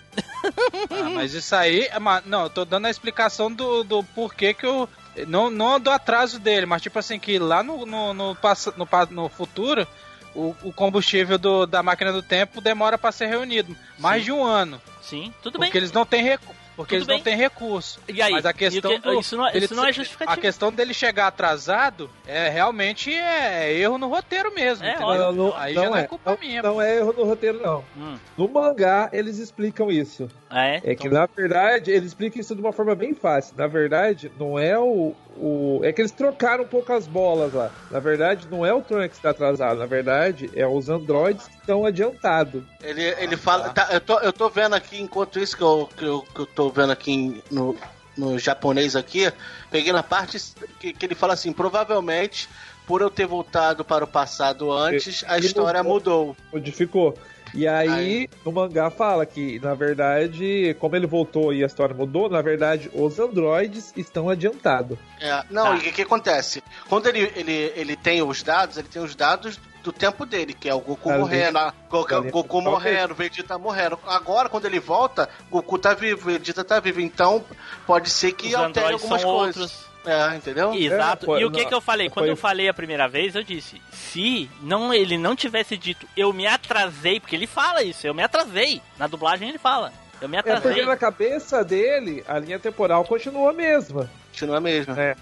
Ah, 0.90 1.10
mas 1.10 1.34
isso 1.34 1.54
aí, 1.56 1.82
é 1.82 2.00
não, 2.26 2.44
eu 2.44 2.50
tô 2.50 2.64
dando 2.64 2.88
a 2.88 2.90
explicação 2.90 3.52
do, 3.52 3.84
do 3.84 4.04
porquê 4.04 4.54
que 4.54 4.66
eu. 4.66 4.88
Não, 5.28 5.50
não 5.50 5.80
do 5.80 5.92
atraso 5.92 6.40
dele, 6.40 6.66
mas 6.66 6.82
tipo 6.82 6.98
assim, 6.98 7.20
que 7.20 7.38
lá 7.38 7.62
no, 7.62 7.86
no, 7.86 8.14
no, 8.14 8.34
no, 8.34 8.88
no 9.12 9.30
futuro, 9.30 9.88
o, 10.34 10.56
o 10.64 10.74
combustível 10.74 11.38
do, 11.38 11.66
da 11.68 11.84
máquina 11.84 12.12
do 12.12 12.22
tempo 12.24 12.60
demora 12.62 12.98
pra 12.98 13.12
ser 13.12 13.28
reunido. 13.28 13.76
Mais 14.00 14.22
Sim. 14.22 14.26
de 14.26 14.32
um 14.32 14.44
ano. 14.44 14.82
Sim, 15.02 15.34
tudo 15.44 15.60
porque 15.60 15.72
bem. 15.74 15.78
eles 15.80 15.92
não 15.92 16.06
têm 16.06 16.24
recurso. 16.24 16.63
Porque 16.76 16.96
Tudo 16.98 16.98
eles 16.98 17.08
não 17.08 17.16
bem. 17.16 17.24
têm 17.24 17.36
recurso. 17.36 18.00
E 18.08 18.22
aí? 18.22 18.32
Mas 18.32 18.46
a 18.46 18.54
questão 18.54 18.92
que- 18.92 19.00
do- 19.00 19.20
isso, 19.20 19.38
não, 19.38 19.48
é- 19.48 19.56
ele- 19.56 19.66
isso 19.66 19.76
não 19.76 19.86
é 19.86 19.90
A 19.90 19.92
justificativo. 19.92 20.42
questão 20.42 20.72
dele 20.72 20.94
chegar 20.94 21.28
atrasado 21.28 22.10
é 22.26 22.50
realmente 22.50 23.14
é 23.14 23.72
erro 23.78 23.98
no 24.00 24.08
roteiro 24.08 24.52
mesmo. 24.54 24.84
É, 24.84 24.98
olha, 25.00 25.20
Não, 25.26 25.32
não, 25.34 25.56
Aí 25.58 25.74
não 25.76 25.84
já 25.84 25.90
não 25.90 25.98
é 25.98 26.02
é. 26.02 26.08
culpa 26.08 26.32
Não, 26.32 26.38
minha. 26.40 26.62
não 26.64 26.82
é 26.82 26.98
erro 26.98 27.14
no 27.16 27.24
roteiro, 27.26 27.62
não. 27.62 27.84
Hum, 27.96 28.18
No 28.38 28.48
mangá, 28.50 29.10
eles 29.14 29.38
explicam 29.38 29.92
isso. 29.92 30.28
é? 30.52 30.82
É 30.84 30.96
que, 30.96 31.08
na 31.10 31.26
verdade, 31.28 31.92
eles 31.92 32.08
explicam 32.08 32.40
isso 32.42 32.56
de 32.56 32.62
uma 32.62 32.72
forma 32.74 32.96
bem 32.96 33.14
fácil. 33.14 33.54
Na 33.58 33.68
verdade, 33.68 34.32
não 34.40 34.58
é 34.58 34.78
o. 34.78 35.14
o 35.36 35.82
é 35.84 35.92
que 35.92 36.02
eles 36.02 36.12
trocaram 36.12 36.64
um 36.64 36.68
pouco 36.68 36.94
as 36.94 37.08
bolas 37.08 37.54
lá. 37.54 37.72
Na 37.90 38.00
verdade, 38.00 38.48
não 38.50 38.66
é 38.66 38.74
o 38.74 38.82
Trunks 38.82 39.12
que 39.12 39.16
está 39.16 39.32
atrasado. 39.32 39.80
Na 39.80 39.86
verdade, 39.86 40.50
é 40.56 40.66
os 40.68 40.90
androides 40.90 41.48
que 41.48 41.56
estão 41.56 41.86
adiantados. 41.86 42.64
Ele, 42.82 43.02
ele 43.02 43.38
fala. 43.38 43.70
tá, 43.70 43.90
eu, 43.92 44.02
tô, 44.02 44.20
eu 44.20 44.34
tô 44.34 44.50
vendo 44.50 44.76
aqui, 44.76 45.02
enquanto 45.02 45.40
isso 45.40 45.58
que 45.58 45.64
eu, 45.64 45.90
que 45.96 46.06
eu, 46.06 46.22
que 46.22 46.40
eu 46.42 46.46
tô 46.46 46.70
vendo 46.70 46.92
aqui 46.92 47.44
no, 47.50 47.76
no 48.18 48.38
japonês 48.38 48.96
aqui, 48.96 49.32
peguei 49.72 49.92
na 49.92 50.04
parte 50.04 50.38
que, 50.80 50.94
que 50.94 51.06
ele 51.06 51.16
fala 51.16 51.34
assim, 51.34 51.52
provavelmente, 51.52 52.48
por 52.86 53.02
eu 53.02 53.10
ter 53.10 53.26
voltado 53.26 53.84
para 53.84 54.04
o 54.04 54.08
passado 54.08 54.72
antes, 54.72 55.24
a 55.28 55.38
Ele 55.38 55.48
história 55.48 55.84
mudou. 55.84 56.36
Modificou. 56.52 57.18
E 57.54 57.68
aí, 57.68 57.90
Aí. 57.90 58.30
no 58.44 58.52
mangá 58.52 58.90
fala 58.90 59.26
que, 59.26 59.60
na 59.60 59.76
verdade, 59.76 60.76
como 60.80 60.96
ele 60.96 61.06
voltou 61.06 61.54
e 61.54 61.64
a 61.64 61.68
história 61.68 61.94
mudou, 61.96 62.28
na 62.30 62.42
verdade, 62.42 62.90
os 62.94 63.20
androides 63.20 63.94
estão 63.96 64.30
adiantados. 64.30 64.98
É, 65.22 65.44
não, 65.52 65.66
Tá. 65.66 65.76
e 65.76 65.78
o 65.78 65.82
que, 65.82 65.92
que 65.92 66.02
acontece? 66.02 66.64
Quando 66.90 67.08
ele, 67.08 67.32
ele, 67.36 67.72
ele 67.76 67.96
tem 67.96 68.22
os 68.24 68.42
dados, 68.42 68.78
ele 68.78 68.88
tem 68.88 69.02
os 69.02 69.14
dados 69.16 69.60
do 69.84 69.92
tempo 69.92 70.26
dele, 70.26 70.54
que 70.54 70.68
é 70.68 70.74
o 70.74 70.80
Goku 70.80 71.10
Ali. 71.10 71.20
morrendo, 71.20 71.58
a 71.60 71.74
Goku, 71.90 72.16
Ali. 72.16 72.32
Goku 72.32 72.62
morrendo, 72.62 73.14
Vegeta 73.14 73.58
morrendo. 73.58 74.00
Agora, 74.08 74.50
quando 74.50 74.66
ele 74.66 74.80
volta, 74.80 75.30
Goku 75.52 75.78
tá 75.78 75.94
vivo, 75.94 76.32
Vegeta 76.32 76.64
tá 76.64 76.80
vivo. 76.80 77.02
Então, 77.02 77.44
pode 77.86 78.10
ser 78.10 78.32
que 78.32 78.48
Os 78.48 78.56
altere 78.56 78.94
algumas 78.94 79.22
são 79.22 79.30
coisas. 79.32 79.58
outros. 79.62 79.93
É, 80.06 80.36
entendeu? 80.36 80.74
Exato. 80.74 81.24
É, 81.24 81.26
foi- 81.26 81.42
e 81.42 81.46
o 81.46 81.52
que 81.52 81.62
não, 81.62 81.70
que 81.70 81.74
eu 81.76 81.82
falei? 81.82 82.10
Quando 82.10 82.28
eu 82.28 82.36
falei 82.36 82.68
a 82.68 82.74
primeira 82.74 83.08
vez, 83.08 83.36
eu 83.36 83.44
disse: 83.44 83.82
se 83.92 84.50
não 84.62 84.94
ele 84.94 85.18
não 85.18 85.36
tivesse 85.36 85.78
dito 85.78 86.06
eu 86.18 86.34
me 86.34 86.46
atrasei, 86.46 87.20
porque 87.20 87.36
ele 87.36 87.48
fala 87.48 87.82
isso, 87.84 88.06
eu 88.06 88.14
me 88.14 88.22
atrasei. 88.24 88.82
Na 88.98 89.08
dublagem 89.08 89.48
ele 89.50 89.58
fala, 89.58 89.92
eu 90.22 90.28
me 90.28 90.36
É 90.36 90.40
atrasei. 90.42 90.72
porque 90.74 90.86
na 90.86 90.98
cabeça 90.98 91.64
dele, 91.64 92.24
a 92.28 92.38
linha 92.40 92.60
temporal 92.60 93.04
continua 93.06 93.52
a 93.52 93.54
mesma. 93.54 94.10
Continua 94.32 94.60
mesmo. 94.60 94.94
É. 95.00 95.16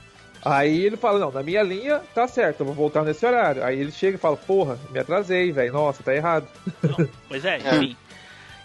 Aí 0.43 0.83
ele 0.85 0.97
fala, 0.97 1.19
não, 1.19 1.31
na 1.31 1.43
minha 1.43 1.61
linha 1.61 2.01
tá 2.15 2.27
certo, 2.27 2.61
eu 2.61 2.65
vou 2.65 2.73
voltar 2.73 3.03
nesse 3.03 3.23
horário. 3.23 3.63
Aí 3.63 3.79
ele 3.79 3.91
chega 3.91 4.15
e 4.17 4.19
fala, 4.19 4.35
porra, 4.35 4.79
me 4.89 4.97
atrasei, 4.97 5.51
velho, 5.51 5.71
nossa, 5.71 6.01
tá 6.01 6.15
errado. 6.15 6.47
Pois 7.27 7.45
é, 7.45 7.57
É. 7.63 7.75
enfim. 7.75 7.95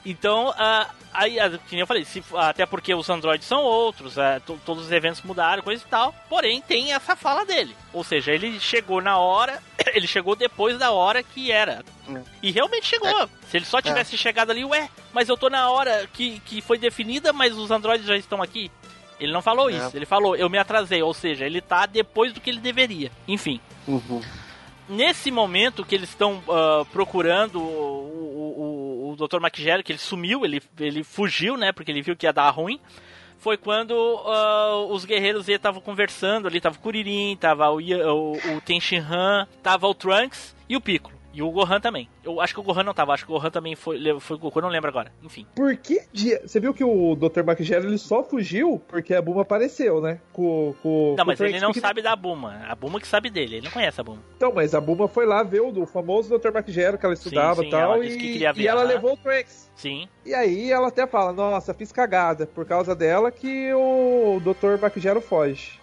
Então, 0.08 0.54
ah, 0.56 0.88
aí, 1.12 1.34
que 1.66 1.72
nem 1.72 1.80
eu 1.80 1.86
falei, 1.86 2.04
se- 2.04 2.22
até 2.36 2.64
porque 2.64 2.94
os 2.94 3.10
androides 3.10 3.44
são 3.46 3.60
outros, 3.62 4.16
ah, 4.16 4.40
to- 4.46 4.60
todos 4.64 4.84
os 4.86 4.92
eventos 4.92 5.20
mudaram, 5.22 5.64
coisa 5.64 5.82
e 5.84 5.90
tal. 5.90 6.14
Porém, 6.28 6.60
tem 6.62 6.92
essa 6.92 7.16
fala 7.16 7.44
dele. 7.44 7.74
Ou 7.92 8.04
seja, 8.04 8.30
ele 8.30 8.60
chegou 8.60 9.00
na 9.02 9.18
hora, 9.18 9.60
ele 9.92 10.06
chegou 10.06 10.36
depois 10.36 10.78
da 10.78 10.92
hora 10.92 11.24
que 11.24 11.50
era. 11.50 11.84
Hum. 12.08 12.22
E 12.40 12.52
realmente 12.52 12.86
chegou. 12.86 13.28
Se 13.50 13.56
ele 13.56 13.64
só 13.66 13.82
tivesse 13.82 14.16
chegado 14.16 14.50
ali, 14.50 14.64
ué, 14.64 14.88
mas 15.12 15.28
eu 15.28 15.36
tô 15.36 15.50
na 15.50 15.68
hora 15.70 16.08
que, 16.12 16.38
que 16.40 16.60
foi 16.62 16.78
definida, 16.78 17.32
mas 17.32 17.56
os 17.56 17.70
androides 17.72 18.06
já 18.06 18.16
estão 18.16 18.40
aqui. 18.40 18.70
Ele 19.18 19.32
não 19.32 19.42
falou 19.42 19.68
É. 19.68 19.72
isso, 19.72 19.96
ele 19.96 20.06
falou, 20.06 20.36
eu 20.36 20.48
me 20.48 20.58
atrasei, 20.58 21.02
ou 21.02 21.12
seja, 21.14 21.44
ele 21.46 21.60
tá 21.60 21.84
depois 21.86 22.32
do 22.32 22.40
que 22.40 22.48
ele 22.50 22.60
deveria. 22.60 23.10
Enfim 23.26 23.60
Uhum. 23.88 24.20
nesse 24.88 25.30
momento 25.30 25.84
que 25.84 25.94
eles 25.94 26.10
estão 26.10 26.42
ah, 26.48 26.84
procurando 26.92 27.58
o, 27.60 28.35
o, 29.24 29.28
Dr. 29.28 29.40
Maquigero, 29.40 29.82
que 29.82 29.92
ele 29.92 29.98
sumiu, 29.98 30.44
ele, 30.44 30.62
ele 30.78 31.02
fugiu, 31.02 31.56
né? 31.56 31.72
Porque 31.72 31.90
ele 31.90 32.02
viu 32.02 32.16
que 32.16 32.26
ia 32.26 32.32
dar 32.32 32.50
ruim. 32.50 32.80
Foi 33.38 33.56
quando 33.56 33.94
ah, 34.26 34.86
os 34.88 35.04
guerreiros 35.04 35.48
estavam 35.48 35.80
conversando 35.80 36.48
ali, 36.48 36.60
tava 36.60 36.76
o 36.76 36.80
Kuririn, 36.80 37.36
tava 37.36 37.70
o, 37.70 37.78
o, 37.78 38.56
o 38.56 38.60
Tenshinhan, 38.60 39.46
tava 39.62 39.86
o 39.86 39.94
Trunks 39.94 40.54
e 40.68 40.76
o 40.76 40.80
Piccolo. 40.80 41.15
E 41.36 41.42
o 41.42 41.50
Gohan 41.50 41.78
também. 41.78 42.08
Eu 42.24 42.40
acho 42.40 42.54
que 42.54 42.60
o 42.60 42.62
Gohan 42.62 42.82
não 42.82 42.94
tava, 42.94 43.12
acho 43.12 43.26
que 43.26 43.30
o 43.30 43.34
Gohan 43.38 43.50
também 43.50 43.74
foi, 43.76 44.00
foi 44.20 44.36
o 44.36 44.40
Goku, 44.40 44.58
eu 44.58 44.62
não 44.62 44.70
lembro 44.70 44.88
agora. 44.88 45.12
Enfim. 45.22 45.46
Por 45.54 45.76
que 45.76 46.00
dia? 46.10 46.40
Você 46.46 46.58
viu 46.58 46.72
que 46.72 46.82
o 46.82 47.14
Dr. 47.14 47.42
Magigero 47.44 47.86
ele 47.86 47.98
só 47.98 48.22
fugiu 48.24 48.82
porque 48.88 49.12
a 49.14 49.20
Buma 49.20 49.42
apareceu, 49.42 50.00
né? 50.00 50.18
Com, 50.32 50.74
com, 50.82 51.10
Não, 51.18 51.24
com 51.26 51.30
mas 51.30 51.38
ele 51.40 51.60
não 51.60 51.68
pequeno- 51.68 51.86
sabe 51.86 52.00
da 52.00 52.16
Buma. 52.16 52.62
A 52.66 52.74
Buma 52.74 52.98
que 52.98 53.06
sabe 53.06 53.28
dele, 53.28 53.56
ele 53.56 53.64
não 53.66 53.70
conhece 53.70 54.00
a 54.00 54.04
Buma. 54.04 54.22
Então, 54.34 54.50
mas 54.54 54.74
a 54.74 54.80
Buma 54.80 55.06
foi 55.08 55.26
lá 55.26 55.42
ver 55.42 55.60
o, 55.60 55.82
o 55.82 55.84
famoso 55.86 56.38
Dr. 56.38 56.52
Magigero 56.54 56.96
que 56.96 57.04
ela 57.04 57.12
estudava 57.14 57.60
sim, 57.60 57.68
e 57.68 57.70
tal. 57.70 57.80
ela 57.96 58.06
e, 58.06 58.16
que 58.16 58.32
queria 58.32 58.52
ver, 58.54 58.62
e 58.62 58.66
ela 58.66 58.80
aham. 58.80 58.88
levou 58.88 59.12
o 59.12 59.16
Trunks. 59.18 59.70
Sim. 59.76 60.08
E 60.24 60.32
aí 60.32 60.72
ela 60.72 60.88
até 60.88 61.06
fala, 61.06 61.34
nossa, 61.34 61.74
fiz 61.74 61.92
cagada. 61.92 62.46
Por 62.46 62.64
causa 62.64 62.94
dela 62.94 63.30
que 63.30 63.70
o 63.74 64.40
Dr. 64.42 64.80
Magigero 64.80 65.20
foge. 65.20 65.78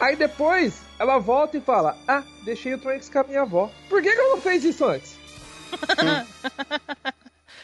Aí 0.00 0.16
depois 0.16 0.82
ela 1.04 1.18
volta 1.18 1.56
e 1.56 1.60
fala: 1.60 1.96
Ah, 2.08 2.24
deixei 2.44 2.74
o 2.74 2.78
Trunks 2.78 3.08
com 3.08 3.18
a 3.20 3.24
minha 3.24 3.42
avó. 3.42 3.70
Por 3.88 4.02
que, 4.02 4.10
que 4.12 4.18
ela 4.18 4.30
não 4.34 4.40
fez 4.40 4.64
isso 4.64 4.84
antes? 4.84 5.16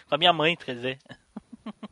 Com 0.08 0.14
a 0.16 0.18
minha 0.18 0.32
mãe, 0.32 0.56
quer 0.56 0.74
dizer. 0.74 0.98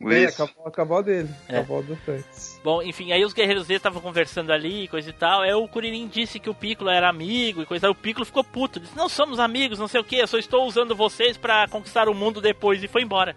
É, 0.01 0.23
Isso. 0.25 0.37
com 0.37 0.43
a 0.43 0.45
avó, 0.45 0.71
com 0.71 0.81
a 0.81 0.83
avó 0.83 1.01
dele. 1.01 1.29
Com 1.47 1.53
É. 1.53 1.57
a 1.57 1.59
avó 1.61 1.81
do 1.81 1.95
Trunks. 1.97 2.59
Bom, 2.63 2.81
enfim, 2.83 3.11
aí 3.13 3.23
os 3.23 3.31
guerreiros 3.33 3.67
Z 3.67 3.75
estavam 3.75 4.01
conversando 4.01 4.51
ali, 4.51 4.87
coisa 4.89 5.09
e 5.09 5.13
tal. 5.13 5.41
Aí 5.41 5.53
o 5.53 5.67
Kuririn 5.69 6.07
disse 6.07 6.37
que 6.39 6.49
o 6.49 6.53
Piccolo 6.53 6.89
era 6.89 7.07
amigo 7.09 7.61
e 7.61 7.65
coisa. 7.65 7.87
Aí 7.87 7.91
o 7.91 7.95
Piccolo 7.95 8.25
ficou 8.25 8.43
puto. 8.43 8.79
Disse: 8.79 8.95
Não 8.97 9.07
somos 9.07 9.39
amigos, 9.39 9.79
não 9.79 9.87
sei 9.87 10.01
o 10.01 10.03
que. 10.03 10.17
Eu 10.17 10.27
só 10.27 10.37
estou 10.37 10.65
usando 10.67 10.95
vocês 10.95 11.37
pra 11.37 11.67
conquistar 11.69 12.09
o 12.09 12.13
mundo 12.13 12.41
depois. 12.41 12.83
E 12.83 12.87
foi 12.89 13.03
embora. 13.03 13.35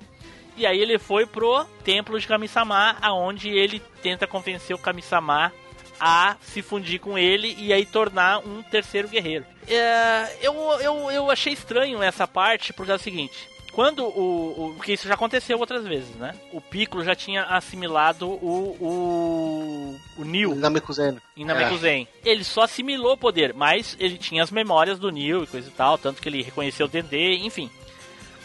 E 0.56 0.66
aí 0.66 0.78
ele 0.80 0.98
foi 0.98 1.26
pro 1.26 1.64
templo 1.84 2.18
de 2.18 2.26
Kami-sama, 2.26 2.96
aonde 3.00 3.48
ele 3.48 3.80
tenta 4.02 4.26
convencer 4.26 4.74
o 4.74 4.78
Kami-sama 4.78 5.52
a 6.04 6.36
se 6.40 6.62
fundir 6.62 6.98
com 6.98 7.16
ele 7.16 7.54
e 7.56 7.72
aí 7.72 7.86
tornar 7.86 8.40
um 8.40 8.60
terceiro 8.60 9.06
guerreiro. 9.06 9.46
É, 9.68 10.36
eu, 10.42 10.52
eu, 10.80 11.10
eu 11.12 11.30
achei 11.30 11.52
estranho 11.52 12.02
essa 12.02 12.26
parte, 12.26 12.72
porque 12.72 12.90
é 12.90 12.96
o 12.96 12.98
seguinte. 12.98 13.48
Quando 13.72 14.04
o, 14.04 14.70
o. 14.70 14.74
Porque 14.74 14.92
isso 14.92 15.06
já 15.08 15.14
aconteceu 15.14 15.58
outras 15.58 15.84
vezes, 15.84 16.14
né? 16.16 16.34
O 16.52 16.60
Piccolo 16.60 17.04
já 17.04 17.14
tinha 17.14 17.44
assimilado 17.44 18.28
o. 18.28 18.76
O. 18.80 20.00
O 20.18 20.24
Neo 20.24 20.54
Namekusei. 20.54 21.14
em 21.36 21.44
Namekuzen. 21.44 22.06
Ele 22.24 22.44
só 22.44 22.62
assimilou 22.62 23.12
o 23.12 23.16
poder, 23.16 23.54
mas 23.54 23.96
ele 23.98 24.18
tinha 24.18 24.42
as 24.42 24.50
memórias 24.50 24.98
do 24.98 25.10
Neo 25.10 25.44
e 25.44 25.46
coisa 25.46 25.68
e 25.68 25.72
tal, 25.72 25.96
tanto 25.96 26.20
que 26.20 26.28
ele 26.28 26.42
reconheceu 26.42 26.84
o 26.86 26.88
Dendê, 26.88 27.36
enfim. 27.36 27.70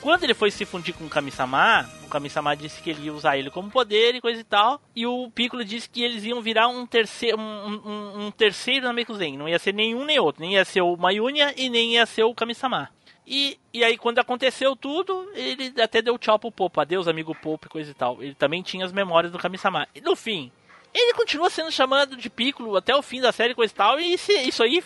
Quando 0.02 0.24
ele 0.24 0.34
foi 0.34 0.52
se 0.52 0.64
fundir 0.64 0.94
com 0.94 1.06
o 1.06 1.10
Kami-sama, 1.10 1.90
o 2.06 2.08
Kami-sama 2.08 2.56
disse 2.56 2.82
que 2.82 2.90
ele 2.92 3.06
ia 3.08 3.14
usar 3.14 3.38
ele 3.38 3.50
como 3.50 3.70
poder 3.70 4.16
e 4.16 4.22
coisa 4.22 4.40
e 4.40 4.44
tal, 4.44 4.82
e 4.96 5.06
o 5.06 5.30
Piccolo 5.32 5.66
disse 5.66 5.90
que 5.90 6.02
eles 6.04 6.24
iam 6.24 6.42
virar 6.42 6.68
um 6.68 6.86
terceiro, 6.86 7.38
um, 7.38 7.82
um- 7.86 8.26
um 8.28 8.32
terceiro 8.32 8.86
Namekuzen, 8.86 9.38
não 9.38 9.50
ia 9.50 9.60
ser 9.60 9.74
nenhum 9.74 10.06
nem 10.06 10.20
outro, 10.20 10.42
nem 10.42 10.54
ia 10.54 10.64
ser 10.64 10.82
o 10.82 10.96
Mayunia 10.96 11.54
e 11.58 11.70
nem 11.70 11.96
ia 11.96 12.06
ser 12.06 12.24
o 12.24 12.34
Kami-sama. 12.34 12.90
E, 13.26 13.60
e 13.74 13.84
aí, 13.84 13.98
quando 13.98 14.20
aconteceu 14.20 14.74
tudo, 14.74 15.30
ele 15.34 15.74
até 15.82 16.02
deu 16.02 16.18
tchau 16.18 16.40
pro 16.40 16.50
Popo. 16.50 16.80
Adeus, 16.80 17.10
amigo 17.10 17.36
Popo 17.36 17.66
e 17.66 17.70
coisa 17.70 17.92
e 17.92 17.94
tal. 17.94 18.24
Ele 18.24 18.34
também 18.34 18.62
tinha 18.62 18.86
as 18.86 18.94
memórias 18.94 19.34
do 19.34 19.38
Kami-sama. 19.38 19.86
E 19.94 20.00
no 20.00 20.16
fim, 20.16 20.50
ele 20.94 21.14
continua 21.14 21.50
sendo 21.50 21.70
chamado 21.70 22.16
de 22.16 22.30
Piccolo 22.30 22.78
até 22.78 22.96
o 22.96 23.02
fim 23.02 23.20
da 23.20 23.34
série 23.34 23.54
coisa 23.54 23.74
e 23.74 23.76
tal. 23.76 24.00
E 24.00 24.18
se- 24.18 24.32
isso 24.44 24.64
aí 24.64 24.82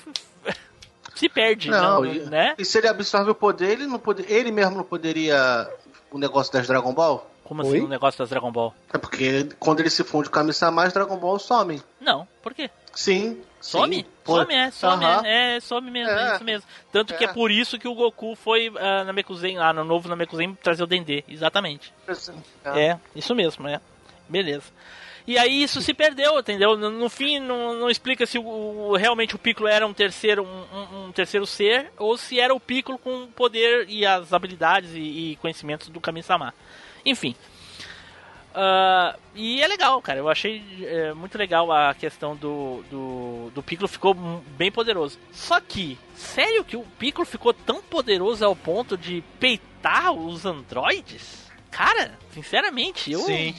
se 1.16 1.30
perde, 1.30 1.70
Não, 1.70 2.02
não, 2.02 2.06
e- 2.06 2.20
né? 2.30 2.56
E 2.58 2.66
se 2.66 2.78
ele 2.78 2.88
absorve 2.88 3.32
o 3.32 3.36
poder, 3.36 3.70
ele 3.72 3.88
não 3.88 4.00
poder, 4.00 4.26
ele 4.32 4.52
mesmo 4.52 4.78
não 4.78 4.84
poderia 4.84 5.70
o 6.12 6.18
negócio 6.18 6.52
das 6.54 6.68
Dragon 6.68 6.94
Ball? 6.94 7.28
Como 7.44 7.62
assim 7.64 7.72
Oi? 7.72 7.82
o 7.82 7.88
negócio 7.88 8.18
das 8.18 8.30
Dragon 8.30 8.52
Ball? 8.52 8.74
É 8.94 8.98
porque 8.98 9.50
quando 9.60 9.82
ele 9.82 9.90
se 9.90 10.04
funde 10.06 10.30
com 10.30 10.40
a 10.40 10.42
Kami-sama, 10.42 10.84
as 10.86 10.94
Dragon 10.94 11.18
Ball 11.18 11.38
somem. 11.38 11.82
Não, 12.00 12.26
por 12.42 12.54
quê? 12.54 12.70
Sim. 12.94 13.42
Some? 13.60 13.98
sim. 13.98 14.06
Some, 14.26 14.54
é, 14.56 14.72
some, 14.72 15.06
aham. 15.06 15.26
é, 15.26 15.56
é, 15.58 15.60
some 15.60 15.92
mesmo, 15.92 16.12
é, 16.12 16.30
É. 16.32 16.36
isso 16.36 16.44
mesmo. 16.44 16.68
Tanto 16.92 17.14
que 17.16 17.26
é 17.26 17.28
É. 17.28 17.34
por 17.34 17.52
isso 17.52 17.78
que 17.78 17.88
o 17.88 17.94
Goku 17.94 18.36
foi 18.36 18.72
ah, 18.80 19.04
na 19.04 19.12
Mekuzen, 19.14 19.58
lá 19.58 19.72
no 19.74 19.84
novo 19.84 20.08
Namekuzen, 20.10 20.58
trazer 20.64 20.84
o 20.84 20.88
Dendê, 20.88 21.24
exatamente. 21.28 21.94
É, 22.66 22.98
isso 23.16 23.36
mesmo, 23.36 23.68
é. 23.68 23.80
Beleza. 24.30 24.64
E 25.28 25.38
aí 25.38 25.62
isso 25.64 25.82
se 25.82 25.94
perdeu, 25.94 26.40
entendeu? 26.40 26.76
No, 26.78 26.90
no 26.90 27.10
fim 27.10 27.40
não, 27.40 27.76
não 27.76 27.90
explica 27.90 28.26
se 28.26 28.38
o, 28.40 28.44
o- 28.46 28.96
realmente 28.98 29.36
o 29.36 29.40
Piccolo 29.40 29.68
era 29.70 29.86
um 29.86 29.94
terceiro, 29.94 30.44
um, 30.44 31.08
um- 31.08 31.12
terceiro 31.12 31.46
ser 31.46 31.92
ou 31.98 32.18
se 32.18 32.40
era 32.40 32.54
o 32.54 32.60
Piccolo 32.60 32.98
com 32.98 33.24
o 33.24 33.28
poder 33.28 33.86
e 33.88 34.06
as 34.06 34.34
habilidades 34.34 34.92
e, 34.96 35.00
e 35.32 35.36
conhecimentos 35.38 35.90
do 35.90 36.02
Kami-sama. 36.02 36.54
Enfim. 37.06 37.36
Ah, 38.54 39.16
e 39.34 39.62
é 39.62 39.68
legal, 39.68 40.02
cara. 40.02 40.20
Eu 40.20 40.28
achei 40.30 40.62
é, 40.84 41.14
muito 41.14 41.38
legal 41.38 41.72
a 41.72 41.94
questão 41.94 42.36
do, 42.36 42.84
do, 42.90 43.52
do 43.56 43.64
Piccolo 43.64 43.88
ficou 43.88 44.14
bem 44.14 44.72
poderoso. 44.72 45.18
Só 45.32 45.60
que, 45.62 45.98
sério 46.16 46.64
que 46.66 46.76
o 46.76 46.84
Piccolo 47.00 47.26
ficou 47.26 47.54
tão 47.54 47.82
poderoso 47.82 48.44
ao 48.44 48.56
ponto 48.56 48.98
de 48.98 49.24
peitar 49.40 50.12
os 50.12 50.46
androides? 50.46 51.50
Cara, 51.70 52.18
sinceramente, 52.34 53.12
eu, 53.12 53.20
Sim. 53.22 53.56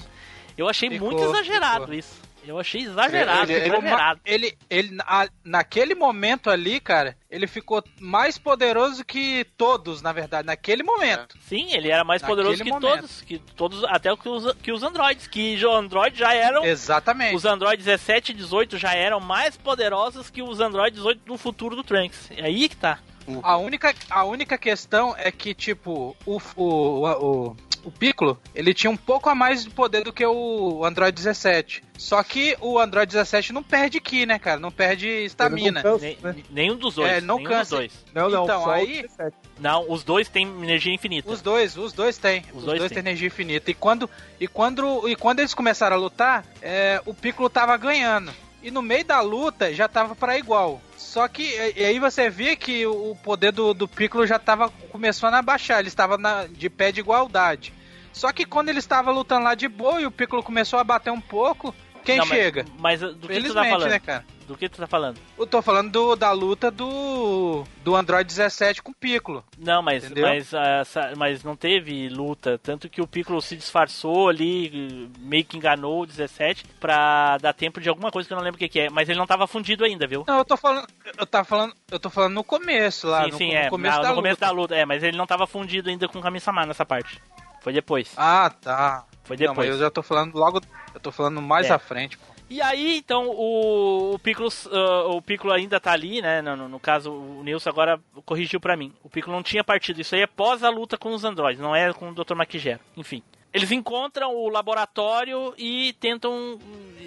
Eu 0.56 0.68
achei 0.68 0.88
Ficou, 0.90 1.10
muito 1.10 1.22
exagerado 1.24 1.80
ficou. 1.82 1.94
isso. 1.98 2.32
Eu 2.44 2.58
achei 2.58 2.80
exagerado, 2.80 3.52
Ele- 3.52 3.60
ele- 3.66 3.76
exagerado. 3.76 4.20
Ele, 4.24 4.58
ele 4.68 4.90
na- 4.90 5.28
naquele 5.44 5.94
momento 5.94 6.50
ali, 6.50 6.80
cara, 6.80 7.16
ele 7.30 7.46
ficou 7.46 7.84
mais 8.00 8.36
poderoso 8.36 9.04
que 9.04 9.46
todos, 9.56 10.02
na 10.02 10.10
verdade, 10.12 10.44
naquele 10.48 10.82
momento. 10.82 11.38
Sim, 11.46 11.72
ele 11.72 11.88
era 11.88 12.02
mais 12.02 12.20
Naquele 12.20 12.36
poderoso 12.42 12.64
que 12.64 12.70
momento. 12.70 12.96
todos, 12.96 13.20
que 13.22 13.38
todos, 13.38 13.84
até 13.84 14.16
que 14.16 14.28
os, 14.28 14.54
que 14.54 14.72
os 14.72 14.82
androides, 14.82 15.28
que 15.28 15.54
os 15.54 15.62
androides 15.62 16.18
já 16.18 16.34
eram 16.34 16.64
Exatamente. 16.64 17.36
Os 17.36 17.44
Android 17.44 17.76
17 17.80 18.32
e 18.32 18.34
18 18.34 18.76
já 18.76 18.92
eram 18.92 19.20
mais 19.20 19.56
poderosos 19.56 20.28
que 20.28 20.42
os 20.42 20.58
Android 20.58 20.96
18 20.96 21.20
no 21.24 21.38
futuro 21.38 21.76
do 21.76 21.84
Trunks. 21.84 22.28
É 22.36 22.46
aí 22.46 22.68
que 22.68 22.76
tá. 22.76 22.98
A 23.44 23.56
única, 23.56 23.94
a 24.10 24.24
única 24.24 24.58
questão 24.58 25.14
é 25.16 25.30
que, 25.30 25.54
tipo, 25.54 26.16
o, 26.26 26.40
o, 26.56 27.06
o, 27.06 27.56
o 27.84 27.90
Piccolo, 27.90 28.40
ele 28.54 28.72
tinha 28.74 28.90
um 28.90 28.96
pouco 28.96 29.28
a 29.28 29.34
mais 29.34 29.64
de 29.64 29.70
poder 29.70 30.04
do 30.04 30.12
que 30.12 30.24
o 30.24 30.84
Android 30.84 31.14
17. 31.14 31.82
Só 31.98 32.22
que 32.22 32.56
o 32.60 32.78
Android 32.78 33.10
17 33.12 33.52
não 33.52 33.62
perde 33.62 34.00
Ki, 34.00 34.26
né, 34.26 34.38
cara? 34.38 34.58
Não 34.58 34.70
perde 34.70 35.06
estamina. 35.08 35.82
Né? 35.82 36.36
Nenhum 36.50 36.76
dos 36.76 36.94
dois. 36.96 37.10
É, 37.10 37.20
não 37.20 37.36
nenhum 37.36 37.48
dos 37.48 37.58
cansa. 37.58 37.76
dois. 37.76 37.92
Não, 38.14 38.28
não, 38.28 38.44
Então, 38.44 38.62
só 38.62 38.68
o 38.68 38.72
aí- 38.72 39.02
17. 39.02 39.36
Não, 39.58 39.90
os 39.90 40.02
dois 40.02 40.28
têm 40.28 40.46
energia 40.46 40.92
infinita. 40.92 41.30
Os 41.30 41.40
dois, 41.40 41.76
os 41.76 41.92
dois 41.92 42.18
têm. 42.18 42.42
Os, 42.52 42.64
dois 42.64 42.78
dois, 42.78 42.90
têm. 42.90 43.02
têm 43.02 43.10
energia 43.12 43.28
infinita. 43.28 43.70
E 43.70 43.74
quando, 43.74 44.10
e 44.40 44.48
quando, 44.48 45.08
e 45.08 45.14
quando 45.14 45.38
eles 45.40 45.54
começaram 45.54 45.96
a 45.96 45.98
lutar, 45.98 46.44
é, 46.60 47.00
o 47.06 47.14
Piccolo 47.14 47.48
tava 47.48 47.76
ganhando. 47.76 48.32
E 48.62 48.70
no 48.70 48.80
meio 48.80 49.04
da 49.04 49.20
luta 49.20 49.74
já 49.74 49.88
tava 49.88 50.14
para 50.14 50.38
igual. 50.38 50.80
Só 50.96 51.26
que 51.28 51.42
e, 51.76 51.84
aí 51.84 51.98
você 51.98 52.30
vê 52.30 52.54
que 52.56 52.86
o 52.86 53.10
o 53.12 53.16
poder 53.16 53.52
do, 53.52 53.74
do 53.74 53.86
Piccolo 53.88 54.26
já 54.26 54.38
tava 54.38 54.70
começando 54.90 55.34
a 55.34 55.42
baixar. 55.42 55.80
Ele 55.80 55.88
estava 55.88 56.16
na- 56.16 56.46
de 56.46 56.70
pé 56.70 56.92
de 56.92 57.00
igualdade. 57.00 57.72
Só 58.12 58.32
que 58.32 58.44
quando 58.44 58.68
ele 58.68 58.78
estava 58.78 59.10
lutando 59.10 59.44
lá 59.44 59.54
de 59.54 59.68
boa 59.68 60.00
e 60.00 60.06
o 60.06 60.10
Piccolo 60.10 60.42
começou 60.42 60.78
a 60.78 60.84
bater 60.84 61.10
um 61.10 61.20
pouco, 61.20 61.74
quem 62.04 62.18
Não, 62.18 62.26
mas- 62.26 62.38
chega? 62.38 62.64
Mas, 62.78 63.00
do 63.00 63.28
que 63.28 63.40
tu 63.42 63.54
tá 63.54 63.64
falando? 63.64 63.88
né, 63.90 63.98
cara? 63.98 64.24
Do 64.46 64.56
que 64.56 64.68
tu 64.68 64.76
tá 64.78 64.86
falando? 64.88 65.18
Eu 65.38 65.46
tô 65.46 65.62
falando 65.62 65.90
do- 65.90 66.16
da 66.16 66.32
luta 66.32 66.68
do, 66.70 67.64
do 67.84 67.94
Android 67.94 68.26
17 68.26 68.82
com 68.82 68.90
o 68.90 68.94
Piccolo. 68.94 69.42
Não, 69.56 69.80
mas, 69.80 70.04
Entendeu? 70.04 70.26
mas, 70.26 70.52
ah, 70.52 70.80
essa- 70.80 71.12
mas 71.16 71.44
não 71.44 71.54
teve 71.56 72.08
luta. 72.08 72.58
Tanto 72.58 72.88
que 72.88 73.00
o 73.00 73.06
Piccolo 73.06 73.40
se 73.40 73.56
disfarçou 73.56 74.28
ali, 74.28 75.08
meio 75.20 75.44
que 75.44 75.56
enganou 75.56 76.02
o 76.02 76.06
17 76.06 76.64
pra 76.80 77.38
dar 77.38 77.52
tempo 77.52 77.80
de 77.80 77.88
alguma 77.88 78.10
coisa 78.10 78.26
que 78.28 78.32
eu 78.34 78.36
não 78.36 78.44
lembro 78.44 78.56
o 78.56 78.58
que, 78.58 78.68
que 78.68 78.80
é. 78.80 78.90
Mas 78.90 79.08
ele 79.08 79.18
não 79.18 79.26
tava 79.26 79.46
fundido 79.46 79.84
ainda, 79.84 80.06
viu? 80.08 80.24
Não, 80.26 80.38
eu 80.38 80.44
tô 80.44 80.56
falando. 80.56 80.86
Eu 81.16 81.24
tava 81.26 81.44
falando. 81.44 81.74
Eu 81.90 82.00
tô 82.00 82.10
falando 82.10 82.34
no 82.34 82.44
começo 82.44 83.06
lá. 83.06 83.24
sim, 83.24 83.30
no, 83.30 83.38
sim, 83.38 83.48
no 83.52 83.54
é. 83.54 83.70
começo 83.70 83.96
na- 83.96 84.02
da 84.02 84.08
no 84.10 84.14
começo 84.16 84.34
luta. 84.34 84.46
da 84.46 84.52
luta. 84.52 84.74
É, 84.74 84.84
mas 84.84 85.02
ele 85.02 85.16
não 85.16 85.26
tava 85.26 85.46
fundido 85.46 85.88
ainda 85.88 86.08
com 86.08 86.18
o 86.18 86.22
Kami-sama 86.22 86.66
nessa 86.66 86.84
parte. 86.84 87.20
Foi 87.62 87.72
depois. 87.72 88.12
Ah, 88.16 88.50
tá. 88.60 89.04
Foi 89.24 89.36
Não, 89.36 89.48
depois. 89.48 89.68
mas 89.68 89.76
eu 89.76 89.78
já 89.84 89.90
tô 89.90 90.02
falando 90.02 90.34
logo. 90.36 90.60
Eu 90.94 91.00
tô 91.00 91.10
falando 91.12 91.40
mais 91.40 91.68
É. 91.68 91.72
à 91.72 91.78
frente, 91.78 92.18
pô. 92.18 92.32
E 92.50 92.60
aí, 92.60 92.98
então, 92.98 93.28
o, 93.30 94.14
o 94.14 94.18
Piccolo, 94.18 94.50
ah, 94.70 95.04
o 95.06 95.22
Piccolo 95.22 95.54
ainda 95.54 95.80
tá 95.80 95.92
ali, 95.92 96.20
né? 96.20 96.42
No, 96.42 96.68
no- 96.68 96.78
caso, 96.80 97.10
o 97.10 97.42
Nilson 97.42 97.70
agora 97.70 97.98
corrigiu 98.26 98.60
pra 98.60 98.76
mim. 98.76 98.92
O 99.02 99.08
Piccolo 99.08 99.34
não 99.34 99.42
tinha 99.42 99.64
partido. 99.64 100.00
Isso 100.02 100.14
aí 100.14 100.20
é 100.22 100.26
pós 100.26 100.62
a 100.62 100.68
luta 100.68 100.98
com 100.98 101.14
os 101.14 101.24
androides, 101.24 101.62
não 101.62 101.74
é 101.74 101.90
com 101.94 102.10
o 102.10 102.14
Dr. 102.14 102.34
Maquigero. 102.34 102.80
Enfim. 102.96 103.22
Eles 103.54 103.70
encontram 103.70 104.34
o 104.34 104.48
laboratório 104.48 105.54
e 105.56 105.94
tentam 106.00 106.58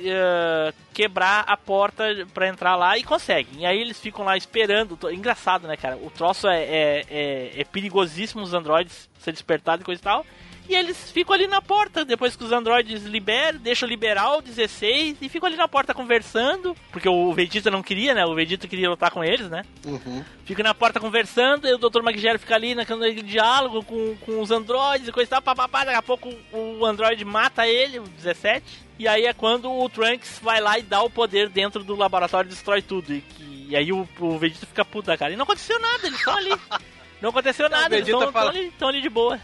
eh, 0.04 0.74
quebrar 0.96 1.44
a 1.46 1.58
porta 1.58 2.04
pra 2.34 2.48
entrar 2.48 2.76
lá 2.78 2.98
e 2.98 3.04
conseguem. 3.04 3.60
E 3.62 3.66
aí 3.66 3.80
eles 3.80 4.00
ficam 4.00 4.24
lá 4.24 4.38
esperando. 4.38 4.98
Engraçado, 5.12 5.68
né, 5.68 5.76
cara? 5.76 5.98
O 5.98 6.10
troço 6.10 6.48
é, 6.48 6.64
é, 6.64 7.06
é- 7.10 7.52
é 7.58 7.64
perigosíssimo 7.66 8.42
os 8.42 8.54
androides 8.54 9.10
ser 9.20 9.34
despertados 9.34 9.82
e 9.82 9.86
coisa 9.86 10.00
e 10.02 10.04
tal. 10.04 10.26
E 10.68 10.74
eles 10.74 11.12
ficam 11.12 11.36
ali 11.36 11.46
na 11.46 11.62
porta, 11.62 12.04
depois 12.04 12.36
que 12.36 12.44
os 12.44 12.52
androides 12.52 13.04
liberam, 13.04 13.60
deixam 13.60 13.88
liberar 13.88 14.38
o 14.38 14.42
16 14.42 15.18
e 15.22 15.30
ficam 15.30 15.46
ali 15.48 15.56
na 15.56 15.68
porta 15.68 15.94
conversando, 15.94 16.76
porque 16.92 17.08
o 17.08 17.32
Vegeta 17.34 17.70
não 17.70 17.84
queria, 17.84 18.16
né? 18.16 18.26
O 18.26 18.34
Vegeta 18.34 18.68
queria 18.68 18.90
lutar 18.90 19.12
com 19.12 19.24
eles, 19.24 19.48
né? 19.48 19.64
Uhum. 19.86 20.24
Fica 20.44 20.64
na 20.64 20.74
porta 20.74 21.00
conversando, 21.00 21.68
e 21.68 21.74
o 21.74 21.78
Dr. 21.78 22.02
Magigero 22.02 22.40
fica 22.40 22.56
ali 22.56 22.74
naquele 22.74 23.22
diálogo 23.22 23.84
com, 23.84 24.16
com 24.26 24.42
os 24.42 24.50
androides 24.50 25.08
e 25.08 25.12
coisa 25.12 25.28
e 25.28 25.30
tal, 25.30 25.42
papapá, 25.42 25.84
daqui 25.84 25.98
a 25.98 26.02
pouco 26.02 26.34
o 26.52 26.84
android 26.84 27.24
mata 27.24 27.68
ele, 27.68 28.00
o 28.00 28.04
17, 28.04 28.85
e 29.00 29.08
aí 29.08 29.26
é 29.26 29.34
quando 29.34 29.72
o 29.72 29.90
Trunks 29.90 30.40
vai 30.42 30.60
lá 30.62 30.78
e 30.80 30.84
dá 30.84 31.02
o 31.02 31.10
poder 31.10 31.50
dentro 31.50 31.84
do 31.84 31.96
laboratório 31.96 32.48
e 32.48 32.52
destrói 32.52 32.82
tudo, 32.82 33.14
e, 33.14 33.22
que- 33.22 33.66
e 33.70 33.76
aí 33.76 33.92
o, 33.92 34.08
o 34.20 34.38
Vegeta 34.38 34.66
fica 34.66 34.86
puto 34.86 35.08
da 35.08 35.18
cara, 35.18 35.34
e 35.34 35.36
não 35.36 35.44
aconteceu 35.44 35.80
nada, 35.80 36.06
eles 36.08 36.18
estão 36.20 36.36
ali. 36.38 36.52
Não 37.22 37.30
aconteceu 37.30 37.66
Então, 37.68 37.80
nada, 37.80 37.96
eles 37.96 38.08
estão 38.10 38.32
fala- 38.32 38.50
ali, 38.52 38.74
ali 38.82 39.02
de 39.02 39.10
boa. 39.10 39.40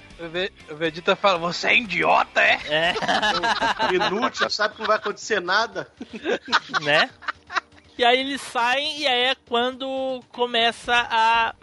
O 0.70 0.76
Vegeta 0.76 1.16
fala, 1.16 1.40
você 1.40 1.68
é 1.70 1.78
idiota, 1.78 2.42
é? 2.42 2.60
É, 2.68 2.94
Inútil, 3.96 4.50
sabe 4.50 4.76
que 4.76 4.82
não 4.82 4.88
vai 4.88 4.98
acontecer 4.98 5.40
nada. 5.42 5.88
né? 6.82 7.10
E 7.98 8.04
aí 8.04 8.20
eles 8.20 8.42
saem 8.42 9.00
e 9.00 9.08
aí 9.08 9.22
é 9.32 9.36
quando 9.48 10.22
começa 10.30 10.94
a. 11.10 11.56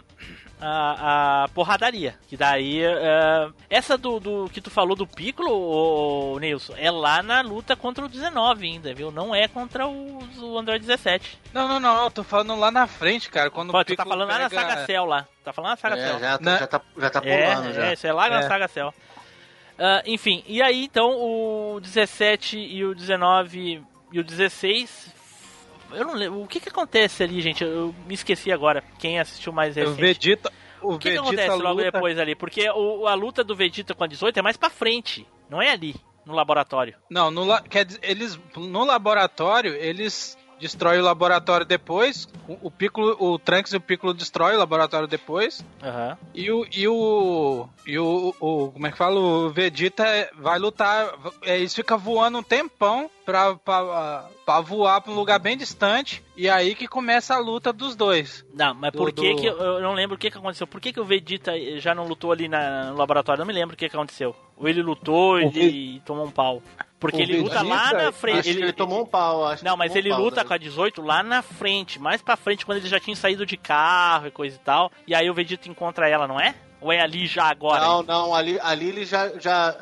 A, 0.61 1.43
a 1.45 1.47
porradaria. 1.49 2.15
Que 2.27 2.35
daí. 2.35 2.83
é, 2.83 3.47
essa 3.69 3.97
do, 3.97 4.19
do 4.19 4.49
que 4.51 4.59
tu 4.59 4.69
falou 4.69 4.93
do 4.95 5.07
Piccolo, 5.07 5.49
ô, 5.53 6.37
Nilson, 6.39 6.73
é 6.77 6.91
lá 6.91 7.23
na 7.23 7.39
luta 7.41 7.75
contra 7.77 8.03
o 8.03 8.09
19 8.09 8.67
ainda, 8.67 8.93
viu? 8.93 9.09
Não 9.09 9.33
é 9.33 9.47
contra 9.47 9.87
o, 9.87 10.19
o 10.41 10.57
Android 10.57 10.85
17. 10.85 11.39
Não, 11.53 11.65
não, 11.67 11.79
não, 11.79 12.03
eu 12.03 12.11
tô 12.11 12.23
falando 12.23 12.55
lá 12.59 12.69
na 12.71 12.87
frente, 12.87 13.29
cara. 13.29 13.49
Quando 13.49 13.71
Pô, 13.71 13.79
o 13.79 13.85
tu 13.85 13.95
tá 13.95 14.05
falando 14.05 14.27
lá 14.29 14.37
na 14.39 14.49
pega- 14.49 14.61
Saga 14.69 14.85
Cell 14.85 15.05
lá. 15.05 15.25
Tá 15.45 15.53
falando 15.53 15.71
na 15.71 15.77
Saga 15.77 15.97
É, 15.97 16.07
Cell. 16.07 16.19
já, 16.19 16.37
Né? 16.39 16.57
já, 16.59 16.67
tá, 16.67 16.81
já 16.97 17.09
tá 17.09 17.21
pulando 17.21 17.69
É, 17.69 17.73
já. 17.73 17.85
é, 17.85 17.93
isso 17.93 18.07
é 18.07 18.11
lá 18.13 18.29
na 18.29 18.39
É. 18.39 18.47
Saga 18.47 18.67
Cell. 18.67 18.93
Ah, 19.81 20.03
enfim, 20.05 20.43
e 20.45 20.61
aí 20.61 20.83
então 20.83 21.09
o 21.11 21.79
17 21.81 22.57
e 22.59 22.83
o 22.83 22.93
19 22.93 23.81
e 24.11 24.19
o 24.19 24.23
16. 24.25 25.13
Eu 25.93 26.05
não 26.05 26.13
lembro. 26.13 26.41
O 26.41 26.47
que 26.47 26.59
que 26.59 26.69
acontece 26.69 27.23
ali, 27.23 27.41
gente? 27.41 27.63
Eu 27.63 27.93
me 28.07 28.13
esqueci 28.13 28.51
agora. 28.51 28.83
Quem 28.99 29.19
assistiu 29.19 29.51
mais 29.53 29.75
O 29.75 29.79
recente. 29.79 29.99
Vegeta. 30.01 30.51
O, 30.81 30.93
O 30.93 30.97
que, 30.99 31.09
que 31.09 31.15
Vegeta 31.19 31.21
acontece 31.27 31.61
logo 31.61 31.79
luta- 31.81 31.91
depois 31.91 32.17
ali? 32.19 32.35
Porque 32.35 32.69
o- 32.69 33.05
a 33.07 33.13
luta 33.13 33.43
do 33.43 33.55
Vegeta 33.55 33.93
com 33.93 34.03
a 34.03 34.07
18 34.07 34.37
é 34.37 34.41
mais 34.41 34.55
pra 34.57 34.69
frente, 34.69 35.27
não 35.49 35.61
é 35.61 35.71
ali, 35.71 35.95
no 36.25 36.33
laboratório. 36.33 36.95
Não, 37.09 37.29
no, 37.29 37.43
la- 37.43 37.61
quer 37.61 37.83
dizer, 37.85 37.99
eles 38.01 38.39
no 38.55 38.85
laboratório, 38.85 39.73
eles 39.75 40.37
destroem 40.57 40.99
o 40.99 41.03
laboratório 41.03 41.65
depois. 41.65 42.27
O, 42.47 42.67
o 42.67 42.71
Piccolo, 42.71 43.15
o 43.19 43.37
Trunks 43.39 43.73
e 43.73 43.77
o 43.77 43.81
Piccolo 43.81 44.13
destroem 44.13 44.55
o 44.55 44.59
laboratório 44.59 45.07
depois. 45.07 45.63
Aham. 45.83 46.17
E 46.33 46.49
o 46.51 46.65
e 46.71 46.87
o 46.87 47.67
e 47.85 47.97
o, 47.99 48.33
o 48.39 48.71
como 48.71 48.87
é 48.87 48.91
que 48.91 48.97
fala? 48.97 49.19
O 49.19 49.49
Vegeta 49.51 50.03
vai 50.35 50.59
lutar, 50.59 51.13
é, 51.43 51.57
eles 51.57 51.73
ficam 51.75 51.97
voando 51.97 52.37
um 52.37 52.43
tempão 52.43 53.09
pra, 53.29 53.55
pra, 53.55 54.25
pra 54.45 54.61
voar 54.61 55.01
pra 55.01 55.11
um 55.11 55.15
lugar 55.15 55.37
bem 55.39 55.55
distante 55.55 56.23
e 56.35 56.49
aí 56.49 56.73
que 56.73 56.87
começa 56.87 57.35
a 57.35 57.39
luta 57.39 57.71
dos 57.71 57.95
dois. 57.95 58.43
Não, 58.53 58.73
mas 58.73 58.91
Do- 58.91 58.97
por 58.97 59.11
que 59.11 59.33
do- 59.33 59.41
que. 59.41 59.45
Eu 59.47 59.81
não 59.81 59.93
lembro 59.93 60.15
o 60.15 60.19
que, 60.19 60.31
que 60.31 60.37
aconteceu. 60.37 60.65
Por 60.65 60.81
que, 60.81 60.91
que 60.91 60.99
o 60.99 61.05
Vegeta 61.05 61.51
já 61.79 61.93
não 61.93 62.05
lutou 62.07 62.31
ali 62.31 62.47
na- 62.47 62.85
no 62.91 62.97
laboratório? 62.97 63.39
Não 63.39 63.45
me 63.47 63.53
lembro 63.53 63.75
o 63.75 63.77
que, 63.77 63.87
que 63.87 63.95
aconteceu. 63.95 64.35
Ou 64.57 64.67
ele 64.67 64.81
lutou 64.81 65.35
O 65.35 65.39
e 65.41 66.01
tomou 66.05 66.25
um 66.25 66.31
pau. 66.31 66.61
Porque 66.99 67.17
o 67.17 67.21
ele 67.21 67.39
luta 67.41 67.61
lá 67.61 67.83
Vegeta, 67.85 68.03
na 68.03 68.11
frente. 68.11 68.39
Acho 68.39 68.49
que 68.57 68.63
ele 68.63 68.73
tomou 68.73 69.01
um 69.03 69.05
pau, 69.05 69.45
acho. 69.45 69.63
Não, 69.63 69.77
mas 69.77 69.95
ele 69.95 70.09
um 70.09 70.15
pau, 70.15 70.21
luta 70.25 70.41
né? 70.41 70.47
com 70.47 70.53
a 70.53 70.57
18 70.57 71.01
lá 71.01 71.23
na 71.23 71.41
frente, 71.41 71.97
mais 71.99 72.21
pra 72.21 72.35
frente, 72.35 72.65
quando 72.65 72.79
ele 72.79 72.89
já 72.89 72.99
tinha 72.99 73.15
saído 73.15 73.45
de 73.45 73.55
carro 73.55 74.27
e 74.27 74.31
coisa 74.31 74.55
e 74.55 74.59
tal. 74.59 74.91
E 75.07 75.15
aí 75.15 75.29
o 75.29 75.33
Vegeta 75.33 75.69
encontra 75.69 76.09
ela, 76.09 76.27
não 76.27 76.39
é? 76.39 76.55
Ou 76.81 76.91
é 76.91 76.99
ali 76.99 77.25
já 77.27 77.45
agora? 77.45 77.79
Não, 77.81 78.03
não, 78.03 78.35
ali, 78.35 78.59
ali 78.61 78.89
ele 78.89 79.05
já, 79.05 79.29
já, 79.39 79.77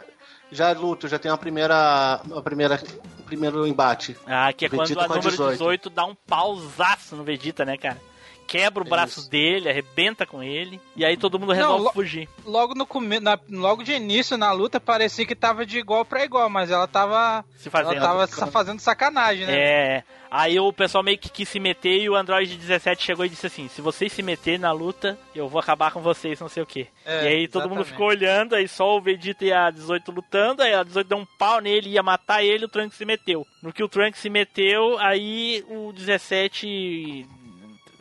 já 0.52 0.72
luta, 0.74 1.08
já 1.08 1.18
tem 1.18 1.32
a 1.32 1.38
primeira, 1.38 2.22
a 2.36 2.42
primeira, 2.44 2.80
primeiro 3.28 3.68
embate. 3.68 4.18
Ah, 4.26 4.52
que 4.52 4.66
é 4.66 4.70
Vegeta 4.70 5.06
quando 5.06 5.12
a 5.12 5.16
número 5.18 5.30
18. 5.30 5.52
18 5.54 5.90
dá 5.90 6.06
um 6.06 6.16
pausaço 6.16 7.16
no 7.16 7.24
Vegeta, 7.24 7.64
né, 7.64 7.78
cara? 7.78 8.02
Quebra 8.48 8.82
o 8.84 8.88
braço 8.88 9.20
Isso. 9.20 9.30
dele, 9.30 9.70
arrebenta 9.70 10.26
com 10.26 10.42
ele, 10.42 10.80
e 10.96 11.04
aí 11.04 11.18
todo 11.18 11.38
mundo 11.38 11.50
Não, 11.50 11.56
resolve 11.56 11.84
lo- 11.84 11.92
fugir. 11.92 12.30
Logo 12.46 12.74
no 12.74 12.86
come, 12.88 13.20
na- 13.20 13.38
logo 13.50 13.84
de 13.84 13.92
início 13.94 14.38
na 14.38 14.52
luta 14.54 14.80
parecia 14.80 15.26
que 15.26 15.36
tava 15.36 15.66
de 15.66 15.78
igual 15.78 16.06
pra 16.06 16.24
igual, 16.24 16.50
mas 16.50 16.72
ela 16.72 16.88
tava 16.88 17.44
Se 17.58 17.68
ela 17.68 17.84
fazendo. 17.84 18.02
tava 18.02 18.28
sa- 18.28 18.48
fazendo 18.48 18.80
sacanagem, 18.80 19.46
né? 19.46 19.54
É. 19.58 20.04
Aí 20.30 20.60
o 20.60 20.74
pessoal 20.74 21.02
meio 21.06 21.18
que 21.18 21.30
quis 21.30 21.48
se 21.48 21.58
meter 21.58 22.02
e 22.02 22.10
o 22.10 22.16
Android 22.16 22.54
17 22.58 23.02
chegou 23.02 23.26
e 23.26 23.30
disse 23.30 23.48
assim: 23.48 23.70
se 23.70 23.82
vocês 23.82 24.12
se 24.12 24.22
meter 24.22 24.60
na 24.60 24.74
luta, 24.74 25.18
eu 25.34 25.48
vou 25.48 25.58
acabar 25.60 25.92
com 25.92 26.02
vocês, 26.02 26.38
não 26.42 26.50
sei 26.50 26.62
o 26.62 26.66
que. 26.66 26.86
É, 27.06 27.24
e 27.24 27.28
aí 27.30 27.48
todo 27.48 27.70
mundo 27.70 27.80
exatamente. 27.82 27.92
ficou 27.92 28.08
olhando, 28.08 28.54
aí 28.54 28.68
só 28.68 28.98
o 28.98 29.02
Vegeta 29.02 29.46
e 29.46 29.54
a 29.54 29.72
18 29.72 30.12
lutando, 30.12 30.62
aí 30.62 30.74
a 30.74 30.84
18 30.84 31.08
deu 31.08 31.18
um 31.18 31.26
pau 31.40 31.62
nele, 31.62 31.92
ia 31.92 32.04
matar 32.04 32.44
ele, 32.44 32.66
o 32.66 32.68
Trunks 32.68 32.98
se 32.98 33.06
meteu. 33.06 33.48
No 33.64 33.72
que 33.72 33.82
o 33.82 33.88
Trunks 33.88 34.20
se 34.20 34.30
meteu, 34.30 34.98
aí 35.00 35.64
o 35.70 35.94
17 35.94 37.26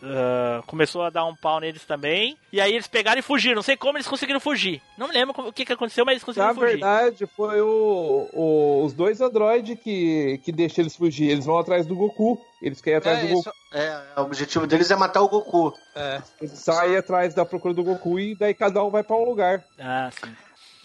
ah, 0.03 0.63
começou 0.67 1.03
a 1.03 1.11
dar 1.11 1.25
um 1.25 1.35
pau 1.35 1.61
neles 1.61 1.85
também. 1.85 2.37
E 2.53 2.61
aí 2.61 2.73
eles 2.73 2.87
pegaram 2.87 3.19
e 3.19 3.23
fugiram. 3.23 3.57
Não 3.57 3.63
sei 3.63 3.77
como 3.77 3.97
eles 3.99 4.07
conseguiram 4.09 4.41
fugir. 4.41 4.81
Não 4.99 5.09
me 5.09 5.15
lembro 5.15 5.35
o 5.49 5.53
que, 5.53 5.65
que 5.65 5.73
aconteceu, 5.73 6.05
mas 6.05 6.13
eles 6.15 6.25
conseguiram 6.25 6.55
Na 6.55 6.61
fugir. 6.61 6.73
verdade, 6.73 7.27
foi 7.37 7.61
o, 7.61 8.29
o- 8.33 8.85
os 8.85 8.93
dois 8.93 9.21
androides 9.21 9.79
que, 9.81 10.39
que 10.45 10.53
deixam 10.53 10.83
eles 10.83 10.97
fugir. 10.97 11.31
Eles 11.31 11.45
vão 11.47 11.59
atrás 11.59 11.87
do 11.87 11.95
Goku. 11.97 12.39
Eles 12.63 12.81
querem 12.81 12.97
ir 12.97 12.99
atrás 12.99 13.19
É, 13.19 13.23
do 13.23 13.29
Goku. 13.29 13.41
isso- 13.41 13.53
É, 13.75 14.03
o 14.21 14.23
objetivo 14.23 14.67
deles 14.67 14.91
é 14.91 14.97
matar 14.97 15.21
o 15.23 15.29
Goku. 15.29 15.73
é. 15.95 16.23
Eles 16.41 16.59
saem 16.59 16.97
atrás 16.97 17.35
da 17.35 17.45
procura 17.45 17.75
do 17.75 17.85
Goku 17.85 18.19
e 18.19 18.35
daí 18.35 18.55
cada 18.55 18.83
um 18.83 18.91
vai 18.91 19.03
pra 19.03 19.17
um 19.17 19.25
lugar. 19.25 19.63
Ah, 19.79 20.11
sim. 20.13 20.31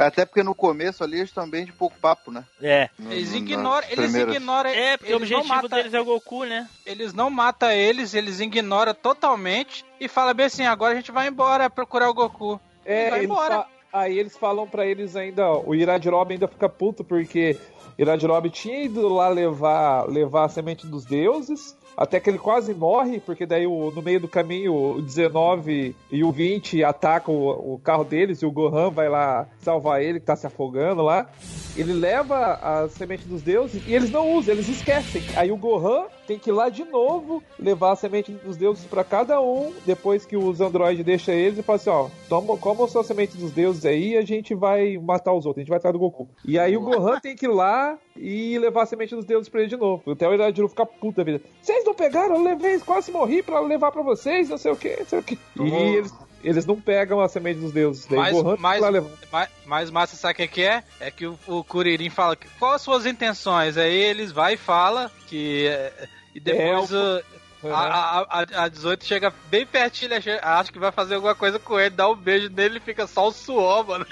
Até 0.07 0.25
porque 0.25 0.43
no 0.43 0.55
começo 0.55 1.03
ali 1.03 1.17
eles 1.17 1.29
estão 1.29 1.49
bem 1.49 1.65
de 1.65 1.71
pouco 1.71 1.95
papo, 1.99 2.31
né? 2.31 2.43
É. 2.61 2.89
No- 2.97 3.11
Eles 3.11 3.31
no- 3.31 3.37
ignoram, 3.37 3.87
eles 3.87 3.95
primeiras- 4.05 4.35
ignoram, 4.35 4.69
É, 4.69 4.97
porque 4.97 5.13
o 5.13 5.17
eles 5.17 5.29
não 5.29 5.37
objetivo 5.39 5.61
matam- 5.63 5.77
deles 5.79 5.93
é 5.93 5.99
o 6.01 6.05
Goku, 6.05 6.43
né? 6.45 6.69
eles 6.85 7.13
não 7.13 7.29
matam 7.29 7.71
eles, 7.71 8.13
eles 8.13 8.39
ignoram 8.39 8.93
totalmente 8.93 9.85
e 9.99 10.07
fala 10.07 10.33
bem 10.33 10.45
assim, 10.47 10.65
agora 10.65 10.93
a 10.93 10.95
gente 10.95 11.11
vai 11.11 11.27
embora 11.27 11.69
procurar 11.69 12.09
o 12.09 12.13
Goku. 12.13 12.59
É, 12.85 13.09
vai 13.09 13.19
eles 13.19 13.29
embora. 13.29 13.55
fa- 13.59 13.67
aí 13.93 14.17
eles 14.17 14.35
falam 14.37 14.67
pra 14.67 14.85
eles 14.85 15.15
ainda, 15.15 15.47
ó, 15.47 15.61
o 15.65 15.75
Irajirobe 15.75 16.33
ainda 16.33 16.47
fica 16.47 16.67
puto 16.67 17.03
porque 17.03 17.57
Irajirobe 17.97 18.49
tinha 18.49 18.83
ido 18.83 19.07
lá 19.07 19.27
levar, 19.27 20.07
levar 20.09 20.45
a 20.45 20.49
semente 20.49 20.87
dos 20.87 21.05
deuses, 21.05 21.77
até 21.95 22.19
que 22.19 22.29
ele 22.29 22.37
quase 22.39 22.73
morre, 22.73 23.19
porque 23.19 23.45
daí 23.45 23.67
o- 23.67 23.91
no 23.91 24.01
meio 24.01 24.19
do 24.19 24.27
caminho 24.27 24.73
o 24.95 25.01
19 25.01 25.95
e 26.11 26.23
o 26.23 26.31
20 26.31 26.83
atacam 26.83 27.35
o, 27.35 27.75
o 27.75 27.79
carro 27.79 28.03
deles 28.03 28.41
e 28.41 28.45
o 28.45 28.51
Gohan 28.51 28.89
vai 28.89 29.09
lá 29.09 29.47
salvar 29.59 30.01
ele 30.01 30.19
que 30.19 30.25
tá 30.25 30.35
se 30.35 30.47
afogando 30.47 31.01
lá. 31.01 31.29
Ele 31.75 31.93
leva 31.93 32.59
a 32.61 32.89
semente 32.89 33.25
dos 33.25 33.41
deuses 33.41 33.81
e 33.87 33.93
eles 33.93 34.11
não 34.11 34.33
usam, 34.33 34.53
eles 34.53 34.67
esquecem. 34.67 35.21
Aí 35.37 35.51
o 35.51 35.57
Gohan 35.57 36.05
tem 36.27 36.37
que 36.37 36.49
ir 36.49 36.53
lá 36.53 36.67
de 36.69 36.83
novo 36.83 37.41
levar 37.57 37.91
a 37.91 37.95
semente 37.95 38.31
dos 38.31 38.57
deuses 38.57 38.83
pra 38.85 39.03
cada 39.03 39.39
um, 39.41 39.71
depois 39.85 40.25
que 40.25 40.35
os 40.35 40.59
androides 40.59 41.05
deixam 41.05 41.33
eles 41.33 41.57
e 41.59 41.63
fala 41.63 41.77
assim, 41.77 41.89
ó, 41.89 42.07
toma, 42.27 42.57
comam 42.57 42.87
sua 42.87 43.03
semente 43.03 43.37
dos 43.37 43.51
deuses 43.51 43.85
aí 43.85 44.17
a 44.17 44.21
gente 44.21 44.53
vai 44.53 44.97
matar 44.97 45.33
os 45.33 45.45
outros, 45.45 45.59
a 45.59 45.61
gente 45.61 45.69
vai 45.69 45.77
atrás 45.77 45.93
do 45.93 45.99
Goku. 45.99 46.27
E 46.45 46.59
aí 46.59 46.75
o 46.75 46.81
Gohan 46.81 47.19
tem 47.19 47.35
que 47.35 47.45
ir 47.45 47.49
lá 47.49 47.97
e 48.15 48.57
levar 48.59 48.83
a 48.83 48.85
semente 48.85 49.15
dos 49.15 49.25
deuses 49.25 49.49
pra 49.49 49.61
ele 49.61 49.69
de 49.69 49.77
novo. 49.77 50.11
Até 50.11 50.27
o 50.27 50.33
Irajiru 50.33 50.67
fica 50.69 50.85
puta 50.85 51.23
vida. 51.23 51.41
Vocês 51.61 51.83
não 51.85 51.93
pegaram? 51.93 52.35
Eu 52.35 52.43
levei, 52.43 52.79
quase 52.79 53.11
morri 53.11 53.41
pra 53.41 53.59
levar 53.59 53.91
pra 53.91 54.01
vocês, 54.01 54.49
não 54.49 54.57
sei 54.57 54.71
o 54.71 54.75
que, 54.75 54.97
não 54.99 55.05
sei 55.05 55.19
o 55.19 55.23
que. 55.23 55.39
E 55.55 55.59
Uhum. 55.61 55.93
eles, 55.95 56.13
eles 56.43 56.65
não 56.65 56.79
pegam 56.79 57.19
a 57.21 57.29
semente 57.29 57.59
dos 57.59 57.71
deuses. 57.71 58.05
Daí 58.05 58.19
Mas- 58.19 58.37
o 58.37 58.43
Gohan 58.43 58.57
levar. 58.89 59.09
Mais, 59.31 59.49
mais 59.65 59.91
massa, 59.91 60.15
sabe 60.15 60.33
o 60.33 60.37
que, 60.37 60.47
que 60.47 60.61
é? 60.63 60.83
É 60.99 61.11
que 61.11 61.25
o, 61.25 61.37
o 61.47 61.63
Kuririn 61.63 62.09
fala, 62.09 62.35
que, 62.35 62.47
qual 62.59 62.73
as 62.73 62.81
suas 62.81 63.05
intenções? 63.05 63.77
Aí 63.77 63.93
eles 63.95 64.31
vai 64.31 64.53
e 64.53 64.57
fala 64.57 65.11
que... 65.27 65.67
é, 65.67 66.07
E 66.35 66.39
depois 66.39 66.91
É, 66.91 66.95
o- 66.97 67.21
a, 67.63 67.77
a, 67.77 68.21
a, 68.41 68.63
a 68.63 68.67
18 68.69 69.05
chega 69.05 69.31
bem 69.51 69.67
pertinho, 69.67 70.11
ele 70.11 70.39
acha 70.41 70.71
que 70.71 70.79
vai 70.79 70.91
fazer 70.91 71.13
alguma 71.13 71.35
coisa 71.35 71.59
com 71.59 71.79
ele, 71.79 71.91
dá 71.91 72.09
um 72.09 72.15
beijo 72.15 72.49
nele 72.49 72.77
e 72.77 72.81
fica 72.81 73.05
só 73.05 73.27
o 73.27 73.31
suor, 73.31 73.85
mano. 73.87 74.03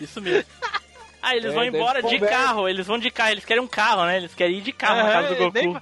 Isso 0.00 0.20
mesmo. 0.20 0.48
Ah, 1.24 1.34
eles 1.36 1.50
É, 1.52 1.54
vão 1.54 1.64
embora 1.64 2.02
de 2.02 2.18
conversa. 2.18 2.26
carro, 2.28 2.68
eles 2.68 2.86
vão 2.86 2.98
de 2.98 3.10
carro, 3.10 3.30
eles 3.30 3.44
querem 3.44 3.62
um 3.62 3.66
carro, 3.66 4.04
né? 4.04 4.16
Eles 4.18 4.34
querem 4.34 4.58
ir 4.58 4.60
de 4.62 4.72
carro 4.72 4.96
na 4.96 5.02
Aham, 5.04 5.12
casa 5.12 5.28
do 5.28 5.36
Goku. 5.36 5.52
nem- 5.54 5.76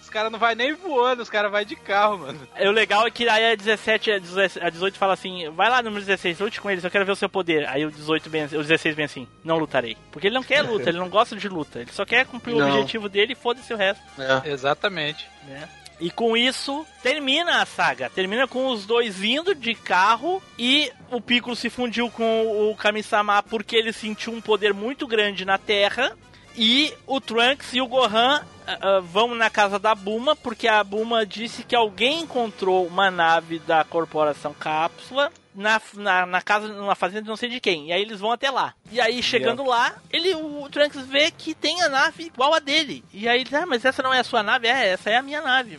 Os 0.00 0.10
caras 0.10 0.32
não 0.32 0.38
vai 0.38 0.54
nem 0.54 0.72
voando, 0.72 1.22
os 1.22 1.28
caras 1.28 1.52
vai 1.52 1.66
de 1.66 1.76
carro, 1.76 2.16
mano. 2.16 2.48
É, 2.56 2.66
O 2.66 2.72
legal 2.72 3.06
é 3.06 3.10
que 3.10 3.28
aí 3.28 3.52
a 3.52 3.54
17, 3.54 4.10
a 4.10 4.18
18 4.18 4.58
a 4.64 4.70
18 4.70 4.96
fala 4.96 5.12
assim: 5.12 5.50
vai 5.50 5.68
lá 5.68 5.82
número 5.82 6.02
16, 6.02 6.40
lute 6.40 6.62
com 6.62 6.70
eles, 6.70 6.82
eu 6.82 6.90
quero 6.90 7.04
ver 7.04 7.12
o 7.12 7.16
seu 7.16 7.28
poder. 7.28 7.68
Aí 7.68 7.84
o 7.84 7.90
18 7.90 8.30
bem, 8.30 8.44
o 8.46 8.48
16 8.62 8.94
bem 8.94 9.04
assim: 9.04 9.28
não 9.44 9.58
lutarei. 9.58 9.98
Porque 10.10 10.28
ele 10.28 10.34
não 10.34 10.42
quer 10.42 10.62
luta, 10.62 10.88
ele 10.88 10.96
não 10.98 11.10
gosta 11.10 11.36
de 11.36 11.46
luta, 11.46 11.80
ele 11.80 11.92
só 11.92 12.06
quer 12.06 12.24
cumprir 12.24 12.54
o 12.54 12.58
Não. 12.58 12.70
objetivo 12.70 13.06
dele 13.06 13.34
e 13.34 13.36
foda-se 13.36 13.70
o 13.74 13.76
resto. 13.76 14.02
É. 14.18 14.48
Exatamente. 14.50 15.28
né? 15.46 15.68
E 16.00 16.10
com 16.10 16.36
isso, 16.36 16.86
termina 17.02 17.60
a 17.60 17.66
saga. 17.66 18.08
Termina 18.08 18.46
com 18.46 18.68
os 18.68 18.86
dois 18.86 19.22
indo 19.22 19.54
de 19.54 19.74
carro 19.74 20.42
e 20.58 20.90
o 21.10 21.20
Piccolo 21.20 21.56
se 21.56 21.68
fundiu 21.68 22.10
com 22.10 22.70
o 22.70 22.76
Kami-sama 22.76 23.42
porque 23.42 23.76
ele 23.76 23.92
sentiu 23.92 24.32
um 24.32 24.40
poder 24.40 24.72
muito 24.72 25.06
grande 25.06 25.44
na 25.44 25.58
Terra. 25.58 26.16
E 26.58 26.92
o 27.06 27.20
Trunks 27.20 27.72
e 27.72 27.80
o 27.80 27.86
Gohan 27.86 28.42
ah, 28.66 28.78
ah, 28.80 29.00
vão 29.00 29.32
na 29.34 29.48
casa 29.48 29.78
da 29.78 29.94
Buma 29.94 30.34
porque 30.34 30.66
a 30.66 30.82
Buma 30.82 31.24
disse 31.24 31.62
que 31.62 31.74
alguém 31.76 32.22
encontrou 32.22 32.84
uma 32.86 33.10
nave 33.12 33.60
da 33.60 33.84
corporação 33.84 34.52
Cápsula 34.52 35.30
na, 35.54 35.80
na, 35.94 36.26
na 36.26 36.42
casa, 36.42 36.66
numa 36.68 36.96
fazenda 36.96 37.22
de 37.22 37.28
não 37.28 37.36
sei 37.36 37.48
de 37.48 37.60
quem. 37.60 37.86
E 37.88 37.92
aí 37.92 38.02
eles 38.02 38.18
vão 38.20 38.32
até 38.32 38.50
lá. 38.50 38.74
E 38.90 39.00
aí, 39.00 39.22
chegando 39.22 39.64
lá, 39.64 39.94
ele, 40.12 40.34
o 40.34 40.68
Trunks 40.70 41.06
vê 41.06 41.30
que 41.30 41.54
tem 41.54 41.80
a 41.82 41.88
nave 41.88 42.24
igual 42.24 42.52
a 42.54 42.58
dele. 42.58 43.04
E 43.12 43.28
aí 43.28 43.38
ele 43.38 43.44
diz, 43.44 43.54
ah, 43.54 43.66
mas 43.66 43.84
essa 43.84 44.02
não 44.02 44.12
é 44.12 44.18
a 44.20 44.24
sua 44.24 44.42
nave? 44.42 44.66
É, 44.66 44.88
essa 44.88 45.10
é 45.10 45.16
a 45.16 45.22
minha 45.22 45.40
nave. 45.40 45.78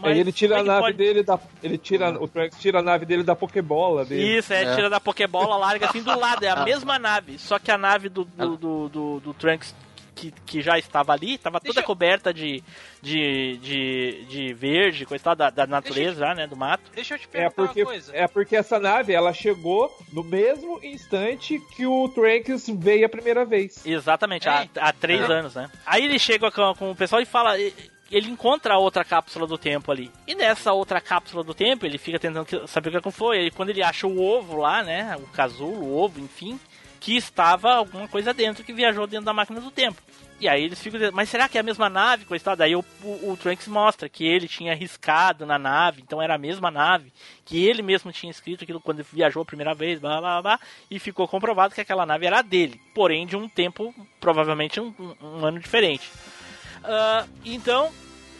Mas 0.00 0.12
Aí 0.12 0.20
ele 0.20 0.30
tira 0.30 0.56
a 0.56 0.60
é 0.60 0.62
nave 0.62 0.80
pode- 0.82 0.96
dele 0.98 1.22
da. 1.22 1.38
Ele 1.62 1.78
tira. 1.78 2.10
O 2.22 2.28
Trunks 2.28 2.58
tira 2.60 2.80
a 2.80 2.82
nave 2.82 3.06
dele 3.06 3.22
da 3.22 3.34
Pokébola 3.34 4.04
dele. 4.04 4.38
Isso, 4.38 4.52
é, 4.52 4.64
É. 4.64 4.74
tira 4.74 4.90
da 4.90 5.00
Pokébola, 5.00 5.56
larga 5.56 5.88
assim 5.88 6.02
do 6.02 6.16
lado. 6.18 6.44
É 6.44 6.48
a 6.50 6.56
mesma 6.66 6.98
nave. 6.98 7.38
Só 7.38 7.58
que 7.58 7.70
a 7.70 7.78
nave 7.78 8.08
do, 8.10 8.24
do, 8.24 8.56
do, 8.56 8.88
do, 8.90 9.20
do 9.20 9.34
Trunks 9.34 9.74
que, 10.16 10.32
que 10.46 10.62
já 10.62 10.78
estava 10.78 11.12
ali, 11.12 11.34
estava 11.34 11.60
toda 11.60 11.80
eu- 11.80 11.84
coberta 11.84 12.32
de, 12.32 12.64
de, 13.02 13.56
de, 13.58 14.24
de 14.28 14.54
verde, 14.54 15.04
coisa 15.06 15.34
da, 15.34 15.50
da 15.50 15.66
natureza 15.66 16.20
já, 16.26 16.34
né? 16.34 16.46
Do 16.46 16.56
mato. 16.56 16.90
Deixa 16.94 17.14
eu 17.14 17.18
te 17.18 17.24
É 17.26 17.28
perguntar 17.28 17.54
porque, 17.54 17.82
uma 17.82 17.90
coisa. 17.92 18.16
é 18.16 18.26
porque 18.26 18.56
essa 18.56 18.78
nave, 18.80 19.12
ela 19.12 19.32
chegou 19.32 19.94
no 20.12 20.24
mesmo 20.24 20.80
instante 20.82 21.60
que 21.76 21.86
o 21.86 22.08
Tranks 22.08 22.66
veio 22.78 23.06
a 23.06 23.08
primeira 23.08 23.44
vez. 23.44 23.84
Exatamente, 23.86 24.48
há, 24.48 24.62
É. 24.64 24.68
há 24.80 24.92
três 24.92 25.20
É. 25.28 25.32
anos, 25.32 25.54
né? 25.54 25.70
Aí 25.84 26.04
ele 26.04 26.18
chega 26.18 26.50
com, 26.50 26.74
com 26.74 26.90
o 26.90 26.96
pessoal 26.96 27.20
e 27.20 27.26
fala. 27.26 27.56
Ele 28.08 28.30
encontra 28.30 28.74
a 28.74 28.78
outra 28.78 29.04
cápsula 29.04 29.48
do 29.48 29.58
tempo 29.58 29.90
ali. 29.90 30.12
E 30.28 30.34
nessa 30.36 30.72
outra 30.72 31.00
cápsula 31.00 31.42
do 31.42 31.52
tempo, 31.52 31.84
ele 31.84 31.98
fica 31.98 32.20
tentando 32.20 32.68
saber 32.68 32.96
o 32.96 33.02
que 33.02 33.10
foi. 33.10 33.46
E 33.46 33.50
quando 33.50 33.70
ele 33.70 33.82
acha 33.82 34.06
o 34.06 34.22
ovo 34.22 34.58
lá, 34.58 34.80
né? 34.84 35.16
O 35.16 35.26
casulo, 35.32 35.82
o 35.84 35.98
ovo, 35.98 36.20
enfim, 36.20 36.58
que 37.06 37.16
estava 37.16 37.72
alguma 37.72 38.08
coisa 38.08 38.34
dentro 38.34 38.64
que 38.64 38.72
viajou 38.72 39.06
dentro 39.06 39.26
da 39.26 39.32
máquina 39.32 39.60
do 39.60 39.70
tempo. 39.70 40.02
E 40.40 40.48
aí 40.48 40.64
eles 40.64 40.80
ficam 40.82 40.98
mas 41.12 41.28
será 41.28 41.48
que 41.48 41.56
é 41.56 41.60
a 41.60 41.62
mesma 41.62 41.88
nave? 41.88 42.26
Tal? 42.40 42.56
Daí 42.56 42.74
o, 42.74 42.84
o, 43.04 43.30
o 43.30 43.36
Trunks 43.36 43.68
mostra 43.68 44.08
que 44.08 44.26
ele 44.26 44.48
tinha 44.48 44.72
arriscado 44.72 45.46
na 45.46 45.56
nave, 45.56 46.02
então 46.02 46.20
era 46.20 46.34
a 46.34 46.38
mesma 46.38 46.68
nave, 46.68 47.12
que 47.44 47.64
ele 47.64 47.80
mesmo 47.80 48.10
tinha 48.10 48.28
escrito 48.28 48.64
aquilo 48.64 48.80
quando 48.80 49.04
viajou 49.04 49.40
a 49.40 49.46
primeira 49.46 49.72
vez, 49.72 50.00
blá 50.00 50.18
blá 50.20 50.42
blá, 50.42 50.60
e 50.90 50.98
ficou 50.98 51.28
comprovado 51.28 51.76
que 51.76 51.80
aquela 51.80 52.04
nave 52.04 52.26
era 52.26 52.42
dele, 52.42 52.80
porém 52.92 53.24
de 53.24 53.36
um 53.36 53.48
tempo, 53.48 53.94
provavelmente 54.18 54.80
um, 54.80 54.92
um- 54.98 55.14
um 55.38 55.46
ano 55.46 55.60
diferente. 55.60 56.10
Ah, 56.82 57.24
então, 57.44 57.92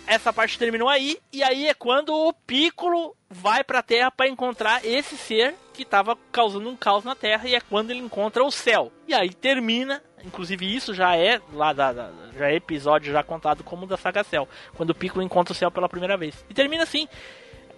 essa 0.07 0.33
parte 0.33 0.59
terminou 0.59 0.89
aí, 0.89 1.19
e 1.33 1.43
aí 1.43 1.67
é 1.69 1.75
quando 1.75 2.15
o 2.15 2.33
Piccolo 2.33 3.17
vai 3.29 3.65
pra 3.65 3.83
Terra 3.83 4.11
pra 4.11 4.29
encontrar 4.29 4.85
esse 4.85 5.17
ser 5.17 5.55
que 5.75 5.85
tava 5.85 6.17
causando 6.33 6.69
um 6.69 6.77
caos 6.77 7.05
na 7.05 7.15
Terra, 7.15 7.49
e 7.49 7.55
é 7.55 7.61
quando 7.61 7.91
ele 7.91 8.01
encontra 8.01 8.45
o 8.45 8.51
céu. 8.51 8.93
E 9.07 9.13
aí 9.15 9.31
termina, 9.35 10.03
inclusive 10.25 10.75
isso 10.75 10.95
já 10.95 11.17
é 11.17 11.41
lá 11.53 11.73
da, 11.73 11.93
da- 11.93 12.11
já 12.39 12.49
é 12.51 12.55
episódio 12.57 13.13
já 13.13 13.23
contado 13.23 13.65
como 13.65 13.87
da 13.87 13.97
saga 13.97 14.23
Cell, 14.25 14.49
quando 14.75 14.91
o 14.91 14.95
Piccolo 14.95 15.23
encontra 15.25 15.53
o 15.53 15.57
céu 15.57 15.71
pela 15.71 15.89
primeira 15.89 16.17
vez. 16.17 16.45
E 16.49 16.55
termina 16.55 16.83
assim. 16.85 17.09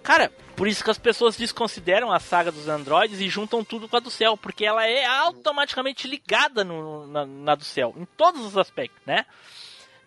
Cara, 0.01 0.31
por 0.55 0.65
isso 0.65 0.81
que 0.81 0.89
as 0.89 0.97
pessoas 0.97 1.35
desconsideram 1.35 2.09
a 2.09 2.19
saga 2.21 2.53
dos 2.53 2.69
androides 2.69 3.19
e 3.19 3.27
juntam 3.27 3.65
tudo 3.65 3.85
com 3.89 3.97
a 3.97 3.99
do 3.99 4.09
céu, 4.09 4.37
porque 4.37 4.65
ela 4.65 4.87
é 4.87 5.05
automaticamente 5.05 6.07
ligada 6.07 6.63
no, 6.63 7.05
na, 7.07 7.25
na 7.25 7.53
do 7.55 7.65
céu, 7.65 7.93
em 7.97 8.05
todos 8.15 8.45
os 8.45 8.57
aspectos, 8.57 9.01
né? 9.05 9.25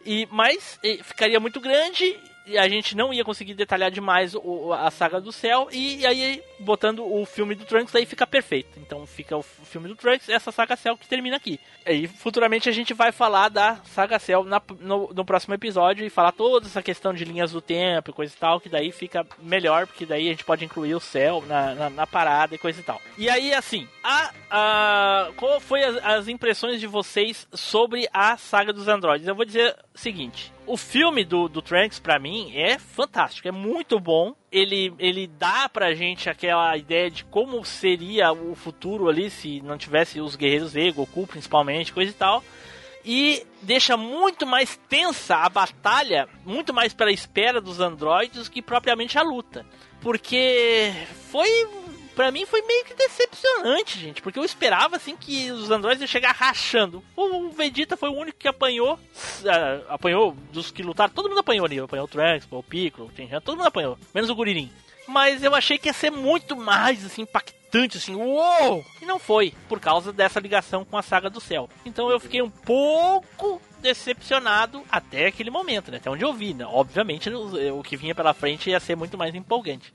E, 0.04 0.26
mas 0.30 0.78
eh, 0.82 0.98
ficaria 1.02 1.38
muito 1.38 1.60
grande 1.60 2.18
e 2.46 2.58
a 2.58 2.68
gente 2.68 2.96
não 2.96 3.12
ia 3.12 3.24
conseguir 3.24 3.54
detalhar 3.54 3.90
demais 3.90 4.34
o- 4.34 4.72
a 4.72 4.90
saga 4.90 5.20
do 5.20 5.30
céu. 5.32 5.68
E, 5.72 6.04
aí, 6.06 6.42
botando 6.58 7.04
o 7.04 7.24
filme 7.24 7.54
do 7.54 7.64
Trunks, 7.64 7.94
aí 7.94 8.04
fica 8.06 8.26
perfeito. 8.26 8.78
Então 8.78 9.06
fica 9.06 9.36
o 9.36 9.42
filme 9.42 9.88
do 9.88 9.96
Trunks 9.96 10.28
essa 10.28 10.50
saga 10.52 10.76
Cell 10.76 10.96
que 10.96 11.06
termina 11.08 11.36
aqui. 11.36 11.58
Aí 11.84 12.06
futuramente 12.06 12.68
a 12.68 12.72
gente 12.72 12.94
vai 12.94 13.10
falar 13.10 13.48
da 13.48 13.76
saga 13.86 14.18
na- 14.44 14.62
no, 14.80 15.10
no 15.12 15.24
próximo 15.24 15.54
episódio 15.54 16.06
e 16.06 16.10
falar 16.10 16.30
toda 16.32 16.66
essa 16.66 16.80
questão 16.82 17.12
de 17.12 17.24
linhas 17.24 17.50
do 17.52 17.60
tempo 17.60 18.10
e 18.10 18.14
coisa 18.14 18.32
e 18.32 18.38
tal, 18.38 18.60
que 18.60 18.68
daí 18.68 18.92
fica 18.92 19.26
melhor, 19.40 19.86
porque 19.86 20.06
daí 20.06 20.28
a 20.28 20.30
gente 20.30 20.44
pode 20.44 20.64
incluir 20.64 20.94
o 20.94 21.00
céu 21.00 21.42
na, 21.46 21.74
na, 21.74 21.90
na 21.90 22.06
parada 22.06 22.54
e 22.54 22.58
coisa 22.58 22.80
e 22.80 22.84
tal. 22.84 23.00
E 23.18 23.28
aí, 23.28 23.52
assim, 23.52 23.88
a, 24.04 24.30
a, 24.50 25.30
qual 25.36 25.58
foi 25.60 25.82
as, 25.82 25.96
as 26.04 26.28
impressões 26.28 26.78
de 26.80 26.86
vocês 26.86 27.46
sobre 27.52 28.08
a 28.12 28.36
saga 28.36 28.72
dos 28.72 28.86
androides? 28.86 29.26
Eu 29.26 29.34
vou 29.34 29.44
dizer 29.44 29.74
o 29.94 29.98
seguinte. 29.98 30.52
O 30.64 30.76
filme 30.76 31.24
do, 31.24 31.48
do 31.48 31.60
Trunks, 31.60 31.98
pra 31.98 32.20
mim, 32.20 32.52
é 32.54 32.78
fantástico, 32.78 33.48
é 33.48 33.52
muito 33.52 33.98
bom. 33.98 34.34
Ele, 34.50 34.94
ele 34.98 35.26
dá 35.26 35.68
pra 35.68 35.94
gente 35.94 36.30
aquela 36.30 36.76
ideia 36.76 37.10
de 37.10 37.24
como 37.24 37.64
seria 37.64 38.32
o 38.32 38.54
futuro 38.54 39.08
ali 39.08 39.28
se 39.28 39.60
não 39.62 39.76
tivesse 39.76 40.20
os 40.20 40.36
guerreiros 40.36 40.70
Z, 40.70 40.92
Goku 40.92 41.26
principalmente, 41.26 41.92
coisa 41.92 42.10
e 42.10 42.14
tal. 42.14 42.44
E 43.04 43.44
deixa 43.60 43.96
muito 43.96 44.46
mais 44.46 44.78
tensa 44.88 45.36
a 45.36 45.48
batalha, 45.48 46.28
muito 46.44 46.72
mais 46.72 46.94
pela 46.94 47.10
espera 47.10 47.60
dos 47.60 47.80
androides 47.80 48.48
que 48.48 48.62
propriamente 48.62 49.18
a 49.18 49.22
luta. 49.22 49.66
Porque 50.00 50.92
foi 51.30 51.48
Pra 52.14 52.30
mim 52.30 52.44
foi 52.44 52.60
meio 52.62 52.84
que 52.84 52.94
decepcionante, 52.94 53.98
gente, 53.98 54.20
porque 54.20 54.38
eu 54.38 54.44
esperava 54.44 54.96
assim 54.96 55.16
que 55.16 55.50
os 55.50 55.70
androides 55.70 56.02
iam 56.02 56.08
chegar 56.08 56.32
rachando. 56.32 57.02
O 57.16 57.48
Vegeta 57.50 57.96
foi 57.96 58.10
o 58.10 58.16
único 58.16 58.38
que 58.38 58.48
apanhou, 58.48 58.98
ah, 59.46 59.94
apanhou 59.94 60.36
dos 60.52 60.70
que 60.70 60.82
lutaram, 60.82 61.12
todo 61.12 61.28
mundo 61.28 61.40
apanhou 61.40 61.64
ali, 61.64 61.78
apanhou 61.78 62.04
o 62.04 62.08
Trunks, 62.08 62.46
o 62.50 62.62
Piccolo, 62.62 63.10
o 63.10 63.40
todo 63.40 63.56
mundo 63.56 63.66
apanhou, 63.66 63.98
menos 64.14 64.28
o 64.28 64.34
Guririn. 64.34 64.70
Mas 65.08 65.42
eu 65.42 65.54
achei 65.54 65.78
que 65.78 65.88
ia 65.88 65.92
ser 65.92 66.10
muito 66.10 66.54
mais 66.54 67.04
assim 67.04 67.22
impactante, 67.22 67.96
assim, 67.96 68.14
uou! 68.14 68.84
E 69.00 69.06
não 69.06 69.18
foi, 69.18 69.54
por 69.68 69.80
causa 69.80 70.12
dessa 70.12 70.38
ligação 70.38 70.84
com 70.84 70.96
a 70.96 71.02
saga 71.02 71.30
do 71.30 71.40
céu. 71.40 71.68
Então 71.84 72.10
eu 72.10 72.20
fiquei 72.20 72.42
um 72.42 72.50
pouco 72.50 73.60
decepcionado 73.80 74.84
até 74.90 75.26
aquele 75.26 75.50
momento, 75.50 75.90
né? 75.90 75.96
Até 75.96 76.08
onde 76.10 76.24
eu 76.24 76.32
vi, 76.32 76.54
né? 76.54 76.64
Obviamente 76.66 77.28
o 77.30 77.82
que 77.82 77.96
vinha 77.96 78.14
pela 78.14 78.34
frente 78.34 78.70
ia 78.70 78.78
ser 78.78 78.96
muito 78.96 79.18
mais 79.18 79.34
empolgante. 79.34 79.92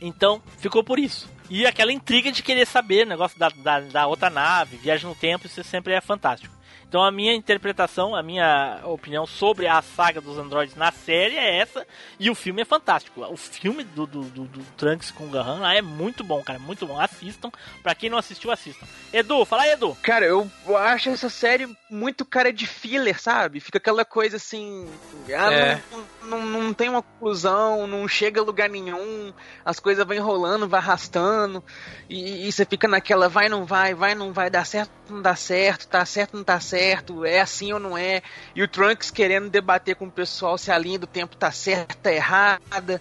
Então, 0.00 0.42
ficou 0.58 0.82
por 0.84 0.98
isso. 0.98 1.28
E 1.50 1.66
aquela 1.66 1.92
intriga 1.92 2.30
de 2.30 2.42
querer 2.42 2.66
saber 2.66 3.06
o 3.06 3.08
negócio 3.08 3.38
da, 3.38 3.48
da, 3.48 3.80
da 3.80 4.06
outra 4.06 4.28
nave, 4.28 4.76
viagem 4.76 5.08
no 5.08 5.14
tempo, 5.14 5.46
isso 5.46 5.62
sempre 5.64 5.94
é 5.94 6.00
fantástico. 6.00 6.58
Então 6.88 7.04
a 7.04 7.12
minha 7.12 7.34
interpretação, 7.34 8.16
a 8.16 8.22
minha 8.22 8.80
opinião 8.84 9.26
sobre 9.26 9.66
a 9.66 9.82
saga 9.82 10.22
dos 10.22 10.38
androides 10.38 10.74
na 10.74 10.90
série 10.90 11.36
é 11.36 11.58
essa, 11.58 11.86
e 12.18 12.30
o 12.30 12.34
filme 12.34 12.62
é 12.62 12.64
fantástico. 12.64 13.20
O 13.30 13.36
filme 13.36 13.84
do, 13.84 14.06
do, 14.06 14.22
do, 14.22 14.44
do 14.44 14.64
Trunks 14.74 15.10
com 15.10 15.24
o 15.24 15.28
Gohan 15.28 15.60
lá 15.60 15.74
é 15.74 15.82
muito 15.82 16.24
bom, 16.24 16.42
cara, 16.42 16.58
muito 16.58 16.86
bom. 16.86 16.98
Assistam, 16.98 17.50
pra 17.82 17.94
quem 17.94 18.08
não 18.08 18.16
assistiu, 18.16 18.50
assistam. 18.50 18.86
Edu, 19.12 19.44
fala 19.44 19.64
aí, 19.64 19.72
Edu. 19.72 19.94
Cara, 20.02 20.24
eu 20.24 20.50
acho 20.78 21.10
essa 21.10 21.28
série 21.28 21.68
muito 21.90 22.24
cara 22.24 22.52
de 22.52 22.66
filler, 22.66 23.20
sabe? 23.20 23.60
Fica 23.60 23.78
aquela 23.78 24.04
coisa 24.04 24.36
assim. 24.36 24.88
Ah, 25.36 25.52
É. 25.52 25.82
não, 26.22 26.40
não, 26.40 26.62
não 26.62 26.74
tem 26.74 26.88
uma 26.88 27.02
conclusão, 27.02 27.86
não 27.86 28.06
chega 28.06 28.40
a 28.40 28.44
lugar 28.44 28.68
nenhum, 28.68 29.32
as 29.64 29.80
coisas 29.80 30.04
vão 30.06 30.16
enrolando, 30.16 30.68
vai 30.68 30.80
arrastando, 30.80 31.62
e, 32.08 32.46
e 32.46 32.52
você 32.52 32.64
fica 32.64 32.86
naquela 32.86 33.28
vai, 33.28 33.48
não 33.48 33.64
vai, 33.64 33.94
vai, 33.94 34.14
não 34.14 34.32
vai, 34.32 34.50
dá 34.50 34.64
certo, 34.64 34.90
não 35.08 35.22
dá 35.22 35.34
certo, 35.34 35.88
tá 35.88 36.04
certo, 36.04 36.36
não 36.36 36.44
tá 36.44 36.60
certo, 36.60 37.24
é 37.24 37.40
assim 37.40 37.72
ou 37.72 37.80
não 37.80 37.96
é. 37.96 38.22
E 38.54 38.62
o 38.62 38.68
Trunks 38.68 39.10
querendo 39.10 39.48
debater 39.48 39.96
com 39.96 40.06
o 40.06 40.10
pessoal 40.10 40.58
se 40.58 40.70
a 40.70 40.78
linha 40.78 40.98
do 40.98 41.06
tempo 41.06 41.36
tá 41.36 41.50
certa, 41.50 41.94
tá 41.94 42.12
errada. 42.12 43.00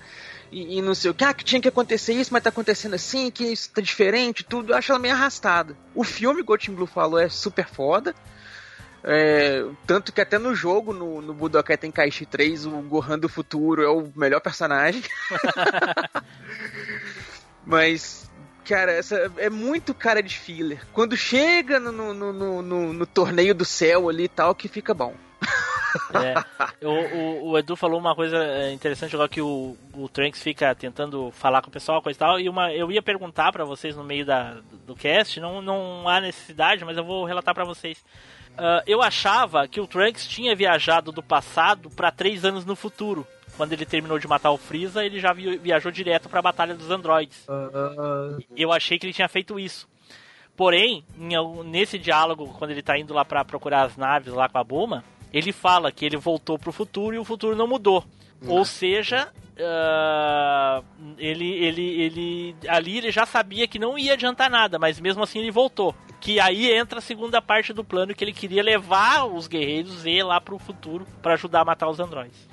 E, 0.50 0.78
e 0.78 0.82
não 0.82 0.96
sei 0.96 1.12
o 1.12 1.14
que, 1.14 1.26
ah, 1.26 1.34
que 1.34 1.44
tinha 1.44 1.62
que 1.62 1.68
acontecer 1.68 2.14
isso, 2.14 2.32
mas 2.32 2.42
tá 2.42 2.50
acontecendo 2.50 2.94
assim, 2.94 3.30
que 3.30 3.44
isso 3.44 3.70
tá 3.70 3.82
diferente, 3.82 4.46
tudo. 4.46 4.72
Eu 4.72 4.78
acho 4.78 4.92
ela 4.92 5.00
meio 5.00 5.14
arrastada. 5.14 5.76
O 5.94 6.06
filme, 6.06 6.42
Gotin 6.42 6.74
Blue 6.74 6.88
falou, 6.88 7.20
é 7.20 7.28
super 7.28 7.68
foda. 7.68 8.16
É, 9.10 9.66
tanto 9.86 10.12
que 10.12 10.20
até 10.20 10.38
no 10.38 10.53
jogo, 10.53 10.91
no, 10.93 11.22
no 11.22 11.34
Budokai 11.34 11.78
Tenkaichi 11.78 12.26
3, 12.26 12.66
o 12.66 12.72
Gohan 12.82 13.18
do 13.18 13.30
futuro 13.30 13.82
é 13.82 13.88
o 13.89 14.12
melhor 14.14 14.41
personagem. 14.41 15.01
Mas, 17.66 18.30
cara, 18.66 18.91
essa 18.91 19.32
é 19.38 19.49
muito 19.49 19.93
cara 19.93 20.22
de 20.22 20.38
filler. 20.38 20.86
Quando 20.91 21.16
chega 21.16 21.80
no, 21.80 22.14
no, 22.14 22.34
no, 22.34 22.93
no- 22.93 23.05
torneio 23.05 23.55
do 23.55 23.66
céu 23.66 24.10
ali 24.10 24.26
e 24.26 24.30
tal, 24.30 24.53
que 24.53 24.68
fica 24.68 24.93
bom. 24.93 25.14
É, 26.14 26.86
o, 26.86 26.89
o, 26.89 27.49
o 27.51 27.58
Edu 27.58 27.76
falou 27.76 27.99
uma 27.99 28.14
coisa 28.14 28.38
é, 28.38 28.72
interessante 28.74 29.16
agora 29.16 29.30
que 29.30 29.41
o, 29.41 29.76
o 29.93 30.10
Trunks 30.10 30.43
fica 30.43 30.76
tentando 30.76 31.32
falar 31.32 31.62
com 31.62 31.70
o 31.70 31.72
pessoal, 31.72 32.01
coisa 32.01 32.18
e 32.18 32.20
tal, 32.20 32.39
e 32.39 32.49
uma, 32.49 32.72
eu 32.74 32.91
ia 32.91 33.01
perguntar 33.01 33.51
pra 33.51 33.64
vocês 33.64 33.95
no 33.95 34.03
meio 34.03 34.26
da, 34.26 34.58
do 34.86 34.95
cast, 34.95 35.39
não, 35.39 35.62
não 35.62 36.08
há 36.08 36.20
necessidade, 36.22 36.84
mas 36.86 36.97
eu 36.97 37.05
vou 37.05 37.26
relatar 37.26 37.55
pra 37.55 37.64
vocês. 37.64 38.03
Ah, 38.58 38.84
eu 38.88 39.01
achava 39.01 39.68
que 39.68 39.80
o 39.80 39.88
Trunks 39.88 40.28
tinha 40.28 40.55
viajado 40.55 41.12
do 41.12 41.22
passado 41.22 41.89
pra 41.89 42.12
três 42.12 42.43
anos 42.43 42.66
no 42.66 42.76
futuro. 42.76 43.26
Quando 43.55 43.74
ele 43.74 43.86
terminou 43.86 44.20
de 44.20 44.28
matar 44.28 44.51
o 44.51 44.58
Freeza, 44.58 45.03
ele 45.03 45.20
já 45.20 45.34
vi- 45.34 45.58
viajou 45.58 45.91
direto 45.91 46.30
pra 46.30 46.41
Batalha 46.41 46.76
dos 46.76 46.91
Androides. 46.91 47.45
Eu 48.55 48.72
achei 48.72 48.99
que 48.99 49.05
ele 49.05 49.14
tinha 49.14 49.28
feito 49.28 49.60
isso. 49.60 49.88
Porém, 50.55 51.03
em 51.20 51.34
nesse 51.66 51.97
diálogo, 51.99 52.53
quando 52.58 52.72
ele 52.72 52.82
tá 52.82 52.97
indo 52.97 53.14
lá 53.14 53.24
pra 53.26 53.45
procurar 53.45 53.84
as 53.84 53.95
naves 53.97 54.34
lá 54.34 54.47
com 54.49 54.58
a 54.58 54.64
Buma, 54.64 55.03
ele 55.34 55.51
fala 55.51 55.91
que 55.91 56.05
ele 56.05 56.18
voltou 56.18 56.58
pro 56.58 56.72
futuro 56.72 57.16
e 57.16 57.20
o 57.20 57.24
futuro 57.26 57.55
não 57.55 57.68
mudou. 57.68 58.03
Ou 58.47 58.64
seja, 58.66 59.30
ah, 59.60 60.82
ele, 61.18 61.47
ele, 61.53 62.01
ele. 62.01 62.55
Ali 62.68 62.97
ele 62.99 63.12
já 63.12 63.26
sabia 63.26 63.68
que 63.68 63.80
não 63.80 63.97
ia 63.97 64.14
adiantar 64.14 64.49
nada, 64.49 64.78
mas 64.78 64.99
mesmo 64.99 65.23
assim 65.23 65.40
ele 65.40 65.52
voltou. 65.52 65.95
Que 66.19 66.39
aí 66.39 66.72
entra 66.72 66.99
a 66.99 67.02
segunda 67.02 67.41
parte 67.41 67.72
do 67.73 67.84
plano 67.84 68.14
que 68.14 68.23
ele 68.23 68.34
queria 68.34 68.64
levar 68.64 69.26
os 69.26 69.48
guerreiros 69.48 69.99
Z 70.02 70.23
lá 70.23 70.41
pro 70.41 70.57
futuro 70.57 71.06
pra 71.22 71.34
ajudar 71.34 71.61
a 71.61 71.65
matar 71.65 71.88
os 71.89 71.99
androides. 71.99 72.48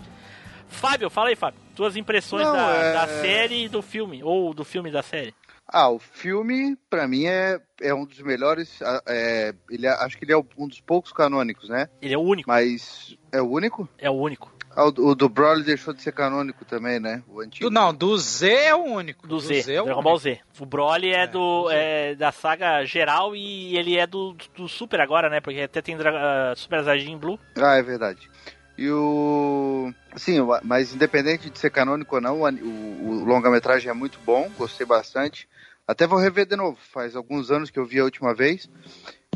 Fábio, 0.68 1.08
fala 1.08 1.28
aí, 1.28 1.36
Fábio. 1.36 1.60
Tuas 1.74 1.96
impressões 1.96 2.46
Não, 2.46 2.52
da, 2.54 2.74
é- 2.74 2.92
da 2.92 3.06
série 3.08 3.64
e 3.64 3.68
do 3.68 3.80
filme, 3.82 4.22
ou 4.22 4.52
do 4.52 4.64
filme 4.64 4.90
da 4.90 5.02
série. 5.02 5.34
Ah, 5.66 5.88
o 5.88 5.98
filme, 5.98 6.76
pra 6.90 7.08
mim, 7.08 7.24
é, 7.24 7.58
é 7.80 7.94
um 7.94 8.04
dos 8.04 8.20
melhores. 8.20 8.80
é, 9.08 9.54
ele 9.70 9.86
é- 9.86 9.90
acho 10.04 10.18
que 10.18 10.24
ele 10.24 10.32
é 10.32 10.36
um 10.36 10.68
dos 10.68 10.80
poucos 10.80 11.10
canônicos, 11.10 11.68
né? 11.68 11.88
Ele 12.02 12.12
é 12.14 12.18
o 12.18 12.20
único. 12.20 12.48
Mas 12.48 13.16
é 13.32 13.40
o 13.40 13.48
único? 13.50 13.88
É 13.98 14.10
o 14.10 14.14
único. 14.14 14.52
Ah, 14.76 14.86
o, 14.86 14.88
o 14.88 15.14
do 15.14 15.28
Broly 15.28 15.62
deixou 15.62 15.94
de 15.94 16.02
ser 16.02 16.12
canônico 16.12 16.64
também, 16.64 16.98
né? 16.98 17.22
O 17.28 17.40
antigo. 17.40 17.68
Do, 17.68 17.72
não, 17.72 17.94
do 17.94 18.16
Z 18.18 18.48
é 18.52 18.74
o 18.74 18.82
único. 18.82 19.26
Do 19.26 19.38
Z, 19.38 19.72
é 19.72 19.80
o 19.80 19.84
Dragon 19.84 20.02
Ball 20.02 20.14
único. 20.14 20.22
Z. 20.24 20.40
O 20.60 20.66
Broly 20.66 21.10
é, 21.12 21.22
É, 21.22 21.26
do, 21.26 21.62
do 21.64 21.68
Z. 21.68 21.74
é 21.76 22.14
da 22.16 22.32
saga 22.32 22.84
geral 22.84 23.36
e 23.36 23.76
ele 23.76 23.96
é 23.96 24.06
do, 24.06 24.36
do 24.56 24.68
Super 24.68 25.00
agora, 25.00 25.30
né? 25.30 25.40
Porque 25.40 25.60
até 25.60 25.80
tem 25.80 25.96
ah, 26.00 26.52
Super 26.56 26.82
Saiyajin 26.84 27.16
Blue. 27.16 27.38
Ah, 27.56 27.76
é 27.76 27.82
verdade. 27.82 28.28
E 28.76 28.90
o. 28.90 29.92
Sim, 30.16 30.40
mas 30.64 30.92
independente 30.92 31.48
de 31.48 31.58
ser 31.58 31.70
canônico 31.70 32.16
ou 32.16 32.20
não, 32.20 32.40
o, 32.42 32.44
o- 32.48 33.20
o 33.22 33.24
longa-metragem 33.24 33.88
é 33.88 33.94
muito 33.94 34.18
bom, 34.26 34.50
gostei 34.58 34.84
bastante. 34.84 35.48
Até 35.86 36.06
vou 36.06 36.18
rever 36.18 36.46
de 36.46 36.56
novo, 36.56 36.78
faz 36.92 37.14
alguns 37.14 37.50
anos 37.50 37.70
que 37.70 37.78
eu 37.78 37.84
vi 37.84 38.00
a 38.00 38.04
última 38.04 38.34
vez. 38.34 38.68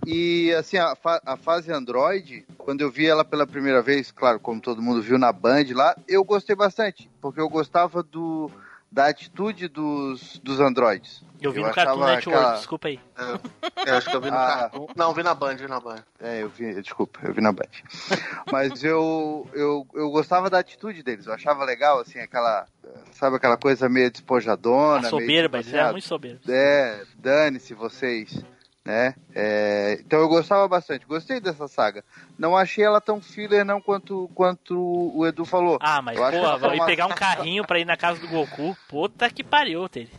E 0.07 0.53
assim, 0.55 0.79
a, 0.79 0.95
fa- 0.97 1.21
a 1.27 1.37
fase 1.37 1.71
Android, 1.73 2.47
quando 2.57 2.81
eu 2.81 2.91
vi 2.91 3.07
ela 3.07 3.25
pela 3.25 3.47
primeira 3.47 3.83
vez, 3.83 4.11
claro, 4.11 4.41
como 4.41 4.61
todo 4.61 4.81
mundo 4.81 5.03
viu 5.03 5.19
na 5.19 5.33
Band 5.33 5.65
lá, 5.75 5.95
eu 6.07 6.25
gostei 6.25 6.57
bastante, 6.57 7.11
porque 7.21 7.41
eu 7.41 7.49
gostava 7.49 8.03
do, 8.03 8.51
da 8.91 9.07
atitude 9.07 9.69
dos, 9.69 10.39
dos 10.39 10.61
androides. 10.61 11.23
Eu 11.41 11.53
vi 11.53 11.61
Eu 11.61 11.69
no 11.69 11.73
Cartoon 11.75 12.05
Network, 12.05 12.29
aquela- 12.37 12.57
desculpa 12.57 12.89
aí. 12.89 12.99
Eu 13.87 13.95
acho 13.97 14.11
que 14.11 14.17
eu 14.17 14.21
vi 14.21 14.31
no 14.31 14.37
Ah. 14.37 14.47
cartão. 14.59 14.89
Não, 14.97 15.15
vi 15.15 15.23
na 15.23 15.35
Band, 15.35 15.55
vi 15.57 15.69
na 15.69 15.79
Band. 15.79 16.03
É, 16.21 16.43
eu 16.43 16.49
vi, 16.49 16.75
desculpa, 16.83 17.21
eu 17.23 17.33
vi 17.33 17.41
na 17.41 17.53
Band. 17.53 17.69
Mas 18.51 18.83
eu, 18.83 19.49
eu, 19.53 19.87
eu 19.95 20.11
gostava 20.11 20.51
da 20.51 20.59
atitude 20.59 21.03
deles, 21.03 21.27
eu 21.27 21.33
achava 21.33 21.65
legal, 21.65 22.01
assim, 22.01 22.19
aquela, 22.19 22.67
sabe, 23.13 23.37
aquela 23.37 23.57
coisa 23.57 23.89
meio 23.89 24.11
despojadona. 24.11 25.07
A 25.07 25.11
soberba, 25.11 25.59
meio, 25.59 25.63
eles 25.67 25.73
eram 25.75 25.85
assim, 25.85 25.93
muito 25.93 26.09
soberbos. 26.09 26.49
ah, 26.49 26.53
É, 26.53 27.03
dane-se 27.17 27.75
vocês, 27.75 28.43
né? 28.89 29.15
É, 29.35 29.99
então 30.01 30.19
eu 30.19 30.29
gostava 30.29 30.67
bastante, 30.67 31.05
gostei 31.05 31.39
dessa 31.41 31.69
saga. 31.69 32.03
Não 32.39 32.57
achei 32.57 32.83
ela 32.83 33.03
tão 33.03 33.21
filler 33.21 33.63
não 33.63 33.83
quanto, 33.83 34.31
quanto 34.35 34.75
o 35.15 35.27
Edu 35.27 35.45
falou. 35.45 35.77
Ah, 35.83 36.01
mas 36.01 36.17
Eu 36.17 36.25
ela 36.25 36.57
vai 36.57 36.77
uma- 36.77 36.87
pegar 36.87 37.05
um 37.07 37.11
carrinho 37.11 37.67
pra 37.67 37.79
ir 37.79 37.85
na 37.85 37.99
casa 37.99 38.19
do 38.19 38.27
Goku. 38.27 38.75
Puta 38.89 39.29
que 39.29 39.45
pariu, 39.45 39.87
Tere. 39.91 40.11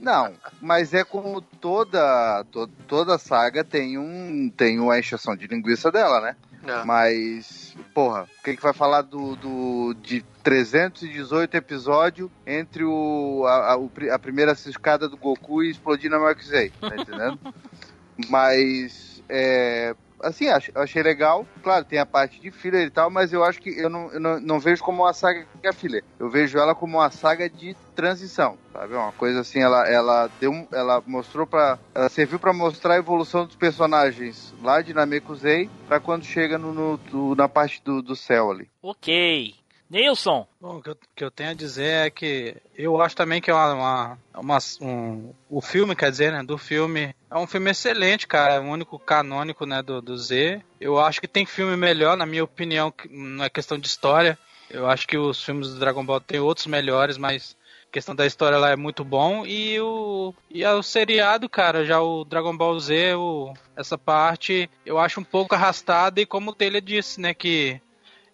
Não, 0.00 0.32
mas 0.60 0.92
é 0.92 1.04
como 1.04 1.40
toda, 1.40 2.44
to- 2.50 2.66
toda 2.88 3.16
saga 3.16 3.62
tem 3.62 3.96
um 3.96 4.50
tem 4.56 4.80
uma 4.80 4.98
encheção 4.98 5.36
de 5.36 5.46
linguiça 5.46 5.92
dela, 5.92 6.20
né? 6.20 6.34
É. 6.66 6.82
Mas, 6.84 7.76
porra, 7.94 8.22
o 8.40 8.42
que, 8.42 8.56
que 8.56 8.62
vai 8.62 8.72
falar 8.72 9.02
do, 9.02 9.36
do 9.36 9.94
de 10.02 10.24
318 10.42 11.54
episódios 11.56 12.28
entre 12.44 12.82
o, 12.82 13.44
a, 13.46 13.74
a, 13.74 14.14
a 14.14 14.18
primeira 14.18 14.52
ciscada 14.56 15.08
do 15.08 15.16
Goku 15.16 15.62
e 15.62 15.70
explodir 15.70 16.10
na 16.10 16.18
Mark 16.18 16.40
Z, 16.42 16.72
tá 16.80 16.96
entendendo? 16.96 17.38
mas, 18.28 19.22
é, 19.28 19.94
assim, 20.22 20.48
ach- 20.48 20.70
achei 20.74 21.02
legal. 21.02 21.46
Claro, 21.62 21.84
tem 21.84 21.98
a 21.98 22.06
parte 22.06 22.40
de 22.40 22.50
filler 22.50 22.86
e 22.86 22.90
tal, 22.90 23.10
mas 23.10 23.32
eu 23.32 23.44
acho 23.44 23.60
que 23.60 23.70
eu 23.70 23.88
não, 23.90 24.10
eu 24.12 24.20
não, 24.20 24.40
não 24.40 24.60
vejo 24.60 24.82
como 24.82 25.02
uma 25.02 25.12
saga 25.12 25.46
que 25.60 25.66
é 25.68 25.72
filler. 25.72 26.04
Eu 26.18 26.30
vejo 26.30 26.58
ela 26.58 26.74
como 26.74 26.98
uma 26.98 27.10
saga 27.10 27.48
de 27.48 27.74
transição, 27.94 28.58
sabe? 28.72 28.94
Uma 28.94 29.12
coisa 29.12 29.40
assim, 29.40 29.60
ela, 29.60 29.88
ela 29.88 30.28
deu, 30.40 30.52
ela 30.72 31.02
mostrou 31.06 31.46
para, 31.46 31.78
ela 31.94 32.08
serviu 32.08 32.38
para 32.38 32.52
mostrar 32.52 32.94
a 32.94 32.98
evolução 32.98 33.46
dos 33.46 33.56
personagens 33.56 34.52
lá 34.62 34.80
de 34.82 34.92
Namekusei 34.94 35.68
para 35.86 36.00
quando 36.00 36.24
chega 36.24 36.58
no, 36.58 36.72
no- 36.72 36.96
do- 36.98 37.34
na 37.34 37.48
parte 37.48 37.82
do, 37.84 38.02
do 38.02 38.14
céu 38.16 38.50
ali. 38.50 38.68
Ok. 38.82 39.54
Nilson. 39.88 40.46
Bom, 40.60 40.76
o 40.78 40.82
que 40.82 40.94
que 41.14 41.24
eu 41.24 41.30
tenho 41.30 41.50
a 41.50 41.54
dizer 41.54 42.06
é 42.06 42.10
que 42.10 42.56
eu 42.76 43.00
acho 43.00 43.14
também 43.14 43.40
que 43.40 43.50
é 43.50 43.54
uma, 43.54 43.72
uma, 43.74 44.18
uma- 44.36 44.58
um, 44.80 45.32
o 45.48 45.60
filme, 45.60 45.94
quer 45.94 46.10
dizer, 46.10 46.32
né, 46.32 46.42
do 46.42 46.58
filme, 46.58 47.14
é 47.30 47.36
um 47.36 47.46
filme 47.46 47.70
excelente, 47.70 48.26
cara, 48.26 48.54
é 48.54 48.60
o 48.60 48.64
único 48.64 48.98
canônico, 48.98 49.64
né, 49.64 49.82
do, 49.82 50.02
do 50.02 50.16
Z. 50.18 50.60
Eu 50.80 50.98
acho 50.98 51.20
que 51.20 51.28
tem 51.28 51.46
filme 51.46 51.76
melhor, 51.76 52.16
na 52.16 52.26
minha 52.26 52.44
opinião, 52.44 52.92
não 53.10 53.44
é 53.44 53.48
questão 53.50 53.78
de 53.78 53.86
história. 53.86 54.38
Eu 54.68 54.88
acho 54.88 55.06
que 55.06 55.16
os 55.16 55.42
filmes 55.42 55.68
do 55.68 55.78
Dragon 55.78 56.04
Ball 56.04 56.20
tem 56.20 56.40
outros 56.40 56.66
melhores, 56.66 57.16
mas 57.16 57.56
a 57.88 57.92
questão 57.92 58.14
da 58.16 58.26
história 58.26 58.58
lá 58.58 58.70
é 58.70 58.76
muito 58.76 59.04
bom. 59.04 59.46
E 59.46 59.80
o, 59.80 60.34
e 60.50 60.66
o 60.66 60.82
seriado, 60.82 61.48
cara, 61.48 61.84
já 61.84 62.00
o 62.00 62.24
Dragon 62.24 62.56
Ball 62.56 62.78
Z, 62.80 63.14
o, 63.14 63.54
essa 63.76 63.96
parte, 63.96 64.68
eu 64.84 64.98
acho 64.98 65.20
um 65.20 65.24
pouco 65.24 65.54
arrastada. 65.54 66.20
E 66.20 66.26
como 66.26 66.50
o 66.50 66.54
Taylor 66.54 66.80
disse, 66.80 67.20
né, 67.20 67.32
que 67.32 67.80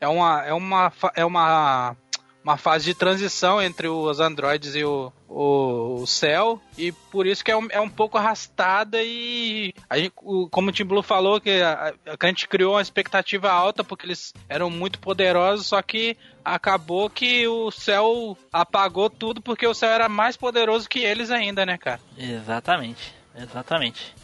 é 0.02 0.08
uma, 0.08 0.42
é 0.44 0.52
uma, 0.52 0.92
é 1.14 1.24
uma, 1.24 1.96
uma 2.44 2.56
fase 2.56 2.84
de 2.84 2.94
transição 2.94 3.62
entre 3.62 3.86
os 3.88 4.18
androides 4.20 4.74
e 4.74 4.84
o, 4.84 5.12
o, 5.28 6.00
o 6.02 6.06
céu, 6.06 6.60
e 6.76 6.90
por 6.90 7.26
isso 7.26 7.44
que 7.44 7.50
é 7.52 7.56
um, 7.56 7.68
é 7.70 7.80
um 7.80 7.88
pouco 7.88 8.18
arrastada 8.18 8.98
e 9.02 9.72
a 9.88 9.96
gente, 9.96 10.12
o- 10.22 10.48
como 10.50 10.68
o 10.70 10.72
Tim 10.72 10.84
Blue 10.84 11.02
falou, 11.02 11.40
que 11.40 11.62
a, 11.62 11.94
a 12.20 12.26
gente 12.26 12.48
criou 12.48 12.74
uma 12.74 12.82
expectativa 12.82 13.50
alta 13.50 13.84
porque 13.84 14.04
eles 14.06 14.34
eram 14.48 14.68
muito 14.68 14.98
poderosos, 14.98 15.66
só 15.66 15.80
que 15.80 16.16
acabou 16.44 17.08
que 17.08 17.46
o 17.46 17.70
céu 17.70 18.36
apagou 18.52 19.08
tudo 19.08 19.40
porque 19.40 19.66
o 19.66 19.72
céu 19.74 19.90
era 19.90 20.08
mais 20.08 20.36
poderoso 20.36 20.88
que 20.88 20.98
eles 20.98 21.30
ainda, 21.30 21.64
né, 21.64 21.78
cara? 21.78 22.00
Exatamente, 22.18 23.14
exatamente. 23.36 24.14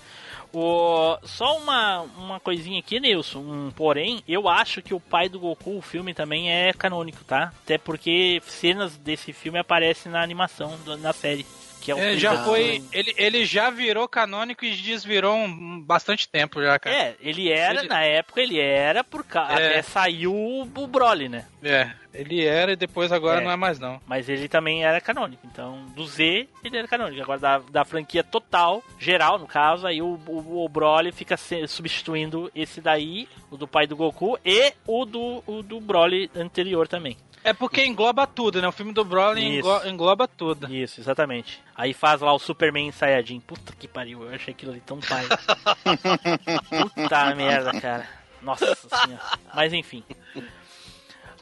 O... 0.53 1.19
Só 1.25 1.59
uma, 1.59 2.01
uma 2.17 2.41
coisinha 2.41 2.79
aqui, 2.79 2.99
Nilson. 2.99 3.41
Um 3.41 3.71
porém, 3.71 4.23
eu 4.27 4.49
acho 4.49 4.83
que 4.83 4.95
o 4.95 5.01
pai 5.01 5.29
do 5.29 5.41
Goku, 5.41 5.77
o 5.79 5.83
filme 5.83 6.15
também 6.15 6.51
é 6.51 6.73
canônico, 6.73 7.25
tá? 7.25 7.53
Até 7.65 7.77
porque 7.79 8.41
cenas 8.47 8.97
desse 8.97 9.33
filme 9.33 9.59
aparecem 9.59 10.11
na 10.11 10.23
animação, 10.23 10.79
na 11.01 11.13
série. 11.13 11.47
Que 11.81 11.91
é 11.93 11.95
o 11.95 11.99
É, 11.99 12.17
já 12.17 12.45
foi. 12.45 12.83
Ele, 12.93 13.15
ele 13.17 13.45
já 13.45 13.71
virou 13.71 14.09
canônico 14.09 14.65
e 14.65 14.71
desvirou 14.77 15.35
um, 15.37 15.81
bastante 15.81 16.29
tempo 16.29 16.61
já, 16.63 16.79
cara. 16.79 16.95
É, 16.97 17.17
ele 17.21 17.51
era, 17.51 17.81
Ele- 17.81 17.89
na 17.89 18.03
época 18.03 18.41
ele 18.41 18.59
era, 18.61 19.03
por 19.05 19.25
ca... 19.25 19.49
É. 19.51 19.55
até 19.55 19.83
saiu 19.83 20.35
o 20.35 20.87
Broly, 20.87 21.29
né? 21.29 21.47
É, 21.63 21.91
ele 22.13 22.45
era 22.45 22.73
e 22.73 22.77
depois 22.77 23.11
agora 23.13 23.41
É. 23.41 23.45
não 23.45 23.51
é 23.51 23.57
mais 23.57 23.79
não. 23.79 24.01
Mas 24.07 24.29
ele 24.29 24.49
também 24.49 24.85
era 24.85 25.01
canônico. 25.01 25.47
Então, 25.47 25.85
do 25.95 26.05
Z, 26.07 26.49
ele 26.65 26.77
era 26.79 26.89
canônico. 26.89 27.23
Agora, 27.23 27.39
da, 27.41 27.59
da 27.59 27.85
franquia 27.85 28.23
total, 28.25 28.83
geral, 28.99 29.39
no 29.39 29.47
caso, 29.47 29.87
aí 29.87 30.01
o, 30.03 30.19
o, 30.27 30.65
o 30.65 30.69
Broly 30.69 31.13
fica 31.13 31.37
se- 31.37 31.67
substituindo 31.67 32.51
esse 32.55 32.81
daí, 32.81 33.29
o 33.51 33.57
do 33.57 33.67
pai 33.69 33.87
do 33.87 33.97
Goku, 33.97 34.39
e 34.45 34.73
o 34.87 35.05
do, 35.05 35.43
o 35.47 35.63
do 35.63 35.81
Broly 35.81 36.31
anterior 36.35 36.87
também. 36.89 37.17
É 37.45 37.53
porque 37.53 37.85
engloba 37.85 38.27
tudo, 38.27 38.61
né? 38.61 38.69
O 38.69 38.73
filme 38.73 38.93
do 38.93 39.05
Broly 39.05 39.41
Isso. 39.59 39.69
englo- 39.69 39.87
engloba 39.89 40.27
tudo. 40.29 40.73
Isso, 40.73 41.01
exatamente. 41.01 41.63
Aí 41.75 41.95
faz 41.95 42.21
lá 42.21 42.33
o 42.33 42.39
Superman 42.39 42.91
Saiyajin. 42.93 43.41
Puta 43.41 43.73
que 43.79 43.87
pariu, 43.89 44.23
eu 44.25 44.35
achei 44.35 44.53
aquilo 44.53 44.73
ali 44.73 44.81
tão 44.81 44.99
pai. 45.01 45.25
Puta 46.95 47.35
merda, 47.35 47.81
cara. 47.81 48.09
Nossa 48.43 48.75
senhora. 48.75 49.23
Mas 49.55 49.73
enfim. 49.73 50.05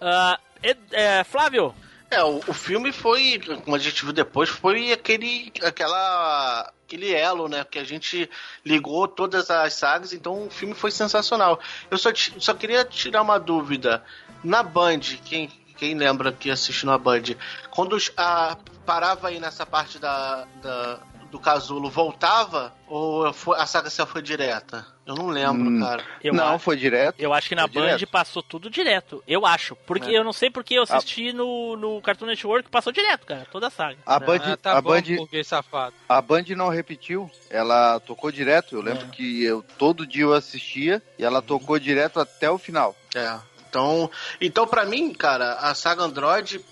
Ah, 0.00 0.38
Ed- 0.62 0.78
é, 0.92 1.24
Flávio, 1.24 1.74
É, 2.10 2.22
o, 2.22 2.38
o 2.46 2.52
filme 2.54 2.92
foi, 2.92 3.40
como 3.64 3.74
a 3.74 3.78
gente 3.78 4.04
viu 4.04 4.12
depois, 4.12 4.48
foi 4.48 4.92
aquele, 4.92 5.52
aquela, 5.64 6.72
aquele 6.84 7.12
elo, 7.12 7.48
né? 7.48 7.64
Que 7.68 7.78
a 7.80 7.84
gente 7.84 8.30
ligou 8.64 9.08
todas 9.08 9.50
as 9.50 9.74
sagas, 9.74 10.12
então 10.12 10.46
o 10.46 10.50
filme 10.50 10.74
foi 10.74 10.90
sensacional. 10.90 11.58
Eu 11.90 11.98
só, 11.98 12.10
só 12.38 12.54
queria 12.54 12.84
tirar 12.84 13.22
uma 13.22 13.38
dúvida. 13.38 14.04
Na 14.44 14.62
Band, 14.62 15.00
quem, 15.24 15.50
quem 15.76 15.94
lembra 15.94 16.32
que 16.32 16.50
assistiu 16.50 16.86
na 16.88 16.98
Band, 16.98 17.22
quando 17.70 17.96
a, 18.16 18.56
parava 18.84 19.28
aí 19.28 19.38
nessa 19.40 19.64
parte 19.66 19.98
da, 19.98 20.46
da- 20.62 20.98
do 21.30 21.40
casulo, 21.40 21.90
voltava? 21.90 22.72
Ou 22.86 23.32
foi- 23.32 23.58
a 23.58 23.66
saga 23.66 23.90
só 23.90 24.06
foi 24.06 24.22
direta? 24.22 24.86
Eu 25.04 25.14
não 25.16 25.26
lembro, 25.28 25.68
Hum. 25.68 25.80
cara. 25.80 26.02
eu 26.22 26.32
não, 26.32 26.54
acho. 26.54 26.64
foi 26.64 26.76
direto. 26.76 27.20
Eu 27.20 27.32
acho 27.34 27.48
que 27.48 27.54
na 27.54 27.66
Band 27.66 27.96
direto. 27.96 28.06
passou 28.08 28.42
tudo 28.42 28.70
direto. 28.70 29.22
Eu 29.26 29.44
acho. 29.44 29.74
Porque 29.86 30.10
É. 30.10 30.18
eu 30.18 30.24
não 30.24 30.32
sei 30.32 30.50
porque 30.50 30.74
eu 30.74 30.82
assisti 30.84 31.32
no, 31.32 31.76
no 31.76 32.00
Cartoon 32.00 32.26
Network, 32.26 32.68
passou 32.70 32.92
direto, 32.92 33.26
cara. 33.26 33.46
Toda 33.52 33.66
a 33.66 33.70
saga. 33.70 33.98
A 34.06 34.18
Band, 34.20 34.40
Ah, 34.44 34.56
tá 34.56 34.78
a 34.78 34.80
bom, 34.80 34.90
Band, 34.90 35.02
burguês 35.16 35.46
safado. 35.48 35.94
a 36.08 36.20
Band 36.22 36.44
não 36.56 36.68
repetiu, 36.68 37.30
ela 37.50 37.98
tocou 38.00 38.30
direto. 38.32 38.74
Eu 38.76 38.80
lembro 38.82 39.06
É. 39.06 39.10
que 39.10 39.44
eu 39.44 39.64
todo 39.76 40.06
dia 40.06 40.22
eu 40.24 40.32
assistia 40.32 41.02
e 41.18 41.24
ela 41.24 41.42
tocou 41.42 41.78
direto 41.78 42.18
até 42.20 42.48
o 42.50 42.58
final. 42.58 42.94
É. 43.14 43.36
Então, 43.76 44.10
então 44.40 44.66
para 44.66 44.86
mim, 44.86 45.12
cara, 45.12 45.52
a 45.54 45.74
saga 45.74 46.02
Android 46.02 46.64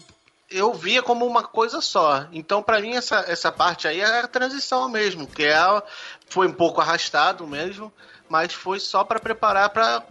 eu 0.51 0.73
via 0.73 1.03
como 1.03 1.27
uma 1.27 1.43
coisa 1.43 1.81
só. 1.81 2.27
Então, 2.33 2.63
pra 2.63 2.81
mim, 2.81 2.95
essa, 2.95 3.25
essa 3.29 3.51
parte 3.51 3.89
aí 3.89 4.01
é 4.01 4.21
a 4.21 4.29
transição 4.29 4.89
mesmo, 4.89 5.27
que 5.27 5.43
é, 5.45 5.83
foi 6.29 6.47
um 6.47 6.53
pouco 6.53 6.81
arrastado 6.81 7.47
mesmo, 7.47 7.93
mas 8.29 8.53
foi 8.55 8.79
só 8.79 9.05
pra 9.05 9.19
preparar 9.19 9.71
para 9.71 10.03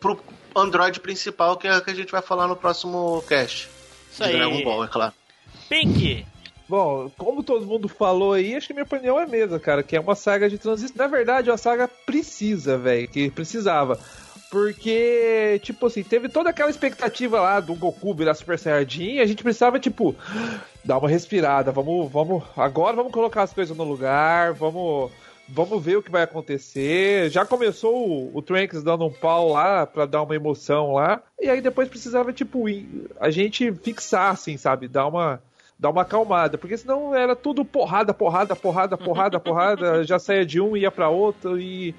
pro 0.00 0.18
Android 0.54 0.98
principal, 1.00 1.56
que 1.56 1.68
é 1.68 1.76
o 1.76 1.82
que 1.82 1.90
a 1.90 1.94
gente 1.94 2.10
vai 2.10 2.22
falar 2.22 2.48
no 2.48 2.56
próximo 2.56 3.22
cast. 3.28 3.68
Isso 4.10 4.22
de 4.22 4.30
aí. 4.30 4.36
Dragon 4.36 4.64
Ball, 4.64 4.84
é 4.84 4.88
claro. 4.88 5.12
Pink. 5.68 6.26
Bom, 6.68 7.10
como 7.16 7.44
todo 7.44 7.66
mundo 7.66 7.88
falou 7.88 8.32
aí, 8.32 8.56
acho 8.56 8.66
que 8.66 8.72
minha 8.72 8.84
opinião 8.84 9.20
é 9.20 9.24
a 9.24 9.28
mesma, 9.28 9.60
cara, 9.60 9.82
que 9.84 9.94
é 9.94 10.00
uma 10.00 10.16
saga 10.16 10.48
de 10.48 10.58
transição. 10.58 10.96
Na 10.96 11.06
verdade, 11.06 11.50
uma 11.50 11.56
saga 11.56 11.86
precisa, 11.86 12.76
velho, 12.76 13.06
que 13.06 13.30
precisava. 13.30 14.00
Porque, 14.56 15.60
tipo 15.62 15.84
assim, 15.84 16.02
teve 16.02 16.30
toda 16.30 16.48
aquela 16.48 16.70
expectativa 16.70 17.38
lá 17.38 17.60
do 17.60 17.74
Goku 17.74 18.14
virar 18.14 18.32
Super 18.32 18.58
Saiyajin, 18.58 19.16
e 19.16 19.20
a 19.20 19.26
gente 19.26 19.42
precisava, 19.42 19.78
tipo, 19.78 20.16
dar 20.82 20.96
uma 20.96 21.10
respirada, 21.10 21.70
vamos, 21.70 22.10
vamos, 22.10 22.42
agora 22.56 22.96
vamos 22.96 23.12
colocar 23.12 23.42
as 23.42 23.52
coisas 23.52 23.76
no 23.76 23.84
lugar, 23.84 24.54
vamos 24.54 25.12
Vamos 25.48 25.80
ver 25.80 25.96
o 25.96 26.02
que 26.02 26.10
vai 26.10 26.22
acontecer. 26.22 27.30
Já 27.30 27.46
começou 27.46 27.94
o, 27.94 28.36
o 28.36 28.42
Trunks 28.42 28.82
dando 28.82 29.04
um 29.04 29.12
pau 29.12 29.52
lá 29.52 29.86
pra 29.86 30.04
dar 30.04 30.22
uma 30.22 30.34
emoção 30.34 30.94
lá. 30.94 31.22
E 31.40 31.48
aí 31.48 31.60
depois 31.60 31.88
precisava, 31.88 32.32
tipo, 32.32 32.64
a 33.20 33.30
gente 33.30 33.72
fixar, 33.74 34.32
assim, 34.32 34.56
sabe? 34.56 34.88
Dar 34.88 35.06
uma, 35.06 35.40
dar 35.78 35.90
uma 35.90 36.02
acalmada. 36.02 36.58
Porque 36.58 36.76
senão 36.76 37.14
era 37.14 37.36
tudo 37.36 37.64
porrada, 37.64 38.12
porrada, 38.12 38.56
porrada, 38.56 38.96
porrada, 38.96 39.38
porrada. 39.38 40.02
Já 40.02 40.18
saía 40.18 40.44
de 40.44 40.60
um 40.60 40.76
e 40.76 40.80
ia 40.80 40.90
pra 40.90 41.10
outro. 41.10 41.60
E 41.60 41.94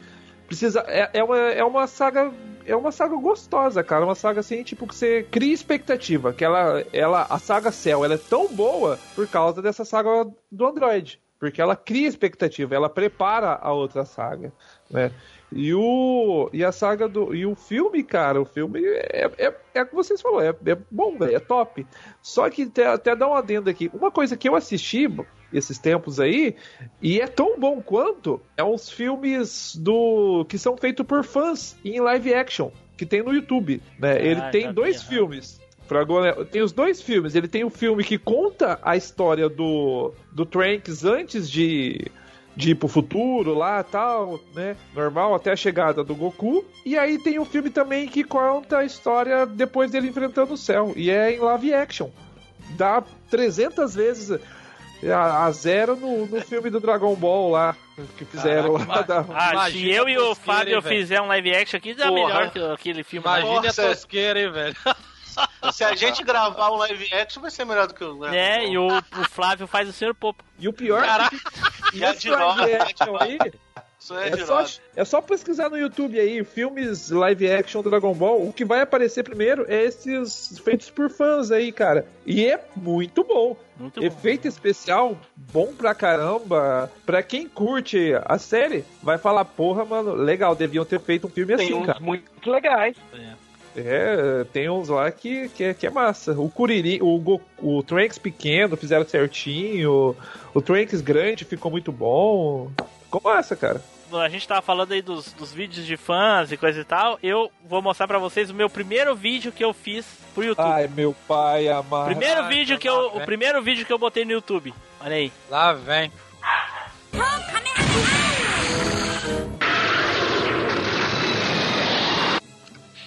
precisa. 0.47 0.83
É, 0.87 1.09
é, 1.13 1.23
uma, 1.23 1.37
é 1.37 1.63
uma 1.63 1.87
saga. 1.87 2.31
É 2.65 2.75
uma 2.75 2.91
saga 2.91 3.15
gostosa, 3.15 3.83
cara. 3.83 4.05
Uma 4.05 4.15
saga 4.15 4.39
assim, 4.39 4.63
tipo, 4.63 4.87
que 4.87 4.95
você 4.95 5.23
cria 5.23 5.53
expectativa. 5.53 6.33
Que 6.33 6.43
ela, 6.43 6.83
ela, 6.91 7.27
a 7.29 7.39
saga 7.39 7.71
Cell, 7.71 8.03
ela 8.03 8.15
é 8.15 8.17
tão 8.17 8.47
boa 8.47 8.99
por 9.15 9.27
causa 9.27 9.61
dessa 9.61 9.85
saga 9.85 10.27
do 10.51 10.65
Android. 10.65 11.21
Porque 11.39 11.61
ela 11.61 11.75
cria 11.75 12.07
expectativa, 12.07 12.73
ela 12.73 12.89
prepara 12.89 13.59
a 13.61 13.71
outra 13.71 14.03
saga, 14.05 14.51
né? 14.89 15.11
E 15.51 15.73
o 15.73 16.49
e 16.51 16.63
a 16.63 16.71
saga 16.73 17.07
do 17.07 17.33
e 17.33 17.45
o 17.45 17.55
filme, 17.55 18.03
cara, 18.03 18.41
o 18.41 18.45
filme 18.45 18.81
é 18.83 19.31
é, 19.37 19.53
é 19.75 19.81
o 19.81 19.85
que 19.85 19.95
vocês 19.95 20.21
falaram, 20.21 20.49
é, 20.65 20.71
é 20.71 20.77
bom, 20.91 21.17
velho, 21.17 21.35
é 21.35 21.39
top. 21.39 21.87
Só 22.21 22.49
que 22.49 22.63
até, 22.63 22.85
até 22.87 23.15
dar 23.15 23.29
um 23.29 23.33
adendo 23.33 23.69
aqui, 23.69 23.89
uma 23.93 24.11
coisa 24.11 24.35
que 24.35 24.49
eu 24.49 24.55
assisti 24.55 25.07
esses 25.53 25.77
tempos 25.79 26.19
aí 26.19 26.55
e 27.01 27.21
é 27.21 27.27
tão 27.27 27.57
bom 27.57 27.81
quanto 27.81 28.41
é 28.57 28.63
uns 28.63 28.89
filmes 28.89 29.75
do 29.77 30.43
que 30.49 30.57
são 30.57 30.75
feitos 30.75 31.05
por 31.05 31.23
fãs 31.23 31.77
em 31.85 32.01
live 32.01 32.33
action 32.33 32.69
que 32.97 33.05
tem 33.05 33.23
no 33.23 33.33
YouTube, 33.33 33.81
né? 33.99 34.19
Ele 34.21 34.41
Ah, 34.41 34.49
tem 34.49 34.63
já 34.63 34.71
dois 34.73 35.01
vi, 35.03 35.09
filmes. 35.09 35.61
Agora- 35.89 36.43
Tem 36.43 36.61
os 36.61 36.73
dois 36.73 37.01
filmes. 37.01 37.33
Ele 37.35 37.47
tem 37.47 37.63
o 37.63 37.69
filme 37.69 38.03
que 38.03 38.17
conta 38.17 38.77
a 38.81 38.97
história 38.97 39.47
do, 39.47 40.11
do 40.33 40.45
Trunks 40.45 41.05
antes 41.05 41.49
de, 41.49 42.07
de 42.57 42.71
ir 42.71 42.75
pro 42.75 42.87
futuro 42.87 43.53
lá 43.53 43.83
tal, 43.83 44.39
né? 44.55 44.75
Normal, 44.95 45.35
até 45.35 45.51
a 45.51 45.55
chegada 45.55 46.03
do 46.03 46.15
Goku. 46.15 46.65
E 46.83 46.97
aí 46.97 47.19
tem 47.19 47.37
o 47.37 47.45
filme 47.45 47.69
também 47.69 48.07
que 48.07 48.23
conta 48.23 48.79
a 48.79 48.83
história 48.83 49.45
depois 49.45 49.91
dele 49.91 50.07
enfrentando 50.07 50.55
o 50.55 50.57
céu. 50.57 50.91
E 50.95 51.11
é 51.11 51.35
em 51.35 51.39
live 51.39 51.73
action. 51.73 52.09
Dá 52.71 53.03
300 53.29 53.93
vezes 53.93 54.39
a, 55.05 55.45
a 55.45 55.51
zero 55.51 55.95
no, 55.95 56.25
no 56.25 56.41
filme 56.41 56.71
do 56.71 56.79
Dragon 56.79 57.13
Ball 57.15 57.51
lá. 57.51 57.75
Que 58.17 58.25
fizeram 58.25 58.73
lá. 58.73 59.03
Da... 59.03 59.23
Ah, 59.29 59.69
se 59.69 59.87
eu 59.89 60.09
e 60.09 60.17
o 60.17 60.33
Fábio 60.33 60.81
fizer 60.81 61.21
um 61.21 61.27
live 61.27 61.55
action 61.55 61.77
aqui, 61.77 61.93
dá 61.93 62.07
Porra. 62.07 62.27
melhor 62.27 62.51
que 62.51 62.59
aquele 62.59 63.03
filme. 63.03 63.25
lá. 63.25 63.39
Imagina 63.39 63.61
Nossa, 63.61 63.85
a 63.85 63.89
tosqueira, 63.89 64.41
hein, 64.41 64.51
velho. 64.51 64.75
Se 65.71 65.83
a 65.83 65.95
gente 65.95 66.23
gravar 66.23 66.71
um 66.71 66.77
live 66.77 67.13
action, 67.13 67.41
vai 67.41 67.51
ser 67.51 67.65
melhor 67.65 67.87
do 67.87 67.93
que 67.93 68.03
o. 68.03 68.25
É, 68.25 68.67
e 68.67 68.77
o, 68.77 68.87
o 68.87 69.23
Flávio 69.29 69.67
faz 69.67 69.87
o 69.87 69.93
Sr. 69.93 70.15
Popo. 70.15 70.43
E 70.57 70.67
o 70.67 70.73
pior 70.73 71.05
Caraca, 71.05 71.35
é 71.35 71.39
que 71.39 71.76
e 71.93 72.03
a 72.03 72.11
esse 72.11 72.19
de 72.21 72.29
live 72.29 72.71
nós. 72.71 72.81
action 72.81 73.17
aí 73.19 73.37
é, 74.11 74.29
É 74.29 74.45
só, 74.45 74.65
é 74.95 75.05
só 75.05 75.21
pesquisar 75.21 75.69
no 75.69 75.77
YouTube 75.77 76.19
aí, 76.19 76.43
filmes 76.43 77.09
live 77.09 77.51
action 77.51 77.81
do 77.81 77.89
Dragon 77.89 78.13
Ball. 78.13 78.47
O 78.47 78.53
que 78.53 78.63
vai 78.63 78.81
aparecer 78.81 79.23
primeiro 79.23 79.65
é 79.67 79.83
esses 79.83 80.59
feitos 80.59 80.89
por 80.89 81.09
fãs 81.09 81.51
aí, 81.51 81.71
cara. 81.71 82.05
E 82.25 82.45
é 82.45 82.63
muito 82.75 83.23
bom. 83.23 83.57
Muito 83.77 83.99
bom. 83.99 84.05
Efeito 84.05 84.47
especial 84.47 85.17
bom 85.35 85.73
pra 85.73 85.93
caramba. 85.93 86.91
Pra 87.05 87.21
quem 87.21 87.47
curte 87.49 88.13
a 88.25 88.37
série, 88.37 88.85
vai 89.03 89.17
falar, 89.17 89.45
porra, 89.45 89.83
mano, 89.83 90.13
legal, 90.13 90.55
deviam 90.55 90.85
ter 90.85 90.99
feito 90.99 91.27
um 91.27 91.29
filme 91.29 91.55
Tem 91.55 91.65
assim, 91.65 91.75
uns 91.75 91.85
cara. 91.85 91.99
muito 91.99 92.49
legais. 92.49 92.95
É, 93.13 93.33
tem 94.51 94.69
uns 94.69 94.89
lá 94.89 95.11
que, 95.11 95.49
que, 95.49 95.63
é- 95.63 95.73
que 95.73 95.87
é 95.87 95.89
massa. 95.89 96.31
O 96.33 96.49
Kuririn, 96.49 96.99
o, 97.01 97.17
Go, 97.19 97.41
o 97.59 97.83
Trunks 97.83 98.17
pequeno 98.17 98.75
fizeram 98.77 99.05
certinho. 99.07 100.15
O 100.53 100.61
Trunks 100.61 101.01
grande 101.01 101.45
ficou 101.45 101.69
muito 101.71 101.91
bom. 101.91 102.71
Ficou 103.03 103.21
massa, 103.23 103.55
cara. 103.55 103.81
A 104.11 104.29
gente 104.29 104.47
tava 104.47 104.61
falando 104.61 104.93
aí 104.93 105.01
dos, 105.01 105.33
dos 105.33 105.51
vídeos 105.51 105.85
de 105.85 105.97
fãs 105.97 106.49
e 106.51 106.55
coisa 106.57 106.79
e 106.79 106.83
tal. 106.85 107.19
Eu 107.21 107.51
vou 107.67 107.81
mostrar 107.81 108.07
pra 108.07 108.17
vocês 108.17 108.49
o 108.49 108.53
meu 108.53 108.69
primeiro 108.69 109.13
vídeo 109.13 109.51
que 109.51 109.63
eu 109.63 109.73
fiz 109.73 110.05
pro 110.33 110.45
YouTube. 110.45 110.65
Ai, 110.65 110.87
meu 110.87 111.13
pai 111.27 111.67
amado. 111.67 112.05
primeiro 112.05 112.43
ai, 112.43 112.49
vídeo 112.53 112.77
que 112.77 112.87
eu, 112.87 113.11
vem. 113.11 113.21
o 113.21 113.25
primeiro 113.25 113.61
vídeo 113.61 113.85
que 113.85 113.91
eu 113.91 113.99
botei 113.99 114.23
no 114.23 114.31
YouTube. 114.31 114.73
Olha 115.01 115.15
aí. 115.17 115.31
Lá 115.49 115.73
vem. 115.73 116.09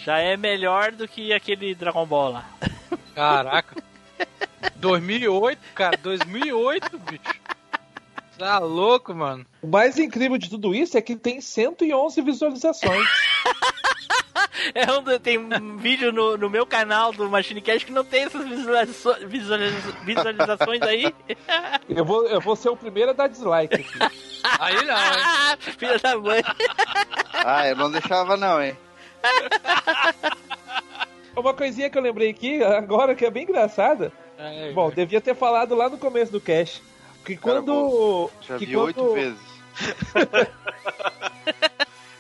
Já 0.04 0.18
é 0.18 0.36
melhor 0.36 0.92
do 0.92 1.06
que 1.06 1.32
aquele 1.32 1.74
Dragon 1.74 2.06
Ball 2.06 2.32
lá. 2.32 2.44
Caraca. 3.14 3.82
2008, 4.76 5.58
cara. 5.74 5.96
2008, 5.98 6.98
bicho. 6.98 7.40
Tá 8.38 8.58
louco, 8.58 9.14
mano. 9.14 9.44
O 9.60 9.66
mais 9.66 9.98
incrível 9.98 10.38
de 10.38 10.48
tudo 10.48 10.74
isso 10.74 10.96
é 10.96 11.02
que 11.02 11.14
tem 11.14 11.40
111 11.40 12.22
visualizações. 12.22 13.06
É 14.74 14.84
um, 14.92 15.18
tem 15.18 15.38
um 15.38 15.76
vídeo 15.78 16.12
no, 16.12 16.36
no 16.36 16.50
meu 16.50 16.66
canal 16.66 17.12
do 17.12 17.28
Machine 17.30 17.60
Cash 17.62 17.82
que 17.82 17.92
não 17.92 18.04
tem 18.04 18.24
essas 18.24 18.46
visualiza- 18.46 19.18
visualiza- 19.26 19.92
visualizações 20.04 20.82
aí. 20.82 21.14
eu, 21.88 22.04
vou, 22.04 22.26
eu 22.28 22.40
vou 22.40 22.54
ser 22.54 22.68
o 22.68 22.76
primeiro 22.76 23.10
a 23.10 23.14
dar 23.14 23.26
dislike 23.28 23.74
aqui. 23.74 23.98
Aí 24.60 24.84
não, 24.84 24.96
hein? 24.96 25.56
Filha 25.78 25.98
da 25.98 26.16
mãe. 26.18 26.42
Ah, 27.32 27.66
eu 27.68 27.74
não 27.76 27.90
deixava 27.90 28.36
não, 28.36 28.62
hein? 28.62 28.76
Uma 31.36 31.54
coisinha 31.54 31.88
que 31.88 31.96
eu 31.96 32.02
lembrei 32.02 32.30
aqui, 32.30 32.62
agora 32.62 33.14
que 33.14 33.24
é 33.24 33.30
bem 33.30 33.44
engraçada. 33.44 34.12
Aí, 34.38 34.72
Bom, 34.72 34.90
devia 34.90 35.20
ter 35.20 35.34
falado 35.34 35.74
lá 35.74 35.88
no 35.88 35.96
começo 35.98 36.32
do 36.32 36.40
cast. 36.40 36.82
Que 37.24 37.36
Cara, 37.36 37.62
quando. 37.62 38.30
Já 38.46 38.58
que 38.58 38.66
vi 38.66 38.74
quando- 38.74 38.86
oito 38.86 39.14
vezes. 39.14 39.38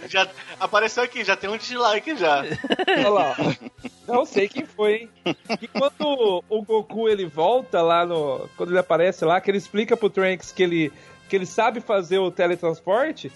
Já 0.08 0.26
apareceu 0.58 1.04
aqui, 1.04 1.22
já 1.22 1.36
tem 1.36 1.48
um 1.48 1.56
dislike 1.56 2.16
já. 2.16 2.42
Olha 2.88 3.08
lá. 3.10 3.36
Não 4.08 4.24
sei 4.24 4.48
quem 4.48 4.66
foi, 4.66 5.08
hein? 5.24 5.36
Que 5.58 5.68
quando 5.68 6.42
o 6.48 6.62
Goku 6.62 7.08
ele 7.08 7.26
volta 7.26 7.80
lá 7.80 8.04
no. 8.04 8.48
Quando 8.56 8.70
ele 8.70 8.78
aparece 8.78 9.24
lá, 9.24 9.40
que 9.40 9.50
ele 9.50 9.58
explica 9.58 9.96
pro 9.96 10.10
Trunks 10.10 10.50
que 10.50 10.62
ele, 10.64 10.92
que 11.28 11.36
ele 11.36 11.46
sabe 11.46 11.80
fazer 11.80 12.18
o 12.18 12.30
teletransporte. 12.30 13.30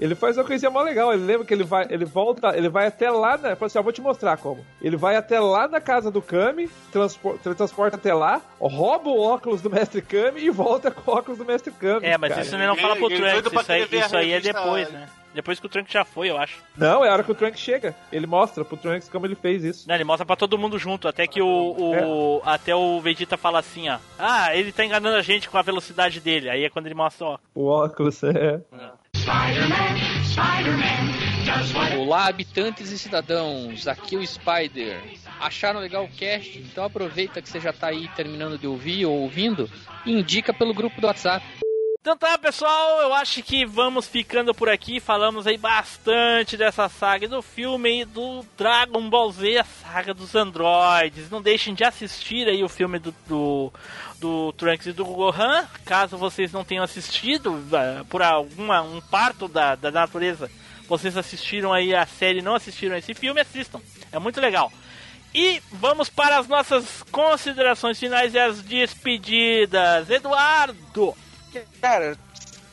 Ele 0.00 0.14
faz 0.14 0.36
uma 0.38 0.44
coisinha 0.44 0.70
mó 0.70 0.80
legal. 0.80 1.12
Ele 1.12 1.24
lembra 1.24 1.46
que 1.46 1.52
ele 1.52 1.62
vai, 1.62 1.86
ele 1.90 2.06
volta, 2.06 2.56
ele 2.56 2.68
vai 2.70 2.86
até 2.86 3.10
lá, 3.10 3.36
né? 3.36 3.54
Fala 3.54 3.66
assim, 3.66 3.78
ó, 3.78 3.82
vou 3.82 3.92
te 3.92 4.00
mostrar 4.00 4.38
como. 4.38 4.64
Ele 4.80 4.96
vai 4.96 5.14
até 5.14 5.38
lá 5.38 5.68
na 5.68 5.80
casa 5.80 6.10
do 6.10 6.22
Kami, 6.22 6.70
transpor- 6.90 7.38
teletransporta 7.38 7.96
até 7.96 8.14
lá, 8.14 8.40
rouba 8.58 9.10
o 9.10 9.20
óculos 9.20 9.60
do 9.60 9.68
Mestre 9.68 10.00
Kami 10.00 10.40
e 10.40 10.50
volta 10.50 10.90
com 10.90 11.10
o 11.10 11.14
óculos 11.14 11.38
do 11.38 11.44
Mestre 11.44 11.70
Kami. 11.72 12.06
É, 12.06 12.16
mas 12.16 12.30
cara. 12.30 12.42
isso 12.42 12.54
ele 12.54 12.66
não 12.66 12.76
fala 12.76 12.96
pro 12.96 13.10
ele 13.10 13.20
doido 13.20 13.50
Trunks. 13.50 13.62
Isso 13.68 13.72
aí, 13.72 14.00
isso 14.00 14.16
aí 14.16 14.32
é 14.32 14.40
depois, 14.40 14.90
né? 14.90 15.06
Depois 15.32 15.60
que 15.60 15.66
o 15.66 15.68
Trunks 15.68 15.92
já 15.92 16.04
foi, 16.04 16.28
eu 16.28 16.36
acho. 16.36 16.58
Não, 16.76 17.04
é 17.04 17.08
a 17.08 17.12
hora 17.12 17.22
que 17.22 17.30
o 17.30 17.34
Trunks 17.36 17.60
chega. 17.60 17.94
Ele 18.10 18.26
mostra 18.26 18.64
pro 18.64 18.76
Trunks 18.76 19.08
como 19.08 19.26
ele 19.26 19.36
fez 19.36 19.62
isso. 19.62 19.88
Não, 19.88 19.94
ele 19.94 20.02
mostra 20.02 20.26
pra 20.26 20.34
todo 20.34 20.58
mundo 20.58 20.76
junto, 20.76 21.06
até 21.06 21.24
que 21.26 21.40
o, 21.40 21.46
o 21.46 22.42
até 22.44 22.74
o 22.74 23.00
Vegeta 23.00 23.36
fala 23.36 23.60
assim, 23.60 23.88
ó. 23.88 23.98
Ah, 24.18 24.56
ele 24.56 24.72
tá 24.72 24.84
enganando 24.84 25.16
a 25.16 25.22
gente 25.22 25.48
com 25.48 25.56
a 25.56 25.62
velocidade 25.62 26.18
dele. 26.18 26.50
Aí 26.50 26.64
é 26.64 26.68
quando 26.70 26.86
ele 26.86 26.96
mostra, 26.96 27.26
ó. 27.26 27.38
O 27.54 27.66
óculos, 27.66 28.20
é. 28.24 28.60
Olá, 31.98 32.26
habitantes 32.26 32.90
e 32.90 32.98
cidadãos, 32.98 33.86
aqui 33.86 34.16
é 34.16 34.18
o 34.18 34.26
Spider. 34.26 35.00
Acharam 35.38 35.80
legal 35.80 36.04
o 36.04 36.08
cast? 36.08 36.58
Então 36.58 36.84
aproveita 36.84 37.40
que 37.40 37.48
você 37.48 37.60
já 37.60 37.72
tá 37.72 37.88
aí 37.88 38.08
terminando 38.16 38.58
de 38.58 38.66
ouvir 38.66 39.06
ou 39.06 39.20
ouvindo 39.20 39.70
e 40.04 40.12
indica 40.12 40.52
pelo 40.52 40.74
grupo 40.74 41.00
do 41.00 41.06
WhatsApp. 41.06 41.44
Então 42.02 42.16
tá, 42.16 42.38
pessoal, 42.38 43.02
eu 43.02 43.12
acho 43.12 43.42
que 43.42 43.66
vamos 43.66 44.08
ficando 44.08 44.54
por 44.54 44.70
aqui. 44.70 44.98
Falamos 45.00 45.46
aí 45.46 45.58
bastante 45.58 46.56
dessa 46.56 46.88
saga 46.88 47.28
do 47.28 47.42
filme 47.42 48.06
do 48.06 48.42
Dragon 48.56 49.10
Ball 49.10 49.30
Z, 49.30 49.58
a 49.58 49.64
saga 49.64 50.14
dos 50.14 50.34
androides. 50.34 51.28
Não 51.28 51.42
deixem 51.42 51.74
de 51.74 51.84
assistir 51.84 52.48
aí 52.48 52.64
o 52.64 52.70
filme 52.70 52.98
do, 52.98 53.14
do, 53.26 53.70
do 54.18 54.50
Trunks 54.54 54.86
e 54.86 54.92
do 54.94 55.04
Gohan. 55.04 55.68
Caso 55.84 56.16
vocês 56.16 56.50
não 56.52 56.64
tenham 56.64 56.82
assistido, 56.82 57.62
ah, 57.74 58.02
por 58.08 58.22
alguma 58.22 58.80
um 58.80 59.02
parto 59.02 59.46
da, 59.46 59.74
da 59.74 59.90
natureza, 59.90 60.50
vocês 60.88 61.18
assistiram 61.18 61.70
aí 61.70 61.94
a 61.94 62.06
série 62.06 62.40
não 62.40 62.54
assistiram 62.54 62.96
esse 62.96 63.12
filme, 63.12 63.42
assistam. 63.42 63.78
É 64.10 64.18
muito 64.18 64.40
legal. 64.40 64.72
E 65.34 65.60
vamos 65.70 66.08
para 66.08 66.38
as 66.38 66.48
nossas 66.48 67.02
considerações 67.12 68.00
finais 68.00 68.32
e 68.32 68.38
as 68.38 68.62
despedidas. 68.62 70.08
Eduardo! 70.08 71.14
Cara, 71.80 72.16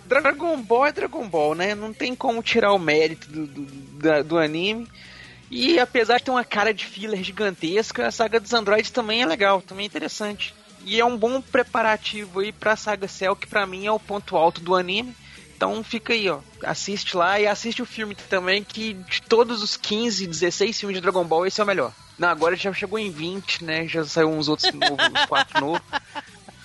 Dragon 0.05 0.61
Ball 0.61 0.85
é 0.87 0.91
Dragon 0.91 1.27
Ball, 1.27 1.55
né? 1.55 1.75
Não 1.75 1.93
tem 1.93 2.15
como 2.15 2.41
tirar 2.41 2.73
o 2.73 2.79
mérito 2.79 3.27
do, 3.29 3.47
do, 3.47 3.65
da- 3.99 4.21
do 4.21 4.37
anime. 4.37 4.87
E 5.49 5.79
apesar 5.79 6.17
de 6.17 6.23
ter 6.25 6.31
uma 6.31 6.43
cara 6.43 6.73
de 6.73 6.85
filler 6.85 7.23
gigantesca, 7.23 8.07
a 8.07 8.11
saga 8.11 8.39
dos 8.39 8.53
androides 8.53 8.91
também 8.91 9.21
é 9.21 9.25
legal, 9.25 9.61
também 9.61 9.83
é 9.83 9.87
interessante. 9.87 10.53
E 10.83 10.99
é 10.99 11.05
um 11.05 11.17
bom 11.17 11.41
preparativo 11.41 12.39
aí 12.39 12.51
pra 12.51 12.75
saga 12.75 13.07
Cell, 13.07 13.35
que 13.35 13.47
pra 13.47 13.65
mim 13.65 13.85
é 13.85 13.91
o 13.91 13.99
ponto 13.99 14.35
alto 14.37 14.61
do 14.61 14.75
anime. 14.75 15.15
Então 15.55 15.83
fica 15.83 16.13
aí, 16.13 16.29
ó. 16.29 16.39
Assiste 16.63 17.17
lá 17.17 17.39
e 17.39 17.47
assiste 17.47 17.81
o 17.81 17.85
filme 17.85 18.13
também, 18.13 18.63
que 18.63 18.93
de 18.93 19.21
todos 19.23 19.63
os 19.63 19.75
15, 19.75 20.27
16 20.27 20.79
filmes 20.79 20.95
de 20.97 21.01
Dragon 21.01 21.23
Ball, 21.25 21.47
esse 21.47 21.59
é 21.59 21.63
o 21.63 21.67
melhor. 21.67 21.91
Não, 22.17 22.29
agora 22.29 22.55
já 22.55 22.71
chegou 22.73 22.99
em 22.99 23.09
20, 23.09 23.63
né? 23.63 23.87
Já 23.87 24.03
saiu 24.05 24.29
uns 24.29 24.47
outros 24.47 24.71
novos, 24.73 25.05
uns 25.07 25.25
4 25.25 25.59
novos. 25.59 25.81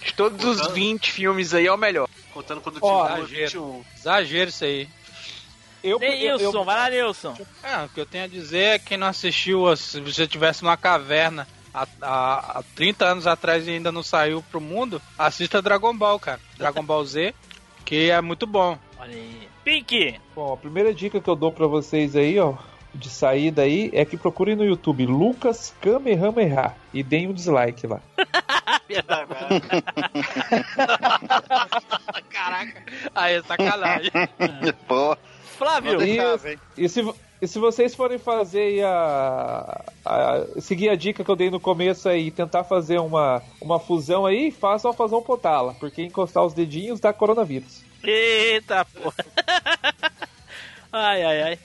De 0.04 0.12
todos 0.14 0.44
os 0.44 0.72
20 0.72 1.10
filmes 1.10 1.54
aí, 1.54 1.66
é 1.66 1.72
o 1.72 1.76
melhor. 1.76 2.08
Contando 2.32 2.60
quando 2.60 2.80
tinha 2.80 3.18
exagero. 3.18 3.62
21. 3.62 3.84
Exagero 3.96 4.50
isso 4.50 4.64
aí. 4.64 4.88
Eu, 5.82 5.98
Nilson, 5.98 6.64
vai 6.64 6.76
lá, 6.76 6.90
Nilson. 6.90 7.36
É, 7.62 7.84
o 7.84 7.88
que 7.88 8.00
eu 8.00 8.06
tenho 8.06 8.24
a 8.24 8.28
dizer 8.28 8.62
é 8.62 8.78
que 8.78 8.86
quem 8.86 8.98
não 8.98 9.08
assistiu, 9.08 9.74
se 9.76 10.00
você 10.00 10.26
tivesse 10.26 10.62
numa 10.62 10.76
caverna 10.76 11.46
há, 11.74 11.86
há, 12.00 12.58
há 12.58 12.62
30 12.76 13.04
anos 13.04 13.26
atrás 13.26 13.66
e 13.66 13.70
ainda 13.70 13.90
não 13.90 14.02
saiu 14.02 14.42
pro 14.50 14.60
mundo, 14.60 15.02
assista 15.18 15.60
Dragon 15.60 15.96
Ball, 15.96 16.18
cara. 16.20 16.40
Dragon 16.56 16.84
Ball 16.84 17.04
Z, 17.04 17.34
que 17.84 18.10
é 18.10 18.20
muito 18.20 18.46
bom. 18.46 18.78
Olha 18.98 19.14
aí. 19.14 19.48
Pink! 19.64 20.20
Bom, 20.34 20.52
a 20.52 20.56
primeira 20.56 20.92
dica 20.94 21.20
que 21.20 21.28
eu 21.28 21.36
dou 21.36 21.52
pra 21.52 21.66
vocês 21.66 22.16
aí, 22.16 22.38
ó, 22.38 22.54
de 22.94 23.08
saída 23.08 23.62
aí, 23.62 23.90
é 23.92 24.04
que 24.04 24.16
procurem 24.16 24.54
no 24.56 24.64
YouTube 24.64 25.06
Lucas 25.06 25.74
Kamehameha 25.80 26.74
e 26.92 27.02
deem 27.02 27.28
um 27.28 27.32
dislike 27.32 27.86
lá. 27.86 28.00
Caraca, 32.30 32.82
aí 33.14 33.34
é 33.36 33.42
sacanagem. 33.42 34.10
Pô, 34.86 35.16
Flávio! 35.58 35.98
Deixar, 35.98 36.38
E, 36.76 36.84
e 36.84 36.88
se, 36.88 37.14
e 37.40 37.46
se 37.48 37.58
vocês 37.58 37.94
forem 37.94 38.18
fazer 38.18 38.60
aí 38.60 38.82
a, 38.82 39.84
a- 40.04 40.44
seguir 40.60 40.88
a 40.88 40.94
dica 40.96 41.24
que 41.24 41.30
eu 41.30 41.36
dei 41.36 41.50
no 41.50 41.60
começo 41.60 42.08
aí 42.08 42.26
e 42.28 42.30
tentar 42.30 42.64
fazer 42.64 42.98
uma, 42.98 43.42
uma 43.60 43.78
fusão 43.78 44.26
aí, 44.26 44.50
façam 44.50 44.90
a 44.90 44.94
fusão 44.94 45.22
potala, 45.22 45.74
porque 45.78 46.02
encostar 46.02 46.44
os 46.44 46.54
dedinhos 46.54 47.00
dá 47.00 47.12
coronavírus. 47.12 47.82
Eita 48.02 48.84
porra! 48.84 49.14
Ai, 50.94 51.22
ai, 51.24 51.42
ai. 51.42 51.58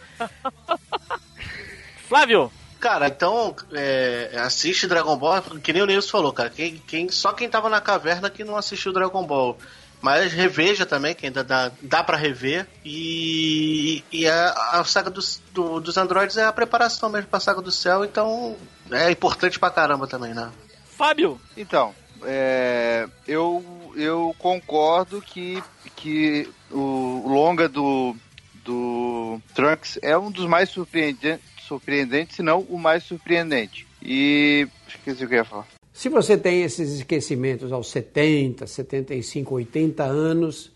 Flávio! 2.08 2.52
Cara, 2.80 3.08
então 3.08 3.56
é, 3.74 4.32
assiste 4.38 4.86
Dragon 4.88 5.18
Ball, 5.18 5.42
que 5.64 5.74
nem 5.74 5.82
o 5.82 5.86
Nilson 5.88 6.10
falou, 6.12 6.32
cara. 6.32 6.50
Quem, 6.50 6.78
quem, 6.88 7.10
só 7.10 7.34
quem 7.34 7.50
tava 7.50 7.70
na 7.70 7.82
caverna 7.82 8.30
que 8.30 8.44
não 8.44 8.56
assistiu 8.56 8.94
Dragon 8.94 9.24
Ball. 9.26 9.58
Mas 10.00 10.32
reveja 10.32 10.86
também, 10.86 11.16
que 11.16 11.26
ainda 11.26 11.44
dá, 11.44 11.72
dá 11.82 12.04
pra 12.04 12.16
rever. 12.16 12.68
E, 12.86 14.04
e 14.12 14.28
a, 14.28 14.52
a 14.74 14.84
saga 14.84 15.10
dos, 15.10 15.42
do- 15.52 15.80
dos 15.80 15.98
androides 15.98 16.38
é 16.38 16.46
a 16.46 16.54
preparação 16.54 17.10
mesmo 17.10 17.28
pra 17.30 17.40
saga 17.40 17.64
do 17.64 17.72
céu, 17.72 18.06
então 18.06 18.56
é 18.92 19.10
importante 19.10 19.58
pra 19.60 19.72
caramba 19.72 20.06
também, 20.06 20.36
né? 20.36 20.52
Fábio! 20.96 21.42
Então, 21.58 21.96
é, 22.24 23.08
eu, 23.28 23.92
eu 23.96 24.36
concordo 24.38 25.20
que, 25.20 25.64
que 25.96 26.48
o 26.72 27.24
longa 27.28 27.68
do, 27.68 28.16
do 28.64 29.42
Trunks 29.56 29.98
é 30.04 30.16
um 30.16 30.30
dos 30.30 30.46
mais 30.46 30.70
surpreendentes, 30.70 31.44
surpreendentes, 31.68 32.36
se 32.36 32.42
não 32.42 32.62
o 32.62 32.78
mais 32.78 33.04
surpreendente. 33.04 33.86
E 34.02 34.68
esqueci 34.88 35.26
o 35.26 35.28
que 35.28 35.36
eu 35.36 35.40
ia 35.40 35.46
falar. 35.46 35.68
Se 35.94 36.10
você 36.10 36.38
tem 36.38 36.62
esses 36.62 36.92
esquecimentos 36.92 37.72
aos 37.72 37.90
70, 37.90 38.68
75, 38.68 39.56
80 39.56 40.04
anos, 40.04 40.72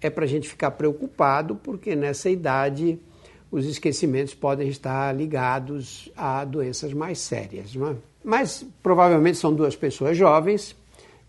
é 0.00 0.08
para 0.08 0.24
a 0.24 0.28
gente 0.28 0.48
ficar 0.48 0.70
preocupado, 0.72 1.56
porque 1.56 1.96
nessa 1.96 2.30
idade 2.30 2.98
os 3.50 3.66
esquecimentos 3.66 4.32
podem 4.32 4.68
estar 4.68 5.14
ligados 5.14 6.08
a 6.16 6.44
doenças 6.44 6.92
mais 6.92 7.18
sérias. 7.18 7.74
Não 7.74 7.90
é? 7.90 7.96
Mas 8.24 8.64
provavelmente 8.82 9.38
são 9.38 9.52
duas 9.52 9.74
pessoas 9.74 10.16
jovens, 10.16 10.76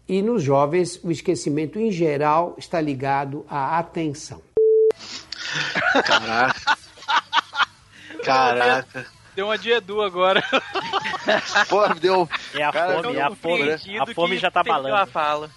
e 0.07 0.21
nos 0.21 0.43
jovens 0.43 0.99
o 1.03 1.11
esquecimento 1.11 1.79
em 1.79 1.91
geral 1.91 2.55
está 2.57 2.79
ligado 2.79 3.45
à 3.49 3.79
atenção. 3.79 4.41
Caraca. 6.05 6.77
Caraca. 8.23 9.05
Deu 9.35 9.45
uma 9.47 9.57
de 9.57 9.71
Edu 9.71 10.01
agora. 10.01 10.43
Pô, 11.69 11.87
me 11.89 11.99
deu, 11.99 12.27
É 12.53 12.63
a 12.63 12.71
Cara, 12.71 13.01
fome, 13.01 13.15
eu 13.15 13.25
a 13.25 13.35
fome, 13.35 13.71
a 13.99 14.13
fome 14.13 14.37
já 14.37 14.51
tá 14.51 14.61
balando. 14.61 15.09
fala. 15.11 15.49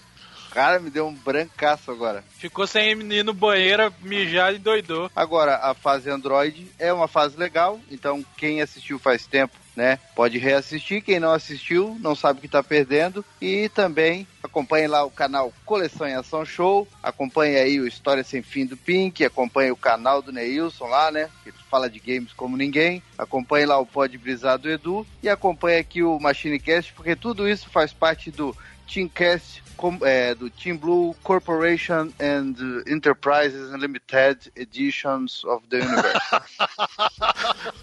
cara, 0.53 0.79
me 0.79 0.91
deu 0.91 1.09
um 1.09 1.15
brancaço 1.15 1.91
agora. 1.91 2.23
Ficou 2.39 2.67
sem 2.69 2.93
ir 3.13 3.25
no 3.25 3.35
banheiro, 3.35 3.93
mijar 4.01 4.55
e 4.55 4.59
doidou. 4.59 5.11
Agora, 5.15 5.57
a 5.57 5.75
fase 5.75 6.09
Android 6.09 6.71
é 6.79 6.93
uma 6.93 7.09
fase 7.09 7.37
legal, 7.37 7.81
então 7.91 8.25
quem 8.37 8.63
assistiu 8.63 8.99
faz 8.99 9.27
tempo, 9.27 9.57
né, 9.77 9.99
pode 10.15 10.39
reassistir. 10.39 11.03
Quem 11.03 11.21
não 11.21 11.33
assistiu, 11.33 11.97
não 12.01 12.15
sabe 12.15 12.39
o 12.39 12.41
que 12.41 12.47
está 12.47 12.63
perdendo. 12.63 13.25
E 13.41 13.69
também 13.69 14.27
acompanhe 14.43 14.87
lá 14.87 15.05
o 15.05 15.11
canal 15.11 15.53
Coleção 15.65 16.07
em 16.07 16.15
Ação 16.15 16.45
Show, 16.45 16.87
acompanhe 17.03 17.57
aí 17.57 17.81
o 17.81 17.87
História 17.87 18.23
Sem 18.23 18.43
Fim 18.43 18.67
do 18.67 18.77
Pink, 18.77 19.25
acompanhe 19.25 19.71
o 19.71 19.77
canal 19.77 20.23
do 20.23 20.33
Neilson 20.33 20.87
lá, 20.87 21.11
né, 21.11 21.29
que 21.43 21.53
fala 21.71 21.91
de 21.91 21.99
games 21.99 22.33
como 22.33 22.57
ninguém. 22.57 23.03
Acompanhe 23.19 23.67
lá 23.67 23.79
o 23.79 23.87
Pod 23.87 24.17
Brisado 24.17 24.65
do 24.65 24.71
Edu 24.71 25.07
e 25.23 25.29
acompanhe 25.29 25.79
aqui 25.79 26.03
o 26.03 26.21
Machinecast, 26.21 26.93
porque 26.93 27.17
tudo 27.17 27.49
isso 27.49 27.69
faz 27.69 27.93
parte 27.93 28.31
do 28.31 28.57
Teamcast 28.87 29.63
com- 29.77 29.99
é, 30.03 30.35
do 30.35 30.51
Team 30.51 30.77
Blue 30.77 31.15
Corporation 31.23 32.11
and 32.21 32.55
Enterprises 32.87 33.71
Limited 33.73 34.53
Editions 34.57 35.45
of 35.45 35.67
the 35.69 35.79
Universe. 35.79 36.19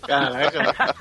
Caraca. 0.08 0.96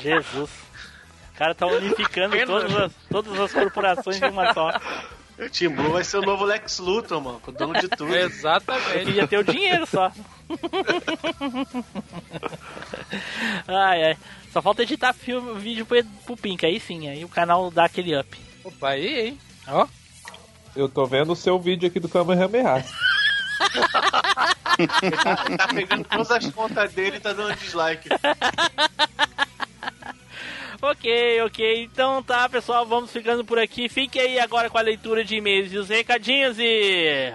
Jesus. 0.00 0.50
O 0.50 1.38
cara 1.38 1.54
tá 1.54 1.66
unificando 1.66 2.36
todas 2.44 2.76
as, 2.76 2.92
todas 3.10 3.40
as 3.40 3.52
corporações 3.52 4.20
em 4.20 4.28
uma 4.28 4.52
só. 4.52 4.70
O 5.38 5.48
Team 5.48 5.74
Blue 5.74 5.92
vai 5.92 6.04
ser 6.04 6.18
o 6.18 6.22
novo 6.22 6.44
Lex 6.44 6.78
Luthor, 6.80 7.18
mano. 7.18 7.40
O 7.46 7.52
dono 7.52 7.72
de 7.80 7.88
tudo. 7.88 8.14
Exatamente. 8.14 9.06
queria 9.06 9.26
ter 9.26 9.38
o 9.38 9.44
dinheiro 9.44 9.86
só. 9.86 10.12
ai, 13.66 14.04
ai. 14.04 14.18
Só 14.52 14.60
falta 14.60 14.82
editar 14.82 15.14
filme, 15.14 15.58
vídeo 15.58 15.86
pro, 15.86 16.04
pro 16.26 16.36
Pink, 16.36 16.66
aí 16.66 16.78
sim, 16.78 17.08
aí 17.08 17.24
o 17.24 17.28
canal 17.28 17.70
dá 17.70 17.86
aquele 17.86 18.14
up. 18.18 18.49
Opa, 18.80 18.88
aí, 18.92 19.26
hein? 19.28 19.38
Ó. 19.68 19.86
Eu 20.74 20.88
tô 20.88 21.04
vendo 21.04 21.32
o 21.32 21.36
seu 21.36 21.58
vídeo 21.60 21.86
aqui 21.86 22.00
do 22.00 22.08
Kamehameha. 22.08 22.82
Ele 24.78 25.56
tá 25.58 25.68
pegando 25.68 26.04
todas 26.04 26.30
as 26.30 26.50
contas 26.50 26.90
dele 26.94 27.18
e 27.18 27.20
tá 27.20 27.34
dando 27.34 27.54
dislike. 27.56 28.08
Ok, 30.82 31.42
ok. 31.42 31.82
Então 31.82 32.22
tá, 32.22 32.48
pessoal, 32.48 32.86
vamos 32.86 33.12
ficando 33.12 33.44
por 33.44 33.58
aqui. 33.58 33.86
Fique 33.86 34.18
aí 34.18 34.40
agora 34.40 34.70
com 34.70 34.78
a 34.78 34.80
leitura 34.80 35.22
de 35.22 35.36
e-mails 35.36 35.70
e 35.70 35.76
os 35.76 35.90
recadinhos 35.90 36.56
e. 36.58 37.34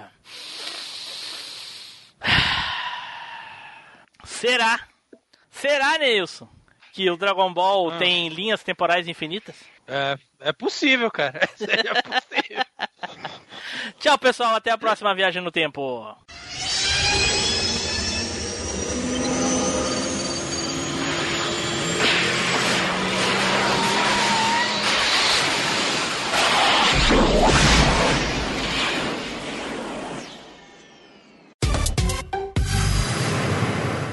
Será? 4.24 4.80
Será, 5.48 5.96
Nilson? 5.98 6.48
Que 6.92 7.08
o 7.08 7.16
Dragon 7.16 7.52
Ball 7.52 7.92
Ah. 7.92 7.98
tem 7.98 8.28
linhas 8.30 8.64
temporais 8.64 9.06
infinitas? 9.06 9.54
É, 9.86 10.18
é 10.40 10.52
possível, 10.52 11.10
cara. 11.10 11.40
É 11.60 12.02
possível. 12.02 12.64
Tchau, 13.98 14.18
pessoal. 14.18 14.56
Até 14.56 14.70
a 14.70 14.78
próxima 14.78 15.14
viagem 15.14 15.42
no 15.42 15.50
tempo. 15.50 16.14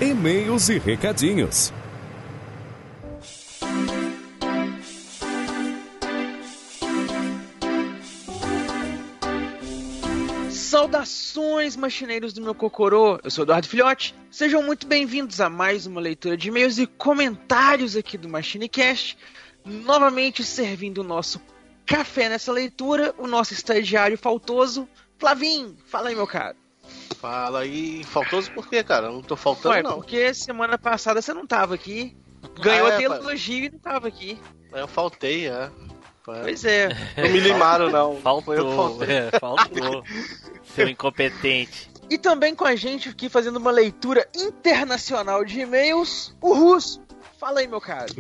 E-mails 0.02 0.70
e 0.70 0.78
recadinhos. 0.78 1.74
Saudações, 10.84 11.78
machineiros 11.78 12.34
do 12.34 12.42
meu 12.42 12.54
cocorô. 12.54 13.18
Eu 13.24 13.32
sou 13.32 13.46
Eduardo 13.46 13.70
Filhote. 13.70 14.14
Sejam 14.30 14.62
muito 14.62 14.86
bem-vindos 14.86 15.40
a 15.40 15.50
mais 15.50 15.86
uma 15.86 16.02
leitura 16.02 16.36
de 16.36 16.50
e-mails 16.50 16.78
e 16.78 16.86
comentários 16.86 17.96
aqui 17.96 18.18
do 18.18 18.28
MachineCast. 18.28 19.18
Novamente 19.64 20.44
servindo 20.44 20.98
o 20.98 21.04
nosso 21.06 21.40
café 21.86 22.28
nessa 22.28 22.52
leitura, 22.52 23.16
o 23.18 23.28
nosso 23.28 23.54
estagiário 23.54 24.18
faltoso, 24.18 24.86
Flavim. 25.18 25.74
Fala 25.86 26.10
aí, 26.10 26.16
meu 26.16 26.28
caro. 26.28 26.58
Fala 27.18 27.62
aí. 27.62 28.04
Faltoso 28.04 28.52
por 28.52 28.68
quê, 28.68 28.84
cara? 28.84 29.08
Eu 29.08 29.14
não 29.14 29.22
tô 29.22 29.38
faltando, 29.38 29.76
Ué, 29.76 29.82
não. 29.84 29.94
porque 29.94 30.34
semana 30.34 30.78
passada 30.78 31.22
você 31.22 31.34
não 31.34 31.48
tava 31.48 31.76
aqui. 31.76 32.14
Ganhou 32.62 32.88
Ah, 32.88 32.90
é, 32.92 32.96
até 32.96 33.08
pai. 33.08 33.18
elogio 33.20 33.64
e 33.68 33.70
não 33.70 33.80
tava 33.80 34.10
aqui. 34.10 34.38
Eu 34.74 34.88
faltei, 34.90 35.48
é. 35.48 35.72
Pois 36.24 36.64
é. 36.64 36.90
Não 37.18 37.30
me 37.30 37.40
limaram, 37.40 37.90
não. 37.90 38.16
Faltou, 38.22 39.04
é, 39.04 39.38
faltou. 39.40 40.04
Seu 40.74 40.88
incompetente. 40.88 41.92
E 42.10 42.18
também 42.18 42.56
com 42.56 42.66
a 42.66 42.76
gente 42.76 43.10
aqui 43.10 43.28
fazendo 43.28 43.58
uma 43.58 43.72
leitura 43.72 44.28
internacional 44.34 45.44
de 45.44 45.60
e-mails, 45.60 46.36
o 46.40 46.54
Russo. 46.54 47.02
Fala 47.40 47.60
aí, 47.60 47.68
meu 47.68 47.82
caro. 47.82 48.14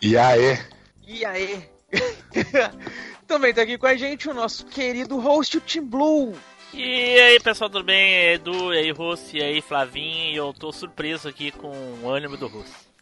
E 0.00 0.16
aí? 0.16 0.58
E 1.06 1.24
aí? 1.24 1.64
também 3.26 3.54
tá 3.54 3.62
aqui 3.62 3.78
com 3.78 3.86
a 3.86 3.96
gente 3.96 4.28
o 4.28 4.34
nosso 4.34 4.66
querido 4.66 5.18
host, 5.18 5.56
o 5.56 5.60
Tim 5.60 5.82
Blue. 5.82 6.34
E 6.74 7.20
aí, 7.20 7.40
pessoal, 7.40 7.70
tudo 7.70 7.84
bem? 7.84 8.32
Edu, 8.32 8.74
e 8.74 8.78
aí, 8.78 8.90
Russo, 8.90 9.36
e 9.36 9.42
aí, 9.42 9.60
Flavinho. 9.60 10.32
E 10.32 10.36
eu 10.36 10.52
tô 10.52 10.72
surpreso 10.72 11.28
aqui 11.28 11.50
com 11.50 11.70
o 12.02 12.10
ânimo 12.10 12.36
do 12.36 12.46
Russo. 12.46 12.92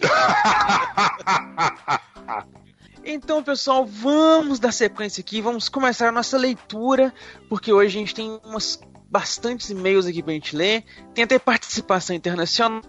Então, 3.08 3.40
pessoal, 3.42 3.86
vamos 3.86 4.58
dar 4.58 4.72
sequência 4.72 5.20
aqui, 5.20 5.40
vamos 5.40 5.68
começar 5.68 6.08
a 6.08 6.12
nossa 6.12 6.36
leitura, 6.36 7.14
porque 7.48 7.72
hoje 7.72 7.96
a 7.96 8.00
gente 8.00 8.12
tem 8.14 8.40
umas 8.44 8.80
bastantes 9.08 9.70
e-mails 9.70 10.06
aqui 10.06 10.22
pra 10.24 10.32
gente 10.32 10.56
ler, 10.56 10.84
tem 11.14 11.22
até 11.22 11.38
participação 11.38 12.16
internacional, 12.16 12.82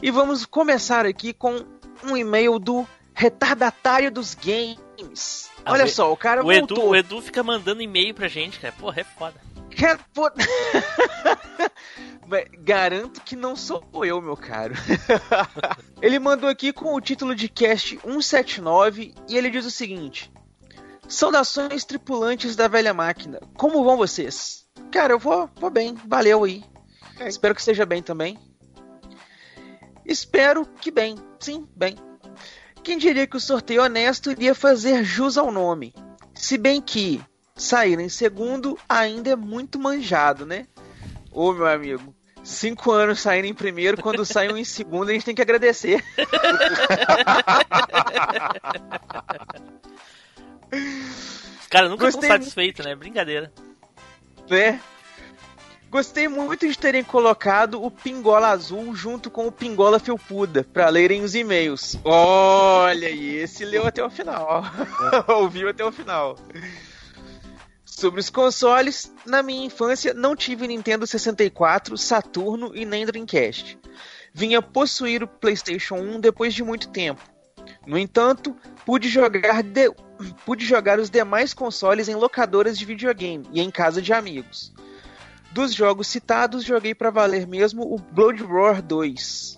e 0.00 0.10
vamos 0.10 0.46
começar 0.46 1.04
aqui 1.04 1.32
com 1.32 1.64
um 2.04 2.16
e-mail 2.16 2.60
do 2.60 2.86
retardatário 3.12 4.10
dos 4.10 4.34
games. 4.34 5.50
Ah, 5.64 5.72
Olha 5.72 5.84
o- 5.86 5.88
só, 5.88 6.12
o 6.12 6.16
cara 6.16 6.44
O 6.44 6.52
Edu, 6.52 6.66
voltou. 6.76 6.90
o 6.90 6.94
Edu 6.96 7.20
fica 7.20 7.42
mandando 7.42 7.82
e-mail 7.82 8.14
pra 8.14 8.28
gente, 8.28 8.60
cara. 8.60 8.72
Porra, 8.78 9.00
é 9.00 9.04
foda. 9.04 9.40
Pô- 10.14 10.30
Garanto 12.58 13.20
que 13.20 13.36
não 13.36 13.54
sou 13.54 13.84
eu, 14.04 14.20
meu 14.20 14.36
caro. 14.36 14.74
ele 16.02 16.18
mandou 16.18 16.48
aqui 16.48 16.72
com 16.72 16.94
o 16.94 17.00
título 17.00 17.34
de 17.34 17.48
cast 17.48 17.98
179 18.00 19.14
e 19.28 19.36
ele 19.36 19.50
diz 19.50 19.64
o 19.64 19.70
seguinte: 19.70 20.32
Saudações 21.08 21.84
tripulantes 21.84 22.56
da 22.56 22.66
velha 22.68 22.92
máquina, 22.92 23.40
como 23.56 23.84
vão 23.84 23.96
vocês? 23.96 24.66
Cara, 24.90 25.12
eu 25.12 25.18
vou, 25.18 25.48
vou 25.56 25.70
bem, 25.70 25.94
valeu 26.06 26.44
aí. 26.44 26.64
Espero 27.20 27.54
que 27.54 27.60
esteja 27.60 27.86
bem 27.86 28.02
também. 28.02 28.38
Espero 30.04 30.66
que 30.66 30.90
bem, 30.90 31.16
sim, 31.38 31.66
bem. 31.76 31.96
Quem 32.82 32.98
diria 32.98 33.26
que 33.26 33.36
o 33.36 33.40
sorteio 33.40 33.82
honesto 33.82 34.30
iria 34.30 34.54
fazer 34.54 35.02
jus 35.04 35.36
ao 35.36 35.50
nome? 35.50 35.92
Se 36.34 36.56
bem 36.56 36.80
que 36.80 37.20
sair 37.56 37.98
em 37.98 38.08
segundo 38.08 38.78
ainda 38.88 39.30
é 39.30 39.36
muito 39.36 39.78
manjado, 39.78 40.44
né? 40.46 40.66
Ô 41.32 41.52
meu 41.52 41.66
amigo, 41.66 42.14
cinco 42.44 42.92
anos 42.92 43.20
saindo 43.20 43.46
em 43.46 43.54
primeiro, 43.54 44.00
quando 44.00 44.24
saiam 44.24 44.56
em 44.56 44.64
segundo 44.64 45.08
a 45.08 45.12
gente 45.12 45.24
tem 45.24 45.34
que 45.34 45.42
agradecer. 45.42 46.04
Os 51.60 51.66
caras 51.68 51.90
nunca 51.90 52.06
estão 52.06 52.20
Gostei 52.20 52.38
satisfeitos, 52.38 52.84
né? 52.84 52.94
Brincadeira. 52.94 53.52
né? 54.48 54.80
Gostei 55.88 56.28
muito 56.28 56.68
de 56.68 56.76
terem 56.76 57.02
colocado 57.04 57.82
o 57.82 57.90
Pingola 57.90 58.48
Azul 58.48 58.94
junto 58.94 59.30
com 59.30 59.46
o 59.46 59.52
Pingola 59.52 59.98
Felpuda 59.98 60.64
para 60.64 60.88
lerem 60.88 61.22
os 61.22 61.34
e-mails. 61.34 61.98
Olha, 62.04 63.08
e 63.08 63.36
esse 63.36 63.64
leu 63.64 63.86
até 63.86 64.04
o 64.04 64.10
final. 64.10 64.64
Ouviu 65.28 65.68
até 65.68 65.84
o 65.84 65.92
final. 65.92 66.36
Sobre 67.96 68.20
os 68.20 68.28
consoles, 68.28 69.10
na 69.24 69.42
minha 69.42 69.64
infância 69.64 70.12
não 70.12 70.36
tive 70.36 70.68
Nintendo 70.68 71.06
64, 71.06 71.96
Saturno 71.96 72.72
e 72.76 72.84
nem 72.84 73.06
Dreamcast. 73.06 73.78
Vinha 74.34 74.60
possuir 74.60 75.22
o 75.22 75.26
PlayStation 75.26 75.94
1 75.94 76.20
depois 76.20 76.52
de 76.52 76.62
muito 76.62 76.90
tempo. 76.90 77.22
No 77.86 77.96
entanto, 77.96 78.54
pude 78.84 79.08
jogar, 79.08 79.62
de- 79.62 79.90
pude 80.44 80.66
jogar 80.66 80.98
os 81.00 81.08
demais 81.08 81.54
consoles 81.54 82.06
em 82.06 82.14
locadoras 82.14 82.76
de 82.78 82.84
videogame 82.84 83.48
e 83.50 83.62
em 83.62 83.70
casa 83.70 84.02
de 84.02 84.12
amigos. 84.12 84.74
Dos 85.52 85.72
jogos 85.72 86.06
citados, 86.06 86.64
joguei 86.64 86.94
pra 86.94 87.08
valer 87.08 87.46
mesmo 87.46 87.82
o 87.82 87.98
Blood 87.98 88.42
Roar 88.42 88.82
2. 88.82 89.56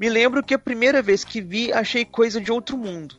Me 0.00 0.08
lembro 0.08 0.42
que 0.42 0.52
a 0.54 0.58
primeira 0.58 1.00
vez 1.00 1.22
que 1.22 1.40
vi, 1.40 1.72
achei 1.72 2.04
coisa 2.04 2.40
de 2.40 2.50
outro 2.50 2.76
mundo. 2.76 3.14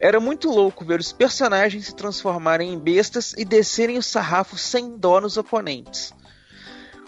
Era 0.00 0.20
muito 0.20 0.50
louco 0.50 0.84
ver 0.84 1.00
os 1.00 1.12
personagens 1.12 1.86
se 1.86 1.94
transformarem 1.94 2.72
em 2.72 2.78
bestas 2.78 3.32
e 3.36 3.44
descerem 3.44 3.98
o 3.98 4.02
sarrafo 4.02 4.58
sem 4.58 4.96
dó 4.96 5.20
nos 5.20 5.36
oponentes. 5.36 6.12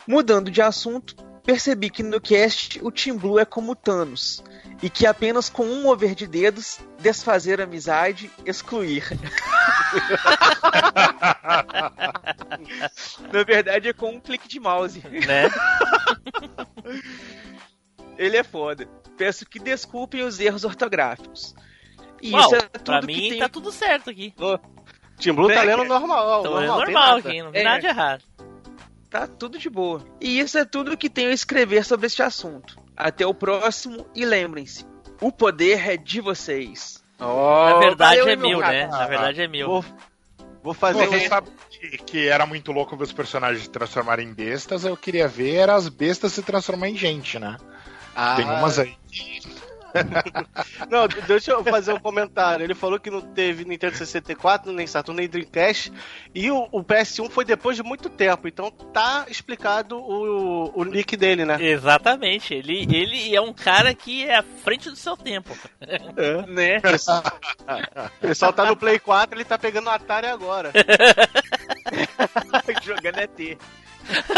Mudando 0.07 0.51
de 0.51 0.63
assunto, 0.63 1.17
percebi 1.43 1.91
que 1.91 2.03
no 2.03 2.21
cast 2.21 2.81
o 2.83 2.91
Team 2.91 3.17
Blue 3.17 3.39
é 3.39 3.45
como 3.45 3.75
Thanos, 3.75 4.43
e 4.83 4.91
que 4.91 5.07
apenas 5.07 5.49
com 5.49 5.65
um 5.65 5.83
mover 5.83 6.15
de 6.15 6.27
dedos, 6.27 6.79
desfazer 6.99 7.61
amizade, 7.61 8.31
excluir. 8.45 9.05
Na 13.33 13.43
verdade 13.45 13.89
é 13.89 13.93
com 13.93 14.11
um 14.11 14.21
clique 14.21 14.49
de 14.49 14.61
mouse. 14.61 15.03
Né? 15.09 15.51
Ele 18.19 18.37
é 18.37 18.45
foda. 18.45 18.89
Peço 19.17 19.47
que 19.47 19.59
desculpem 19.59 20.23
os 20.23 20.39
erros 20.41 20.65
ortográficos. 20.65 21.55
E 22.23 22.33
Uau, 22.33 22.43
isso 22.47 22.55
é 22.57 22.61
pra 22.61 22.81
tudo 22.81 23.01
que 23.01 23.07
mim 23.07 23.29
tem- 23.31 23.39
tá 23.39 23.49
tudo 23.49 23.71
certo 23.73 24.11
aqui. 24.11 24.35
Tim 25.19 25.33
Blue 25.33 25.49
tá 25.49 25.63
É, 25.63 25.65
lendo 25.65 25.85
normal. 25.85 26.41
Então 26.41 26.61
é 26.61 26.67
normal, 26.67 26.85
tem 26.85 26.95
normal 26.95 27.17
aqui, 27.19 27.43
não 27.43 27.53
tem 27.53 27.61
É. 27.61 27.65
nada 27.65 27.81
de 27.81 27.87
errado. 27.87 28.23
Tá 29.11 29.27
tudo 29.27 29.59
de 29.59 29.71
boa. 29.71 30.05
E 30.21 30.39
isso 30.41 30.59
é 30.59 30.65
tudo 30.65 30.97
que 30.97 31.09
tenho 31.09 31.31
a 31.31 31.35
escrever 31.35 31.85
sobre 31.85 32.07
este 32.07 32.23
assunto. 32.23 32.77
Até 32.97 33.27
o 33.27 33.33
próximo 33.33 34.07
e 34.15 34.25
lembrem-se, 34.25 34.85
o 35.21 35.31
poder 35.31 35.89
é 35.91 35.97
de 35.97 36.21
vocês. 36.21 37.03
Na 37.19 37.79
verdade 37.79 38.17
valeu, 38.19 38.29
é 38.29 38.37
meu 38.37 38.59
né? 38.61 38.87
Na 38.89 39.07
verdade 39.07 39.41
é 39.43 39.49
meu. 39.49 39.69
Vou, 39.69 39.85
vou 40.63 40.75
fazer 40.75 41.07
você 41.07 41.25
um... 41.25 41.29
sabe 41.29 41.49
que, 41.71 41.99
que 41.99 42.29
era 42.29 42.45
muito 42.45 42.73
louco 42.73 42.97
ver 42.97 43.05
os 43.05 43.13
personagens 43.13 43.63
se 43.65 43.71
transformarem 43.71 44.29
em 44.29 44.35
bestas. 44.35 44.85
Eu 44.85 44.97
queria 44.97 45.29
ver 45.29 45.55
era 45.55 45.75
as 45.75 45.89
bestas 45.89 46.33
se 46.33 46.43
transformarem 46.43 46.95
em 46.95 46.99
gente, 46.99 47.39
né? 47.39 47.57
Ah, 48.15 48.37
Tem 48.37 48.45
umas 48.45 48.79
aí. 48.79 48.95
Não, 50.91 51.07
deixa 51.27 51.53
eu 51.53 51.65
fazer 51.65 51.93
um 51.93 51.99
comentário. 51.99 52.65
Ele 52.65 52.75
falou 52.75 52.99
que 52.99 53.11
não 53.11 53.21
teve 53.21 53.65
Nintendo 53.65 53.97
64, 53.97 54.73
nem 54.73 54.87
Saturn, 54.87 55.21
nem 55.21 55.29
Dreamcast. 55.29 55.93
E 56.35 56.51
o, 56.51 56.69
o 56.71 56.83
PS1 56.83 57.31
foi 57.31 57.45
depois 57.45 57.77
de 57.77 57.83
muito 57.83 58.09
tempo. 58.09 58.49
Então 58.49 58.71
tá 58.71 59.27
explicado 59.29 59.99
o, 59.99 60.73
o 60.75 60.85
nick 60.85 61.17
dele, 61.17 61.45
né? 61.45 61.57
Exatamente. 61.61 62.55
Ele, 62.55 62.87
ele 62.95 63.35
é 63.35 63.41
um 63.41 63.53
cara 63.53 63.95
que 63.95 64.25
é 64.25 64.37
à 64.37 64.43
frente 64.43 64.91
do 64.91 64.97
seu 64.97 65.17
tempo. 65.17 65.57
Né? 66.49 66.79
O 66.79 68.21
pessoal 68.21 68.53
tá 68.53 68.65
no 68.65 68.77
Play 68.77 68.99
4, 68.99 69.37
ele 69.37 69.45
tá 69.45 69.59
pegando 69.59 69.87
o 69.87 69.91
Atari 69.91 70.27
agora. 70.27 70.73
Jogando 72.83 73.19
ET. 73.19 73.59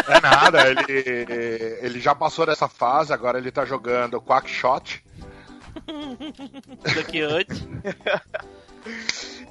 É 0.09 0.21
nada, 0.21 0.69
ele, 0.69 0.85
ele 1.81 2.01
já 2.01 2.15
passou 2.15 2.47
dessa 2.47 2.69
fase, 2.69 3.13
agora 3.13 3.39
ele 3.39 3.51
tá 3.51 3.65
jogando 3.65 4.21
Quackshot. 4.21 5.03
Daqui 6.95 7.21
antes. 7.21 7.67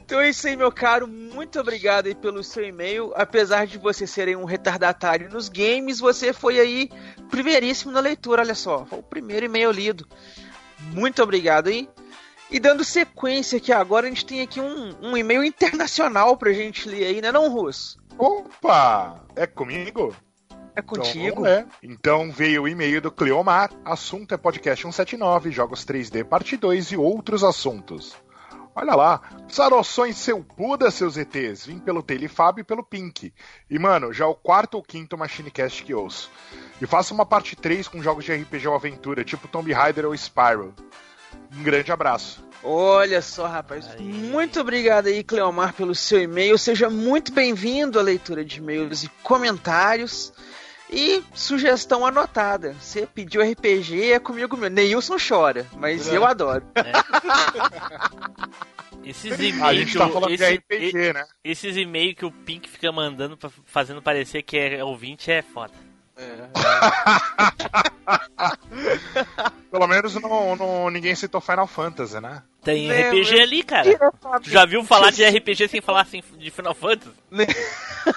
Então 0.08 0.22
é 0.22 0.30
isso 0.30 0.48
aí, 0.48 0.56
meu 0.56 0.72
caro. 0.72 1.08
Muito 1.08 1.60
obrigado 1.60 2.08
aí 2.08 2.16
pelo 2.16 2.44
seu 2.44 2.64
e-mail. 2.64 3.12
Apesar 3.16 3.68
de 3.68 3.78
você 3.78 4.08
serem 4.08 4.38
um 4.38 4.46
retardatário 4.46 5.30
nos 5.30 5.50
games, 5.50 6.00
você 6.00 6.32
foi 6.32 6.60
aí 6.60 6.90
primeiríssimo 7.30 7.92
na 7.92 8.00
leitura, 8.00 8.42
olha 8.42 8.56
só. 8.56 8.86
Foi 8.86 9.00
o 9.00 9.04
primeiro 9.04 9.46
e-mail 9.46 9.70
lido. 9.70 10.08
Muito 10.94 11.22
obrigado 11.22 11.68
aí. 11.68 11.90
E 12.50 12.60
dando 12.60 12.86
sequência 12.86 13.58
aqui 13.58 13.74
agora, 13.74 14.06
a 14.06 14.10
gente 14.10 14.26
tem 14.26 14.42
aqui 14.42 14.62
um, 14.62 14.96
um 15.02 15.18
e-mail 15.18 15.44
internacional 15.44 16.38
pra 16.38 16.54
gente 16.54 16.88
ler 16.88 17.06
aí, 17.06 17.22
né 17.22 17.30
não, 17.30 17.50
Russo? 17.50 18.00
Opa! 18.18 19.22
É 19.36 19.46
comigo? 19.46 20.16
É 20.78 20.82
contigo? 20.84 21.40
Então, 21.40 21.48
é. 21.48 21.66
então 21.82 22.32
veio 22.32 22.62
o 22.62 22.68
e-mail 22.68 23.02
do 23.02 23.10
Cleomar. 23.10 23.72
Assunto 23.84 24.36
é 24.36 24.38
podcast 24.38 24.84
179, 24.84 25.50
jogos 25.50 25.84
3D 25.84 26.24
parte 26.24 26.56
2 26.56 26.92
e 26.92 26.98
outros 26.98 27.44
assuntos. 27.44 28.16
Olha 28.76 28.94
lá, 28.94 29.20
Saroções 29.48 30.18
seu 30.18 30.38
Buda, 30.56 30.92
seus 30.92 31.18
ETs. 31.18 31.66
Vim 31.66 31.80
pelo 31.80 32.04
Taylor 32.04 32.26
e 32.26 32.28
Fábio 32.28 32.62
e 32.62 32.64
pelo 32.64 32.84
Pink. 32.84 33.34
E, 33.68 33.80
mano, 33.80 34.14
já 34.14 34.26
é 34.26 34.28
o 34.28 34.36
quarto 34.36 34.76
ou 34.76 34.84
quinto 34.84 35.18
Machinecast 35.18 35.84
que 35.84 35.96
ouço. 35.96 36.30
E 36.80 36.86
faço 36.86 37.12
uma 37.12 37.26
parte 37.26 37.56
3 37.56 37.88
com 37.88 38.04
jogos 38.04 38.24
de 38.24 38.36
RPG 38.36 38.68
ou 38.68 38.76
aventura, 38.76 39.24
tipo 39.24 39.48
Tomb 39.48 39.74
Raider 39.74 40.06
ou 40.06 40.14
Spyro. 40.14 40.76
Um 41.58 41.64
grande 41.64 41.92
abraço. 41.92 42.46
Olha 42.64 43.20
só, 43.24 43.48
rapaz. 43.48 43.88
Muito 44.00 44.60
obrigado 44.60 45.08
aí, 45.08 45.24
Cleomar, 45.24 45.74
pelo 45.74 45.96
seu 45.96 46.22
e-mail. 46.22 46.56
Seja 46.56 46.88
muito 46.88 47.34
bem-vindo 47.34 47.98
à 47.98 48.04
leitura 48.04 48.46
de 48.46 48.60
e-mails 48.60 49.02
e 49.04 49.10
comentários. 49.24 50.32
E 50.90 51.22
sugestão 51.34 52.06
anotada. 52.06 52.74
Você 52.80 53.06
pediu 53.06 53.42
RPG, 53.42 54.12
é 54.14 54.20
comigo 54.20 54.56
mesmo. 54.56 54.76
Neilson 54.76 55.18
chora, 55.18 55.66
mas 55.76 56.08
É. 56.08 56.16
eu 56.18 56.26
adoro. 56.26 56.64
Esses 59.04 59.40
A 59.40 59.44
e-mails 59.44 59.92
que 59.92 59.98
tá 59.98 60.10
esse- 60.30 60.56
RPG, 60.58 61.14
né? 61.14 61.26
Esses 61.44 61.78
e-mails 61.78 62.16
que 62.16 62.26
o 62.26 62.32
Pink 62.32 62.70
fica 62.70 62.92
mandando, 62.92 63.38
pra- 63.38 63.50
fazendo 63.66 64.02
parecer 64.02 64.42
que 64.44 64.58
é 64.58 64.84
ouvinte, 64.84 65.32
é 65.32 65.42
foda. 65.42 65.74
Pelo 69.78 69.88
menos 69.88 70.16
não, 70.16 70.56
não- 70.56 70.90
ninguém 70.90 71.14
citou 71.14 71.40
Final 71.40 71.68
Fantasy, 71.68 72.20
né? 72.20 72.42
Tem 72.64 72.88
Né, 72.88 73.10
RPG 73.10 73.40
ali, 73.40 73.64
cara. 73.64 74.12
Tu 74.44 74.50
já 74.50 74.66
viu 74.66 74.84
falar 74.84 75.12
de 75.12 75.24
RPG 75.24 75.68
sem 75.68 75.82
falar 75.82 76.02
assim 76.02 76.24
de 76.38 76.50
Final 76.50 76.74
Fantasy? 76.74 77.16
Né? 77.30 77.46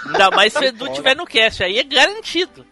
Ainda 0.07 0.31
mais 0.31 0.53
se 0.53 0.59
o 0.61 0.65
Edu 0.65 0.93
tiver 0.93 1.15
no 1.15 1.27
cast, 1.27 1.63
aí 1.63 1.79
é 1.79 1.85
garantido. 1.85 2.67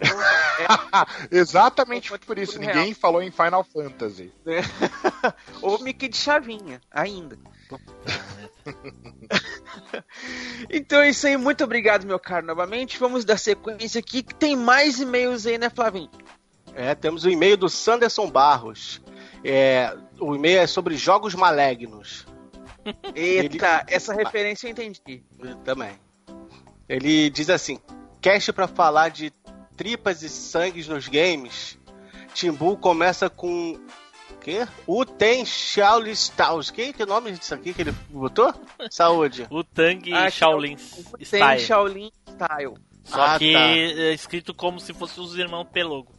Exatamente 1.30 2.10
por 2.26 2.38
isso, 2.38 2.58
Real. 2.58 2.74
ninguém 2.74 2.94
falou 2.94 3.22
em 3.22 3.30
Final 3.30 3.64
Fantasy. 3.64 4.32
Ou 5.62 5.78
Mickey 5.80 6.08
de 6.08 6.16
chavinha, 6.16 6.80
ainda. 6.90 7.38
então 10.70 11.00
é 11.00 11.10
isso 11.10 11.26
aí, 11.26 11.36
muito 11.36 11.62
obrigado, 11.64 12.06
meu 12.06 12.18
caro, 12.18 12.46
novamente. 12.46 12.98
Vamos 12.98 13.24
dar 13.24 13.36
sequência 13.38 13.98
aqui, 13.98 14.22
que 14.22 14.34
tem 14.34 14.56
mais 14.56 15.00
e-mails 15.00 15.46
aí, 15.46 15.58
né, 15.58 15.70
Flavinho? 15.70 16.10
É, 16.74 16.94
temos 16.94 17.24
o 17.24 17.30
e-mail 17.30 17.56
do 17.56 17.68
Sanderson 17.68 18.30
Barros. 18.30 19.00
É, 19.44 19.94
o 20.18 20.34
e-mail 20.34 20.60
é 20.60 20.66
sobre 20.66 20.96
jogos 20.96 21.34
malignos. 21.34 22.26
Eita, 23.14 23.84
essa 23.88 24.12
referência 24.14 24.66
eu 24.66 24.70
entendi. 24.72 25.22
Também. 25.64 25.98
Ele 26.88 27.30
diz 27.30 27.48
assim: 27.50 27.78
cast 28.20 28.52
pra 28.52 28.66
falar 28.66 29.10
de 29.10 29.32
tripas 29.76 30.22
e 30.22 30.28
sangues 30.28 30.88
nos 30.88 31.08
games. 31.08 31.78
Timbu 32.34 32.76
começa 32.76 33.28
com. 33.30 33.78
O 34.30 34.36
quê? 34.44 34.66
O 34.86 35.04
Ten 35.04 35.44
Shaolin 35.44 36.10
Styles. 36.12 36.70
Que, 36.70 36.92
que 36.92 37.06
nome 37.06 37.30
disso 37.32 37.54
aqui 37.54 37.72
que 37.72 37.82
ele 37.82 37.92
botou? 38.10 38.52
Saúde. 38.90 39.46
O 39.50 39.62
Tang 39.62 40.12
Ah, 40.12 40.28
Shaolin 40.30 40.76
Tem 40.76 41.24
Style. 41.24 41.60
Shaolin 41.60 42.10
Style. 42.28 42.74
Só 43.04 43.20
Ah, 43.20 43.38
que 43.38 43.52
tá. 43.52 43.60
é 43.68 44.12
escrito 44.12 44.52
como 44.54 44.80
se 44.80 44.92
fossem 44.92 45.22
os 45.22 45.36
irmãos 45.36 45.66
Pelogo. 45.72 46.10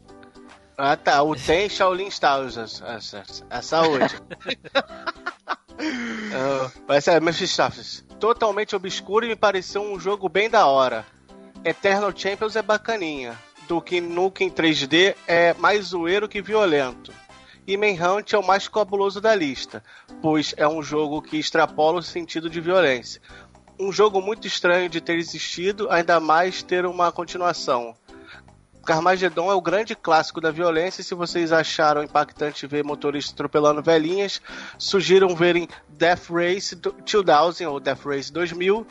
Ah 0.77 0.95
tá, 0.95 1.21
o 1.21 1.35
Ten 1.35 1.69
Shaolin 1.69 2.07
Styles. 2.07 2.57
A, 2.81 2.95
a, 2.95 3.57
a 3.57 3.61
saúde. 3.61 4.15
Ah, 6.35 6.71
Vai 6.87 7.01
ser 7.01 7.19
Mephistopheles. 7.21 8.05
Totalmente 8.19 8.75
obscuro 8.75 9.25
e 9.25 9.29
me 9.29 9.35
pareceu 9.35 9.81
um 9.81 9.99
jogo 9.99 10.29
bem 10.29 10.49
da 10.49 10.67
hora. 10.67 11.05
Eternal 11.65 12.13
Champions 12.15 12.55
é 12.55 12.61
bacaninha. 12.61 13.37
Do 13.67 13.81
que 13.81 13.99
Nukem 13.99 14.49
3D 14.49 15.15
é 15.27 15.53
mais 15.55 15.87
zoeiro 15.87 16.27
que 16.29 16.41
violento. 16.41 17.11
E 17.65 17.77
Manhunt 17.77 18.33
é 18.33 18.37
o 18.37 18.45
mais 18.45 18.67
cabuloso 18.67 19.21
da 19.21 19.33
lista, 19.33 19.83
pois 20.21 20.53
é 20.57 20.67
um 20.67 20.83
jogo 20.83 21.21
que 21.21 21.37
extrapola 21.37 21.99
o 21.99 22.03
sentido 22.03 22.49
de 22.49 22.59
violência. 22.59 23.21
Um 23.79 23.91
jogo 23.91 24.21
muito 24.21 24.45
estranho 24.45 24.89
de 24.89 24.99
ter 24.99 25.17
existido, 25.17 25.89
ainda 25.89 26.19
mais 26.19 26.61
ter 26.61 26.85
uma 26.85 27.11
continuação. 27.11 27.95
Carmageddon 28.85 29.49
é 29.49 29.55
o 29.55 29.61
grande 29.61 29.95
clássico 29.95 30.41
da 30.41 30.51
violência. 30.51 31.01
e 31.01 31.03
Se 31.03 31.15
vocês 31.15 31.51
acharam 31.51 32.03
impactante 32.03 32.68
ver 32.68 32.84
motoristas 32.84 33.34
atropelando 33.34 33.81
velhinhas, 33.81 34.41
sugiram 34.77 35.35
verem 35.35 35.68
Death 35.89 36.30
Race 36.30 36.76
2000 36.76 37.72
ou 37.72 37.80
Death 37.80 38.05
Race 38.05 38.31
2000, 38.31 38.85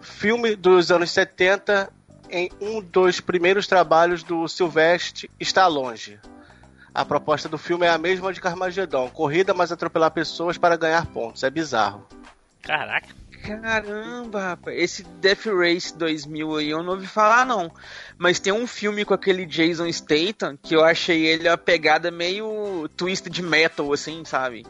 filme 0.00 0.56
dos 0.56 0.90
anos 0.90 1.10
70, 1.10 1.92
em 2.30 2.50
um 2.60 2.80
dos 2.82 3.20
primeiros 3.20 3.66
trabalhos 3.66 4.22
do 4.22 4.46
Sylvester 4.48 5.30
está 5.38 5.66
longe. 5.66 6.18
A 6.92 7.04
proposta 7.04 7.48
do 7.48 7.56
filme 7.56 7.86
é 7.86 7.90
a 7.90 7.98
mesma 7.98 8.32
de 8.32 8.40
Carmageddon: 8.40 9.08
corrida, 9.10 9.54
mas 9.54 9.70
atropelar 9.70 10.10
pessoas 10.10 10.58
para 10.58 10.76
ganhar 10.76 11.06
pontos. 11.06 11.44
É 11.44 11.50
bizarro. 11.50 12.06
Caraca. 12.60 13.14
Caramba, 13.42 14.40
rapaz. 14.40 14.76
Esse 14.76 15.04
Death 15.04 15.46
Race 15.46 15.96
2000 15.96 16.56
aí 16.56 16.70
eu 16.70 16.82
não 16.82 16.94
ouvi 16.94 17.06
falar, 17.06 17.46
não. 17.46 17.70
Mas 18.18 18.40
tem 18.40 18.52
um 18.52 18.66
filme 18.66 19.04
com 19.04 19.14
aquele 19.14 19.46
Jason 19.46 19.86
Statham 19.92 20.58
que 20.60 20.74
eu 20.74 20.84
achei 20.84 21.24
ele 21.24 21.48
uma 21.48 21.56
pegada 21.56 22.10
meio 22.10 22.88
twist 22.96 23.30
de 23.30 23.42
metal, 23.42 23.92
assim, 23.92 24.24
sabe? 24.24 24.66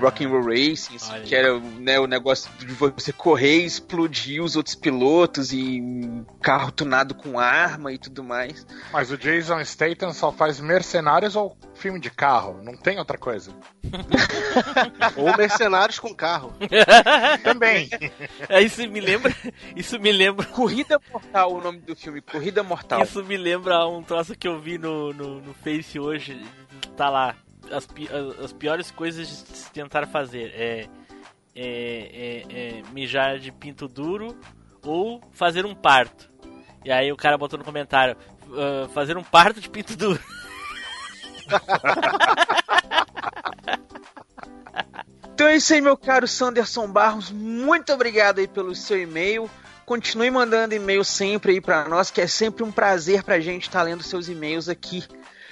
Rock 0.00 0.24
and 0.24 0.28
Roll 0.28 0.44
Racing, 0.44 0.96
assim, 0.96 1.22
que 1.24 1.34
era 1.34 1.58
né, 1.60 2.00
o 2.00 2.06
negócio 2.06 2.50
de 2.58 2.66
você 2.66 3.12
correr 3.12 3.60
e 3.62 3.66
explodir 3.66 4.42
os 4.42 4.56
outros 4.56 4.74
pilotos 4.74 5.52
e 5.52 5.80
carro 6.42 6.72
tunado 6.72 7.14
com 7.14 7.38
arma 7.38 7.92
e 7.92 7.98
tudo 7.98 8.24
mais. 8.24 8.66
Mas 8.92 9.10
o 9.10 9.16
Jason 9.16 9.64
Statham 9.64 10.12
só 10.12 10.32
faz 10.32 10.58
mercenários 10.58 11.36
ou 11.36 11.56
filme 11.74 12.00
de 12.00 12.10
carro, 12.10 12.60
não 12.64 12.76
tem 12.76 12.98
outra 12.98 13.16
coisa. 13.16 13.52
Ou 15.16 15.36
mercenários 15.36 15.98
com 15.98 16.12
carro. 16.14 16.52
Também. 17.44 17.88
É, 18.48 18.60
isso 18.60 18.86
me 18.88 19.00
lembra. 19.00 19.34
Isso 19.76 19.98
me 20.00 20.10
lembra. 20.10 20.44
Corrida 20.46 21.00
Mortal, 21.12 21.52
o 21.52 21.60
nome 21.60 21.78
do 21.78 21.94
filme, 21.94 22.20
Corrida 22.20 22.62
Mortal. 22.62 23.02
Isso 23.02 23.22
me 23.22 23.36
lembra 23.36 23.86
um 23.86 24.02
troço 24.02 24.34
que 24.34 24.48
eu 24.48 24.58
vi 24.58 24.76
no, 24.78 25.12
no, 25.12 25.40
no 25.40 25.54
Face 25.54 26.00
hoje. 26.00 26.44
Tá 26.96 27.08
lá. 27.08 27.36
As, 27.70 27.86
as- 28.44 28.52
piores 28.52 28.90
coisas 28.90 29.26
de 29.28 29.34
se 29.56 29.70
tentar 29.70 30.06
fazer. 30.06 30.52
É, 30.54 30.88
é, 31.54 32.44
é, 32.48 32.78
é 32.78 32.82
mijar 32.92 33.38
de 33.38 33.50
pinto 33.52 33.88
duro 33.88 34.36
ou 34.82 35.22
fazer 35.32 35.64
um 35.66 35.74
parto. 35.74 36.30
E 36.84 36.92
aí 36.92 37.10
o 37.10 37.16
cara 37.16 37.36
botou 37.38 37.58
no 37.58 37.64
comentário. 37.64 38.16
"Ah, 38.52 38.88
fazer 38.94 39.16
um 39.16 39.24
parto 39.24 39.60
de 39.60 39.68
pinto 39.70 39.96
duro. 39.96 40.20
Então 45.34 45.48
é 45.48 45.56
isso 45.56 45.74
aí, 45.74 45.82
meu 45.82 45.96
caro 45.98 46.26
Sanderson 46.26 46.88
Barros. 46.88 47.30
Muito 47.30 47.92
obrigado 47.92 48.38
aí 48.38 48.48
pelo 48.48 48.74
seu 48.74 48.98
e-mail. 49.00 49.50
Continue 49.84 50.30
mandando 50.30 50.74
e-mail 50.74 51.04
sempre 51.04 51.52
aí 51.52 51.60
pra 51.60 51.86
nós, 51.88 52.10
que 52.10 52.20
é 52.22 52.26
sempre 52.26 52.64
um 52.64 52.72
prazer 52.72 53.22
pra 53.22 53.38
gente 53.38 53.64
estar 53.64 53.82
lendo 53.82 54.02
seus 54.02 54.28
e-mails 54.28 54.66
aqui. 54.68 55.04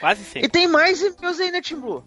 Quase 0.05 0.23
sempre. 0.23 0.49
E 0.49 0.51
tem 0.51 0.69
mais 0.69 1.01
e-mails 1.01 1.41
aí, 1.41 1.51
né, 1.51 1.63
Tim 1.63 1.81
Blue? 1.81 2.05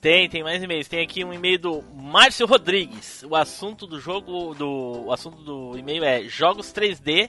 Tem, 0.00 0.28
tem 0.28 0.44
mais 0.44 0.62
e-mails. 0.62 0.86
Tem 0.86 1.02
aqui 1.02 1.24
um 1.24 1.32
e-mail 1.32 1.58
do 1.58 1.82
Márcio 1.82 2.46
Rodrigues. 2.46 3.24
O 3.28 3.34
assunto 3.34 3.88
do 3.88 3.98
jogo, 3.98 4.54
do 4.54 5.06
o 5.06 5.12
assunto 5.12 5.42
do 5.42 5.76
e-mail 5.76 6.04
é 6.04 6.22
Jogos 6.28 6.72
3D 6.72 7.28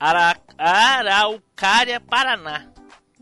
Ara, 0.00 0.36
Araucária, 0.58 2.00
Paraná. 2.00 2.72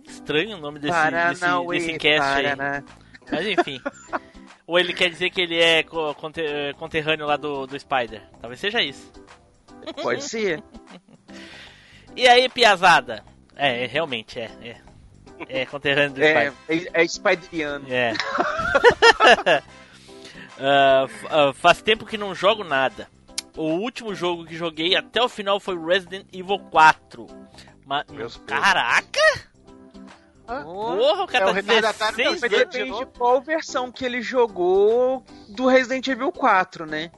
Estranho 0.02 0.56
o 0.56 0.60
nome 0.62 0.78
desse, 0.78 0.94
Paranauê, 0.94 1.76
desse, 1.76 1.86
desse 1.88 1.98
cast 1.98 2.20
Paraná. 2.20 2.76
aí. 2.78 2.84
Mas 3.30 3.46
enfim. 3.46 3.82
Ou 4.66 4.78
ele 4.78 4.94
quer 4.94 5.10
dizer 5.10 5.28
que 5.28 5.42
ele 5.42 5.60
é 5.60 5.80
eh, 5.80 6.72
conterrâneo 6.78 7.26
lá 7.26 7.36
do, 7.36 7.66
do 7.66 7.78
Spider. 7.78 8.22
Talvez 8.40 8.58
seja 8.60 8.80
isso. 8.80 9.12
Pode 10.00 10.24
ser. 10.24 10.62
E 12.16 12.26
aí, 12.26 12.48
Piazada? 12.48 13.24
É, 13.54 13.84
é, 13.84 13.86
realmente 13.86 14.40
é. 14.40 14.50
É, 14.62 14.76
é 15.48 15.66
conterrâneo 15.66 16.10
do 16.14 16.22
É, 16.22 16.50
Spider. 16.50 16.90
é, 16.94 17.02
é 17.02 17.04
Spideriano. 17.08 17.86
É. 17.88 18.12
F- 21.08 21.26
ah, 21.30 21.52
faz 21.54 21.80
tempo 21.82 22.04
que 22.04 22.18
não 22.18 22.34
jogo 22.34 22.64
nada. 22.64 23.08
O 23.56 23.64
último 23.74 24.14
jogo 24.14 24.44
que 24.44 24.56
joguei 24.56 24.94
até 24.96 25.20
o 25.22 25.28
final 25.28 25.58
foi 25.58 25.76
Resident 25.78 26.26
Evil 26.32 26.58
4. 26.70 27.26
Ma- 27.86 28.04
Caraca! 28.46 29.50
Porra, 30.46 31.22
o 31.22 31.26
cara 31.28 31.44
É 31.44 31.46
tá 31.46 31.50
o 31.50 31.54
retardatário 31.54 32.16
16 32.16 32.40
da 32.40 32.48
Mas 32.48 32.52
anos. 32.52 32.58
depende 32.74 32.98
de 32.98 33.06
qual 33.18 33.40
versão 33.40 33.92
que 33.92 34.04
ele 34.04 34.20
jogou 34.20 35.24
do 35.48 35.66
Resident 35.66 36.06
Evil 36.08 36.32
4, 36.32 36.86
né? 36.86 37.10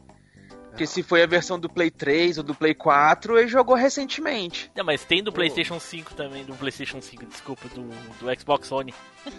Porque 0.73 0.87
se 0.87 1.03
foi 1.03 1.23
a 1.23 1.27
versão 1.27 1.61
do 1.61 1.69
Play 1.69 1.91
3 1.91 2.39
ou 2.39 2.45
do 2.45 2.55
Play 2.55 2.75
4, 2.75 3.39
ele 3.39 3.47
jogou 3.49 3.77
recentemente. 3.77 4.71
Não, 4.75 4.83
mas 4.85 5.05
tem 5.05 5.23
do 5.23 5.31
PlayStation 5.31 5.79
5 5.79 6.15
também, 6.15 6.45
do 6.45 6.55
PlayStation 6.55 7.01
5, 7.01 7.27
desculpa, 7.27 7.69
do, 7.69 7.83
do 7.83 8.41
Xbox 8.41 8.73
One. 8.73 8.95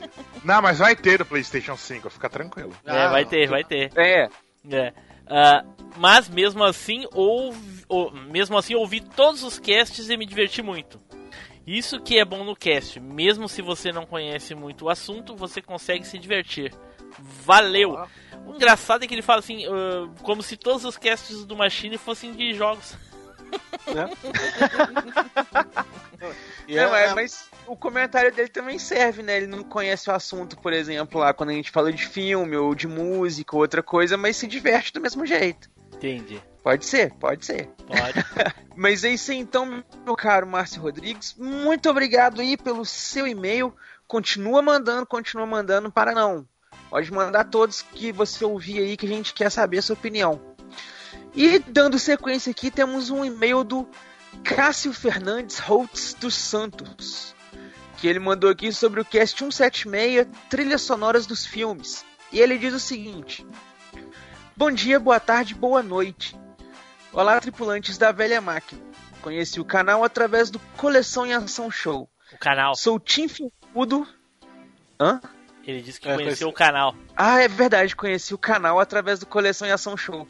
Não, 0.46 0.62
mas 0.62 0.78
vai 0.78 0.96
ter 0.96 1.22
o 1.22 1.26
PlayStation 1.26 1.76
5, 1.76 2.10
fica 2.12 2.30
tranquilo. 2.30 2.72
é, 2.86 3.08
vai 3.10 3.26
ter, 3.26 3.50
vai 3.50 3.64
ter. 3.64 3.92
É. 3.98 4.30
É. 4.72 4.94
Ah, 5.28 5.64
mas 5.98 6.30
mesmo 6.30 6.64
assim, 6.64 7.06
ouvi, 7.14 7.84
ou- 7.90 8.12
mesmo 8.12 8.58
assim, 8.58 8.76
ouvi 8.76 9.02
todos 9.02 9.42
os 9.44 9.58
casts 9.60 10.10
e 10.10 10.16
me 10.18 10.26
diverti 10.26 10.62
muito. 10.62 11.00
Isso 11.66 12.00
que 12.00 12.20
é 12.20 12.26
bom 12.26 12.44
no 12.44 12.56
cast. 12.56 13.00
Mesmo 13.00 13.48
se 13.50 13.62
você 13.62 13.92
não 13.92 14.06
conhece 14.06 14.54
muito 14.54 14.86
o 14.86 14.90
assunto, 14.90 15.36
você 15.36 15.62
consegue 15.62 16.06
se 16.06 16.20
divertir. 16.20 16.74
Valeu! 17.20 17.98
O 18.46 18.56
engraçado 18.56 19.04
é 19.04 19.08
que 19.08 19.14
ele 19.14 19.22
fala 19.22 19.40
assim, 19.40 19.66
ah, 19.66 20.10
como 20.22 20.44
se 20.44 20.58
todos 20.58 20.84
os 20.86 20.98
casts 20.98 21.46
do 21.46 21.56
Machine 21.56 21.98
fossem 21.98 22.34
de 22.34 22.54
jogos. 22.54 22.96
E 26.68 26.76
Não, 26.76 26.96
é- 26.96 27.08
é, 27.08 27.14
mas 27.14 27.50
o 27.68 27.76
comentário 27.76 28.34
dele 28.34 28.48
também 28.48 28.80
serve, 28.80 29.22
né? 29.22 29.38
Ele 29.38 29.48
não 29.48 29.64
conhece 29.64 30.10
o 30.10 30.14
assunto, 30.14 30.58
por 30.58 30.72
exemplo, 30.72 31.20
lá 31.20 31.34
quando 31.34 31.50
a 31.50 31.54
gente 31.54 31.72
fala 31.72 31.92
de 31.92 32.08
filme 32.08 32.56
ou 32.56 32.74
de 32.74 32.88
música 32.88 33.56
ou 33.56 33.62
outra 33.62 33.84
coisa, 33.84 34.18
mas 34.18 34.38
se 34.38 34.48
diverte 34.48 34.94
do 34.94 35.02
mesmo 35.02 35.26
jeito. 35.26 35.70
Entendi. 35.94 36.42
Pode 36.64 36.86
ser, 36.86 37.12
pode 37.16 37.46
ser. 37.46 37.68
Pode. 37.86 38.26
Mas 38.76 39.04
é 39.04 39.10
isso 39.10 39.32
aí, 39.32 39.38
então, 39.38 39.84
meu 40.06 40.16
caro 40.16 40.48
Márcio 40.48 40.82
Rodrigues. 40.82 41.36
Muito 41.38 41.90
obrigado 41.90 42.40
aí 42.40 42.56
pelo 42.56 42.86
seu 42.86 43.28
e-mail. 43.28 43.76
Continua 44.08 44.62
mandando, 44.62 45.06
continua 45.06 45.46
mandando 45.46 45.92
para 45.92 46.14
não. 46.14 46.48
Pode 46.94 47.12
mandar 47.12 47.46
todos 47.46 47.82
que 47.82 48.12
você 48.12 48.46
ouvir 48.46 48.78
aí 48.78 48.96
que 48.96 49.08
a 49.08 49.10
gente 49.10 49.34
quer 49.34 49.50
saber 49.50 49.80
a 49.80 49.82
sua 49.82 49.96
opinião. 49.96 50.40
E 51.34 51.58
dando 51.58 51.98
sequência 51.98 52.52
aqui, 52.52 52.70
temos 52.70 53.10
um 53.10 53.26
e-mail 53.26 53.64
do 53.64 53.90
Cássio 54.44 54.94
Fernandes 54.94 55.58
Holtz 55.58 56.14
dos 56.14 56.36
Santos. 56.36 57.34
Que 57.98 58.08
ele 58.08 58.20
mandou 58.20 58.48
aqui 58.48 58.72
sobre 58.72 59.02
o 59.02 59.06
cast 59.06 59.40
176, 59.40 60.28
trilhas 60.52 60.84
sonoras 60.84 61.26
dos 61.26 61.44
filmes. 61.44 62.06
E 62.32 62.40
ele 62.40 62.60
diz 62.60 62.76
o 62.76 62.80
seguinte: 62.80 63.44
Bom 64.56 64.70
dia, 64.70 65.00
boa 65.00 65.20
tarde, 65.20 65.56
boa 65.56 65.82
noite. 65.82 66.40
Olá, 67.12 67.42
tripulantes 67.42 67.98
da 67.98 68.12
velha 68.12 68.40
máquina. 68.40 68.80
Conheci 69.20 69.60
o 69.60 69.66
canal 69.66 70.04
através 70.04 70.52
do 70.52 70.60
Coleção 70.78 71.26
em 71.26 71.34
Ação 71.34 71.72
Show. 71.72 72.08
O 72.32 72.38
canal. 72.38 72.76
Sou 72.76 73.00
Tim 73.00 73.28
Fincudo. 73.28 74.08
Hã? 75.00 75.20
Ele 75.66 75.82
disse 75.82 76.00
que 76.00 76.08
É, 76.10 76.16
conheceu 76.16 76.26
conheci- 76.26 76.46
o 76.46 76.52
canal. 76.54 76.96
Ah, 77.16 77.42
é 77.42 77.48
verdade, 77.48 77.96
conheci 77.96 78.34
o 78.34 78.38
canal 78.38 78.80
através 78.80 79.20
do 79.20 79.26
Coleção 79.26 79.68
em 79.68 79.72
Ação 79.72 79.96
Show. 79.96 80.28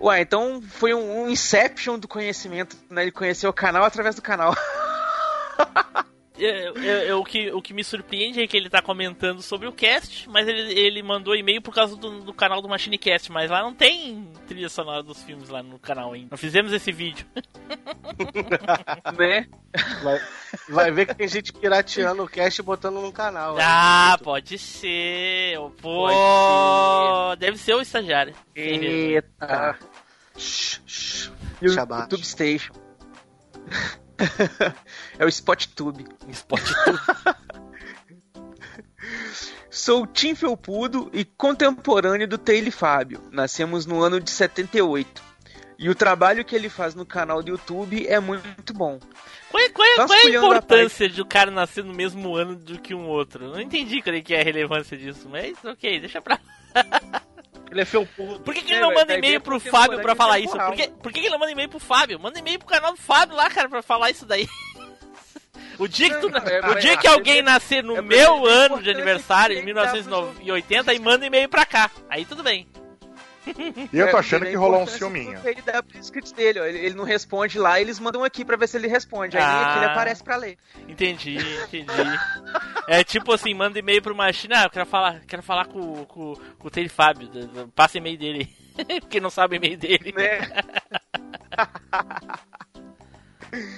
Ué, 0.00 0.20
então 0.22 0.60
foi 0.60 0.92
um, 0.92 1.22
um 1.22 1.28
Inception 1.30 1.98
do 1.98 2.08
conhecimento, 2.08 2.76
né? 2.90 3.02
Ele 3.02 3.12
conheceu 3.12 3.50
o 3.50 3.52
canal 3.52 3.84
através 3.84 4.16
do 4.16 4.22
canal. 4.22 4.52
eu- 6.38 6.74
eu- 6.74 7.02
eu- 7.02 7.20
o, 7.20 7.24
que, 7.24 7.50
o 7.52 7.62
que 7.62 7.72
me 7.72 7.84
surpreende 7.84 8.40
é 8.42 8.46
que 8.46 8.56
ele 8.56 8.68
tá 8.68 8.82
comentando 8.82 9.40
sobre 9.42 9.68
o 9.68 9.72
cast, 9.72 10.28
mas 10.28 10.46
ele, 10.48 10.72
ele 10.78 11.02
mandou 11.02 11.34
e-mail 11.36 11.62
por 11.62 11.74
causa 11.74 11.94
do, 11.96 12.20
do 12.20 12.34
canal 12.34 12.60
do 12.60 12.68
MachineCast, 12.68 13.30
mas 13.30 13.50
lá 13.50 13.62
não 13.62 13.72
tem 13.74 14.28
trilha 14.46 14.68
sonora 14.68 15.02
dos 15.02 15.22
filmes 15.22 15.48
lá 15.48 15.62
no 15.62 15.78
canal 15.78 16.12
ainda. 16.12 16.28
Não 16.32 16.38
fizemos 16.38 16.72
esse 16.72 16.90
vídeo. 16.92 17.26
né? 19.16 19.46
Vai, 20.02 20.20
vai 20.68 20.90
ver 20.90 21.06
que 21.06 21.14
tem 21.14 21.28
gente 21.28 21.52
pirateando 21.52 22.22
o 22.24 22.28
cast 22.28 22.60
e 22.60 22.64
botando 22.64 23.00
no 23.00 23.12
canal. 23.12 23.56
Ah, 23.60 24.18
pode 24.22 24.58
ser. 24.58 25.56
Pô, 25.80 26.08
Pode 26.08 27.40
deve 27.40 27.58
ser 27.58 27.74
o 27.74 27.80
estagiário. 27.80 28.34
Eita. 28.54 29.78
O 31.62 31.68
Shabat. 31.68 32.02
YouTube 32.02 32.24
Station. 32.26 32.72
é 35.18 35.24
o 35.24 35.28
SpotTube. 35.28 36.06
SpotTube. 36.32 36.98
Sou 39.70 40.06
Tim 40.06 40.34
Felpudo 40.34 41.10
e 41.12 41.24
contemporâneo 41.24 42.26
do 42.28 42.38
Taylor 42.38 42.70
Fábio. 42.72 43.20
Nascemos 43.30 43.84
no 43.86 44.00
ano 44.02 44.20
de 44.20 44.30
78. 44.30 45.22
E 45.76 45.90
o 45.90 45.94
trabalho 45.94 46.44
que 46.44 46.54
ele 46.54 46.68
faz 46.68 46.94
no 46.94 47.04
canal 47.04 47.42
do 47.42 47.50
YouTube 47.50 48.06
é 48.06 48.20
muito 48.20 48.72
bom. 48.72 48.98
Qual 49.50 49.62
é, 49.62 49.68
qual 49.70 49.86
é- 49.86 49.96
qual 49.96 50.12
é 50.12 50.22
a 50.22 50.30
importância 50.30 51.08
de 51.08 51.20
o 51.20 51.26
cara 51.26 51.50
nascer 51.50 51.82
no 51.84 51.92
mesmo 51.92 52.36
ano 52.36 52.54
do 52.54 52.78
que 52.80 52.94
um 52.94 53.08
outro? 53.08 53.48
Não 53.50 53.60
entendi 53.60 54.00
qual 54.00 54.14
é 54.14 54.20
que 54.20 54.32
é 54.34 54.40
a 54.40 54.44
relevância 54.44 54.96
disso, 54.96 55.28
mas 55.28 55.52
ok, 55.64 55.98
deixa 56.00 56.22
pra 56.22 56.38
Ele 57.74 57.82
é 57.82 57.84
felpudo. 57.84 58.40
Por 58.40 58.54
que, 58.54 58.62
que 58.62 58.72
ele 58.72 58.80
não 58.80 58.88
vai- 58.88 58.96
manda 58.98 59.06
vai 59.08 59.18
e-mail 59.18 59.40
pro 59.40 59.58
Fábio 59.58 60.00
pra 60.00 60.14
falar 60.14 60.38
isso? 60.38 60.56
Por 60.56 60.74
que, 60.74 60.88
por 60.88 61.12
que 61.12 61.20
que 61.20 61.26
ele 61.26 61.32
não 61.32 61.38
manda 61.40 61.50
e-mail 61.52 61.68
pro 61.68 61.78
Fábio? 61.80 62.20
Manda 62.20 62.38
e-mail 62.38 62.58
pro 62.58 62.68
canal 62.68 62.92
do 62.92 62.98
Fábio 62.98 63.36
lá, 63.36 63.50
cara, 63.50 63.68
pra 63.68 63.82
falar 63.82 64.10
isso 64.10 64.24
daí. 64.24 64.48
O 65.76 65.88
dia 65.88 66.08
que, 66.08 66.20
tu, 66.20 66.28
Não, 66.30 66.38
é, 66.38 66.60
o 66.70 66.74
dia 66.76 66.96
que 66.96 67.04
é, 67.04 67.10
alguém 67.10 67.38
é- 67.38 67.42
nascer 67.42 67.82
no 67.82 67.96
é 67.96 68.00
meu 68.00 68.46
ano 68.46 68.80
de 68.80 68.88
aniversário, 68.90 69.56
que 69.56 69.62
em 69.62 69.64
tem 69.64 69.74
que 69.74 69.80
dar 69.80 69.90
pros 69.90 70.06
1980, 70.06 70.94
e 70.94 70.98
manda 71.00 71.26
e-mail 71.26 71.48
pra 71.48 71.66
cá. 71.66 71.90
Aí 72.08 72.24
tudo 72.24 72.44
bem. 72.44 72.68
E 73.92 73.98
eu 73.98 74.10
tô 74.10 74.16
É, 74.16 74.20
achando 74.20 74.40
porque 74.40 74.52
que 74.52 74.56
rolou 74.56 74.82
um 74.82 74.86
ciúminho. 74.86 75.38
Ele 75.44 75.60
dá 75.62 75.82
dele, 76.34 76.60
ó. 76.60 76.64
Ele, 76.64 76.78
ele 76.78 76.94
não 76.94 77.04
responde 77.04 77.58
lá, 77.58 77.80
eles 77.80 77.98
mandam 78.00 78.24
aqui 78.24 78.44
pra 78.44 78.56
ver 78.56 78.68
se 78.68 78.76
ele 78.76 78.88
responde. 78.88 79.36
Aí 79.36 79.42
Ah. 79.42 79.66
aqui 79.66 79.78
ele 79.78 79.86
aparece 79.86 80.22
pra 80.24 80.36
ler. 80.36 80.56
Entendi, 80.88 81.36
entendi. 81.64 81.86
É 82.88 83.04
tipo 83.04 83.32
assim, 83.32 83.52
manda 83.54 83.78
e-mail 83.78 84.00
pro 84.02 84.14
Machina, 84.14 84.60
ah, 84.60 84.64
eu 84.64 84.70
quero 84.70 84.86
falar, 84.86 85.20
quero 85.26 85.42
falar 85.42 85.66
com, 85.66 86.04
com, 86.06 86.34
com 86.58 86.68
o 86.68 86.70
Taylor 86.70 86.90
Fábio, 86.90 87.28
passa 87.74 87.98
e-mail 87.98 88.18
dele. 88.18 88.48
Porque 89.00 89.20
não 89.20 89.30
sabe 89.30 89.54
o 89.54 89.58
e-mail 89.58 89.76
dele. 89.76 90.12
Né? 90.16 90.38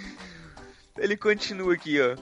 Ele 0.99 1.17
continua 1.17 1.75
aqui, 1.75 2.01
ó. 2.01 2.17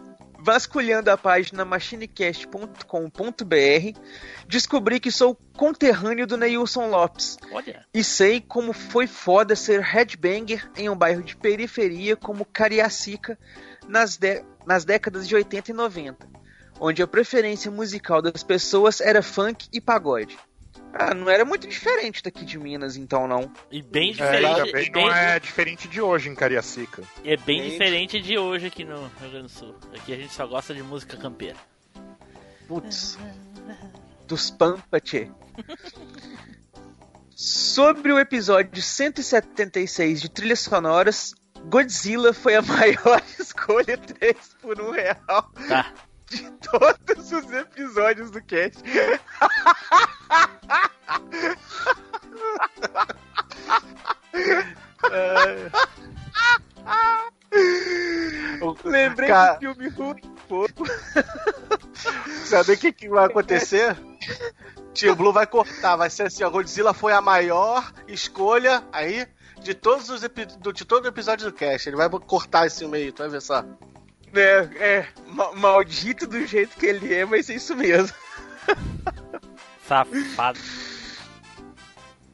Vasculhando 0.46 1.10
a 1.10 1.16
página 1.16 1.64
machinecast.com.br, 1.64 3.98
descobri 4.46 5.00
que 5.00 5.10
sou 5.10 5.34
conterrâneo 5.56 6.26
do 6.26 6.36
Neilson 6.36 6.90
Lopes. 6.90 7.38
Olha. 7.50 7.86
E 7.94 8.04
sei 8.04 8.42
como 8.42 8.74
foi 8.74 9.06
foda 9.06 9.56
ser 9.56 9.80
headbanger 9.80 10.70
em 10.76 10.90
um 10.90 10.94
bairro 10.94 11.22
de 11.22 11.34
periferia 11.34 12.14
como 12.14 12.44
Cariacica 12.44 13.38
nas, 13.88 14.20
nas 14.66 14.84
décadas 14.84 15.26
de 15.26 15.34
80 15.34 15.70
e 15.70 15.74
90, 15.74 16.28
onde 16.78 17.02
a 17.02 17.06
preferência 17.06 17.70
musical 17.70 18.20
das 18.20 18.42
pessoas 18.42 19.00
era 19.00 19.22
funk 19.22 19.66
e 19.72 19.80
pagode. 19.80 20.38
Ah, 20.96 21.12
não 21.12 21.28
era 21.28 21.44
muito 21.44 21.66
diferente 21.66 22.22
daqui 22.22 22.44
de 22.44 22.56
Minas, 22.58 22.96
então, 22.96 23.26
não. 23.26 23.52
E 23.70 23.82
bem 23.82 24.10
É, 24.10 24.12
diferente. 24.12 24.68
e 24.68 24.72
bem, 24.72 24.92
bem- 24.92 25.04
não 25.06 25.12
é 25.12 25.40
diferente 25.40 25.88
de 25.88 26.00
hoje 26.00 26.28
em 26.28 26.34
Cariacica. 26.36 27.02
É 27.24 27.36
bem 27.36 27.68
diferente 27.68 28.20
de 28.20 28.38
hoje 28.38 28.66
aqui 28.66 28.84
no 28.84 28.98
Rio 29.20 29.30
Grande 29.30 29.42
do 29.42 29.48
Sul. 29.48 29.74
Aqui 29.94 30.12
a 30.12 30.16
gente 30.16 30.32
só 30.32 30.46
gosta 30.46 30.72
de 30.72 30.82
música 30.84 31.16
campeira. 31.16 31.56
Putz. 32.68 33.18
Dos 34.28 34.50
Pampa, 34.50 35.00
tchê. 35.00 35.28
Sobre 37.36 38.12
o 38.12 38.18
episódio 38.18 38.80
176 38.80 40.20
de 40.20 40.28
trilhas 40.30 40.60
sonoras, 40.60 41.34
Godzilla 41.66 42.32
foi 42.32 42.54
a 42.54 42.62
maior 42.62 43.20
escolha 43.38 43.98
3 43.98 44.36
por 44.62 44.80
1 44.80 44.90
real 44.92 45.50
Tá. 45.68 45.92
De 46.34 46.50
todos 46.70 47.32
os 47.32 47.52
episódios 47.52 48.30
do 48.30 48.42
cast. 48.42 48.82
Lembrei 58.84 59.28
Ca- 59.28 59.54
do 59.54 59.60
filme 59.60 59.88
ruim, 59.88 60.20
pô. 60.48 60.66
Sabe 62.44 62.72
o 62.72 62.78
que, 62.78 62.92
que 62.92 63.08
vai 63.08 63.26
acontecer? 63.26 63.96
Tio 64.92 65.14
Blue 65.16 65.32
vai 65.32 65.46
cortar, 65.46 65.96
vai 65.96 66.10
ser 66.10 66.24
assim, 66.24 66.44
a 66.44 66.48
Godzilla 66.48 66.92
foi 66.94 67.12
a 67.12 67.20
maior 67.20 67.92
escolha 68.06 68.84
aí 68.92 69.26
de 69.60 69.74
todos 69.74 70.08
os 70.10 70.20
de 70.20 70.84
todo 70.84 71.04
o 71.04 71.08
episódio 71.08 71.50
do 71.50 71.56
cast. 71.56 71.88
Ele 71.88 71.96
vai 71.96 72.08
cortar 72.08 72.66
esse 72.66 72.86
meio, 72.86 73.12
tu 73.12 73.18
vai 73.22 73.28
ver 73.28 73.42
só. 73.42 73.64
É, 74.34 74.68
é, 74.78 75.08
ma- 75.28 75.52
maldito 75.52 76.26
do 76.26 76.46
jeito 76.46 76.76
que 76.76 76.86
ele 76.86 77.14
é, 77.14 77.24
mas 77.24 77.48
é 77.48 77.54
isso 77.54 77.74
mesmo. 77.76 78.14
Safado. 79.86 80.58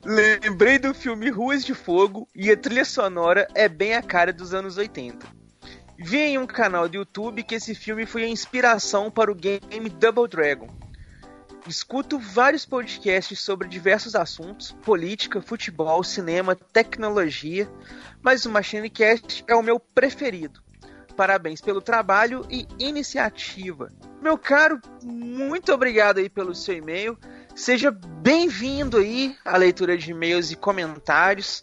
Lembrei 0.05 0.79
do 0.79 0.95
filme 0.95 1.29
Ruas 1.29 1.65
de 1.65 1.75
Fogo 1.75 2.27
e 2.35 2.51
a 2.51 2.57
trilha 2.57 2.85
sonora 2.85 3.47
é 3.55 3.69
bem 3.69 3.95
a 3.95 4.03
cara 4.03 4.33
dos 4.33 4.55
anos 4.55 4.79
80. 4.79 5.27
Vi 5.99 6.19
em 6.19 6.39
um 6.39 6.47
canal 6.47 6.89
do 6.89 6.97
YouTube 6.97 7.43
que 7.43 7.55
esse 7.55 7.75
filme 7.75 8.07
foi 8.07 8.25
a 8.25 8.29
inspiração 8.29 9.11
para 9.11 9.31
o 9.31 9.35
game 9.35 9.91
Double 9.91 10.27
Dragon. 10.27 10.69
Escuto 11.67 12.19
vários 12.19 12.65
podcasts 12.65 13.39
sobre 13.41 13.69
diversos 13.69 14.15
assuntos, 14.15 14.73
política, 14.83 15.43
futebol, 15.43 16.03
cinema, 16.03 16.57
tecnologia, 16.57 17.71
mas 18.23 18.47
o 18.47 18.51
MachineCast 18.51 19.45
é 19.47 19.55
o 19.55 19.63
meu 19.63 19.79
preferido. 19.79 20.63
Parabéns 21.17 21.61
pelo 21.61 21.81
trabalho 21.81 22.47
e 22.51 22.67
iniciativa. 22.79 23.89
Meu 24.23 24.39
caro, 24.39 24.81
muito 25.03 25.73
obrigado 25.73 26.19
aí 26.19 26.29
pelo 26.29 26.55
seu 26.55 26.77
e-mail. 26.77 27.19
Seja 27.55 27.91
bem-vindo 27.91 28.97
aí 28.99 29.37
à 29.45 29.57
leitura 29.57 29.99
de 29.99 30.11
e-mails 30.13 30.51
e 30.51 30.57
comentários. 30.57 31.63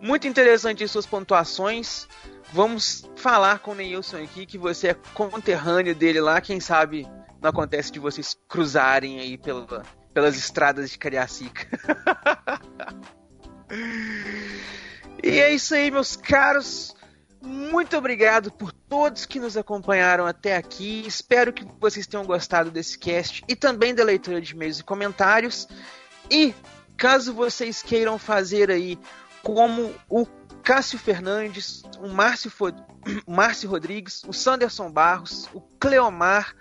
Muito 0.00 0.26
interessante 0.26 0.82
as 0.84 0.90
suas 0.90 1.06
pontuações. 1.06 2.06
Vamos 2.52 3.08
falar 3.16 3.60
com 3.60 3.70
o 3.70 3.74
Neilson 3.74 4.18
aqui, 4.24 4.44
que 4.44 4.58
você 4.58 4.88
é 4.88 4.94
conterrâneo 5.14 5.94
dele 5.94 6.20
lá. 6.20 6.40
Quem 6.40 6.58
sabe 6.58 7.06
não 7.40 7.50
acontece 7.50 7.92
de 7.92 7.98
vocês 8.00 8.36
cruzarem 8.48 9.20
aí 9.20 9.38
pela- 9.38 9.82
pelas 10.12 10.36
estradas 10.36 10.90
de 10.90 10.98
Cariacica. 10.98 11.66
e 15.22 15.38
é 15.38 15.52
isso 15.52 15.74
aí, 15.74 15.90
meus 15.90 16.16
caros. 16.16 16.94
Muito 17.42 17.96
obrigado 17.96 18.50
por 18.52 18.70
todos 18.72 19.24
que 19.24 19.40
nos 19.40 19.56
acompanharam 19.56 20.26
até 20.26 20.56
aqui. 20.56 21.02
Espero 21.06 21.52
que 21.52 21.64
vocês 21.80 22.06
tenham 22.06 22.24
gostado 22.24 22.70
desse 22.70 22.98
cast 22.98 23.42
e 23.48 23.56
também 23.56 23.94
da 23.94 24.04
leitura 24.04 24.40
de 24.40 24.52
e-mails 24.52 24.80
e 24.80 24.84
comentários. 24.84 25.66
E 26.30 26.54
caso 26.98 27.32
vocês 27.32 27.82
queiram 27.82 28.18
fazer 28.18 28.70
aí 28.70 28.98
como 29.42 29.94
o 30.08 30.26
Cássio 30.62 30.98
Fernandes, 30.98 31.82
o 31.98 32.08
Márcio, 32.08 32.50
Fo- 32.50 32.74
Márcio 33.26 33.70
Rodrigues, 33.70 34.22
o 34.26 34.32
Sanderson 34.34 34.90
Barros, 34.90 35.48
o 35.54 35.62
Cleomar 35.80 36.54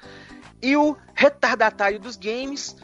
e 0.61 0.77
o 0.77 0.95
retardatário 1.13 1.99
dos 1.99 2.15
games, 2.15 2.77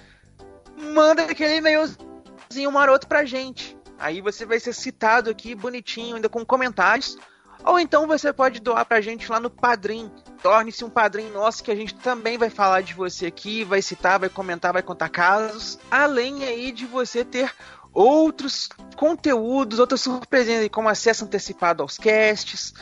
manda 0.94 1.24
aquele 1.24 1.56
e-mailzinho 1.56 2.72
maroto 2.72 3.08
pra 3.08 3.24
gente. 3.24 3.78
Aí 3.98 4.20
você 4.20 4.46
vai 4.46 4.60
ser 4.60 4.74
citado 4.74 5.30
aqui 5.30 5.56
bonitinho, 5.56 6.18
ainda 6.18 6.28
com 6.28 6.46
comentários. 6.46 7.18
Ou 7.66 7.80
então 7.80 8.06
você 8.06 8.32
pode 8.32 8.60
doar 8.60 8.86
pra 8.86 9.02
gente 9.02 9.30
lá 9.32 9.40
no 9.40 9.50
Padrim. 9.50 10.12
Torne-se 10.42 10.86
um 10.86 10.90
padrinho 10.90 11.34
nosso 11.34 11.64
que 11.64 11.72
a 11.72 11.76
gente 11.76 11.96
também 11.96 12.38
vai 12.38 12.52
falar 12.52 12.82
de 12.82 12.94
você 12.94 13.26
aqui, 13.26 13.64
vai 13.64 13.82
citar, 13.82 14.20
vai 14.20 14.30
comentar, 14.30 14.72
vai 14.72 14.84
contar 14.84 15.10
casos. 15.10 15.80
Além 15.90 16.44
aí 16.44 16.72
de 16.72 16.86
você 16.86 17.26
ter 17.26 17.52
outros 17.92 18.70
conteúdos, 18.96 19.80
outras 19.80 20.02
surpresinhas, 20.02 20.62
aí, 20.62 20.70
como 20.70 20.88
acesso 20.88 21.26
antecipado 21.26 21.82
aos 21.82 21.98
casts, 21.98 22.76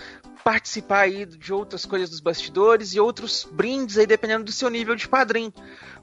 participar 0.43 1.01
aí 1.01 1.25
de 1.25 1.53
outras 1.53 1.85
coisas 1.85 2.09
dos 2.09 2.19
bastidores 2.19 2.93
e 2.93 2.99
outros 2.99 3.47
brindes 3.49 3.97
aí 3.97 4.05
dependendo 4.05 4.43
do 4.43 4.51
seu 4.51 4.69
nível 4.69 4.95
de 4.95 5.07
padrinho. 5.07 5.53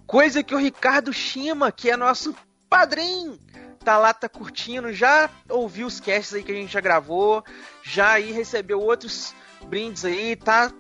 Coisa 0.07 0.43
que 0.43 0.55
o 0.55 0.59
Ricardo 0.59 1.13
Shima, 1.13 1.71
que 1.71 1.91
é 1.91 1.97
nosso 1.97 2.35
padrinho, 2.69 3.39
tá 3.85 3.99
lá, 3.99 4.13
tá 4.13 4.29
curtindo, 4.29 4.93
já 4.93 5.31
ouviu 5.49 5.87
os 5.87 6.01
casts 6.01 6.35
aí 6.35 6.43
que 6.43 6.53
a 6.53 6.55
gente 6.55 6.73
já 6.73 6.81
gravou, 6.81 7.45
já 7.83 8.13
aí 8.13 8.31
recebeu 8.31 8.81
outros 8.81 9.35
brindes 9.65 10.05
aí, 10.05 10.37
tá 10.37 10.73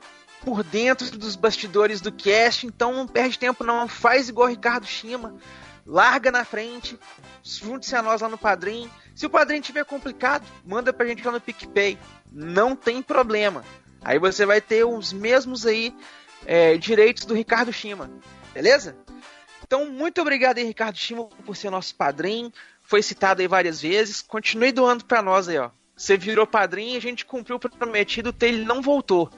por 0.45 0.63
dentro 0.63 1.11
dos 1.19 1.37
bastidores 1.37 2.01
do 2.01 2.13
cast, 2.13 2.67
então 2.67 2.93
não 2.93 3.07
perde 3.07 3.39
tempo 3.39 3.65
não, 3.65 3.89
faz 3.89 4.29
igual 4.29 4.47
o 4.47 4.51
Ricardo 4.51 4.87
Shima, 4.87 5.35
larga 5.87 6.31
na 6.31 6.45
frente, 6.45 6.99
junte-se 7.43 7.97
a 7.97 8.03
nós 8.03 8.21
lá 8.21 8.29
no 8.29 8.39
Padrim. 8.39 8.91
Se 9.15 9.27
o 9.27 9.31
Padrim 9.31 9.61
tiver 9.61 9.85
complicado, 9.85 10.47
manda 10.65 10.93
pra 10.93 11.07
gente 11.07 11.25
lá 11.25 11.33
no 11.33 11.41
PicPay, 11.41 11.99
não 12.31 12.77
tem 12.77 13.03
problema. 13.03 13.65
Aí 14.03 14.19
você 14.19 14.47
vai 14.47 14.61
ter 14.61 14.85
os 14.85 15.13
mesmos 15.13 15.67
aí 15.67 15.95
é, 16.47 16.77
direitos 16.79 17.25
do 17.25 17.35
Ricardo 17.35 17.73
Shima. 17.73 18.11
Beleza? 18.55 18.97
Então, 19.63 19.87
muito 19.87 20.21
obrigado 20.21 20.59
aí, 20.59 20.65
Ricardo 20.65 20.97
Shima, 20.97 21.27
por 21.45 21.55
ser 21.55 21.71
nosso 21.71 21.95
padrinho. 21.95 22.53
Foi 22.91 23.03
citado 23.05 23.41
aí 23.41 23.47
várias 23.47 23.81
vezes. 23.81 24.21
Continue 24.21 24.73
doando 24.73 25.05
pra 25.05 25.23
nós 25.23 25.49
aí, 25.49 25.57
ó. 25.57 25.71
Você 25.97 26.17
virou 26.17 26.45
padrinho 26.45 26.95
e 26.95 26.97
a 26.97 27.01
gente 27.01 27.25
cumpriu 27.25 27.55
o 27.55 27.61
prometido, 27.61 28.35
ele 28.41 28.65
não 28.65 28.83
voltou. 28.83 29.31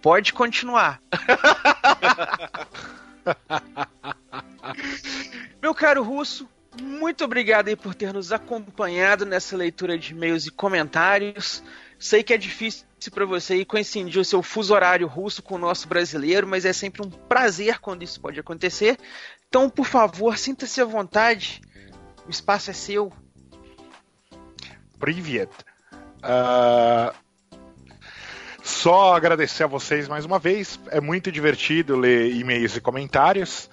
Pode 0.00 0.32
continuar. 0.32 1.02
Meu 5.60 5.74
caro 5.74 6.04
Russo, 6.04 6.48
muito 6.80 7.24
obrigado 7.24 7.66
aí 7.66 7.74
por 7.74 7.96
ter 7.96 8.12
nos 8.12 8.30
acompanhado 8.30 9.26
nessa 9.26 9.56
leitura 9.56 9.98
de 9.98 10.12
e-mails 10.12 10.46
e 10.46 10.52
comentários. 10.52 11.64
Sei 11.98 12.22
que 12.22 12.32
é 12.32 12.38
difícil 12.38 12.86
para 13.12 13.26
você 13.26 13.64
coincidir 13.64 14.20
o 14.20 14.24
seu 14.24 14.40
fuso 14.40 14.72
horário 14.72 15.08
russo 15.08 15.42
com 15.42 15.56
o 15.56 15.58
nosso 15.58 15.88
brasileiro, 15.88 16.46
mas 16.46 16.64
é 16.64 16.72
sempre 16.72 17.04
um 17.04 17.10
prazer 17.10 17.80
quando 17.80 18.04
isso 18.04 18.20
pode 18.20 18.38
acontecer. 18.38 18.96
Então, 19.48 19.68
por 19.68 19.84
favor, 19.84 20.38
sinta-se 20.38 20.80
à 20.80 20.84
vontade. 20.84 21.60
O 22.30 22.32
espaço 22.32 22.70
é 22.70 22.72
seu. 22.72 23.12
Privet. 25.00 25.50
Uh, 26.22 27.12
só 28.62 29.16
agradecer 29.16 29.64
a 29.64 29.66
vocês 29.66 30.06
mais 30.06 30.24
uma 30.24 30.38
vez. 30.38 30.78
É 30.92 31.00
muito 31.00 31.32
divertido 31.32 31.96
ler 31.96 32.32
e-mails 32.32 32.76
e 32.76 32.80
comentários. 32.80 33.68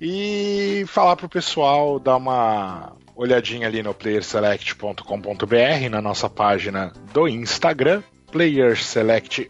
E 0.00 0.84
falar 0.88 1.14
pro 1.14 1.28
pessoal 1.28 2.00
dar 2.00 2.16
uma 2.16 2.96
olhadinha 3.14 3.68
ali 3.68 3.84
no 3.84 3.94
playerselect.com.br, 3.94 5.88
na 5.88 6.02
nossa 6.02 6.28
página 6.28 6.92
do 7.12 7.28
Instagram, 7.28 8.02
playerselect 8.32 9.48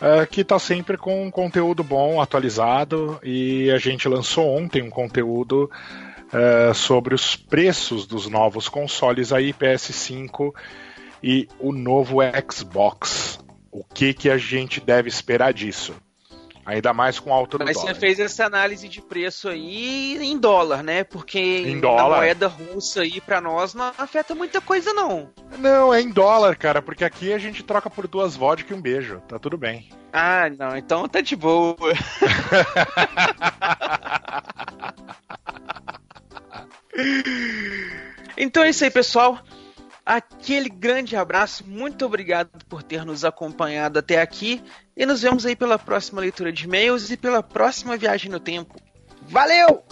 uh, 0.00 0.26
que 0.30 0.42
está 0.42 0.58
sempre 0.58 0.96
com 0.96 1.30
conteúdo 1.30 1.82
bom, 1.82 2.20
atualizado, 2.20 3.18
e 3.22 3.70
a 3.70 3.78
gente 3.78 4.08
lançou 4.08 4.48
ontem 4.56 4.82
um 4.82 4.90
conteúdo 4.90 5.70
uh, 6.32 6.74
sobre 6.74 7.14
os 7.14 7.36
preços 7.36 8.06
dos 8.06 8.28
novos 8.28 8.68
consoles 8.68 9.32
aí, 9.32 9.52
PS5 9.52 10.52
e 11.22 11.48
o 11.58 11.72
novo 11.72 12.18
Xbox. 12.50 13.38
O 13.70 13.84
que, 13.84 14.14
que 14.14 14.30
a 14.30 14.38
gente 14.38 14.80
deve 14.80 15.08
esperar 15.08 15.52
disso? 15.52 15.94
Ainda 16.68 16.92
mais 16.92 17.18
com 17.18 17.32
alta 17.32 17.56
do 17.56 17.64
Mas 17.64 17.78
dólar. 17.78 17.94
você 17.94 17.98
fez 17.98 18.20
essa 18.20 18.44
análise 18.44 18.90
de 18.90 19.00
preço 19.00 19.48
aí 19.48 20.18
em 20.22 20.38
dólar, 20.38 20.82
né? 20.82 21.02
Porque 21.02 21.40
em 21.40 21.80
dólar. 21.80 22.16
a 22.16 22.18
moeda 22.18 22.46
russa 22.46 23.00
aí 23.00 23.22
para 23.22 23.40
nós 23.40 23.72
não 23.72 23.90
afeta 23.96 24.34
muita 24.34 24.60
coisa 24.60 24.92
não. 24.92 25.30
Não, 25.56 25.94
é 25.94 26.02
em 26.02 26.10
dólar, 26.10 26.56
cara, 26.56 26.82
porque 26.82 27.06
aqui 27.06 27.32
a 27.32 27.38
gente 27.38 27.62
troca 27.62 27.88
por 27.88 28.06
duas 28.06 28.36
vodka 28.36 28.74
e 28.74 28.76
um 28.76 28.82
beijo. 28.82 29.22
Tá 29.26 29.38
tudo 29.38 29.56
bem. 29.56 29.88
Ah, 30.12 30.50
não, 30.58 30.76
então 30.76 31.08
tá 31.08 31.22
de 31.22 31.34
boa. 31.34 31.74
então 38.36 38.62
é 38.62 38.68
isso 38.68 38.84
aí, 38.84 38.90
pessoal. 38.90 39.38
Aquele 40.08 40.70
grande 40.70 41.16
abraço, 41.16 41.66
muito 41.66 42.06
obrigado 42.06 42.48
por 42.66 42.82
ter 42.82 43.04
nos 43.04 43.26
acompanhado 43.26 43.98
até 43.98 44.22
aqui 44.22 44.64
e 44.96 45.04
nos 45.04 45.20
vemos 45.20 45.44
aí 45.44 45.54
pela 45.54 45.78
próxima 45.78 46.18
leitura 46.18 46.50
de 46.50 46.64
e-mails 46.64 47.10
e 47.10 47.16
pela 47.18 47.42
próxima 47.42 47.94
viagem 47.94 48.30
no 48.30 48.40
tempo. 48.40 48.74
Valeu! 49.20 49.84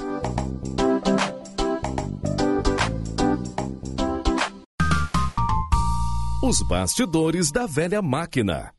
Os 6.43 6.67
bastidores 6.67 7.53
da 7.53 7.67
velha 7.67 8.01
máquina. 8.01 8.73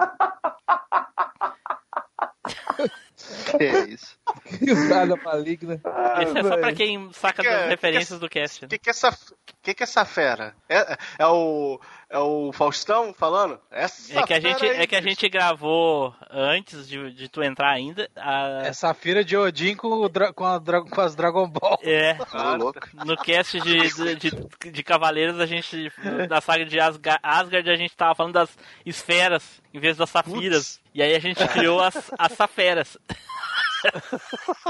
Que 3.42 3.64
é 3.64 3.84
isso? 3.88 4.16
Risada 4.60 5.16
maligna. 5.16 5.80
Esse 6.20 6.38
é 6.38 6.42
só 6.42 6.56
pra 6.58 6.72
quem 6.72 7.12
saca 7.12 7.42
Que 7.42 7.48
que 7.48 7.54
é- 7.54 7.58
das 7.58 7.68
referências 7.68 8.18
que 8.18 8.24
do 8.24 8.28
cast. 8.28 8.64
O 8.64 8.68
que, 8.68 8.78
que, 8.78 8.88
é 8.88 8.92
essa, 8.92 9.16
que, 9.62 9.74
que 9.74 9.82
é 9.82 9.84
essa 9.84 10.04
fera? 10.04 10.54
É, 10.68 10.96
é, 11.18 11.26
o, 11.26 11.80
é 12.12 12.18
o 12.18 12.52
Faustão 12.52 13.14
falando? 13.14 13.58
Essa 13.70 14.20
É 14.20 14.22
que 14.24 14.34
a 14.34 14.40
gente, 14.40 14.64
aí, 14.64 14.82
é 14.82 14.86
que 14.86 14.94
a 14.94 15.00
gente 15.00 15.28
gravou 15.28 16.14
antes 16.30 16.86
de, 16.86 17.10
de 17.12 17.28
tu 17.28 17.42
entrar 17.42 17.70
ainda. 17.70 18.08
a- 18.14 18.62
É 18.66 18.72
Safira 18.72 19.24
de 19.24 19.36
Odin 19.36 19.74
com, 19.74 19.88
o 19.88 20.08
dra- 20.08 20.32
com, 20.32 20.44
a 20.44 20.58
dra- 20.58 20.82
com 20.82 21.00
as 21.00 21.14
Dragon 21.14 21.48
Ball. 21.48 21.78
É, 21.82 22.16
louco. 22.58 22.80
no 23.04 23.16
cast 23.16 23.58
de, 23.60 23.78
de, 23.94 24.14
de, 24.16 24.70
de 24.70 24.82
Cavaleiros, 24.82 25.40
a 25.40 25.46
gente. 25.46 25.90
Da 26.28 26.40
saga 26.40 26.64
de 26.66 26.78
Asga- 26.78 27.18
Asgard, 27.22 27.70
a 27.70 27.76
gente 27.76 27.96
tava 27.96 28.14
falando 28.14 28.34
das 28.34 28.56
esferas 28.84 29.60
em 29.72 29.80
vez 29.80 29.96
das 29.96 30.10
safiras. 30.10 30.80
E 30.94 31.02
aí 31.02 31.14
a 31.14 31.18
gente 31.18 31.46
criou 31.48 31.80
as, 31.80 32.10
as 32.18 32.32
saferas. 32.32 32.98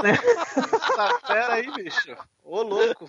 Essa 0.03 1.19
fera 1.27 1.53
aí, 1.53 1.71
bicho. 1.71 2.15
Ô, 2.43 2.61
louco. 2.61 3.07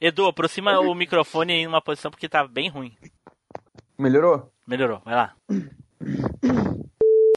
Edu, 0.00 0.26
aproxima 0.26 0.78
o 0.80 0.94
microfone 0.94 1.52
em 1.52 1.66
uma 1.66 1.80
posição 1.80 2.10
porque 2.10 2.28
tá 2.28 2.46
bem 2.46 2.68
ruim. 2.68 2.96
Melhorou? 3.98 4.52
Melhorou, 4.66 5.00
vai 5.04 5.14
lá. 5.14 5.34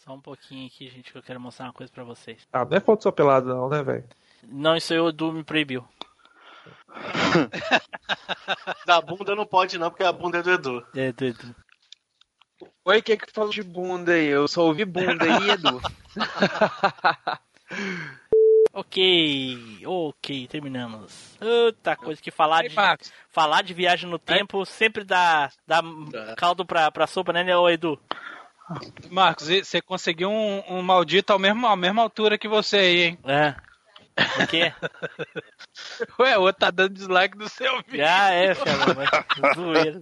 Só 0.04 0.14
um 0.14 0.22
pouquinho 0.22 0.68
aqui, 0.68 0.90
gente, 0.90 1.12
que 1.12 1.18
eu 1.18 1.24
quero 1.24 1.40
mostrar 1.40 1.68
uma 1.68 1.74
coisa 1.74 1.92
pra 1.92 2.04
vocês. 2.04 2.48
Ah, 2.52 2.66
não 2.66 2.78
é 2.78 2.80
foto 2.80 3.04
só 3.04 3.12
pelado, 3.12 3.48
não, 3.48 3.70
né, 3.70 3.84
velho? 3.84 4.04
Não, 4.44 4.76
isso 4.76 4.94
aí 4.94 5.00
o 5.00 5.10
Edu 5.10 5.32
me 5.32 5.44
proibiu. 5.44 5.86
Da 8.86 9.02
bunda 9.02 9.36
não 9.36 9.46
pode 9.46 9.78
não, 9.78 9.90
porque 9.90 10.04
a 10.04 10.12
bunda 10.12 10.40
é 10.40 10.44
do 10.44 10.52
Edu. 10.52 10.86
É, 10.96 11.12
do 11.12 11.26
Edu. 11.26 11.56
Oi, 12.86 13.02
que 13.02 13.18
que 13.18 13.32
falou 13.32 13.52
de 13.52 13.62
bunda 13.62 14.14
aí? 14.14 14.28
Eu 14.28 14.48
só 14.48 14.66
ouvi 14.66 14.86
bunda 14.86 15.26
aí, 15.26 15.52
Edu. 15.52 15.82
Ok, 18.78 19.82
ok, 19.84 20.48
terminamos. 20.48 21.36
Outra 21.42 21.96
coisa 21.96 22.22
que 22.22 22.30
falar 22.30 22.62
de, 22.62 22.76
falar 23.32 23.64
de 23.64 23.74
viagem 23.74 24.08
no 24.08 24.20
tempo 24.20 24.64
sempre 24.68 25.04
dá, 25.04 25.50
dá 25.66 25.82
caldo 26.38 26.64
pra, 26.64 26.92
pra 26.92 27.08
sopa, 27.08 27.34
né, 27.34 27.44
né, 27.44 27.58
ô 27.58 27.68
Edu? 27.68 28.00
Marcos, 29.10 29.48
você 29.48 29.82
conseguiu 29.82 30.30
um, 30.30 30.62
um 30.70 30.84
maldito 30.84 31.34
ao 31.34 31.40
mesmo, 31.40 31.66
à 31.66 31.76
mesma 31.76 32.04
altura 32.04 32.38
que 32.38 32.48
você 32.48 32.78
aí, 32.78 33.04
hein? 33.04 33.20
É. 33.26 33.56
O 34.44 34.48
quê? 34.48 34.72
Ué, 36.22 36.38
o 36.38 36.42
outro 36.42 36.60
tá 36.60 36.70
dando 36.70 36.94
dislike 36.94 37.36
no 37.36 37.50
seu 37.50 37.82
vídeo. 37.82 38.06
Ah, 38.08 38.30
é, 38.30 38.54
cara, 38.54 38.94
mas 38.94 39.56
zoeira. 39.56 40.02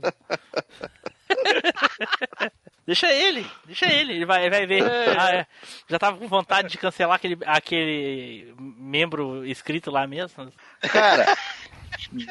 Deixa 2.86 3.12
ele, 3.12 3.45
deixa 3.66 3.91
ele, 3.91 4.14
ele 4.14 4.26
vai, 4.26 4.49
vai 4.49 4.66
ver. 4.68 4.84
Ah, 5.18 5.36
é. 5.36 5.48
Já 5.90 5.98
tava 5.98 6.18
com 6.18 6.28
vontade 6.28 6.70
de 6.70 6.78
cancelar 6.78 7.16
aquele, 7.16 7.38
aquele 7.45 8.53
membro 8.57 9.45
inscrito 9.45 9.90
lá 9.90 10.06
mesmo. 10.06 10.52
Cara, 10.82 11.26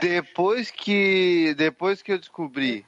depois 0.00 0.70
que 0.70 1.54
depois 1.56 2.02
que 2.02 2.12
eu 2.12 2.18
descobri 2.18 2.86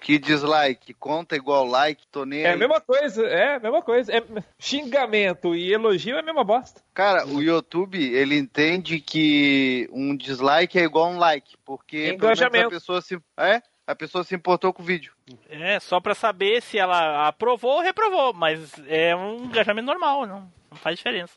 que 0.00 0.18
dislike 0.18 0.94
conta 0.94 1.36
igual 1.36 1.64
like, 1.64 2.06
tô 2.08 2.24
nem 2.24 2.42
É 2.42 2.52
a 2.52 2.56
mesma 2.56 2.80
coisa, 2.80 3.26
é 3.26 3.56
a 3.56 3.60
mesma 3.60 3.82
coisa. 3.82 4.12
É 4.12 4.22
xingamento 4.58 5.54
e 5.54 5.72
elogio 5.72 6.16
é 6.16 6.20
a 6.20 6.22
mesma 6.22 6.44
bosta. 6.44 6.80
Cara, 6.94 7.26
o 7.26 7.42
YouTube, 7.42 7.98
ele 7.98 8.36
entende 8.36 9.00
que 9.00 9.88
um 9.92 10.16
dislike 10.16 10.78
é 10.78 10.84
igual 10.84 11.06
a 11.06 11.10
um 11.10 11.18
like, 11.18 11.56
porque 11.64 12.16
pelo 12.18 12.50
menos 12.50 12.66
a 12.66 12.68
pessoa 12.68 13.00
se 13.00 13.18
é, 13.36 13.62
a 13.88 13.94
pessoa 13.94 14.22
se 14.22 14.34
importou 14.34 14.70
com 14.70 14.82
o 14.82 14.84
vídeo. 14.84 15.14
É, 15.48 15.80
só 15.80 15.98
pra 15.98 16.14
saber 16.14 16.60
se 16.60 16.78
ela 16.78 17.26
aprovou 17.26 17.76
ou 17.76 17.80
reprovou, 17.80 18.34
mas 18.34 18.74
é 18.86 19.16
um 19.16 19.46
engajamento 19.46 19.86
normal, 19.86 20.26
não, 20.26 20.52
não 20.70 20.76
faz 20.76 20.96
diferença. 20.98 21.32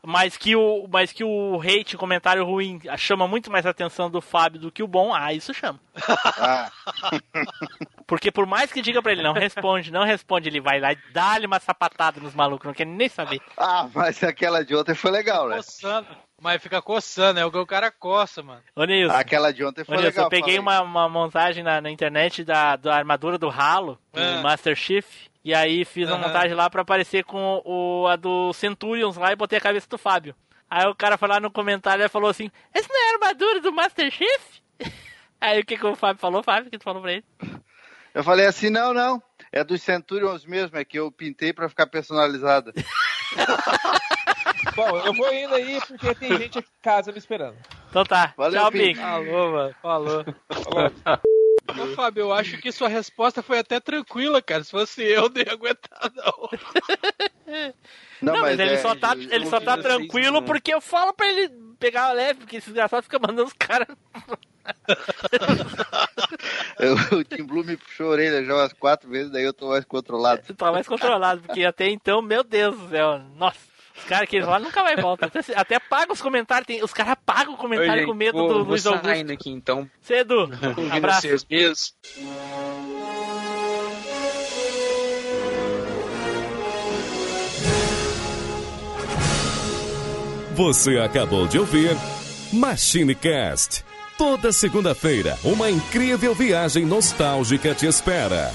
Mas 0.00 0.36
que, 0.36 0.54
o, 0.54 0.86
mas 0.88 1.10
que 1.10 1.24
o 1.24 1.60
hate, 1.60 1.96
comentário 1.96 2.44
ruim, 2.44 2.78
chama 2.96 3.26
muito 3.26 3.50
mais 3.50 3.66
a 3.66 3.70
atenção 3.70 4.08
do 4.08 4.20
Fábio 4.20 4.60
do 4.60 4.70
que 4.70 4.80
o 4.80 4.86
bom, 4.86 5.12
ah, 5.12 5.32
isso 5.32 5.52
chama. 5.52 5.80
Ah, 6.06 6.70
Porque 8.06 8.30
por 8.30 8.46
mais 8.46 8.72
que 8.72 8.80
diga 8.80 9.02
pra 9.02 9.10
ele, 9.10 9.24
não 9.24 9.32
responde, 9.32 9.90
não 9.90 10.04
responde, 10.04 10.48
ele 10.48 10.60
vai 10.60 10.78
lá 10.78 10.92
e 10.92 10.98
dá-lhe 11.12 11.46
uma 11.46 11.58
sapatada 11.58 12.20
nos 12.20 12.32
malucos, 12.32 12.64
não 12.64 12.72
quer 12.74 12.86
nem 12.86 13.08
saber. 13.08 13.40
ah, 13.56 13.88
mas 13.92 14.22
aquela 14.22 14.64
de 14.64 14.76
ontem 14.76 14.94
foi 14.94 15.10
legal, 15.10 15.48
né? 15.48 15.56
Mas 16.40 16.62
fica 16.62 16.80
coçando, 16.80 17.40
é 17.40 17.44
o 17.44 17.50
que 17.50 17.58
o 17.58 17.66
cara 17.66 17.90
coça, 17.90 18.42
mano. 18.42 18.62
Ô 18.76 18.84
Nilson, 18.84 19.14
Aquela 19.14 19.52
de 19.52 19.64
ontem 19.64 19.82
ô, 19.82 19.84
foi 19.84 19.96
Nilson 19.96 20.08
legal. 20.08 20.24
eu 20.26 20.30
peguei 20.30 20.58
uma, 20.58 20.80
uma 20.82 21.08
montagem 21.08 21.64
na, 21.64 21.80
na 21.80 21.90
internet 21.90 22.44
da, 22.44 22.76
da 22.76 22.94
armadura 22.94 23.36
do 23.36 23.50
Halo, 23.50 23.98
do 24.12 24.20
Ah. 24.20 24.40
Master 24.42 24.76
Chief, 24.76 25.04
e 25.44 25.52
aí 25.52 25.84
fiz 25.84 26.08
uma 26.08 26.18
montagem 26.18 26.54
lá 26.54 26.70
pra 26.70 26.82
aparecer 26.82 27.24
com 27.24 27.60
o, 27.64 28.06
a 28.06 28.14
do 28.16 28.52
Centurions 28.52 29.16
lá 29.16 29.32
e 29.32 29.36
botei 29.36 29.58
a 29.58 29.62
cabeça 29.62 29.88
do 29.88 29.98
Fábio. 29.98 30.34
Aí 30.70 30.86
o 30.86 30.94
cara 30.94 31.16
foi 31.18 31.28
lá 31.28 31.40
no 31.40 31.50
comentário 31.50 32.04
e 32.04 32.08
falou 32.08 32.30
assim, 32.30 32.50
esse 32.74 32.88
não 32.88 32.96
é 32.96 33.10
a 33.10 33.12
armadura 33.14 33.60
do 33.60 33.72
Master 33.72 34.10
Chief? 34.10 34.42
Aí 35.40 35.60
o 35.60 35.64
que, 35.64 35.76
que 35.76 35.86
o 35.86 35.96
Fábio 35.96 36.20
falou, 36.20 36.42
Fábio? 36.42 36.68
O 36.68 36.70
que 36.70 36.78
tu 36.78 36.84
falou 36.84 37.00
pra 37.02 37.12
ele? 37.12 37.24
Eu 38.14 38.22
falei 38.22 38.46
assim, 38.46 38.70
não, 38.70 38.92
não. 38.92 39.22
É 39.50 39.64
dos 39.64 39.82
Centurions 39.82 40.44
mesmo, 40.44 40.76
é 40.76 40.84
que 40.84 40.98
eu 40.98 41.10
pintei 41.10 41.52
pra 41.52 41.68
ficar 41.68 41.86
personalizada. 41.86 42.72
Bom, 44.74 44.98
eu 45.00 45.12
vou 45.14 45.32
indo 45.32 45.54
aí 45.54 45.80
porque 45.86 46.14
tem 46.14 46.36
gente 46.38 46.58
aqui 46.58 46.68
em 46.68 46.82
casa 46.82 47.12
me 47.12 47.18
esperando. 47.18 47.56
Então 47.90 48.04
tá, 48.04 48.32
Valeu, 48.36 48.60
tchau, 48.60 48.72
Pink. 48.72 48.98
Falou, 48.98 49.52
mano. 49.52 49.74
Falou. 49.82 50.24
Falou. 50.64 50.92
Ô, 51.70 51.86
Fábio, 51.94 52.22
eu 52.22 52.32
acho 52.32 52.56
que 52.58 52.72
sua 52.72 52.88
resposta 52.88 53.42
foi 53.42 53.58
até 53.58 53.78
tranquila, 53.78 54.40
cara. 54.40 54.64
Se 54.64 54.70
fosse 54.70 55.02
eu, 55.02 55.28
não 55.28 55.36
ia 55.42 55.52
aguentar, 55.52 56.10
não. 56.14 56.48
Mas 58.40 58.58
ele 58.58 58.72
é, 58.74 58.78
só 58.78 58.94
tá, 58.94 59.12
eu- 59.14 59.20
ele 59.20 59.44
eu 59.44 59.50
só 59.50 59.60
tá 59.60 59.76
tranquilo 59.76 60.40
não. 60.40 60.46
porque 60.46 60.72
eu 60.74 60.80
falo 60.80 61.12
pra 61.14 61.28
ele 61.28 61.50
pegar 61.78 62.10
leve, 62.12 62.40
porque 62.40 62.56
esse 62.56 62.66
desgraçado 62.66 63.02
fica 63.04 63.18
mandando 63.18 63.44
os 63.44 63.52
caras. 63.52 63.86
Eu- 66.78 67.18
o 67.18 67.24
Tim 67.24 67.44
Blue 67.44 67.64
me 67.64 67.76
puxou 67.76 68.08
a 68.08 68.10
orelha 68.10 68.44
já 68.44 68.54
umas 68.54 68.72
quatro 68.72 69.08
vezes, 69.08 69.30
daí 69.32 69.44
eu 69.44 69.52
tô 69.52 69.68
mais 69.68 69.84
controlado. 69.84 70.42
Você 70.44 70.54
tá 70.54 70.70
mais 70.70 70.86
controlado, 70.86 71.40
porque 71.42 71.64
até 71.64 71.88
então, 71.88 72.22
meu 72.22 72.44
Deus 72.44 72.76
do 72.78 72.88
céu, 72.88 73.18
nossa. 73.36 73.58
Os 73.98 74.04
caras 74.04 74.28
que 74.28 74.36
eles 74.36 74.48
lá 74.48 74.58
nunca 74.58 74.82
mais 74.82 75.00
voltam. 75.00 75.28
Até, 75.28 75.40
até 75.54 75.78
paga 75.78 76.12
os 76.12 76.20
comentários. 76.22 76.66
Tem, 76.66 76.82
os 76.82 76.92
caras 76.92 77.16
pagam 77.26 77.54
o 77.54 77.56
comentário 77.56 78.02
Oi, 78.02 78.06
com 78.06 78.14
medo 78.14 78.38
vou, 78.38 78.48
do 78.48 78.54
vou 78.60 78.64
Luiz 78.64 78.86
Augusto. 78.86 79.06
saindo 79.06 79.32
aqui 79.32 79.50
então. 79.50 79.88
Cedo. 80.00 80.40
Ouvindo 80.40 80.92
Abraço. 80.94 81.22
vocês 81.22 81.44
mesmos. 81.48 81.94
Você 90.54 90.98
acabou 90.98 91.46
de 91.46 91.58
ouvir 91.58 91.96
MachineCast. 92.52 93.84
Toda 94.16 94.50
segunda-feira, 94.50 95.38
uma 95.44 95.70
incrível 95.70 96.34
viagem 96.34 96.84
nostálgica 96.84 97.72
te 97.74 97.86
espera. 97.86 98.50